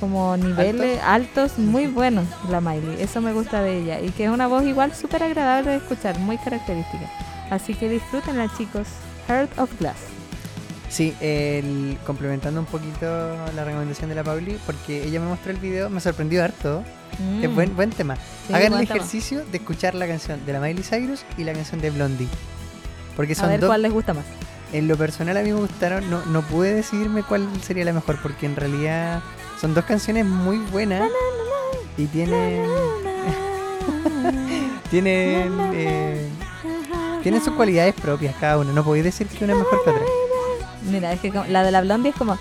como 0.00 0.36
niveles 0.36 1.00
altos 1.02 1.58
muy 1.58 1.86
buenos, 1.86 2.26
la 2.50 2.60
Miley. 2.60 3.00
Eso 3.02 3.20
me 3.20 3.32
gusta 3.32 3.62
de 3.62 3.78
ella. 3.78 4.00
Y 4.00 4.10
que 4.10 4.24
es 4.24 4.30
una 4.30 4.46
voz 4.46 4.64
igual 4.64 4.94
súper 4.94 5.22
agradable 5.22 5.70
de 5.72 5.76
escuchar, 5.78 6.18
muy 6.18 6.38
característica. 6.38 7.10
Así 7.50 7.74
que 7.74 7.88
disfrútenla 7.88 8.48
chicos. 8.56 8.86
Heart 9.28 9.58
of 9.58 9.70
Glass. 9.78 9.96
Sí, 10.88 11.14
el- 11.20 11.98
complementando 12.06 12.60
un 12.60 12.66
poquito 12.66 13.06
la 13.54 13.64
recomendación 13.64 14.08
de 14.08 14.14
la 14.14 14.24
Pauli, 14.24 14.58
porque 14.64 15.04
ella 15.04 15.20
me 15.20 15.26
mostró 15.26 15.50
el 15.52 15.58
video, 15.58 15.90
me 15.90 16.00
sorprendió 16.00 16.42
harto. 16.42 16.82
Es 17.42 17.50
Mm. 17.50 17.54
buen, 17.54 17.76
buen 17.76 17.90
tema. 17.90 18.16
Sí, 18.46 18.54
Hagan 18.54 18.72
el 18.74 18.86
tema. 18.86 18.96
ejercicio 18.96 19.44
de 19.44 19.58
escuchar 19.58 19.94
la 19.94 20.06
canción 20.06 20.44
de 20.46 20.52
la 20.52 20.60
Miley 20.60 20.82
Cyrus 20.82 21.24
y 21.36 21.44
la 21.44 21.52
canción 21.52 21.80
de 21.80 21.90
Blondie. 21.90 22.28
Porque 23.16 23.32
A 23.32 23.36
son 23.36 23.48
ver 23.48 23.60
dos. 23.60 23.68
cuál 23.68 23.82
les 23.82 23.92
gusta 23.92 24.14
más. 24.14 24.24
En 24.72 24.86
lo 24.86 24.96
personal 24.96 25.36
a 25.36 25.42
mí 25.42 25.52
me 25.52 25.58
gustaron, 25.60 26.08
no, 26.10 26.24
no 26.26 26.42
pude 26.42 26.74
decidirme 26.74 27.22
cuál 27.22 27.48
sería 27.62 27.84
la 27.84 27.92
mejor, 27.92 28.18
porque 28.22 28.46
en 28.46 28.54
realidad 28.56 29.20
son 29.60 29.74
dos 29.74 29.84
canciones 29.84 30.24
muy 30.24 30.58
buenas 30.58 31.10
y 31.96 32.06
tienen. 32.06 32.64
tienen. 34.90 35.52
eh, 35.74 36.28
tienen 37.22 37.42
sus 37.44 37.54
cualidades 37.54 37.94
propias 37.94 38.34
cada 38.40 38.58
una. 38.58 38.72
No 38.72 38.84
podéis 38.84 39.04
decir 39.04 39.26
que 39.26 39.44
una 39.44 39.52
es 39.54 39.58
mejor 39.58 39.82
que 39.84 39.90
otra. 39.90 40.02
Mira, 40.90 41.12
es 41.12 41.20
que 41.20 41.30
como- 41.32 41.44
la 41.46 41.62
de 41.64 41.70
la 41.72 41.80
Blondie 41.80 42.10
es 42.10 42.16
como... 42.16 42.38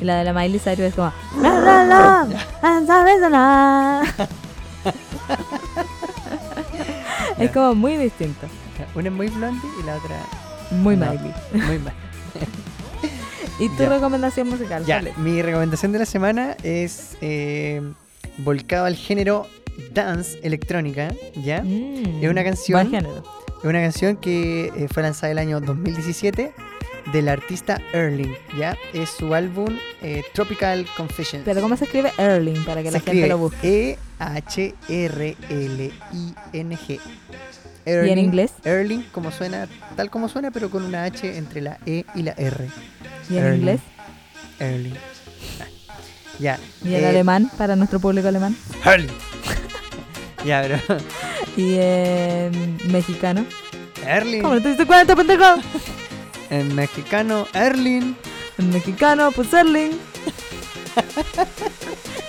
Y 0.00 0.04
la 0.04 0.16
de 0.16 0.24
la 0.24 0.32
Miley 0.34 0.58
Cyrus 0.58 0.80
es 0.80 0.94
como... 0.94 1.12
Es 7.38 7.50
como 7.50 7.74
muy 7.74 7.96
distinto. 7.96 8.46
Una 8.94 9.08
es 9.08 9.14
muy 9.14 9.28
blondie 9.28 9.68
y 9.80 9.82
la 9.84 9.96
otra 9.96 10.16
Muy 10.70 10.96
No. 10.96 11.06
Miley. 11.06 11.34
muy 11.52 11.78
mal. 11.78 11.94
¿Y 13.58 13.68
tu 13.70 13.82
Ya. 13.84 13.88
recomendación 13.88 14.48
musical? 14.48 14.84
Ya, 14.84 15.02
mi 15.18 15.40
recomendación 15.42 15.92
de 15.92 16.00
la 16.00 16.06
semana 16.06 16.56
es 16.62 17.16
eh, 17.20 17.80
volcado 18.38 18.86
al 18.86 18.96
género 18.96 19.46
dance 19.92 20.38
electrónica, 20.42 21.12
¿ya? 21.36 21.62
Mm, 21.62 22.22
Es 22.24 22.30
una 22.30 22.42
canción- 22.44 22.90
género. 22.90 23.22
Es 23.58 23.64
una 23.64 23.80
canción 23.80 24.16
que 24.16 24.66
eh, 24.76 24.88
fue 24.92 25.02
lanzada 25.02 25.30
el 25.32 25.38
año 25.38 25.60
2017 25.60 26.52
del 27.12 27.28
artista 27.28 27.80
Erling, 27.92 28.34
¿ya? 28.58 28.76
Es 28.92 29.10
su 29.10 29.34
álbum 29.34 29.76
eh, 30.02 30.22
Tropical 30.32 30.86
Confessions. 30.96 31.44
Pero 31.44 31.60
¿cómo 31.60 31.76
se 31.76 31.84
escribe 31.84 32.12
Erling 32.18 32.64
para 32.64 32.82
que 32.82 32.88
Se 32.88 32.94
la 32.94 33.00
gente 33.00 33.26
lo 33.28 33.38
busque? 33.38 33.98
E-H-R-L-I-N-G. 35.74 37.00
¿Y 37.86 38.08
en 38.10 38.18
inglés? 38.18 38.52
Erling, 38.64 39.02
como 39.12 39.30
suena, 39.30 39.68
tal 39.96 40.10
como 40.10 40.28
suena, 40.30 40.50
pero 40.50 40.70
con 40.70 40.84
una 40.84 41.04
H 41.04 41.36
entre 41.36 41.60
la 41.60 41.78
E 41.84 42.04
y 42.14 42.22
la 42.22 42.32
R. 42.32 42.68
¿Y 43.30 43.36
en 43.36 43.44
Erling. 43.44 43.58
inglés? 43.60 43.80
Erling. 44.58 44.94
Ya. 46.38 46.58
¿Y 46.82 46.94
en 46.94 47.04
eh, 47.04 47.08
alemán 47.08 47.50
para 47.56 47.76
nuestro 47.76 48.00
público 48.00 48.28
alemán? 48.28 48.56
Erling. 48.84 49.10
ya, 50.44 50.62
pero. 50.62 50.78
¿Y 51.56 51.76
en 51.78 52.78
mexicano? 52.90 53.44
Erling. 54.06 54.42
¿Cómo 54.42 54.54
no 54.54 54.62
te 54.62 54.68
diste 54.68 54.86
cuenta, 54.86 55.14
pendejo? 55.16 55.44
En 56.50 56.74
mexicano, 56.74 57.48
Erling. 57.54 58.14
En 58.58 58.70
mexicano, 58.70 59.32
pues 59.32 59.52
Erling. 59.52 59.92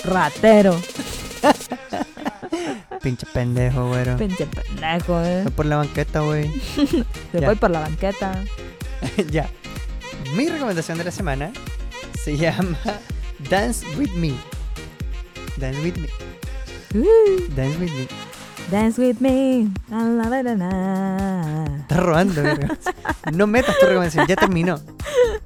Ratero. 0.05 0.79
Pinche 3.01 3.25
pendejo, 3.27 3.89
güero. 3.89 4.17
Pinche 4.17 4.47
pendejo, 4.47 5.21
eh. 5.21 5.43
Voy 5.43 5.51
por 5.51 5.65
la 5.65 5.75
banqueta, 5.77 6.21
güey. 6.21 6.49
Se 7.31 7.39
voy 7.45 7.55
por 7.55 7.69
la 7.69 7.81
banqueta. 7.81 8.41
ya. 9.29 9.47
Mi 10.33 10.47
recomendación 10.49 10.97
de 10.97 11.03
la 11.03 11.11
semana 11.11 11.51
se 12.23 12.37
llama 12.37 12.77
Dance 13.49 13.85
with 13.97 14.11
Me. 14.11 14.33
Dance 15.57 15.79
with 15.81 15.95
me. 15.97 16.07
Uh, 16.93 17.55
Dance 17.55 17.77
with 17.77 17.91
me. 17.91 18.07
dance 18.71 18.99
with 19.01 19.17
me. 19.19 19.67
La, 19.89 20.41
la, 20.43 20.55
la. 20.55 21.65
Estás 21.81 21.99
robando. 21.99 22.41
No 23.33 23.47
metas 23.47 23.75
tu 23.79 23.85
recomendación, 23.85 24.25
ya 24.27 24.35
terminó. 24.35 24.79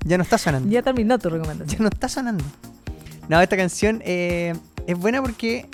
Ya 0.05 0.17
no 0.17 0.23
está 0.23 0.37
sonando. 0.37 0.69
Ya 0.69 0.81
terminó 0.81 1.19
tu 1.19 1.29
recomendación. 1.29 1.77
Ya 1.77 1.83
no 1.83 1.89
está 1.89 2.07
sonando. 2.07 2.43
No, 3.27 3.41
esta 3.41 3.57
canción 3.57 4.01
eh, 4.05 4.55
es 4.87 4.97
buena 4.97 5.21
porque 5.21 5.67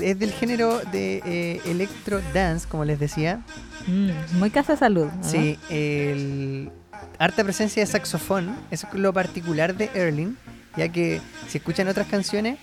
es 0.00 0.18
del 0.18 0.32
género 0.32 0.80
de 0.92 1.22
eh, 1.24 1.60
electro 1.66 2.20
dance, 2.34 2.66
como 2.68 2.84
les 2.84 2.98
decía. 2.98 3.40
Mm, 3.86 4.38
muy 4.38 4.50
casa 4.50 4.76
salud. 4.76 5.06
¿no? 5.06 5.22
Sí, 5.24 5.58
el 5.70 6.70
harta 7.18 7.44
presencia 7.44 7.82
de 7.82 7.86
saxofón, 7.86 8.56
eso 8.70 8.86
es 8.92 8.98
lo 8.98 9.12
particular 9.12 9.74
de 9.74 9.90
Erling, 9.94 10.36
ya 10.76 10.88
que 10.90 11.20
si 11.48 11.58
escuchan 11.58 11.88
otras 11.88 12.06
canciones 12.06 12.58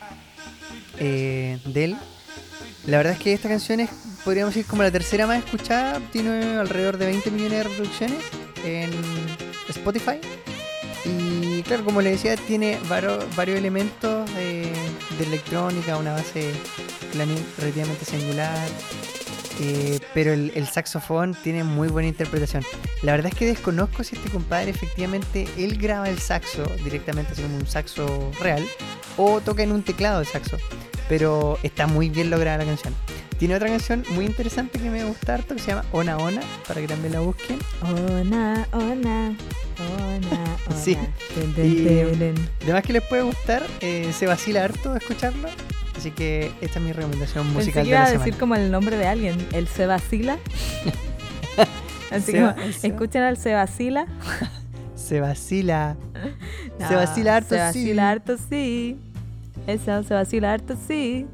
eh, 0.99 1.59
de 1.65 1.83
él, 1.85 1.97
la 2.85 2.97
verdad 2.97 3.13
es 3.13 3.19
que 3.19 3.33
esta 3.33 3.47
canción 3.47 3.79
es, 3.79 3.89
podríamos 4.23 4.53
decir, 4.53 4.67
como 4.67 4.83
la 4.83 4.91
tercera 4.91 5.27
más 5.27 5.39
escuchada, 5.43 5.99
tiene 6.11 6.57
alrededor 6.57 6.97
de 6.97 7.05
20 7.05 7.31
millones 7.31 7.57
de 7.59 7.63
reproducciones 7.63 8.23
en 8.65 8.91
Spotify. 9.69 10.19
Y 11.05 11.61
claro, 11.63 11.85
como 11.85 12.01
les 12.01 12.13
decía, 12.13 12.35
tiene 12.35 12.79
varios 12.89 13.57
elementos 13.57 14.29
eh, 14.37 14.71
de 15.17 15.23
electrónica, 15.23 15.97
una 15.97 16.13
base 16.13 16.51
relativamente 17.59 18.05
singular, 18.05 18.67
eh, 19.63 19.99
pero 20.15 20.33
el, 20.33 20.51
el 20.55 20.67
saxofón 20.67 21.35
tiene 21.35 21.63
muy 21.63 21.87
buena 21.87 22.07
interpretación. 22.07 22.63
La 23.03 23.11
verdad 23.11 23.31
es 23.31 23.37
que 23.37 23.45
desconozco 23.45 24.03
si 24.03 24.15
este 24.15 24.31
compadre 24.31 24.71
efectivamente 24.71 25.47
él 25.55 25.77
graba 25.77 26.09
el 26.09 26.17
saxo 26.17 26.63
directamente, 26.83 27.33
así 27.33 27.43
como 27.43 27.57
un 27.57 27.67
saxo 27.67 28.31
real, 28.39 28.65
o 29.17 29.39
toca 29.39 29.61
en 29.61 29.71
un 29.71 29.83
teclado 29.83 30.19
de 30.19 30.25
saxo. 30.25 30.57
Pero 31.07 31.59
está 31.61 31.85
muy 31.85 32.09
bien 32.09 32.31
lograda 32.31 32.57
la 32.57 32.65
canción. 32.65 32.95
Tiene 33.37 33.55
otra 33.55 33.67
canción 33.67 34.03
muy 34.11 34.25
interesante 34.25 34.79
que 34.79 34.89
me 34.89 35.03
gusta 35.03 35.35
harto 35.35 35.53
que 35.53 35.61
se 35.61 35.67
llama 35.67 35.85
Ona 35.91 36.17
Ona, 36.17 36.41
para 36.67 36.81
que 36.81 36.87
también 36.87 37.13
la 37.13 37.19
busquen. 37.19 37.59
Ona, 37.83 38.67
ona, 38.71 38.81
ona, 38.81 39.35
ona. 40.67 40.75
Sí. 40.75 40.97
Además 42.63 42.83
que 42.83 42.93
les 42.93 43.03
puede 43.03 43.21
gustar, 43.21 43.63
eh, 43.81 44.11
se 44.17 44.25
vacila 44.25 44.63
harto 44.63 44.95
escucharlo. 44.95 45.49
Así 46.01 46.09
que 46.09 46.51
esta 46.61 46.79
es 46.79 46.85
mi 46.85 46.93
recomendación 46.93 47.43
Pensé 47.45 47.59
musical 47.59 47.83
de 47.83 47.89
iba 47.91 47.99
la 47.99 48.05
a 48.05 48.07
semana. 48.07 48.25
decir 48.25 48.39
como 48.39 48.55
el 48.55 48.71
nombre 48.71 48.97
de 48.97 49.05
alguien, 49.05 49.37
el 49.53 49.67
se 49.67 49.85
vacila. 49.85 50.37
Así 52.11 52.31
Se 52.31 52.39
como, 52.41 52.53
se 52.73 52.87
escuchen 52.87 53.21
al 53.21 53.37
se 53.37 53.53
vacila. 53.53 54.05
Se 54.95 55.19
vacila. 55.19 55.95
Se 56.79 56.93
No, 56.93 56.99
vacila 56.99 57.35
harto, 57.35 57.49
Se 57.49 57.55
sí. 57.55 57.61
vacila 57.61 58.09
harto, 58.11 58.35
sí. 58.49 58.97
Eso, 59.67 60.01
se 60.03 60.13
vacila 60.13 60.53
harto, 60.53 60.75
sí. 60.87 61.27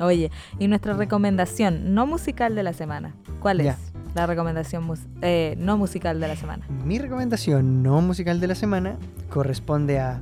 Oye, 0.00 0.30
y 0.58 0.66
nuestra 0.68 0.94
recomendación 0.94 1.94
no 1.94 2.06
musical 2.06 2.54
de 2.54 2.62
la 2.62 2.72
semana. 2.72 3.14
¿Cuál 3.40 3.60
es 3.60 3.66
Ya. 3.66 3.78
la 4.14 4.26
recomendación 4.26 4.84
mus- 4.84 5.06
eh, 5.22 5.56
no 5.58 5.76
musical 5.76 6.20
de 6.20 6.28
la 6.28 6.36
semana? 6.36 6.66
Mi 6.84 6.98
recomendación 6.98 7.82
no 7.82 8.00
musical 8.00 8.40
de 8.40 8.46
la 8.46 8.54
semana 8.54 8.96
corresponde 9.28 9.98
a 10.00 10.20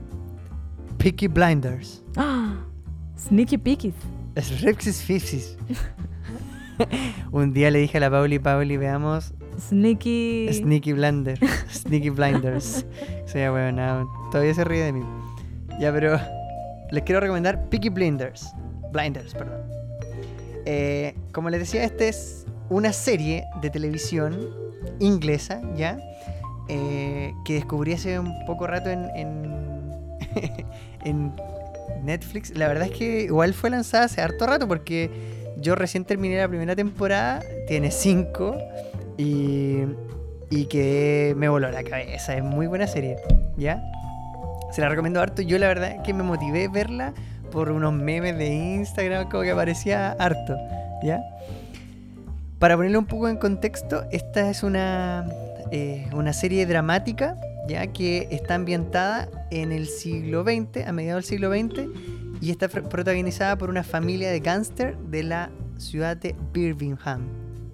Peaky 0.99 1.29
Blinders. 1.29 2.03
¡Ah! 2.17 2.55
Sneaky 3.29 3.59
Pickies. 3.59 3.95
Es 4.35 4.63
Repsis 4.63 5.03
Fifsis. 5.03 5.57
Un 7.33 7.53
día 7.53 7.71
le 7.71 7.79
dije 7.79 7.99
a 7.99 8.01
la 8.01 8.11
Pauli, 8.11 8.39
Pauli, 8.39 8.77
veamos 8.77 9.33
Sneaky. 9.59 10.49
Sneaky 10.53 10.93
Blender. 10.93 11.39
Sneaky 11.71 12.11
Blinders. 12.11 12.85
Se 13.27 13.41
llama 13.41 13.73
weón, 13.73 14.09
Todavía 14.33 14.55
se 14.55 14.65
ríe 14.65 14.83
de 14.83 14.93
mí. 14.93 15.03
Ya, 15.79 15.93
pero 15.93 16.19
les 16.91 17.03
quiero 17.05 17.21
recomendar 17.21 17.69
Peaky 17.69 17.91
Blinders. 17.91 18.53
Blinders, 18.93 19.35
perdón. 19.35 19.61
Eh, 20.65 21.15
como 21.33 21.49
les 21.51 21.61
decía, 21.61 21.85
esta 21.85 22.05
es 22.05 22.47
una 22.71 22.93
serie 22.93 23.45
de 23.61 23.71
televisión 23.71 24.37
inglesa, 24.99 25.61
¿ya? 25.77 25.99
Eh, 26.69 27.33
que 27.45 27.55
descubrí 27.55 27.93
hace 27.93 28.19
un 28.19 28.45
poco 28.47 28.67
rato 28.67 28.91
en, 28.91 29.09
en, 29.15 29.55
en 31.05 31.33
Netflix. 32.03 32.57
La 32.57 32.69
verdad 32.69 32.89
es 32.89 32.97
que 32.97 33.23
igual 33.23 33.55
fue 33.55 33.71
lanzada 33.71 34.05
hace 34.05 34.21
harto 34.21 34.47
rato 34.47 34.69
porque 34.69 35.11
yo 35.59 35.75
recién 35.75 36.05
terminé 36.05 36.39
la 36.39 36.49
primera 36.49 36.75
temporada, 36.75 37.43
tiene 37.67 37.91
cinco. 37.91 38.57
Y, 39.19 39.83
y 40.53 40.67
que 40.67 41.35
me 41.37 41.49
voló 41.49 41.71
la 41.71 41.83
cabeza. 41.83 42.37
Es 42.37 42.45
muy 42.45 42.67
buena 42.67 42.87
serie, 42.87 43.17
¿ya? 43.57 43.83
Se 44.71 44.81
la 44.81 44.89
recomiendo 44.89 45.21
harto. 45.21 45.43
Yo 45.43 45.59
la 45.59 45.69
verdad 45.69 46.03
que 46.03 46.13
me 46.13 46.23
motivé 46.23 46.67
a 46.67 46.69
verla 46.69 47.15
por 47.51 47.71
unos 47.71 47.93
memes 47.93 48.37
de 48.37 48.49
Instagram, 48.49 49.29
como 49.29 49.43
que 49.45 49.51
aparecía 49.51 50.13
harto, 50.13 50.57
¿ya? 51.03 51.23
Para 52.59 52.77
ponerlo 52.77 52.99
un 52.99 53.07
poco 53.07 53.29
en 53.29 53.37
contexto, 53.37 54.05
esta 54.11 54.49
es 54.49 54.63
una, 54.63 55.27
eh, 55.71 56.07
una 56.13 56.33
serie 56.33 56.65
dramática, 56.67 57.37
ya 57.69 57.87
que 57.89 58.29
está 58.31 58.55
ambientada 58.57 59.29
en 59.51 59.73
el 59.73 59.87
siglo 59.87 60.43
XX, 60.43 60.87
a 60.87 60.93
mediados 60.93 61.25
del 61.25 61.29
siglo 61.39 61.51
XX, 61.51 61.89
y 62.41 62.51
está 62.51 62.69
protagonizada 62.69 63.57
por 63.57 63.71
una 63.71 63.83
familia 63.85 64.31
de 64.31 64.41
gángster 64.41 64.97
de 64.99 65.23
la 65.23 65.51
ciudad 65.79 66.17
de 66.17 66.35
Birmingham, 66.53 67.23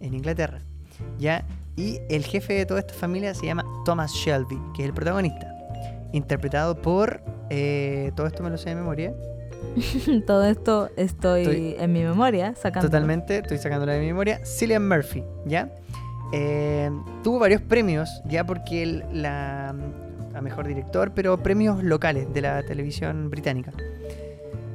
en 0.00 0.14
Inglaterra, 0.14 0.60
¿ya? 1.18 1.44
Y 1.76 2.00
el 2.10 2.24
jefe 2.24 2.54
de 2.54 2.66
toda 2.66 2.80
esta 2.80 2.94
familia 2.94 3.34
se 3.34 3.46
llama 3.46 3.64
Thomas 3.84 4.12
Shelby, 4.12 4.58
que 4.76 4.82
es 4.82 4.88
el 4.88 4.94
protagonista, 4.94 5.46
interpretado 6.12 6.80
por... 6.82 7.22
eh, 7.50 8.12
todo 8.16 8.26
esto 8.26 8.42
me 8.42 8.50
lo 8.50 8.58
sé 8.58 8.70
de 8.70 8.74
memoria. 8.76 9.14
Todo 10.26 10.44
esto 10.44 10.88
estoy, 10.96 11.42
Estoy- 11.42 11.76
en 11.78 11.92
mi 11.92 12.02
memoria 12.04 12.54
sacando. 12.54 12.88
Totalmente, 12.88 13.38
estoy 13.38 13.58
sacándola 13.58 13.92
de 13.94 14.00
mi 14.00 14.06
memoria. 14.06 14.40
Cillian 14.44 14.86
Murphy, 14.88 15.24
¿ya? 15.46 15.68
Eh, 16.32 16.90
tuvo 17.22 17.38
varios 17.38 17.62
premios, 17.62 18.22
ya 18.26 18.44
porque 18.44 18.82
él, 18.82 19.04
la, 19.12 19.74
a 20.34 20.40
mejor 20.40 20.66
director, 20.66 21.12
pero 21.14 21.42
premios 21.42 21.82
locales 21.82 22.32
de 22.32 22.42
la 22.42 22.62
televisión 22.62 23.30
británica. 23.30 23.72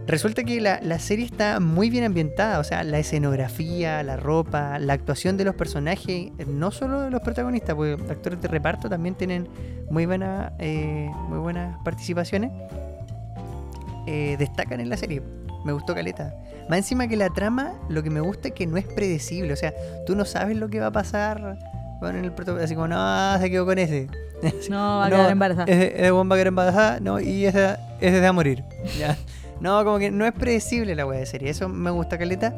Resulta 0.05 0.43
que 0.43 0.59
la, 0.59 0.81
la 0.81 0.99
serie 0.99 1.23
está 1.23 1.61
muy 1.61 1.89
bien 1.89 2.03
ambientada, 2.03 2.59
o 2.59 2.63
sea, 2.65 2.83
la 2.83 2.99
escenografía, 2.99 4.03
la 4.03 4.17
ropa, 4.17 4.77
la 4.77 4.93
actuación 4.93 5.37
de 5.37 5.45
los 5.45 5.55
personajes, 5.55 6.31
no 6.45 6.71
solo 6.71 6.99
de 7.01 7.09
los 7.09 7.21
protagonistas, 7.21 7.75
porque 7.75 7.93
actores 8.09 8.41
de 8.41 8.49
reparto 8.49 8.89
también 8.89 9.15
tienen 9.15 9.47
muy, 9.89 10.05
buena, 10.05 10.51
eh, 10.59 11.09
muy 11.29 11.37
buenas 11.37 11.77
participaciones, 11.85 12.51
eh, 14.05 14.35
destacan 14.37 14.81
en 14.81 14.89
la 14.89 14.97
serie. 14.97 15.21
Me 15.65 15.71
gustó 15.71 15.95
Caleta. 15.95 16.33
Más 16.69 16.77
encima 16.79 17.07
que 17.07 17.17
la 17.17 17.29
trama, 17.29 17.73
lo 17.89 18.03
que 18.03 18.09
me 18.09 18.21
gusta 18.21 18.49
es 18.49 18.53
que 18.53 18.67
no 18.67 18.77
es 18.77 18.85
predecible. 18.85 19.53
O 19.53 19.55
sea, 19.55 19.73
tú 20.05 20.15
no 20.15 20.25
sabes 20.25 20.57
lo 20.57 20.69
que 20.69 20.79
va 20.79 20.87
a 20.87 20.91
pasar 20.91 21.57
con 21.99 22.15
el 22.15 22.31
protagonista. 22.31 22.65
Así 22.65 22.75
como, 22.75 22.87
no, 22.87 23.39
se 23.39 23.49
quedó 23.49 23.65
con 23.65 23.79
ese. 23.79 24.07
No, 24.69 24.97
va 24.97 25.05
a 25.05 25.09
no, 25.09 25.15
quedar 25.15 25.31
embarazada. 25.31 25.71
Ese, 25.71 26.11
weón 26.11 26.29
va 26.29 26.35
a 26.35 26.37
quedar 26.37 26.47
embarazada, 26.47 26.99
no, 26.99 27.17
y 27.17 27.45
ese, 27.45 27.77
ese 28.01 28.15
se 28.17 28.21
va 28.21 28.27
a 28.27 28.33
morir. 28.33 28.63
Ya. 28.99 29.17
No, 29.61 29.85
como 29.85 29.97
que 29.99 30.11
no 30.11 30.25
es 30.25 30.33
predecible 30.33 30.95
la 30.95 31.05
wea 31.05 31.19
de 31.19 31.25
serie. 31.25 31.49
Eso 31.49 31.69
me 31.69 31.89
gusta 31.91 32.17
Caleta. 32.17 32.53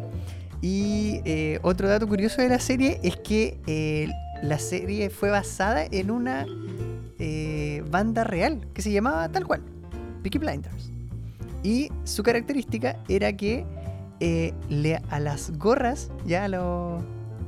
Y 0.62 1.22
eh, 1.26 1.60
otro 1.62 1.88
dato 1.88 2.08
curioso 2.08 2.42
de 2.42 2.50
la 2.50 2.58
serie 2.58 3.00
es 3.04 3.18
que 3.18 3.60
eh, 3.68 4.10
la 4.42 4.58
serie 4.58 5.12
fue 5.12 5.30
basada 5.30 5.86
en 5.86 6.10
una 6.10 6.48
eh, 7.20 7.84
banda 7.92 8.24
real 8.24 8.66
que 8.74 8.82
se 8.82 8.92
llamaba 8.92 9.30
tal 9.30 9.46
cual, 9.46 9.62
Peaky 10.24 10.40
Blinders. 10.40 10.92
Y 11.66 11.90
su 12.04 12.22
característica 12.24 12.98
era 13.10 13.34
que 13.34 13.66
eh, 14.20 14.54
le, 14.70 15.02
a 15.10 15.20
las 15.20 15.58
gorras, 15.58 16.12
ya 16.26 16.46
a 16.46 16.48
los... 16.48 17.04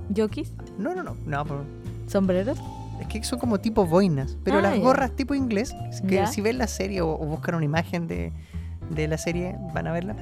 ¿Yokis? 0.10 0.54
No, 0.80 0.96
no, 0.96 1.04
no, 1.04 1.16
no, 1.26 1.46
por- 1.46 1.64
¿Sombreros? 2.08 2.58
es 3.00 3.08
que 3.08 3.24
son 3.24 3.38
como 3.38 3.60
tipo 3.60 3.86
boinas, 3.86 4.38
pero 4.44 4.58
Ah, 4.58 4.62
las 4.62 4.80
gorras 4.80 5.12
tipo 5.12 5.36
inglés, 5.36 5.72
que 6.08 6.26
si 6.26 6.42
ven 6.42 6.58
la 6.58 6.66
serie 6.68 7.02
o, 7.02 7.10
o 7.14 7.26
buscan 7.28 7.54
una 7.56 7.66
imagen 7.66 8.08
de, 8.08 8.32
de 8.90 9.08
la 9.08 9.20
serie, 9.20 9.56
van 9.74 9.86
a 9.86 9.92
verla. 9.92 10.16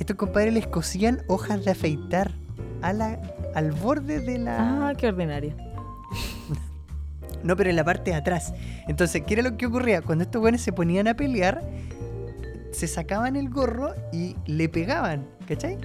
Estos 0.00 0.16
compadres 0.16 0.54
les 0.54 0.66
cosían 0.66 1.20
hojas 1.28 1.62
de 1.64 1.72
afeitar 1.72 2.30
a 2.80 2.92
la, 2.94 3.20
al 3.54 3.72
borde 3.72 4.20
de 4.20 4.38
la... 4.38 4.88
Ah, 4.88 4.94
qué 4.96 5.08
ordinario. 5.08 5.54
No, 7.42 7.56
pero 7.56 7.70
en 7.70 7.76
la 7.76 7.82
parte 7.84 8.12
de 8.12 8.16
atrás. 8.16 8.54
Entonces, 8.86 9.22
¿qué 9.26 9.34
era 9.34 9.42
lo 9.42 9.56
que 9.56 9.66
ocurría? 9.66 10.00
Cuando 10.00 10.22
estos 10.22 10.40
buenos 10.40 10.60
se 10.60 10.72
ponían 10.72 11.08
a 11.08 11.14
pelear, 11.14 11.60
se 12.72 12.86
sacaban 12.88 13.36
el 13.36 13.48
gorro 13.50 13.94
y 14.12 14.36
le 14.46 14.68
pegaban, 14.68 15.26
¿cachai? 15.46 15.78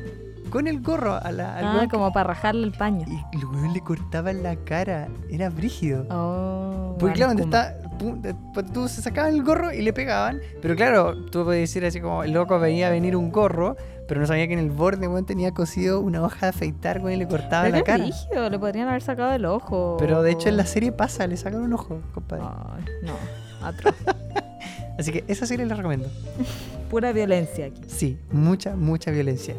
Con 0.50 0.68
el 0.68 0.82
gorro 0.82 1.16
a 1.16 1.32
la, 1.32 1.58
al 1.58 1.66
Ah, 1.66 1.88
como 1.92 2.14
para 2.14 2.30
rajarle 2.30 2.64
el 2.66 2.72
paño. 2.72 3.06
Y 3.34 3.38
los 3.38 3.52
weones 3.52 3.74
le 3.74 3.82
cortaban 3.82 4.44
la 4.44 4.56
cara. 4.56 5.10
Era 5.30 5.50
brígido. 5.50 6.06
Oh, 6.10 6.96
Porque 6.98 7.16
claro, 7.16 7.34
bueno, 7.34 7.52
donde 7.52 8.30
está, 8.30 8.44
pues 8.54 8.72
tú 8.72 8.88
se 8.88 9.02
sacaban 9.02 9.34
el 9.34 9.44
gorro 9.44 9.74
y 9.74 9.82
le 9.82 9.92
pegaban. 9.92 10.40
Pero 10.62 10.76
claro, 10.78 11.26
tú 11.26 11.44
puedes 11.44 11.62
decir 11.62 11.86
así 11.86 12.00
como 12.00 12.24
el 12.24 12.32
loco 12.32 12.60
veía 12.60 12.90
venir 12.90 13.18
un 13.18 13.30
gorro, 13.30 13.76
pero 14.08 14.22
no 14.22 14.28
sabía 14.28 14.48
que 14.48 14.54
en 14.54 14.60
el 14.60 14.72
borde 14.72 15.10
weón, 15.10 15.26
tenía 15.26 15.52
cosido 15.54 16.00
una 16.00 16.24
hoja 16.24 16.46
de 16.46 16.48
afeitar 16.52 17.00
weón, 17.00 17.12
y 17.12 17.18
le 17.18 17.28
cortaba 17.28 17.68
la 17.68 17.82
cara. 17.82 18.06
brígido, 18.06 18.50
le 18.50 18.58
podrían 18.58 18.88
haber 18.88 19.02
sacado 19.02 19.34
el 19.34 19.44
ojo. 19.46 19.98
Pero 20.00 20.22
de 20.24 20.32
hecho 20.32 20.48
en 20.48 20.56
la 20.56 20.66
serie 20.66 20.94
pasa, 20.94 21.28
le 21.28 21.36
sacan 21.36 21.60
un 21.62 21.74
ojo, 21.74 22.00
compadre. 22.14 22.46
Ay, 22.46 22.86
no, 23.04 23.68
atroz. 23.68 23.96
Así 24.98 25.12
que 25.12 25.26
esa 25.28 25.46
serie 25.46 25.66
la 25.66 25.76
recomiendo. 25.76 26.08
Pura 26.90 27.12
violencia 27.12 27.66
aquí. 27.66 27.82
Sí, 27.88 28.18
mucha, 28.32 28.76
mucha 28.76 29.12
violencia. 29.12 29.56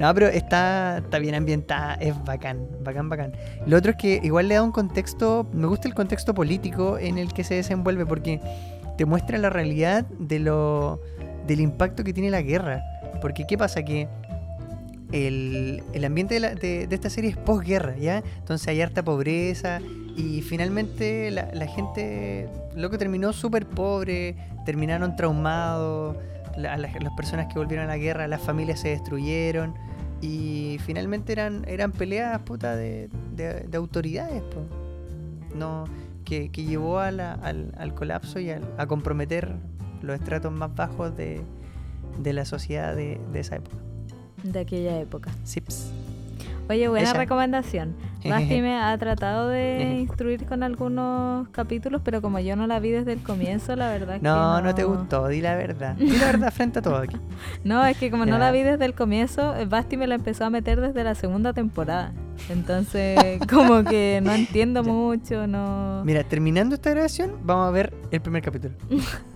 No, 0.00 0.14
pero 0.14 0.28
está, 0.28 0.98
está 0.98 1.18
bien 1.18 1.34
ambientada, 1.34 1.94
es 1.94 2.14
bacán, 2.24 2.66
bacán, 2.82 3.10
bacán. 3.10 3.32
Lo 3.66 3.76
otro 3.76 3.90
es 3.90 3.98
que 3.98 4.18
igual 4.22 4.48
le 4.48 4.54
da 4.54 4.62
un 4.62 4.72
contexto, 4.72 5.46
me 5.52 5.66
gusta 5.66 5.88
el 5.88 5.94
contexto 5.94 6.32
político 6.32 6.98
en 6.98 7.18
el 7.18 7.34
que 7.34 7.44
se 7.44 7.54
desenvuelve 7.54 8.06
porque 8.06 8.40
te 8.96 9.04
muestra 9.04 9.36
la 9.36 9.50
realidad 9.50 10.06
de 10.18 10.38
lo, 10.38 11.02
del 11.46 11.60
impacto 11.60 12.02
que 12.02 12.14
tiene 12.14 12.30
la 12.30 12.40
guerra. 12.40 12.82
Porque 13.20 13.46
¿qué 13.46 13.58
pasa? 13.58 13.82
Que 13.82 14.08
el, 15.12 15.82
el 15.92 16.04
ambiente 16.06 16.40
de, 16.40 16.88
esta 16.90 17.10
serie 17.10 17.30
es 17.30 17.36
posguerra, 17.36 17.94
¿ya? 17.98 18.22
Entonces 18.38 18.66
hay 18.68 18.80
harta 18.80 19.02
pobreza 19.02 19.80
y 20.16 20.40
finalmente 20.42 21.30
la, 21.30 21.50
la 21.52 21.66
gente, 21.66 22.48
loco, 22.74 22.96
terminó 22.96 23.34
súper 23.34 23.66
pobre, 23.66 24.34
terminaron 24.70 25.16
traumados, 25.16 26.16
la- 26.56 26.76
la- 26.76 26.88
las 27.00 27.12
personas 27.14 27.46
que 27.52 27.58
volvieron 27.58 27.86
a 27.86 27.88
la 27.88 27.96
guerra, 27.96 28.28
las 28.28 28.40
familias 28.40 28.78
se 28.78 28.90
destruyeron 28.90 29.74
y 30.20 30.78
finalmente 30.84 31.32
eran, 31.32 31.64
eran 31.66 31.90
peleas, 31.90 32.38
puta, 32.42 32.76
de, 32.76 33.08
de- 33.34 33.62
de 33.68 33.76
autoridades, 33.76 34.40
po. 34.42 34.60
No, 35.58 35.86
que, 36.24 36.50
que 36.50 36.62
llevó 36.62 37.00
a 37.00 37.10
la- 37.10 37.32
al, 37.32 37.72
al 37.78 37.94
colapso 37.94 38.38
y 38.38 38.50
al- 38.50 38.62
a 38.78 38.86
comprometer 38.86 39.56
los 40.02 40.14
estratos 40.14 40.52
más 40.52 40.72
bajos 40.76 41.16
de, 41.16 41.40
de 42.22 42.32
la 42.32 42.44
sociedad 42.44 42.94
de, 42.94 43.20
de 43.32 43.40
esa 43.40 43.56
época. 43.56 43.76
De 44.44 44.60
aquella 44.60 45.00
época. 45.00 45.32
Sips. 45.42 45.90
Oye, 46.70 46.86
buena 46.86 47.12
recomendación. 47.12 47.96
Basti 48.24 48.62
me 48.62 48.78
ha 48.78 48.96
tratado 48.96 49.48
de 49.48 49.96
instruir 50.00 50.46
con 50.46 50.62
algunos 50.62 51.48
capítulos, 51.48 52.00
pero 52.04 52.22
como 52.22 52.38
yo 52.38 52.54
no 52.54 52.68
la 52.68 52.78
vi 52.78 52.90
desde 52.90 53.12
el 53.12 53.24
comienzo, 53.24 53.74
la 53.74 53.90
verdad 53.90 54.16
es 54.16 54.20
que 54.20 54.28
No, 54.28 54.60
no, 54.60 54.68
no 54.68 54.74
te 54.74 54.84
gustó, 54.84 55.26
di 55.26 55.40
la 55.40 55.56
verdad. 55.56 55.96
Di 55.96 56.16
la 56.16 56.26
verdad 56.26 56.52
frente 56.52 56.78
a 56.78 56.82
todo 56.82 56.96
aquí. 56.96 57.16
No, 57.64 57.84
es 57.84 57.96
que 57.98 58.10
como 58.12 58.24
no 58.24 58.38
la 58.38 58.52
vi 58.52 58.62
desde 58.62 58.84
el 58.84 58.94
comienzo, 58.94 59.56
eh, 59.56 59.66
Basti 59.66 59.96
me 59.96 60.06
la 60.06 60.14
empezó 60.14 60.44
a 60.44 60.50
meter 60.50 60.80
desde 60.80 61.02
la 61.02 61.16
segunda 61.16 61.52
temporada. 61.52 62.12
Entonces, 62.48 63.40
como 63.50 63.82
que 63.82 64.20
no 64.22 64.32
entiendo 64.32 64.84
mucho, 64.84 65.48
no... 65.48 66.02
Mira, 66.04 66.22
terminando 66.22 66.76
esta 66.76 66.90
grabación, 66.90 67.32
vamos 67.42 67.66
a 67.66 67.70
ver 67.72 67.92
el 68.12 68.20
primer 68.20 68.42
capítulo. 68.42 68.74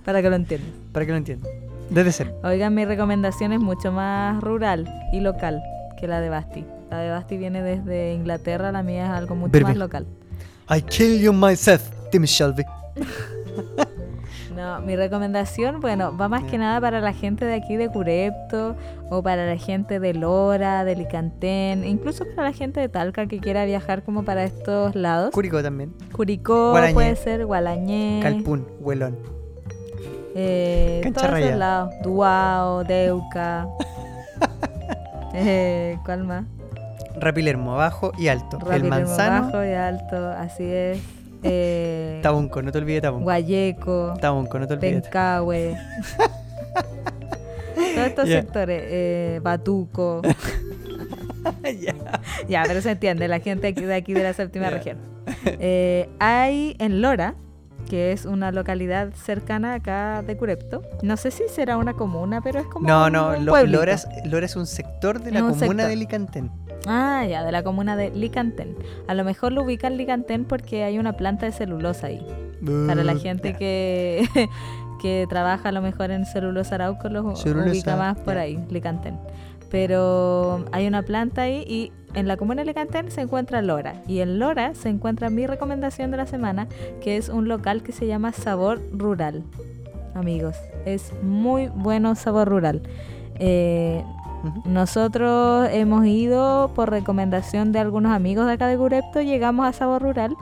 Para 0.05 0.23
que 0.23 0.31
lo 0.31 0.37
entiendas. 0.37 0.71
Para 0.93 1.05
que 1.05 1.11
lo 1.11 1.19
entiendan. 1.19 1.51
Desde 1.91 2.13
cero. 2.13 2.31
Oigan, 2.45 2.75
mi 2.75 2.85
recomendación 2.85 3.53
es 3.53 3.61
mucho 3.61 3.91
más 3.91 4.41
rural 4.41 4.89
y 5.13 5.19
local 5.19 5.61
que 5.99 6.07
la 6.07 6.21
de 6.21 6.29
Basti. 6.29 6.65
La 6.91 6.99
de 6.99 7.11
Basti 7.11 7.37
viene 7.37 7.63
desde 7.63 8.13
Inglaterra, 8.15 8.71
la 8.73 8.83
mía 8.83 9.05
es 9.07 9.11
algo 9.11 9.35
mucho 9.35 9.53
Berber. 9.53 9.69
más 9.71 9.77
local. 9.77 10.07
I 10.71 10.81
kill 10.83 11.21
you 11.21 11.33
myself, 11.33 11.83
Tim 12.11 12.25
Shelby. 12.25 12.65
No, 14.55 14.81
mi 14.83 14.95
recomendación, 14.95 15.81
bueno, 15.81 16.17
va 16.17 16.29
más 16.29 16.45
que 16.45 16.59
nada 16.59 16.81
para 16.81 17.01
la 17.01 17.13
gente 17.13 17.45
de 17.45 17.55
aquí 17.55 17.77
de 17.77 17.89
Curepto 17.89 18.77
o 19.11 19.21
para 19.21 19.47
la 19.47 19.57
gente 19.57 19.99
de 19.99 20.15
Lora, 20.15 20.85
de 20.85 20.95
Licantén, 20.95 21.85
incluso 21.85 22.25
para 22.37 22.51
la 22.51 22.53
gente 22.55 22.79
de 22.79 22.89
Talca 22.89 23.27
que 23.27 23.41
quiera 23.41 23.65
viajar 23.65 24.05
como 24.05 24.25
para 24.25 24.45
estos 24.45 24.95
lados. 24.95 25.33
Curicó 25.33 25.61
también. 25.61 25.93
Curicó 26.13 26.71
Gualañé. 26.71 26.95
puede 26.95 27.17
ser, 27.17 27.45
Gualañé, 27.47 28.21
Calpún, 28.23 28.65
Huelón. 28.79 29.19
eh, 30.37 31.01
todos 31.13 31.37
esos 31.37 31.59
lados, 31.59 31.93
Duao, 32.05 32.85
Deuca, 32.85 33.67
eh, 35.35 35.99
¿cuál 36.05 36.23
más? 36.23 36.45
Rapilermo, 37.17 37.75
abajo 37.75 38.13
y 38.19 38.29
alto. 38.29 38.59
el 38.71 38.85
manzano. 38.85 39.47
bajo 39.47 39.65
y 39.65 39.73
alto, 39.73 40.29
así 40.31 40.65
es. 40.65 40.99
Eh, 41.43 42.21
Tabunco, 42.23 42.63
no 42.63 42.73
te 42.73 42.79
olvides 42.79 43.03
Tabunco. 43.03 43.25
Guayeco, 43.25 44.15
Tabunco, 44.21 44.59
no 44.59 44.67
te 44.67 44.75
olvides. 44.75 45.03
Pencahue. 45.03 45.77
Todos 47.75 48.07
estos 48.07 48.29
sectores, 48.29 48.83
eh, 48.87 49.41
Batuco. 49.43 50.23
Ya. 51.63 51.95
ya, 52.49 52.63
pero 52.67 52.81
se 52.81 52.93
entiende, 52.93 53.29
la 53.29 53.39
gente 53.39 53.67
aquí 53.67 53.83
de 53.85 53.95
aquí 53.95 54.15
de 54.15 54.23
la 54.23 54.33
séptima 54.33 54.71
región. 54.71 54.97
Eh, 55.45 56.09
hay 56.19 56.75
en 56.79 57.03
Lora, 57.03 57.35
que 57.89 58.13
es 58.13 58.25
una 58.25 58.51
localidad 58.53 59.13
cercana 59.15 59.75
acá 59.75 60.23
de 60.23 60.37
Curepto. 60.37 60.83
No 61.03 61.17
sé 61.17 61.31
si 61.31 61.45
será 61.49 61.77
una 61.77 61.95
comuna, 61.95 62.41
pero 62.43 62.61
es 62.61 62.67
como 62.67 62.87
No, 62.89 63.07
un- 63.07 63.13
no, 63.13 63.37
Lo-. 63.39 63.67
Lora, 63.67 63.93
es, 63.95 64.07
Lora 64.25 64.47
es 64.47 64.57
un 64.57 64.67
sector 64.67 65.21
de 65.21 65.31
la 65.33 65.41
comuna 65.41 65.59
sector. 65.59 65.87
de 65.89 65.97
Licantén. 65.97 66.51
Ah, 66.87 67.25
ya, 67.29 67.43
de 67.45 67.53
la 67.53 67.63
comuna 67.63 67.97
de 67.97 68.11
Licantén. 68.11 68.77
A 69.09 69.15
lo 69.15 69.25
mejor 69.25 69.53
lo 69.53 69.63
ubican 69.63 69.97
Licantén 69.97 70.45
porque 70.45 70.85
hay 70.85 70.99
una 70.99 71.15
planta 71.15 71.47
de 71.47 71.53
celulosa 71.53 72.09
ahí. 72.09 72.27
Para 72.87 73.05
la 73.05 73.15
gente 73.17 73.55
que, 73.55 74.25
que 75.03 75.27
trabaja 75.29 75.69
a 75.69 75.73
lo 75.73 75.83
mejor 75.83 76.11
en 76.11 76.25
celulosa 76.27 76.77
Arauco, 76.77 77.09
lo 77.09 77.37
Celulosa, 77.37 77.71
ubica 77.71 77.97
más 77.97 78.19
por 78.19 78.39
ahí, 78.39 78.59
Licantén. 78.71 79.19
Pero 79.75 80.67
hay 80.71 80.87
una 80.87 81.03
planta 81.03 81.43
ahí 81.43 81.65
y 81.67 81.91
en 82.15 82.29
la 82.29 82.37
comuna 82.37 82.63
de 82.63 82.67
Licantén 82.67 83.11
se 83.11 83.23
encuentra 83.23 83.61
Lora. 83.61 83.95
Y 84.07 84.21
en 84.21 84.39
Lora 84.39 84.73
se 84.73 84.89
encuentra 84.89 85.31
mi 85.31 85.49
recomendación 85.49 86.13
de 86.13 86.17
la 86.17 86.27
semana, 86.27 86.69
que 87.01 87.17
es 87.17 87.29
un 87.29 87.49
local 87.49 87.83
que 87.83 87.91
se 87.91 88.07
llama 88.07 88.31
Sabor 88.31 88.81
Rural. 88.93 89.43
Amigos, 90.15 90.55
es 90.85 91.13
muy 91.25 91.67
bueno 91.75 92.15
Sabor 92.15 92.51
Rural. 92.51 92.83
Eh, 93.41 94.05
nosotros 94.65 95.69
hemos 95.73 96.07
ido 96.07 96.71
por 96.77 96.91
recomendación 96.91 97.73
de 97.73 97.81
algunos 97.81 98.13
amigos 98.13 98.47
de 98.47 98.53
acá 98.53 98.69
de 98.69 98.77
Gurepto, 98.77 99.23
llegamos 99.23 99.67
a 99.67 99.73
Sabor 99.73 100.03
Rural 100.03 100.37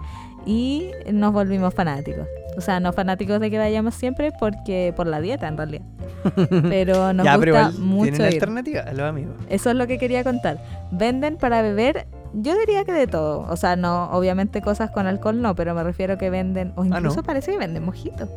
y 0.44 0.90
nos 1.10 1.32
volvimos 1.32 1.72
fanáticos. 1.72 2.26
O 2.56 2.60
sea, 2.60 2.80
no 2.80 2.92
fanáticos 2.92 3.40
de 3.40 3.50
que 3.50 3.58
vayamos 3.58 3.94
siempre 3.94 4.30
porque 4.38 4.92
por 4.96 5.06
la 5.06 5.20
dieta 5.20 5.48
en 5.48 5.56
realidad. 5.56 5.84
Pero 6.62 7.12
nos 7.12 7.24
ya, 7.24 7.36
pero 7.38 7.52
gusta 7.54 7.70
igual 7.70 7.78
mucho 7.84 8.10
tienen 8.12 8.20
ir. 8.28 8.34
alternativa 8.34 8.80
a 8.82 8.92
los 8.92 9.02
amigos. 9.02 9.34
Eso 9.48 9.70
es 9.70 9.76
lo 9.76 9.86
que 9.86 9.98
quería 9.98 10.22
contar. 10.22 10.58
Venden 10.92 11.36
para 11.36 11.62
beber, 11.62 12.06
yo 12.32 12.56
diría 12.58 12.84
que 12.84 12.92
de 12.92 13.06
todo. 13.06 13.40
O 13.50 13.56
sea, 13.56 13.74
no, 13.76 14.10
obviamente 14.12 14.62
cosas 14.62 14.90
con 14.90 15.06
alcohol 15.06 15.40
no, 15.42 15.54
pero 15.56 15.74
me 15.74 15.82
refiero 15.82 16.18
que 16.18 16.30
venden, 16.30 16.72
o 16.76 16.82
Ah, 16.82 16.86
incluso 16.86 17.16
¿no? 17.16 17.22
parece 17.24 17.52
que 17.52 17.58
venden 17.58 17.84
mojito. 17.84 18.28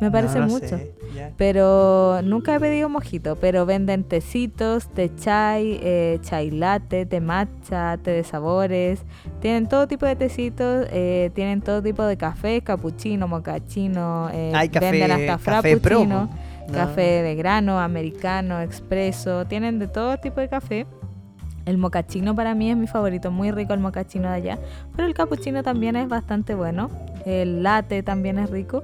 Me 0.00 0.10
parece 0.10 0.38
No, 0.38 0.46
no 0.46 0.52
mucho. 0.52 0.68
sé. 0.68 0.94
Pero 1.36 2.20
nunca 2.22 2.54
he 2.54 2.60
pedido 2.60 2.88
mojito, 2.88 3.36
pero 3.36 3.64
venden 3.64 4.04
tecitos, 4.04 4.88
té 4.88 5.14
chai, 5.14 5.78
eh, 5.82 6.18
chai 6.22 6.50
latte, 6.50 7.06
té 7.06 7.20
matcha, 7.20 7.96
té 7.98 8.10
de 8.10 8.24
sabores. 8.24 9.04
Tienen 9.40 9.68
todo 9.68 9.86
tipo 9.86 10.04
de 10.06 10.16
tecitos, 10.16 10.86
eh, 10.90 11.30
tienen 11.34 11.60
todo 11.62 11.82
tipo 11.82 12.04
de 12.04 12.16
café, 12.16 12.60
cappuccino, 12.62 13.28
mocachino, 13.28 14.28
eh, 14.32 14.52
café, 14.72 14.90
venden 14.90 15.10
hasta 15.12 15.26
café 15.26 15.78
café 16.72 17.22
de 17.22 17.34
grano, 17.34 17.78
americano, 17.78 18.60
expreso, 18.60 19.44
tienen 19.46 19.78
de 19.78 19.86
todo 19.86 20.16
tipo 20.18 20.40
de 20.40 20.48
café. 20.48 20.86
El 21.66 21.78
mocachino 21.78 22.34
para 22.34 22.54
mí 22.54 22.70
es 22.70 22.76
mi 22.76 22.86
favorito, 22.86 23.30
muy 23.30 23.50
rico 23.50 23.72
el 23.72 23.80
mocachino 23.80 24.28
de 24.28 24.34
allá, 24.34 24.58
pero 24.94 25.08
el 25.08 25.14
cappuccino 25.14 25.62
también 25.62 25.96
es 25.96 26.08
bastante 26.08 26.54
bueno, 26.54 26.90
el 27.24 27.62
latte 27.62 28.02
también 28.02 28.38
es 28.38 28.50
rico. 28.50 28.82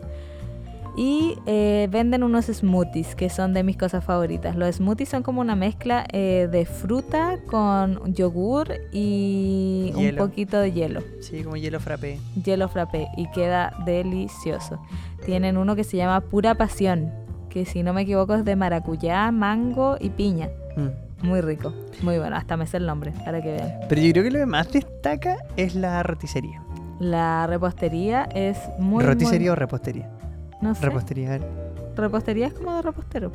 Y 1.03 1.39
eh, 1.47 1.89
venden 1.91 2.23
unos 2.23 2.45
smoothies 2.45 3.15
que 3.15 3.31
son 3.31 3.55
de 3.55 3.63
mis 3.63 3.79
cosas 3.79 4.05
favoritas. 4.05 4.55
Los 4.55 4.77
smoothies 4.77 5.09
son 5.09 5.23
como 5.23 5.41
una 5.41 5.57
mezcla 5.57 6.05
eh, 6.13 6.47
de 6.53 6.67
fruta 6.67 7.39
con 7.47 8.13
yogur 8.13 8.69
y 8.93 9.95
un 9.97 10.15
poquito 10.17 10.59
de 10.59 10.73
hielo. 10.73 11.01
Sí, 11.23 11.43
como 11.43 11.57
hielo 11.57 11.81
frappé. 11.81 12.19
Hielo 12.45 12.69
frappé 12.69 13.09
y 13.17 13.31
queda 13.31 13.73
delicioso. 13.87 14.79
Tienen 15.25 15.57
uno 15.57 15.75
que 15.75 15.85
se 15.85 15.97
llama 15.97 16.21
Pura 16.21 16.55
Pasión, 16.57 17.11
que 17.49 17.65
si 17.65 17.83
no 17.83 17.95
me 17.95 18.03
equivoco 18.03 18.35
es 18.35 18.45
de 18.45 18.55
maracuyá, 18.55 19.31
mango 19.33 19.97
y 19.99 20.11
piña. 20.11 20.51
Mm. 20.77 21.27
Muy 21.27 21.41
rico, 21.41 21.73
muy 22.03 22.19
bueno. 22.19 22.37
Hasta 22.37 22.59
me 22.59 22.67
sé 22.67 22.77
el 22.77 22.85
nombre 22.85 23.13
para 23.25 23.41
que 23.41 23.53
vean. 23.53 23.73
Pero 23.89 24.03
yo 24.03 24.13
creo 24.13 24.25
que 24.25 24.31
lo 24.33 24.39
que 24.41 24.47
más 24.47 24.71
destaca 24.71 25.39
es 25.57 25.75
la 25.75 26.03
roticería. 26.03 26.63
La 26.99 27.47
repostería 27.47 28.25
es 28.35 28.59
muy 28.79 29.03
¿Roticería 29.03 29.47
muy- 29.47 29.49
o 29.49 29.55
repostería? 29.57 30.11
No 30.61 30.75
sé. 30.75 30.85
Repostería. 30.85 31.41
Repostería 31.97 32.47
es 32.47 32.53
como 32.55 32.75
de 32.75 32.83
repostero. 32.83 33.33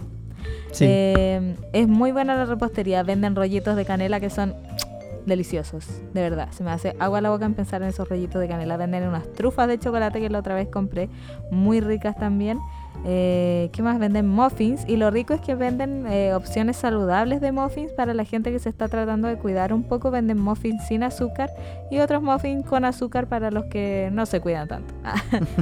Sí. 0.71 0.85
Eh, 0.87 1.55
es 1.73 1.87
muy 1.87 2.11
buena 2.11 2.35
la 2.35 2.45
repostería. 2.45 3.03
Venden 3.03 3.35
rollitos 3.35 3.75
de 3.75 3.85
canela 3.85 4.19
que 4.19 4.29
son 4.29 4.53
deliciosos. 5.25 5.87
De 6.13 6.21
verdad. 6.21 6.51
Se 6.51 6.63
me 6.63 6.71
hace 6.71 6.95
agua 6.99 7.21
la 7.21 7.29
boca 7.29 7.45
en 7.45 7.53
pensar 7.53 7.81
en 7.81 7.89
esos 7.89 8.07
rollitos 8.07 8.41
de 8.41 8.47
canela. 8.47 8.77
Venden 8.77 9.07
unas 9.07 9.31
trufas 9.33 9.67
de 9.67 9.79
chocolate 9.79 10.19
que 10.19 10.29
la 10.29 10.39
otra 10.39 10.55
vez 10.55 10.67
compré. 10.67 11.09
Muy 11.51 11.81
ricas 11.81 12.15
también. 12.17 12.59
Eh, 13.07 13.69
¿Qué 13.71 13.83
más? 13.83 13.99
Venden 13.99 14.27
muffins. 14.27 14.83
Y 14.87 14.97
lo 14.97 15.11
rico 15.11 15.33
es 15.33 15.41
que 15.41 15.53
venden 15.53 16.07
eh, 16.07 16.33
opciones 16.33 16.77
saludables 16.77 17.39
de 17.39 17.51
muffins 17.51 17.91
para 17.93 18.13
la 18.13 18.25
gente 18.25 18.51
que 18.51 18.59
se 18.59 18.69
está 18.69 18.87
tratando 18.87 19.27
de 19.27 19.37
cuidar 19.37 19.73
un 19.73 19.83
poco. 19.83 20.09
Venden 20.09 20.39
muffins 20.39 20.83
sin 20.87 21.03
azúcar 21.03 21.51
y 21.91 21.99
otros 21.99 22.23
muffins 22.23 22.65
con 22.65 22.83
azúcar 22.83 23.27
para 23.27 23.51
los 23.51 23.65
que 23.65 24.09
no 24.11 24.25
se 24.25 24.41
cuidan 24.41 24.67
tanto. 24.67 24.93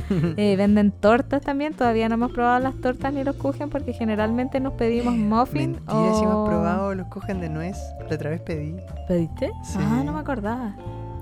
Eh, 0.37 0.55
venden 0.55 0.91
tortas 0.91 1.41
también. 1.41 1.73
Todavía 1.73 2.07
no 2.07 2.15
hemos 2.15 2.31
probado 2.31 2.59
las 2.59 2.75
tortas 2.75 3.13
ni 3.13 3.23
los 3.23 3.35
kuchen 3.35 3.69
porque 3.69 3.93
generalmente 3.93 4.59
nos 4.59 4.73
pedimos 4.73 5.13
muffin 5.13 5.73
Mentira, 5.73 6.13
si 6.13 6.23
o... 6.23 6.23
hemos 6.23 6.49
probado 6.49 6.95
los 6.95 7.07
cogen 7.07 7.39
de 7.41 7.49
nuez. 7.49 7.77
La 8.09 8.15
otra 8.15 8.29
vez 8.29 8.41
pedí. 8.41 8.75
¿Pediste? 9.07 9.51
Sí. 9.63 9.79
Ah, 9.81 10.01
no 10.05 10.13
me 10.13 10.19
acordaba. 10.19 10.75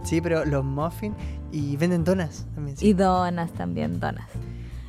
Sí, 0.03 0.22
pero 0.22 0.45
los 0.45 0.64
muffins 0.64 1.15
y 1.52 1.76
venden 1.77 2.03
donas 2.03 2.45
también. 2.56 2.77
sí. 2.77 2.88
Y 2.88 2.93
donas 2.93 3.52
también, 3.52 3.99
donas. 3.99 4.27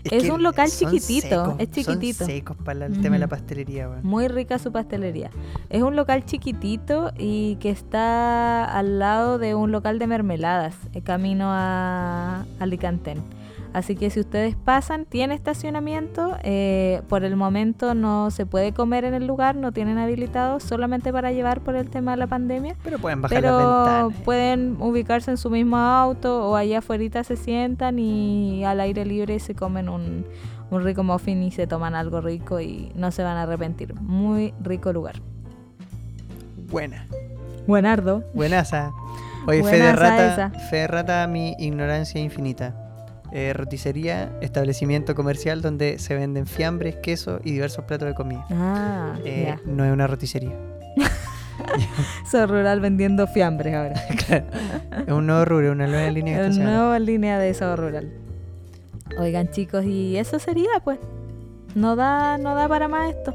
Es 0.04 0.28
un 0.28 0.42
local 0.42 0.68
chiquitito, 0.70 1.28
secos, 1.28 1.54
es 1.58 1.70
chiquitito. 1.70 2.18
Son 2.18 2.26
secos 2.26 2.56
para 2.56 2.86
el 2.86 3.00
tema 3.00 3.16
de 3.16 3.20
la 3.20 3.28
pastelería. 3.28 3.88
Muy 4.02 4.28
rica 4.28 4.58
su 4.58 4.72
pastelería. 4.72 5.30
Es 5.70 5.82
un 5.82 5.96
local 5.96 6.24
chiquitito 6.24 7.12
y 7.16 7.56
que 7.56 7.70
está 7.70 8.64
al 8.64 8.98
lado 8.98 9.38
de 9.38 9.54
un 9.54 9.72
local 9.72 9.98
de 9.98 10.06
mermeladas, 10.06 10.74
eh, 10.92 11.02
camino 11.02 11.46
a 11.48 12.44
Alicantén. 12.58 13.22
Así 13.72 13.96
que 13.96 14.10
si 14.10 14.20
ustedes 14.20 14.54
pasan, 14.54 15.04
tiene 15.06 15.34
estacionamiento. 15.34 16.36
eh, 16.42 17.02
por 17.08 17.24
el 17.24 17.36
momento 17.36 17.94
no 17.94 18.30
se 18.30 18.46
puede 18.46 18.72
comer 18.72 19.04
en 19.04 19.14
el 19.14 19.26
lugar, 19.26 19.56
no 19.56 19.72
tienen 19.72 19.98
habilitado, 19.98 20.60
solamente 20.60 21.12
para 21.12 21.32
llevar 21.32 21.60
por 21.60 21.74
el 21.76 21.88
tema 21.90 22.12
de 22.12 22.16
la 22.18 22.26
pandemia. 22.26 22.76
Pero 22.84 22.98
pueden 22.98 23.22
bajar 23.22 23.42
las 23.42 23.50
Pero 23.52 23.58
ventanas. 23.84 24.22
pueden 24.24 24.76
ubicarse 24.80 25.30
en 25.30 25.36
su 25.36 25.50
mismo 25.50 25.76
auto 25.78 26.48
o 26.50 26.56
allá 26.56 26.78
afuera 26.78 27.24
se 27.24 27.36
sientan 27.36 27.98
y 27.98 28.64
al 28.64 28.78
aire 28.80 29.04
libre 29.04 29.38
se 29.40 29.54
comen 29.54 29.88
un, 29.88 30.24
un 30.70 30.84
rico 30.84 31.02
muffin 31.02 31.42
y 31.42 31.50
se 31.50 31.66
toman 31.66 31.94
algo 31.94 32.20
rico 32.20 32.60
y 32.60 32.92
no 32.94 33.10
se 33.10 33.22
van 33.22 33.36
a 33.38 33.42
arrepentir. 33.42 33.94
Muy 34.00 34.52
rico 34.62 34.92
lugar. 34.92 35.16
Buena. 36.70 37.06
Buenardo. 37.66 38.24
Buenaza. 38.34 38.92
Oye, 39.46 39.62
fe 39.64 39.76
de 39.76 39.82
Buenaza 39.82 39.96
rata. 39.96 40.32
esa. 40.32 40.50
Fe 40.68 40.76
de 40.76 40.86
rata, 40.86 41.26
mi 41.26 41.54
ignorancia 41.58 42.20
infinita. 42.20 42.74
Eh, 43.34 43.54
roticería, 43.54 44.30
establecimiento 44.42 45.14
comercial 45.14 45.62
donde 45.62 45.98
se 45.98 46.14
venden 46.14 46.46
fiambres, 46.46 46.96
queso 46.96 47.40
y 47.42 47.52
diversos 47.52 47.84
platos 47.86 48.08
de 48.08 48.14
comida. 48.14 48.44
Ah, 48.50 49.14
Eh. 49.24 49.56
No 49.64 49.84
es 49.86 49.92
una 49.92 50.06
roticería. 50.06 50.52
Soy 52.30 52.44
rural 52.46 52.80
vendiendo 52.80 53.26
fiambres 53.26 53.74
ahora. 53.74 53.94
Claro. 54.26 54.46
Es 55.06 55.12
un 55.12 55.26
nuevo 55.26 55.44
rubro, 55.46 55.72
una 55.72 55.86
nueva 55.86 56.10
línea 56.10 56.42
que 56.42 56.56
Una 56.56 56.64
nueva 56.64 56.98
línea 56.98 57.38
de 57.38 57.54
sabor 57.54 57.80
rural. 57.80 58.12
Oigan 59.18 59.48
chicos, 59.50 59.84
y 59.84 60.16
eso 60.16 60.38
sería 60.38 60.70
pues. 60.84 60.98
No 61.74 61.96
da, 61.96 62.36
no 62.38 62.54
da 62.54 62.68
para 62.68 62.86
más 62.88 63.10
esto. 63.10 63.32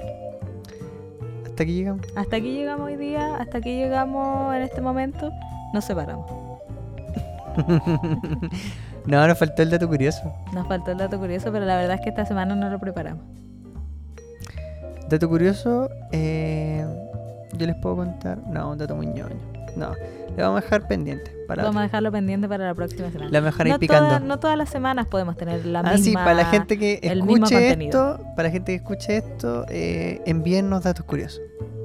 Hasta 1.45 1.63
aquí 1.63 1.73
llegamos. 1.73 2.05
Hasta 2.15 2.35
aquí 2.35 2.53
llegamos 2.53 2.85
hoy 2.87 2.97
día, 2.97 3.35
hasta 3.37 3.57
aquí 3.57 3.75
llegamos 3.75 4.55
en 4.55 4.61
este 4.61 4.79
momento. 4.81 5.31
Nos 5.73 5.85
separamos. 5.85 6.29
no, 9.07 9.27
nos 9.27 9.39
faltó 9.39 9.61
el 9.61 9.69
dato 9.69 9.88
curioso. 9.88 10.34
Nos 10.53 10.67
faltó 10.67 10.91
el 10.91 10.97
dato 10.97 11.17
curioso, 11.17 11.51
pero 11.51 11.65
la 11.65 11.77
verdad 11.77 11.95
es 11.95 12.01
que 12.01 12.09
esta 12.09 12.25
semana 12.25 12.55
no 12.55 12.69
lo 12.69 12.79
preparamos. 12.79 13.23
Dato 15.09 15.29
curioso, 15.29 15.89
eh, 16.11 16.85
yo 17.53 17.65
les 17.65 17.75
puedo 17.77 17.95
contar. 17.95 18.39
No, 18.47 18.71
un 18.71 18.77
dato 18.77 18.95
muy 18.95 19.07
ñoño. 19.07 19.38
No, 19.77 19.93
le 20.35 20.43
vamos 20.43 20.61
a 20.61 20.63
dejar 20.63 20.88
pendiente. 20.88 21.31
Para 21.47 21.63
Vamos 21.63 21.79
a 21.79 21.84
dejarlo 21.84 22.11
pendiente 22.11 22.49
para 22.49 22.65
la 22.65 22.75
próxima 22.75 23.09
semana. 23.09 23.29
Le 23.29 23.39
vamos 23.39 23.47
a 23.47 23.51
dejar 23.51 23.67
ahí 23.67 23.71
no, 23.73 23.79
picando. 23.79 24.19
no 24.19 24.39
todas 24.39 24.57
las 24.57 24.69
semanas 24.69 25.07
podemos 25.07 25.38
tener 25.38 25.65
la 25.65 25.79
ah, 25.79 25.93
misma... 25.93 25.97
sí, 25.97 26.13
para 26.13 26.34
la 26.34 26.45
gente 26.45 26.77
que 26.77 26.99
escuche 27.01 27.85
esto, 27.85 28.19
para 28.35 28.49
la 28.49 28.51
gente 28.51 28.73
que 28.73 28.75
escuche 28.75 29.17
esto, 29.17 29.65
eh, 29.69 30.21
envíennos 30.25 30.84
datos 30.84 31.05
curiosos. 31.05 31.41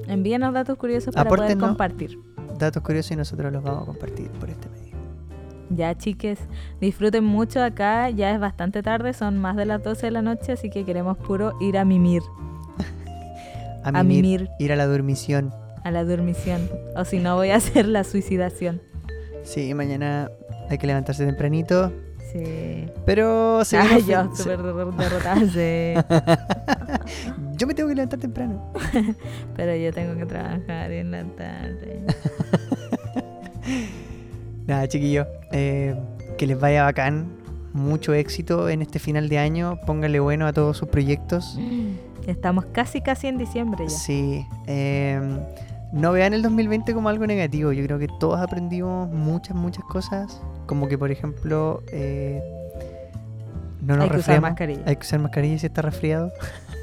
Envíenos 0.07 0.53
datos 0.53 0.77
curiosos 0.77 1.13
para 1.13 1.29
Apórtenos. 1.29 1.55
poder 1.55 1.69
compartir. 1.69 2.19
Datos 2.57 2.83
curiosos 2.83 3.11
y 3.11 3.15
nosotros 3.15 3.53
los 3.53 3.63
vamos 3.63 3.83
a 3.83 3.85
compartir 3.85 4.29
por 4.31 4.49
este 4.49 4.67
medio. 4.69 4.82
Ya, 5.75 5.95
chiques, 5.97 6.39
disfruten 6.81 7.23
mucho 7.23 7.61
acá. 7.63 8.09
Ya 8.09 8.31
es 8.33 8.39
bastante 8.39 8.81
tarde, 8.83 9.13
son 9.13 9.37
más 9.39 9.55
de 9.55 9.65
las 9.65 9.83
12 9.83 10.07
de 10.07 10.11
la 10.11 10.21
noche, 10.21 10.53
así 10.53 10.69
que 10.69 10.85
queremos 10.85 11.17
puro 11.17 11.53
ir 11.61 11.77
a 11.77 11.85
mimir, 11.85 12.21
A, 13.83 13.89
A 13.99 14.03
mimir, 14.03 14.49
ir 14.59 14.71
a 14.71 14.75
la 14.75 14.85
dormición. 14.87 15.53
a 15.83 15.91
la 15.91 16.03
dormición. 16.05 16.69
O 16.95 17.03
si 17.05 17.19
no, 17.19 17.35
voy 17.35 17.49
a 17.49 17.55
hacer 17.57 17.87
la 17.87 18.03
suicidación. 18.03 18.81
Sí, 19.43 19.73
mañana 19.73 20.29
hay 20.69 20.77
que 20.77 20.87
levantarse 20.87 21.25
tempranito. 21.25 21.91
Sí. 22.31 22.85
Pero 23.05 23.63
se 23.65 23.77
Ay, 23.77 24.03
yo, 24.07 24.33
se- 24.33 24.43
súper 24.43 24.61
der- 24.63 24.93
derrotada, 24.95 25.41
sí. 25.45 25.93
yo 27.57 27.67
me 27.67 27.73
tengo 27.75 27.89
que 27.89 27.95
levantar 27.95 28.19
temprano. 28.19 28.71
Pero 29.55 29.75
yo 29.75 29.91
tengo 29.93 30.15
que 30.15 30.25
trabajar 30.25 30.91
en 30.91 31.11
la 31.11 31.23
tarde. 31.25 32.05
Nada, 34.67 34.87
chiquillos, 34.87 35.27
eh, 35.51 35.95
que 36.37 36.47
les 36.47 36.59
vaya 36.59 36.83
bacán. 36.83 37.41
Mucho 37.73 38.13
éxito 38.13 38.69
en 38.69 38.83
este 38.83 38.99
final 38.99 39.29
de 39.29 39.39
año. 39.39 39.79
Pónganle 39.87 40.19
bueno 40.19 40.45
a 40.45 40.53
todos 40.53 40.77
sus 40.77 40.89
proyectos. 40.89 41.57
Estamos 42.27 42.65
casi, 42.65 43.01
casi 43.01 43.27
en 43.27 43.37
diciembre 43.37 43.85
ya. 43.87 43.89
Sí. 43.89 44.45
eh, 44.67 45.19
no 45.93 46.11
vean 46.11 46.33
el 46.33 46.41
2020 46.41 46.93
como 46.93 47.07
algo 47.09 47.27
negativo. 47.27 47.71
Yo 47.71 47.83
creo 47.83 47.99
que 47.99 48.07
todos 48.19 48.39
aprendimos 48.39 49.09
muchas, 49.11 49.55
muchas 49.55 49.83
cosas. 49.85 50.41
Como 50.65 50.87
que, 50.87 50.97
por 50.97 51.11
ejemplo, 51.11 51.83
eh, 51.91 52.41
no 53.79 53.95
nos 53.95 54.05
Hay 54.05 54.09
que 54.09 54.17
usar 54.17 54.41
mascarilla. 54.41 54.81
Hay 54.87 54.95
que 54.95 55.01
usar 55.01 55.19
mascarilla 55.19 55.59
si 55.59 55.67
está 55.67 55.83
resfriado. 55.83 56.31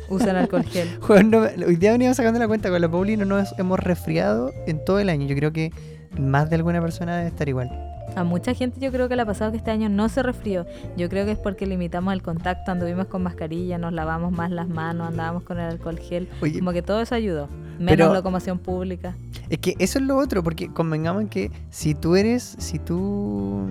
Usan 0.08 0.36
alcohol 0.36 0.64
gel. 0.64 0.88
Hoy 1.66 1.76
día 1.76 1.90
veníamos 1.90 2.16
sacando 2.16 2.38
la 2.38 2.46
cuenta 2.46 2.70
con 2.70 2.80
la 2.80 2.88
Pauli 2.88 3.16
no 3.16 3.24
nos 3.24 3.56
hemos 3.58 3.80
resfriado 3.80 4.52
en 4.68 4.84
todo 4.84 5.00
el 5.00 5.08
año. 5.08 5.26
Yo 5.26 5.34
creo 5.34 5.52
que 5.52 5.72
más 6.18 6.50
de 6.50 6.56
alguna 6.56 6.80
persona 6.80 7.16
debe 7.16 7.28
estar 7.28 7.48
igual. 7.48 7.70
A 8.16 8.24
mucha 8.24 8.54
gente 8.54 8.80
yo 8.80 8.90
creo 8.90 9.08
que 9.08 9.14
le 9.14 9.22
ha 9.22 9.26
pasado 9.26 9.52
que 9.52 9.56
este 9.58 9.70
año 9.70 9.88
no 9.88 10.08
se 10.08 10.22
resfrió. 10.24 10.66
Yo 10.96 11.08
creo 11.08 11.24
que 11.24 11.32
es 11.32 11.38
porque 11.38 11.64
limitamos 11.66 12.12
el 12.12 12.22
contacto, 12.22 12.72
anduvimos 12.72 13.06
con 13.06 13.22
mascarilla, 13.22 13.78
nos 13.78 13.92
lavamos 13.92 14.32
más 14.32 14.50
las 14.50 14.68
manos, 14.68 15.06
andábamos 15.08 15.44
con 15.44 15.60
el 15.60 15.70
alcohol 15.70 15.98
gel. 15.98 16.28
Oye, 16.42 16.58
Como 16.58 16.72
que 16.72 16.82
todo 16.82 17.00
eso 17.00 17.14
ayudó. 17.14 17.48
Menos 17.78 17.96
Pero- 17.96 18.12
locomoción 18.14 18.58
pública. 18.58 19.14
Es 19.48 19.58
que 19.58 19.74
eso 19.78 19.98
es 20.00 20.04
lo 20.04 20.16
otro, 20.16 20.42
porque 20.42 20.68
convengamos 20.72 21.22
en 21.22 21.28
que 21.28 21.50
si 21.70 21.94
tú 21.94 22.16
eres, 22.16 22.56
si 22.58 22.78
tú... 22.78 23.66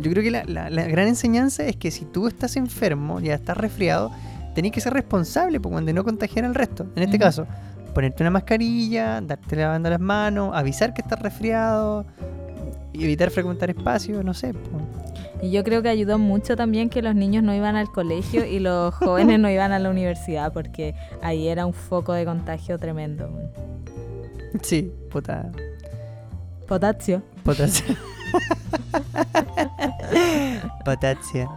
Yo 0.00 0.10
creo 0.12 0.22
que 0.22 0.30
la, 0.30 0.44
la- 0.44 0.70
la 0.70 0.84
gran 0.86 1.08
enseñanza 1.08 1.64
es 1.64 1.74
que 1.76 1.90
si 1.90 2.04
tú 2.04 2.28
estás 2.28 2.56
enfermo, 2.56 3.18
ya 3.20 3.34
estás 3.34 3.56
resfriado, 3.56 4.12
tenés 4.54 4.70
que 4.70 4.80
ser 4.80 4.92
responsable 4.92 5.58
pues, 5.58 5.72
cuando 5.72 5.92
no 5.92 6.04
contagiar 6.04 6.44
al 6.44 6.54
resto. 6.54 6.86
En 6.94 7.02
este 7.02 7.18
caso, 7.18 7.46
ponerte 7.98 8.22
una 8.22 8.30
mascarilla, 8.30 9.20
darte 9.20 9.56
lavando 9.56 9.90
las 9.90 9.98
manos, 9.98 10.52
avisar 10.54 10.94
que 10.94 11.02
estás 11.02 11.18
resfriado, 11.20 12.06
evitar 12.94 13.28
frecuentar 13.32 13.70
espacios, 13.70 14.24
no 14.24 14.34
sé. 14.34 14.52
Y 15.42 15.50
yo 15.50 15.64
creo 15.64 15.82
que 15.82 15.88
ayudó 15.88 16.16
mucho 16.16 16.54
también 16.54 16.90
que 16.90 17.02
los 17.02 17.16
niños 17.16 17.42
no 17.42 17.52
iban 17.52 17.74
al 17.74 17.88
colegio 17.88 18.46
y 18.46 18.60
los 18.60 18.94
jóvenes 19.02 19.40
no 19.40 19.50
iban 19.50 19.72
a 19.72 19.80
la 19.80 19.90
universidad, 19.90 20.52
porque 20.52 20.94
ahí 21.22 21.48
era 21.48 21.66
un 21.66 21.72
foco 21.72 22.12
de 22.12 22.24
contagio 22.24 22.78
tremendo. 22.78 23.30
Sí, 24.62 24.92
puta. 25.10 25.50
Potasio. 26.68 27.20
Potasio. 27.42 27.96
Potasio. 30.84 31.50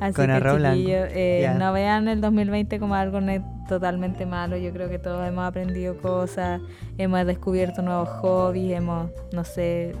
Así 0.00 0.14
Con 0.14 0.26
que 0.26 0.32
arroz 0.32 0.60
eh, 0.62 1.54
no 1.58 1.72
vean 1.72 2.08
el 2.08 2.20
2020 2.20 2.78
como 2.78 2.94
algo 2.94 3.20
totalmente 3.68 4.26
malo. 4.26 4.56
Yo 4.56 4.72
creo 4.72 4.88
que 4.88 4.98
todos 4.98 5.26
hemos 5.26 5.44
aprendido 5.44 5.96
cosas, 5.98 6.60
hemos 6.98 7.26
descubierto 7.26 7.82
nuevos 7.82 8.08
hobbies, 8.08 8.76
hemos, 8.76 9.10
no 9.32 9.44
sé, 9.44 9.94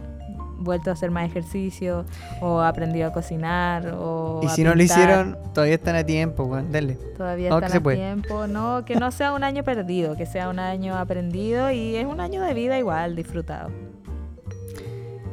vuelto 0.58 0.90
a 0.90 0.92
hacer 0.94 1.10
más 1.10 1.26
ejercicio 1.26 2.04
o 2.40 2.60
aprendido 2.60 3.08
a 3.08 3.12
cocinar 3.12 3.94
o 3.96 4.40
Y 4.42 4.48
si 4.48 4.64
no 4.64 4.74
lo 4.74 4.82
hicieron, 4.82 5.36
todavía 5.52 5.74
están 5.74 5.96
a 5.96 6.04
tiempo. 6.04 6.60
Dale. 6.70 6.94
Todavía 7.16 7.50
que 7.50 7.54
están 7.54 7.78
a 7.78 7.82
puede. 7.82 7.96
tiempo, 7.96 8.46
no, 8.46 8.84
que 8.84 8.96
no 8.96 9.10
sea 9.10 9.32
un 9.32 9.44
año 9.44 9.64
perdido, 9.64 10.16
que 10.16 10.26
sea 10.26 10.48
un 10.48 10.58
año 10.58 10.96
aprendido 10.96 11.70
y 11.70 11.96
es 11.96 12.06
un 12.06 12.20
año 12.20 12.42
de 12.42 12.54
vida 12.54 12.78
igual, 12.78 13.16
disfrutado. 13.16 13.70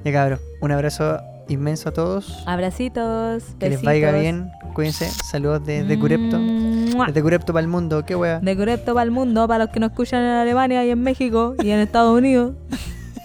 Ya 0.04 0.12
cabros, 0.12 0.40
un 0.62 0.72
abrazo 0.72 1.20
inmenso 1.48 1.90
a 1.90 1.92
todos. 1.92 2.44
Abracitos, 2.46 3.44
que 3.60 3.70
les 3.70 3.82
vaya 3.82 4.12
bien. 4.12 4.52
Cuídense. 4.74 5.10
Saludos 5.10 5.66
desde 5.66 6.00
Curepto. 6.00 6.40
Mua. 6.40 7.08
Desde 7.08 7.22
Curepto 7.22 7.54
para 7.54 7.62
el 7.62 7.68
mundo. 7.68 8.04
Qué 8.06 8.16
wea. 8.16 8.40
De 8.40 8.56
Curepto 8.56 8.94
para 8.94 9.04
el 9.04 9.12
mundo, 9.12 9.48
para 9.48 9.66
los 9.66 9.74
que 9.74 9.80
nos 9.80 9.92
escuchan 9.92 10.24
en 10.24 10.30
Alemania 10.30 10.86
y 10.86 10.90
en 10.90 11.02
México 11.02 11.56
y 11.62 11.70
en 11.72 11.80
Estados 11.80 12.18
Unidos. 12.18 12.54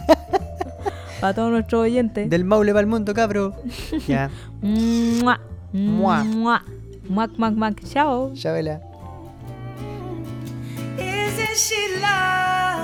para 1.20 1.34
todos 1.34 1.50
nuestros 1.50 1.82
oyentes. 1.82 2.28
Del 2.28 2.44
Maule 2.44 2.72
para 2.72 2.80
el 2.80 2.86
mundo, 2.86 3.14
cabro. 3.14 3.54
ya. 4.08 4.30
Mua. 4.60 5.40
Mua. 5.72 6.24
Mua. 6.24 6.64
Muac, 7.08 7.30
muac, 7.38 7.54
muac. 7.54 7.84
Chao. 7.84 8.34
Ya 8.34 8.52
vela. 8.52 8.80
Isn't 10.98 11.56
she 11.56 12.00
lovely? 12.00 12.75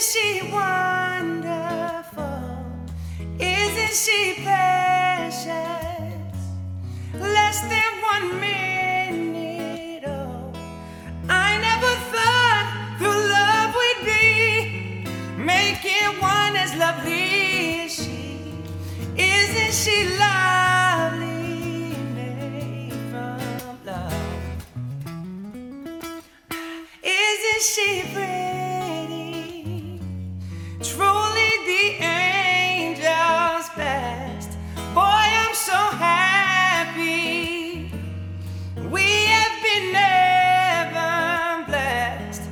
Isn't 0.00 0.22
she 0.22 0.50
wonderful? 0.50 2.24
Isn't 3.38 3.92
she 3.92 4.32
precious? 4.42 5.44
Less 7.12 7.60
than 7.68 7.92
one 8.00 8.40
minute. 8.40 10.04
Oh, 10.06 10.52
I 11.28 11.58
never 11.60 11.94
thought 12.12 12.96
through 12.96 13.28
love 13.28 13.74
would 13.76 14.00
be 14.06 15.04
making 15.36 16.18
one 16.18 16.56
as 16.56 16.74
lovely 16.76 17.80
as 17.82 17.92
she. 17.94 18.54
Isn't 19.18 19.74
she 19.74 20.08
lovely? 20.18 21.92
Made 22.14 22.94
from 23.10 23.38
love. 23.84 24.14
Isn't 27.02 27.62
she 27.62 28.02
pretty? 28.14 28.59
Truly 31.00 31.52
the 31.64 32.04
angel's 32.04 33.70
best. 33.74 34.50
Boy, 34.94 35.22
I'm 35.42 35.54
so 35.54 35.80
happy. 35.96 37.90
We 38.90 39.06
have 39.32 39.56
been 39.62 39.94
heaven 39.94 41.64
blessed. 41.64 42.42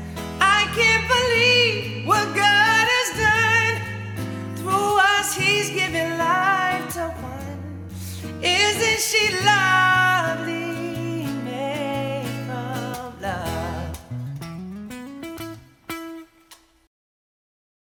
I 0.40 0.64
can't 0.78 1.06
believe 1.14 2.06
what 2.08 2.24
God 2.34 2.86
has 2.96 3.10
done. 3.26 3.76
Through 4.56 4.96
us, 5.14 5.34
He's 5.34 5.68
given 5.68 6.16
life 6.16 6.88
to 6.94 7.04
one. 7.20 7.60
Isn't 8.42 9.00
she 9.10 9.24
lovely? 9.44 10.57